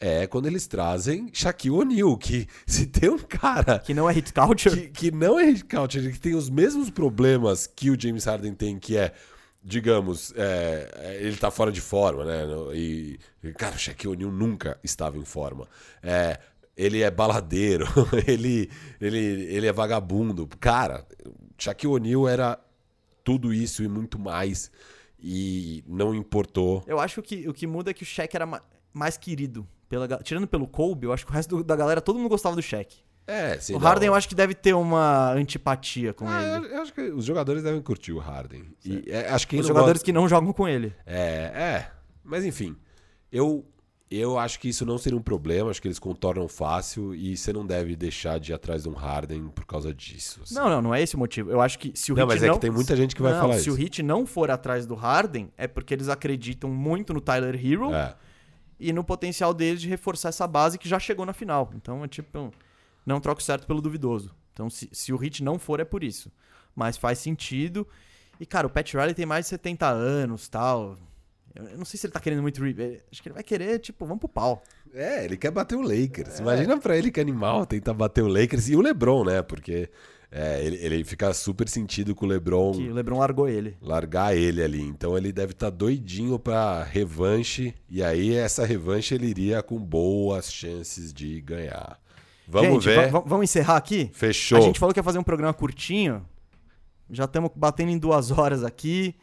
é 0.01 0.27
quando 0.27 0.47
eles 0.47 0.67
trazem 0.67 1.29
Shaquille 1.33 1.75
O'Neal, 1.75 2.17
que 2.17 2.47
se 2.67 2.87
tem 2.87 3.11
um 3.11 3.19
cara... 3.19 3.79
Que 3.79 3.93
não 3.93 4.09
é 4.09 4.13
hit 4.15 4.33
culture. 4.33 4.75
Que, 4.75 4.89
que 4.89 5.11
não 5.11 5.39
é 5.39 5.45
hit 5.45 5.65
culture, 5.65 6.13
que 6.13 6.19
tem 6.19 6.35
os 6.35 6.49
mesmos 6.49 6.89
problemas 6.89 7.67
que 7.67 7.91
o 7.91 8.01
James 8.01 8.25
Harden 8.25 8.55
tem, 8.55 8.79
que 8.79 8.97
é 8.97 9.13
digamos, 9.63 10.33
é, 10.37 11.19
ele 11.21 11.37
tá 11.37 11.51
fora 11.51 11.73
de 11.73 11.81
forma, 11.81 12.25
né? 12.25 12.45
E, 12.73 13.19
cara, 13.59 13.75
o 13.75 13.79
Shaquille 13.79 14.13
O'Neal 14.13 14.31
nunca 14.31 14.79
estava 14.85 15.19
em 15.19 15.25
forma. 15.25 15.67
É, 16.01 16.39
ele 16.77 17.03
é 17.03 17.11
baladeiro, 17.11 17.87
ele, 18.27 18.71
ele, 19.01 19.19
ele 19.19 19.67
é 19.67 19.73
vagabundo. 19.73 20.47
Cara, 20.61 21.07
Shaquille 21.57 21.95
O'Neal 21.95 22.29
era 22.29 22.59
tudo 23.25 23.53
isso 23.53 23.83
e 23.83 23.89
muito 23.89 24.19
mais. 24.19 24.71
E 25.19 25.83
não 25.89 26.15
importou. 26.15 26.85
Eu 26.87 27.01
acho 27.01 27.23
que 27.23 27.49
o 27.49 27.55
que 27.55 27.67
muda 27.67 27.91
é 27.91 27.95
que 27.95 28.03
o 28.03 28.07
Shaq 28.07 28.37
era 28.37 28.63
mais 28.93 29.17
querido. 29.17 29.67
Pela, 29.89 30.07
tirando 30.19 30.47
pelo 30.47 30.67
Kobe, 30.67 31.07
eu 31.07 31.13
acho 31.13 31.25
que 31.25 31.31
o 31.31 31.35
resto 31.35 31.63
da 31.65 31.75
galera, 31.75 32.01
todo 32.01 32.19
mundo 32.19 32.29
gostava 32.29 32.55
do 32.55 32.63
Shaq. 32.63 32.97
É, 33.27 33.59
sim. 33.59 33.75
O 33.75 33.79
Harden 33.79 34.09
não. 34.09 34.15
eu 34.15 34.17
acho 34.17 34.29
que 34.29 34.35
deve 34.35 34.55
ter 34.55 34.73
uma 34.73 35.33
antipatia 35.33 36.13
com 36.13 36.29
ah, 36.29 36.43
ele. 36.43 36.73
Eu 36.73 36.83
acho 36.83 36.93
que 36.93 37.01
os 37.01 37.25
jogadores 37.25 37.63
devem 37.63 37.81
curtir 37.81 38.13
o 38.13 38.19
Harden. 38.19 38.65
E, 38.85 39.05
é, 39.09 39.31
acho 39.31 39.49
que 39.49 39.59
os 39.59 39.67
jogadores 39.67 39.99
gosta... 39.99 40.05
que 40.05 40.13
não 40.13 40.29
jogam 40.29 40.53
com 40.53 40.69
ele. 40.69 40.95
É, 41.05 41.19
é. 41.19 41.91
Mas 42.23 42.45
enfim, 42.45 42.77
eu 43.33 43.65
eu 44.11 44.39
acho 44.39 44.61
que 44.61 44.69
isso 44.69 44.87
não 44.87 44.99
seria 44.99 45.19
um 45.19 45.23
problema, 45.23 45.69
acho 45.69 45.83
que 45.83 45.89
eles 45.89 45.99
contornam 45.99 46.47
fácil 46.47 47.13
e 47.13 47.37
você 47.37 47.53
não 47.53 47.67
deve 47.67 47.97
deixar 47.97 48.39
de 48.39 48.53
ir 48.53 48.55
atrás 48.55 48.85
de 48.85 48.89
um 48.89 48.93
Harden 48.93 49.49
por 49.49 49.67
causa 49.67 49.93
disso. 49.93 50.41
Assim. 50.45 50.55
Não, 50.55 50.69
não, 50.69 50.81
não 50.81 50.95
é 50.95 51.03
esse 51.03 51.17
o 51.17 51.19
motivo. 51.19 51.51
Eu 51.51 51.61
acho 51.61 51.79
que 51.79 51.93
se 51.95 52.13
o 52.13 52.15
não, 52.15 52.25
Hit 52.25 52.35
mas 52.35 52.43
é 52.43 52.53
que 52.53 52.61
tem 52.61 52.71
muita 52.71 52.95
gente 52.95 53.17
que 53.17 53.23
vai 53.23 53.33
não, 53.33 53.41
falar 53.41 53.55
se 53.55 53.61
isso. 53.61 53.65
Se 53.65 53.71
o 53.71 53.75
Hit 53.75 54.03
não 54.05 54.25
for 54.25 54.49
atrás 54.51 54.87
do 54.87 54.95
Harden, 54.95 55.51
é 55.59 55.67
porque 55.67 55.93
eles 55.93 56.09
acreditam 56.09 56.71
muito 56.71 57.13
no 57.13 57.21
Tyler 57.21 57.55
Hero 57.55 57.93
é. 57.93 58.15
e 58.79 58.93
no 58.93 59.03
potencial 59.03 59.53
deles 59.53 59.81
de 59.81 59.89
reforçar 59.89 60.29
essa 60.29 60.47
base 60.47 60.79
que 60.79 60.89
já 60.89 61.01
chegou 61.01 61.27
na 61.27 61.33
final. 61.33 61.73
Então 61.75 62.05
é 62.05 62.09
tipo, 62.09 62.53
não 63.05 63.21
troco 63.21 63.43
certo 63.43 63.67
pelo 63.67 63.81
duvidoso. 63.81 64.33
Então 64.53 64.71
se, 64.71 64.89
se 64.93 65.13
o 65.13 65.17
Hit 65.17 65.43
não 65.43 65.59
for, 65.59 65.81
é 65.81 65.85
por 65.85 66.05
isso. 66.05 66.31
Mas 66.77 66.97
faz 66.97 67.19
sentido. 67.19 67.85
E, 68.39 68.47
cara, 68.47 68.69
o 68.69 68.71
Pat 68.71 68.93
Riley 68.93 69.15
tem 69.15 69.27
mais 69.27 69.47
de 69.47 69.49
70 69.49 69.89
anos 69.89 70.49
tal. 70.49 70.97
Eu 71.57 71.79
não 71.79 71.85
sei 71.85 71.99
se 71.99 72.07
ele 72.07 72.13
tá 72.13 72.21
querendo 72.21 72.43
muito. 72.43 72.63
Acho 72.63 73.23
que 73.23 73.29
ele 73.29 73.35
vai 73.35 73.43
querer, 73.43 73.79
tipo, 73.79 74.05
vamos 74.05 74.21
pro 74.21 74.29
pau. 74.29 74.63
É, 74.93 75.25
ele 75.25 75.37
quer 75.37 75.51
bater 75.51 75.75
o 75.75 75.83
Lakers. 75.83 76.39
É. 76.39 76.43
Imagina 76.43 76.79
pra 76.79 76.97
ele 76.97 77.11
que 77.11 77.21
animal 77.21 77.65
tentar 77.67 77.95
bater 77.95 78.23
o 78.23 78.29
Lakers 78.29 78.69
e 78.69 78.77
o 78.77 78.81
LeBron, 78.81 79.25
né? 79.25 79.43
Porque 79.43 79.89
é, 80.31 80.63
ele, 80.65 80.77
ele 80.77 81.05
fica 81.05 81.33
super 81.33 81.69
sentido 81.69 82.15
com 82.15 82.27
o 82.27 82.29
LeBron. 82.29 82.73
Que 82.73 82.89
o 82.89 82.95
LeBron 82.95 83.19
largou 83.19 83.49
ele. 83.49 83.77
Largar 83.81 84.37
ele 84.37 84.63
ali. 84.63 84.83
Então 84.83 85.17
ele 85.17 85.33
deve 85.33 85.53
estar 85.53 85.71
tá 85.71 85.77
doidinho 85.77 86.39
pra 86.39 86.83
revanche. 86.83 87.75
E 87.89 88.03
aí, 88.03 88.35
essa 88.35 88.65
revanche 88.67 89.15
ele 89.15 89.27
iria 89.27 89.63
com 89.63 89.79
boas 89.79 90.53
chances 90.53 91.13
de 91.13 91.41
ganhar. 91.41 91.99
Vamos 92.47 92.85
gente, 92.85 92.95
ver. 92.95 93.11
Vamos 93.11 93.45
encerrar 93.45 93.77
aqui? 93.77 94.11
Fechou. 94.13 94.59
A 94.59 94.61
gente 94.61 94.79
falou 94.79 94.93
que 94.93 95.01
ia 95.01 95.05
fazer 95.05 95.19
um 95.19 95.25
programa 95.25 95.55
curtinho. 95.55 96.25
Já 97.11 97.25
estamos 97.25 97.51
batendo 97.55 97.91
em 97.91 97.99
duas 97.99 98.31
horas 98.31 98.63
aqui. 98.65 99.15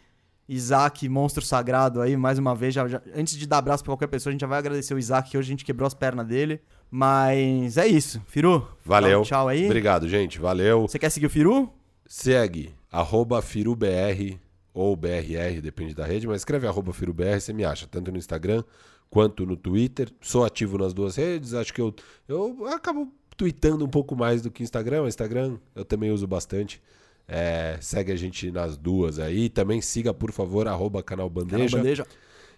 Isaac, 0.53 1.07
monstro 1.09 1.43
sagrado 1.43 2.01
aí, 2.01 2.15
mais 2.15 2.37
uma 2.37 2.55
vez. 2.55 2.73
Já, 2.73 2.87
já, 2.87 3.01
antes 3.15 3.35
de 3.37 3.45
dar 3.45 3.57
abraço 3.57 3.83
pra 3.83 3.91
qualquer 3.91 4.07
pessoa, 4.07 4.31
a 4.31 4.33
gente 4.33 4.41
já 4.41 4.47
vai 4.47 4.59
agradecer 4.59 4.93
o 4.93 4.99
Isaac, 4.99 5.29
que 5.29 5.37
hoje 5.37 5.47
a 5.47 5.51
gente 5.53 5.65
quebrou 5.65 5.87
as 5.87 5.93
pernas 5.93 6.27
dele. 6.27 6.61
Mas 6.89 7.77
é 7.77 7.87
isso. 7.87 8.21
Firu, 8.27 8.67
valeu. 8.85 9.23
tchau 9.23 9.47
aí. 9.47 9.65
Obrigado, 9.65 10.07
gente. 10.07 10.39
Valeu. 10.39 10.83
Você 10.83 10.99
quer 10.99 11.09
seguir 11.09 11.25
o 11.25 11.29
Firu? 11.29 11.73
Segue, 12.05 12.73
arroba 12.91 13.41
FiruBR 13.41 14.39
ou 14.73 14.95
BRR, 14.95 15.61
depende 15.61 15.93
da 15.93 16.05
rede, 16.05 16.27
mas 16.27 16.41
escreve 16.41 16.67
arroba 16.67 16.91
FiruBR, 16.93 17.39
você 17.39 17.53
me 17.53 17.63
acha, 17.63 17.87
tanto 17.87 18.11
no 18.11 18.17
Instagram 18.17 18.63
quanto 19.09 19.45
no 19.45 19.55
Twitter. 19.55 20.09
Sou 20.19 20.43
ativo 20.43 20.77
nas 20.77 20.93
duas 20.93 21.15
redes, 21.15 21.53
acho 21.53 21.73
que 21.73 21.79
eu, 21.79 21.93
eu 22.27 22.65
acabo 22.67 23.11
tweetando 23.37 23.85
um 23.85 23.89
pouco 23.89 24.15
mais 24.15 24.41
do 24.41 24.49
que 24.49 24.63
Instagram. 24.63 25.07
Instagram 25.07 25.57
eu 25.75 25.85
também 25.85 26.11
uso 26.11 26.25
bastante. 26.25 26.81
É, 27.27 27.77
segue 27.81 28.11
a 28.11 28.15
gente 28.15 28.51
nas 28.51 28.77
duas 28.77 29.19
aí. 29.19 29.49
Também 29.49 29.81
siga, 29.81 30.13
por 30.13 30.31
favor, 30.31 30.67
arroba 30.67 31.01
canal 31.01 31.29
Bandeja. 31.29 31.69
Canal 31.69 31.83
Bandeja. 31.83 32.07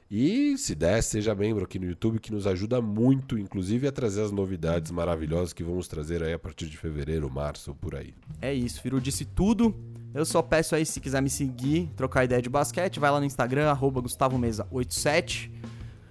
E 0.09 0.55
se 0.57 0.75
der, 0.75 1.01
seja 1.01 1.33
membro 1.33 1.63
aqui 1.63 1.79
no 1.79 1.85
YouTube, 1.87 2.19
que 2.19 2.31
nos 2.31 2.45
ajuda 2.45 2.79
muito, 2.79 3.39
inclusive, 3.39 3.87
a 3.87 3.91
trazer 3.91 4.21
as 4.21 4.31
novidades 4.31 4.91
maravilhosas 4.91 5.51
que 5.51 5.63
vamos 5.63 5.87
trazer 5.87 6.21
aí 6.21 6.33
a 6.33 6.37
partir 6.37 6.67
de 6.67 6.77
fevereiro, 6.77 7.29
março, 7.29 7.73
por 7.73 7.95
aí. 7.95 8.13
É 8.39 8.53
isso, 8.53 8.81
Firu 8.81 9.01
disse 9.01 9.25
tudo. 9.25 9.75
Eu 10.13 10.23
só 10.23 10.41
peço 10.41 10.75
aí, 10.75 10.85
se 10.85 11.01
quiser 11.01 11.21
me 11.21 11.29
seguir, 11.29 11.89
trocar 11.95 12.23
ideia 12.23 12.41
de 12.41 12.49
basquete, 12.49 12.99
vai 12.99 13.09
lá 13.09 13.19
no 13.19 13.25
Instagram, 13.25 13.67
arroba 13.69 14.01
GustavoMesa87. 14.01 15.49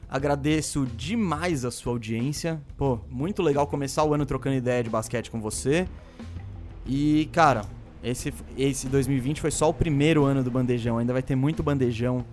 Agradeço 0.08 0.86
demais 0.96 1.64
a 1.64 1.70
sua 1.70 1.92
audiência. 1.92 2.60
Pô, 2.76 3.00
muito 3.08 3.42
legal 3.42 3.66
começar 3.66 4.04
o 4.04 4.12
ano 4.12 4.26
trocando 4.26 4.56
ideia 4.56 4.82
de 4.82 4.90
basquete 4.90 5.30
com 5.30 5.40
você. 5.40 5.88
E, 6.84 7.30
cara, 7.32 7.64
esse, 8.04 8.32
esse 8.56 8.86
2020 8.88 9.40
foi 9.40 9.50
só 9.50 9.68
o 9.68 9.74
primeiro 9.74 10.24
ano 10.24 10.44
do 10.44 10.50
bandejão, 10.50 10.98
ainda 10.98 11.12
vai 11.12 11.22
ter 11.22 11.34
muito 11.34 11.62
bandejão 11.62 12.24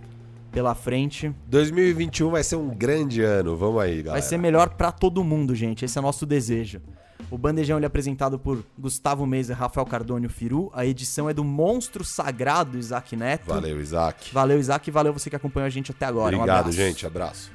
pela 0.52 0.76
frente. 0.76 1.34
2021 1.48 2.30
vai 2.30 2.44
ser 2.44 2.58
um 2.58 2.70
grande 2.70 3.22
ano, 3.22 3.56
vamos 3.56 3.82
aí, 3.82 4.04
galera. 4.04 4.12
Vai 4.12 4.22
ser 4.22 4.38
melhor 4.38 4.70
para 4.72 4.92
todo 4.92 5.24
mundo, 5.24 5.56
gente, 5.56 5.86
esse 5.86 5.98
é 5.98 6.02
nosso 6.02 6.26
desejo. 6.26 6.82
O 7.30 7.38
Bandejão 7.38 7.80
é 7.80 7.86
apresentado 7.86 8.38
por 8.38 8.62
Gustavo 8.78 9.26
Mesa 9.26 9.54
e 9.54 9.56
Rafael 9.56 9.86
Cardônio 9.86 10.30
Firu. 10.30 10.70
A 10.74 10.86
edição 10.86 11.30
é 11.30 11.34
do 11.34 11.46
monstro 11.46 12.04
sagrado 12.04 12.78
Isaac 12.78 13.16
Neto. 13.16 13.48
Valeu, 13.48 13.80
Isaac. 13.80 14.34
Valeu, 14.34 14.60
Isaac, 14.60 14.90
e 14.90 14.92
valeu 14.92 15.14
você 15.14 15.30
que 15.30 15.36
acompanhou 15.38 15.66
a 15.66 15.70
gente 15.70 15.92
até 15.92 16.06
agora. 16.06 16.36
Obrigado, 16.36 16.68
um 16.68 16.72
gente. 16.74 17.08
Abraço. 17.08 17.50